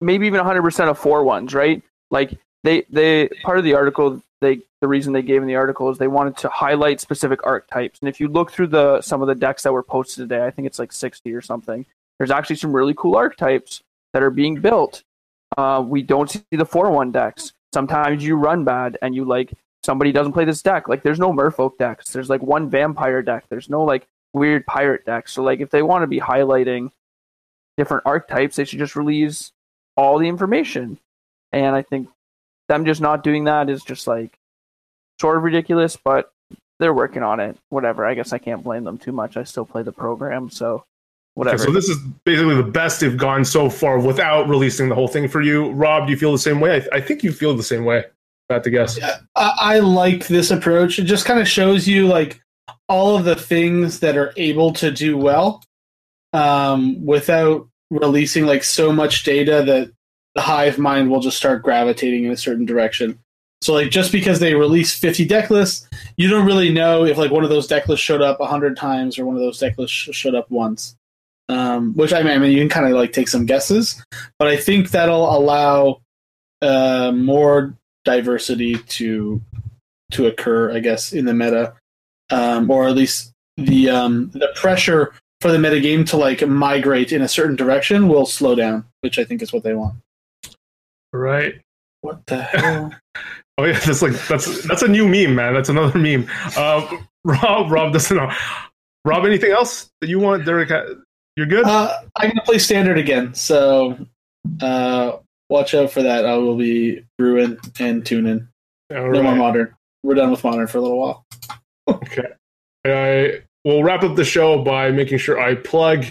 maybe 0.00 0.26
even 0.26 0.38
100 0.38 0.62
percent 0.62 0.90
of 0.90 0.98
four 0.98 1.24
ones. 1.24 1.54
Right? 1.54 1.82
Like 2.10 2.38
they 2.64 2.84
they 2.90 3.28
part 3.44 3.58
of 3.58 3.64
the 3.64 3.74
article 3.74 4.20
they 4.40 4.58
the 4.80 4.88
reason 4.88 5.12
they 5.12 5.22
gave 5.22 5.40
in 5.40 5.48
the 5.48 5.54
article 5.54 5.88
is 5.90 5.98
they 5.98 6.08
wanted 6.08 6.36
to 6.38 6.48
highlight 6.48 7.00
specific 7.00 7.46
archetypes. 7.46 8.00
And 8.00 8.08
if 8.08 8.18
you 8.18 8.28
look 8.28 8.50
through 8.50 8.68
the 8.68 9.00
some 9.00 9.22
of 9.22 9.28
the 9.28 9.34
decks 9.34 9.62
that 9.62 9.72
were 9.72 9.82
posted 9.82 10.28
today, 10.28 10.44
I 10.44 10.50
think 10.50 10.66
it's 10.66 10.78
like 10.78 10.92
60 10.92 11.32
or 11.32 11.40
something. 11.40 11.86
There's 12.18 12.30
actually 12.30 12.56
some 12.56 12.74
really 12.74 12.94
cool 12.94 13.16
archetypes 13.16 13.82
that 14.12 14.22
are 14.22 14.30
being 14.30 14.60
built. 14.60 15.02
Uh, 15.56 15.84
we 15.86 16.02
don't 16.02 16.30
see 16.30 16.42
the 16.50 16.66
4-1 16.66 17.12
decks. 17.12 17.52
Sometimes 17.72 18.24
you 18.24 18.36
run 18.36 18.64
bad 18.64 18.98
and 19.02 19.14
you 19.14 19.24
like 19.24 19.52
somebody 19.84 20.12
doesn't 20.12 20.32
play 20.32 20.44
this 20.44 20.62
deck. 20.62 20.88
Like 20.88 21.02
there's 21.02 21.18
no 21.18 21.32
Merfolk 21.32 21.78
decks. 21.78 22.12
There's 22.12 22.30
like 22.30 22.42
one 22.42 22.70
vampire 22.70 23.22
deck. 23.22 23.44
There's 23.48 23.68
no 23.68 23.84
like 23.84 24.06
weird 24.32 24.66
pirate 24.66 25.04
deck. 25.04 25.28
So 25.28 25.42
like 25.42 25.60
if 25.60 25.70
they 25.70 25.82
want 25.82 26.02
to 26.02 26.06
be 26.06 26.20
highlighting 26.20 26.90
different 27.76 28.04
archetypes, 28.06 28.56
they 28.56 28.64
should 28.64 28.78
just 28.78 28.96
release 28.96 29.52
all 29.96 30.18
the 30.18 30.28
information. 30.28 30.98
And 31.52 31.74
I 31.74 31.82
think 31.82 32.08
them 32.68 32.84
just 32.84 33.00
not 33.00 33.22
doing 33.22 33.44
that 33.44 33.68
is 33.68 33.82
just 33.82 34.06
like 34.06 34.38
sort 35.20 35.36
of 35.36 35.42
ridiculous, 35.42 35.96
but 35.96 36.32
they're 36.80 36.94
working 36.94 37.22
on 37.22 37.40
it. 37.40 37.56
Whatever. 37.68 38.04
I 38.04 38.14
guess 38.14 38.32
I 38.32 38.38
can't 38.38 38.64
blame 38.64 38.84
them 38.84 38.98
too 38.98 39.12
much. 39.12 39.36
I 39.36 39.44
still 39.44 39.64
play 39.64 39.82
the 39.82 39.92
program, 39.92 40.50
so 40.50 40.84
whatever. 41.34 41.56
Okay, 41.56 41.64
so 41.64 41.72
this 41.72 41.88
is 41.88 41.98
basically 42.24 42.56
the 42.56 42.62
best 42.62 43.00
they've 43.00 43.16
gone 43.16 43.44
so 43.44 43.70
far 43.70 43.98
without 43.98 44.48
releasing 44.48 44.88
the 44.88 44.94
whole 44.94 45.08
thing 45.08 45.28
for 45.28 45.40
you. 45.40 45.70
Rob, 45.72 46.06
do 46.06 46.12
you 46.12 46.18
feel 46.18 46.32
the 46.32 46.38
same 46.38 46.60
way? 46.60 46.82
I, 46.92 46.96
I 46.96 47.00
think 47.00 47.22
you 47.22 47.32
feel 47.32 47.56
the 47.56 47.62
same 47.62 47.84
way. 47.84 48.04
I 48.50 48.54
have 48.54 48.62
to 48.64 48.70
guess. 48.70 48.98
I, 49.02 49.52
I 49.58 49.78
like 49.78 50.26
this 50.26 50.50
approach. 50.50 50.98
It 50.98 51.04
just 51.04 51.24
kind 51.24 51.40
of 51.40 51.48
shows 51.48 51.88
you 51.88 52.06
like 52.06 52.42
all 52.88 53.16
of 53.16 53.24
the 53.24 53.36
things 53.36 54.00
that 54.00 54.16
are 54.16 54.32
able 54.36 54.72
to 54.74 54.90
do 54.90 55.16
well 55.16 55.62
um, 56.32 57.04
without 57.04 57.68
releasing 57.90 58.44
like 58.44 58.62
so 58.64 58.92
much 58.92 59.24
data 59.24 59.62
that 59.66 59.90
the 60.34 60.40
hive 60.40 60.78
mind 60.78 61.10
will 61.10 61.20
just 61.20 61.36
start 61.36 61.62
gravitating 61.62 62.24
in 62.24 62.32
a 62.32 62.36
certain 62.36 62.64
direction. 62.64 63.18
So 63.62 63.72
like 63.72 63.90
just 63.90 64.12
because 64.12 64.40
they 64.40 64.54
release 64.54 64.94
50 64.94 65.24
deck 65.24 65.48
lists, 65.48 65.88
you 66.16 66.28
don't 66.28 66.46
really 66.46 66.70
know 66.70 67.04
if 67.04 67.16
like 67.16 67.30
one 67.30 67.44
of 67.44 67.50
those 67.50 67.66
deck 67.66 67.88
lists 67.88 68.04
showed 68.04 68.20
up 68.20 68.40
100 68.40 68.76
times 68.76 69.18
or 69.18 69.24
one 69.24 69.36
of 69.36 69.40
those 69.40 69.58
deck 69.58 69.78
lists 69.78 69.96
sh- 69.96 70.10
showed 70.12 70.34
up 70.34 70.50
once. 70.50 70.96
Um, 71.48 71.94
which 71.94 72.12
I 72.12 72.22
mean, 72.22 72.32
I 72.32 72.38
mean, 72.38 72.52
you 72.52 72.58
can 72.58 72.68
kind 72.68 72.86
of 72.86 72.92
like 72.92 73.12
take 73.12 73.28
some 73.28 73.46
guesses, 73.46 74.02
but 74.38 74.48
I 74.48 74.56
think 74.56 74.90
that'll 74.90 75.36
allow 75.36 76.00
uh, 76.62 77.12
more 77.12 77.74
diversity 78.04 78.76
to 78.76 79.40
to 80.12 80.26
occur, 80.26 80.72
I 80.72 80.80
guess, 80.80 81.12
in 81.12 81.24
the 81.24 81.34
meta, 81.34 81.74
um, 82.30 82.70
or 82.70 82.88
at 82.88 82.94
least 82.94 83.32
the 83.56 83.90
um, 83.90 84.30
the 84.30 84.48
pressure 84.54 85.12
for 85.40 85.52
the 85.52 85.58
metagame 85.58 86.08
to 86.08 86.16
like 86.16 86.46
migrate 86.46 87.12
in 87.12 87.20
a 87.20 87.28
certain 87.28 87.56
direction 87.56 88.08
will 88.08 88.26
slow 88.26 88.54
down, 88.54 88.86
which 89.02 89.18
I 89.18 89.24
think 89.24 89.42
is 89.42 89.52
what 89.52 89.62
they 89.62 89.74
want. 89.74 89.96
Right. 91.14 91.54
What 92.02 92.26
the 92.26 92.42
hell? 92.42 92.92
Oh 93.56 93.62
yeah, 93.66 93.78
that's 93.78 94.02
like 94.02 94.14
that's 94.26 94.66
that's 94.66 94.82
a 94.82 94.88
new 94.88 95.06
meme, 95.06 95.36
man. 95.36 95.54
That's 95.54 95.68
another 95.68 95.96
meme. 95.96 96.28
Uh, 96.56 96.84
Rob, 97.24 97.70
Rob 97.70 97.92
doesn't 97.92 98.16
know. 98.16 98.28
Rob, 99.04 99.24
anything 99.24 99.52
else 99.52 99.88
that 100.00 100.08
you 100.10 100.18
want, 100.18 100.44
Derek? 100.44 100.72
uh, 100.72 100.82
You're 101.36 101.46
good. 101.46 101.64
uh, 101.64 102.00
I'm 102.16 102.30
gonna 102.30 102.42
play 102.42 102.58
standard 102.58 102.98
again, 102.98 103.32
so 103.32 103.96
uh, 104.60 105.18
watch 105.48 105.72
out 105.72 105.92
for 105.92 106.02
that. 106.02 106.26
I 106.26 106.36
will 106.36 106.56
be 106.56 107.04
brewing 107.16 107.56
and 107.78 108.04
tuning. 108.04 108.48
All 108.92 109.08
No 109.12 109.22
more 109.22 109.30
right. 109.30 109.38
modern. 109.38 109.74
We're 110.02 110.14
done 110.16 110.32
with 110.32 110.42
modern 110.42 110.66
for 110.66 110.78
a 110.78 110.80
little 110.80 110.98
while. 110.98 111.24
Okay. 111.86 112.26
I 112.84 113.40
will 113.64 113.84
wrap 113.84 114.02
up 114.02 114.16
the 114.16 114.24
show 114.24 114.64
by 114.64 114.90
making 114.90 115.18
sure 115.18 115.38
I 115.40 115.54
plug, 115.54 116.06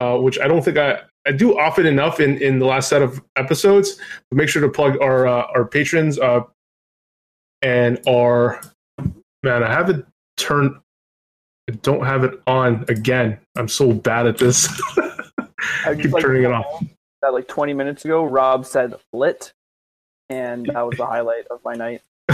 uh, 0.00 0.16
which 0.16 0.40
I 0.40 0.48
don't 0.48 0.64
think 0.64 0.78
I, 0.78 1.00
I 1.26 1.32
do 1.32 1.58
often 1.58 1.86
enough 1.86 2.20
in, 2.20 2.38
in 2.38 2.58
the 2.58 2.66
last 2.66 2.88
set 2.88 3.02
of 3.02 3.20
episodes. 3.36 3.98
But 4.30 4.36
make 4.36 4.48
sure 4.48 4.62
to 4.62 4.68
plug 4.68 5.00
our 5.00 5.26
uh, 5.26 5.46
our 5.54 5.64
patrons 5.64 6.18
uh, 6.18 6.40
and 7.62 8.00
our 8.08 8.60
man. 9.42 9.62
I 9.62 9.72
have 9.72 9.90
it 9.90 10.04
turned. 10.36 10.76
I 11.68 11.72
don't 11.82 12.04
have 12.04 12.24
it 12.24 12.40
on 12.46 12.84
again. 12.88 13.38
I'm 13.56 13.68
so 13.68 13.92
bad 13.92 14.26
at 14.26 14.38
this. 14.38 14.68
I 15.84 15.94
keep 15.94 16.12
turning 16.18 16.44
it 16.44 16.52
off. 16.52 16.84
That 17.20 17.34
like 17.34 17.48
20 17.48 17.74
minutes 17.74 18.04
ago, 18.04 18.24
Rob 18.24 18.64
said 18.64 18.94
lit, 19.12 19.52
and 20.30 20.66
that 20.66 20.86
was 20.86 20.96
the 20.96 21.06
highlight 21.06 21.46
of 21.48 21.60
my 21.64 21.74
night. 21.74 22.02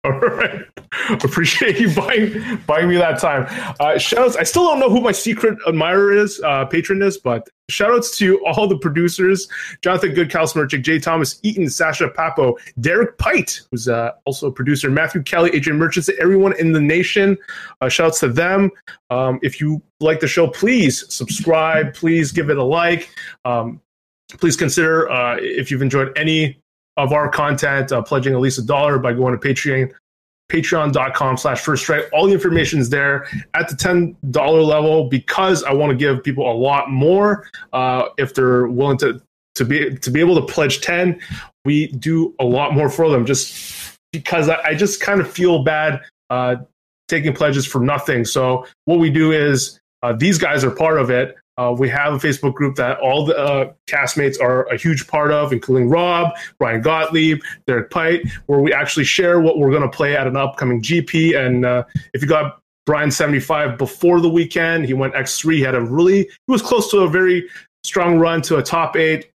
All 0.04 0.12
right. 0.12 0.62
Appreciate 1.10 1.78
you 1.78 1.94
buying 1.94 2.58
buying 2.66 2.88
me 2.88 2.96
that 2.96 3.20
time. 3.20 3.42
Uh, 3.78 3.96
shoutouts. 3.96 4.34
I 4.34 4.44
still 4.44 4.64
don't 4.64 4.80
know 4.80 4.88
who 4.88 5.02
my 5.02 5.12
secret 5.12 5.58
admirer 5.68 6.10
is, 6.10 6.40
uh, 6.42 6.64
patron 6.64 7.02
is, 7.02 7.18
but 7.18 7.50
shoutouts 7.70 8.16
to 8.16 8.42
all 8.46 8.66
the 8.66 8.78
producers: 8.78 9.46
Jonathan 9.82 10.14
Good, 10.14 10.30
Cal 10.30 10.46
Smirchik, 10.46 10.82
Jay 10.82 10.98
Thomas, 10.98 11.38
Eaton, 11.42 11.68
Sasha 11.68 12.08
Papo, 12.08 12.54
Derek 12.80 13.18
Pite, 13.18 13.60
who's 13.70 13.88
uh, 13.88 14.12
also 14.24 14.46
a 14.46 14.52
producer, 14.52 14.88
Matthew 14.90 15.22
Kelly, 15.22 15.50
Adrian 15.52 15.78
Merchants, 15.78 16.08
everyone 16.18 16.58
in 16.58 16.72
the 16.72 16.80
nation. 16.80 17.36
Uh, 17.82 17.86
shoutouts 17.86 18.20
to 18.20 18.28
them. 18.28 18.70
Um, 19.10 19.38
if 19.42 19.60
you 19.60 19.82
like 20.00 20.20
the 20.20 20.28
show, 20.28 20.48
please 20.48 21.12
subscribe. 21.12 21.92
Please 21.92 22.32
give 22.32 22.48
it 22.48 22.56
a 22.56 22.64
like. 22.64 23.10
Um, 23.44 23.82
please 24.38 24.56
consider 24.56 25.10
uh, 25.10 25.36
if 25.40 25.70
you've 25.70 25.82
enjoyed 25.82 26.16
any 26.16 26.59
of 27.00 27.12
our 27.12 27.28
content, 27.28 27.92
uh, 27.92 28.02
pledging 28.02 28.34
at 28.34 28.40
least 28.40 28.58
a 28.58 28.62
dollar 28.62 28.98
by 28.98 29.12
going 29.12 29.38
to 29.38 29.48
Patreon, 29.48 29.90
patreon.com 30.50 31.36
slash 31.36 31.60
first 31.60 31.82
strike. 31.82 32.04
All 32.12 32.26
the 32.26 32.32
information 32.32 32.78
is 32.78 32.90
there 32.90 33.26
at 33.54 33.68
the 33.68 33.74
$10 33.74 34.66
level 34.66 35.08
because 35.08 35.62
I 35.64 35.72
want 35.72 35.90
to 35.90 35.96
give 35.96 36.22
people 36.22 36.50
a 36.50 36.54
lot 36.54 36.90
more. 36.90 37.48
Uh, 37.72 38.08
if 38.18 38.34
they're 38.34 38.66
willing 38.66 38.98
to, 38.98 39.20
to 39.54 39.64
be, 39.64 39.96
to 39.96 40.10
be 40.10 40.20
able 40.20 40.34
to 40.34 40.52
pledge 40.52 40.80
10, 40.80 41.20
we 41.64 41.88
do 41.88 42.34
a 42.38 42.44
lot 42.44 42.74
more 42.74 42.90
for 42.90 43.08
them 43.08 43.24
just 43.24 43.98
because 44.12 44.48
I, 44.48 44.60
I 44.62 44.74
just 44.74 45.00
kind 45.00 45.20
of 45.20 45.30
feel 45.30 45.62
bad, 45.62 46.00
uh, 46.28 46.56
taking 47.08 47.32
pledges 47.32 47.66
for 47.66 47.80
nothing. 47.80 48.24
So 48.24 48.66
what 48.84 48.98
we 48.98 49.10
do 49.10 49.32
is, 49.32 49.80
uh, 50.02 50.14
these 50.14 50.38
guys 50.38 50.64
are 50.64 50.70
part 50.70 50.98
of 50.98 51.10
it. 51.10 51.36
Uh, 51.60 51.72
we 51.72 51.90
have 51.90 52.14
a 52.14 52.16
Facebook 52.16 52.54
group 52.54 52.74
that 52.74 52.98
all 53.00 53.26
the 53.26 53.36
uh, 53.36 53.70
castmates 53.86 54.40
are 54.40 54.64
a 54.72 54.78
huge 54.78 55.06
part 55.06 55.30
of, 55.30 55.52
including 55.52 55.90
Rob, 55.90 56.34
Brian 56.58 56.80
Gottlieb, 56.80 57.42
Derek 57.66 57.90
Pite, 57.90 58.22
where 58.46 58.60
we 58.60 58.72
actually 58.72 59.04
share 59.04 59.40
what 59.40 59.58
we're 59.58 59.70
going 59.70 59.82
to 59.82 59.88
play 59.88 60.16
at 60.16 60.26
an 60.26 60.36
upcoming 60.36 60.80
GP. 60.80 61.36
And 61.38 61.66
uh, 61.66 61.84
if 62.14 62.22
you 62.22 62.28
got 62.28 62.62
Brian 62.86 63.10
75 63.10 63.76
before 63.76 64.22
the 64.22 64.28
weekend, 64.30 64.86
he 64.86 64.94
went 64.94 65.12
X3. 65.12 65.56
He 65.56 65.60
had 65.60 65.74
a 65.74 65.82
really, 65.82 66.20
he 66.20 66.30
was 66.48 66.62
close 66.62 66.90
to 66.92 67.00
a 67.00 67.08
very 67.10 67.46
strong 67.84 68.18
run 68.18 68.40
to 68.42 68.56
a 68.56 68.62
top 68.62 68.96
eight. 68.96 69.30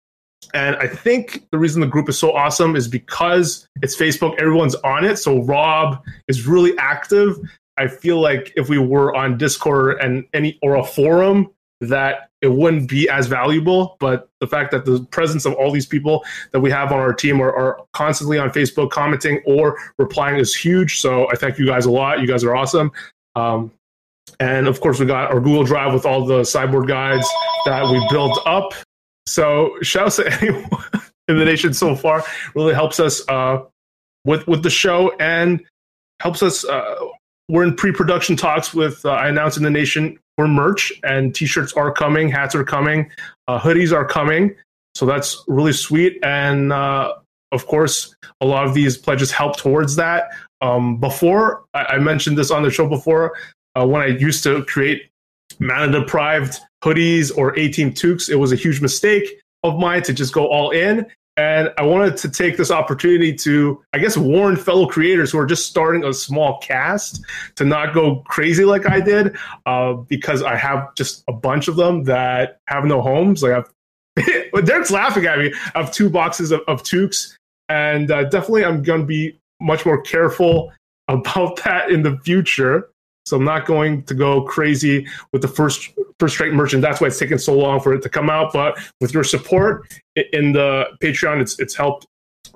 And 0.53 0.75
I 0.75 0.87
think 0.87 1.47
the 1.51 1.57
reason 1.57 1.81
the 1.81 1.87
group 1.87 2.07
is 2.07 2.19
so 2.19 2.33
awesome 2.33 2.75
is 2.75 2.87
because 2.87 3.67
it's 3.81 3.95
Facebook, 3.95 4.39
everyone's 4.39 4.75
on 4.75 5.05
it. 5.05 5.17
So 5.17 5.41
Rob 5.41 6.03
is 6.27 6.45
really 6.45 6.77
active. 6.77 7.39
I 7.77 7.87
feel 7.87 8.21
like 8.21 8.53
if 8.55 8.69
we 8.69 8.77
were 8.77 9.15
on 9.15 9.39
Discord 9.39 9.99
and 10.01 10.23
any 10.33 10.59
or 10.61 10.75
a 10.75 10.83
forum, 10.83 11.49
that 11.81 12.29
it 12.41 12.47
wouldn't 12.47 12.87
be 12.87 13.09
as 13.09 13.27
valuable. 13.27 13.97
But 13.99 14.29
the 14.39 14.47
fact 14.47 14.71
that 14.71 14.85
the 14.85 15.03
presence 15.11 15.45
of 15.45 15.53
all 15.53 15.71
these 15.71 15.85
people 15.85 16.23
that 16.51 16.59
we 16.59 16.71
have 16.71 16.91
on 16.91 16.99
our 16.99 17.13
team 17.13 17.41
are, 17.41 17.53
are 17.53 17.79
constantly 17.93 18.37
on 18.37 18.49
Facebook 18.49 18.91
commenting 18.91 19.41
or 19.45 19.77
replying 19.97 20.37
is 20.37 20.55
huge. 20.55 20.99
So 20.99 21.29
I 21.31 21.35
thank 21.35 21.57
you 21.57 21.65
guys 21.65 21.85
a 21.85 21.91
lot. 21.91 22.21
You 22.21 22.27
guys 22.27 22.43
are 22.43 22.55
awesome. 22.55 22.91
Um, 23.35 23.71
and 24.39 24.67
of 24.67 24.79
course, 24.79 24.99
we 24.99 25.05
got 25.05 25.31
our 25.31 25.39
Google 25.39 25.63
Drive 25.63 25.93
with 25.93 26.05
all 26.05 26.25
the 26.25 26.43
sideboard 26.43 26.87
guides 26.87 27.27
that 27.65 27.83
we 27.89 28.05
built 28.09 28.39
up. 28.45 28.73
So 29.27 29.75
shout 29.81 30.07
out 30.07 30.11
to 30.13 30.33
anyone 30.41 30.83
in 31.27 31.37
the 31.37 31.45
nation 31.45 31.73
so 31.73 31.95
far. 31.95 32.23
Really 32.55 32.73
helps 32.73 32.99
us 32.99 33.27
uh, 33.27 33.63
with 34.25 34.47
with 34.47 34.63
the 34.63 34.69
show 34.69 35.15
and 35.19 35.63
helps 36.21 36.43
us. 36.43 36.65
Uh, 36.65 36.95
we're 37.49 37.63
in 37.63 37.75
pre-production 37.75 38.37
talks 38.37 38.73
with 38.73 39.05
uh, 39.05 39.11
I 39.11 39.27
announced 39.27 39.57
in 39.57 39.63
the 39.63 39.69
nation 39.69 40.17
for 40.37 40.47
merch 40.47 40.91
and 41.03 41.33
t-shirts 41.35 41.73
are 41.73 41.91
coming, 41.91 42.29
hats 42.29 42.55
are 42.55 42.63
coming, 42.63 43.11
uh, 43.47 43.59
hoodies 43.59 43.93
are 43.93 44.05
coming. 44.05 44.55
So 44.95 45.05
that's 45.05 45.43
really 45.47 45.73
sweet. 45.73 46.19
And 46.23 46.73
uh, 46.73 47.13
of 47.51 47.67
course, 47.67 48.15
a 48.39 48.45
lot 48.45 48.65
of 48.65 48.73
these 48.73 48.97
pledges 48.97 49.31
help 49.31 49.57
towards 49.57 49.95
that. 49.95 50.29
Um, 50.61 50.97
before 50.97 51.63
I, 51.73 51.83
I 51.83 51.97
mentioned 51.99 52.37
this 52.37 52.51
on 52.51 52.63
the 52.63 52.71
show 52.71 52.87
before, 52.87 53.37
uh, 53.75 53.85
when 53.85 54.01
I 54.01 54.07
used 54.07 54.43
to 54.43 54.63
create 54.65 55.09
mana 55.59 55.99
deprived 55.99 56.59
hoodies 56.83 57.35
or 57.37 57.57
18 57.57 57.93
toques, 57.93 58.29
it 58.29 58.35
was 58.35 58.51
a 58.51 58.55
huge 58.55 58.81
mistake 58.81 59.39
of 59.63 59.77
mine 59.77 60.01
to 60.03 60.13
just 60.13 60.33
go 60.33 60.47
all 60.47 60.71
in. 60.71 61.05
And 61.37 61.71
I 61.77 61.83
wanted 61.83 62.17
to 62.17 62.29
take 62.29 62.57
this 62.57 62.71
opportunity 62.71 63.33
to, 63.35 63.81
I 63.93 63.99
guess, 63.99 64.17
warn 64.17 64.57
fellow 64.57 64.85
creators 64.85 65.31
who 65.31 65.39
are 65.39 65.45
just 65.45 65.65
starting 65.65 66.03
a 66.03 66.13
small 66.13 66.59
cast 66.59 67.23
to 67.55 67.63
not 67.63 67.93
go 67.93 68.17
crazy 68.27 68.65
like 68.65 68.89
I 68.89 68.99
did, 68.99 69.37
uh, 69.65 69.93
because 69.93 70.43
I 70.43 70.57
have 70.57 70.93
just 70.95 71.23
a 71.29 71.33
bunch 71.33 71.69
of 71.69 71.77
them 71.77 72.03
that 72.03 72.59
have 72.67 72.83
no 72.83 73.01
homes. 73.01 73.43
Like 73.43 73.53
I've, 73.53 74.65
Derek's 74.65 74.91
laughing 74.91 75.25
at 75.25 75.39
me. 75.39 75.53
I 75.73 75.81
have 75.81 75.93
two 75.93 76.09
boxes 76.09 76.51
of, 76.51 76.61
of 76.67 76.83
toques, 76.83 77.37
and 77.69 78.11
uh, 78.11 78.25
definitely 78.25 78.65
I'm 78.65 78.83
going 78.83 79.01
to 79.01 79.07
be 79.07 79.39
much 79.61 79.85
more 79.85 80.01
careful 80.01 80.73
about 81.07 81.63
that 81.63 81.91
in 81.91 82.03
the 82.03 82.17
future. 82.19 82.90
So 83.25 83.37
I'm 83.37 83.45
not 83.45 83.65
going 83.65 84.03
to 84.03 84.13
go 84.13 84.43
crazy 84.43 85.07
with 85.31 85.41
the 85.41 85.47
first 85.47 85.89
first 86.19 86.35
strike 86.35 86.51
merchant. 86.51 86.81
That's 86.81 87.01
why 87.01 87.07
it's 87.07 87.19
taken 87.19 87.39
so 87.39 87.53
long 87.53 87.79
for 87.79 87.93
it 87.93 88.01
to 88.03 88.09
come 88.09 88.29
out. 88.29 88.53
But 88.53 88.77
with 88.99 89.13
your 89.13 89.23
support 89.23 89.87
in 90.15 90.53
the 90.53 90.85
Patreon, 91.01 91.41
it's 91.41 91.59
it's 91.59 91.75
helped 91.75 92.07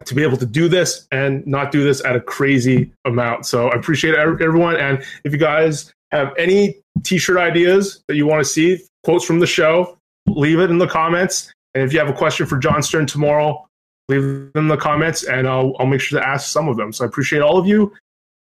to 0.04 0.16
be 0.16 0.24
able 0.24 0.38
to 0.38 0.46
do 0.46 0.68
this 0.68 1.08
and 1.12 1.46
not 1.48 1.72
do 1.72 1.84
this 1.84 2.04
at 2.04 2.16
a 2.16 2.20
crazy 2.20 2.92
amount. 3.06 3.46
So 3.46 3.70
I 3.70 3.76
appreciate 3.76 4.16
everyone. 4.16 4.76
And 4.76 5.04
if 5.24 5.32
you 5.32 5.38
guys 5.38 5.94
have 6.12 6.34
any 6.38 6.82
t-shirt 7.04 7.38
ideas 7.38 8.04
that 8.08 8.16
you 8.16 8.26
want 8.26 8.42
to 8.42 8.50
see, 8.50 8.82
quotes 9.04 9.26
from 9.26 9.40
the 9.40 9.48
show, 9.48 9.98
leave 10.28 10.60
it 10.60 10.70
in 10.70 10.78
the 10.78 10.88
comments. 10.88 11.52
And 11.74 11.84
if 11.84 11.94
you 11.94 12.00
have 12.00 12.10
a 12.10 12.14
question 12.14 12.46
for 12.46 12.58
Jon 12.58 12.82
Stern 12.82 13.06
tomorrow, 13.06 13.66
leave 14.10 14.22
them 14.22 14.52
in 14.56 14.68
the 14.68 14.78
comments, 14.78 15.24
and 15.24 15.48
I'll 15.48 15.74
I'll 15.80 15.86
make 15.86 16.02
sure 16.02 16.20
to 16.20 16.28
ask 16.28 16.50
some 16.50 16.68
of 16.68 16.78
them. 16.78 16.92
So 16.92 17.04
I 17.04 17.08
appreciate 17.08 17.42
all 17.42 17.58
of 17.58 17.68
you. 17.68 17.94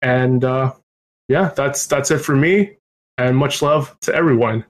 And 0.02 0.44
uh, 0.44 0.72
yeah, 1.28 1.50
that's 1.54 1.86
that's 1.86 2.10
it 2.10 2.18
for 2.18 2.34
me. 2.34 2.76
and 3.18 3.36
much 3.36 3.62
love 3.62 3.96
to 4.00 4.14
everyone. 4.14 4.64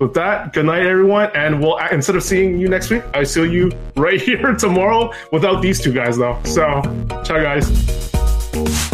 With 0.00 0.14
that, 0.14 0.52
good 0.52 0.66
night, 0.66 0.84
everyone. 0.84 1.30
And 1.34 1.60
we'll 1.60 1.78
instead 1.92 2.16
of 2.16 2.22
seeing 2.22 2.58
you 2.58 2.68
next 2.68 2.90
week, 2.90 3.02
I 3.14 3.22
see 3.24 3.48
you 3.50 3.70
right 3.96 4.20
here 4.20 4.54
tomorrow 4.58 5.12
without 5.32 5.62
these 5.62 5.80
two 5.80 5.92
guys, 5.92 6.18
though. 6.18 6.38
So, 6.44 6.82
ciao, 7.24 7.40
guys. 7.40 8.93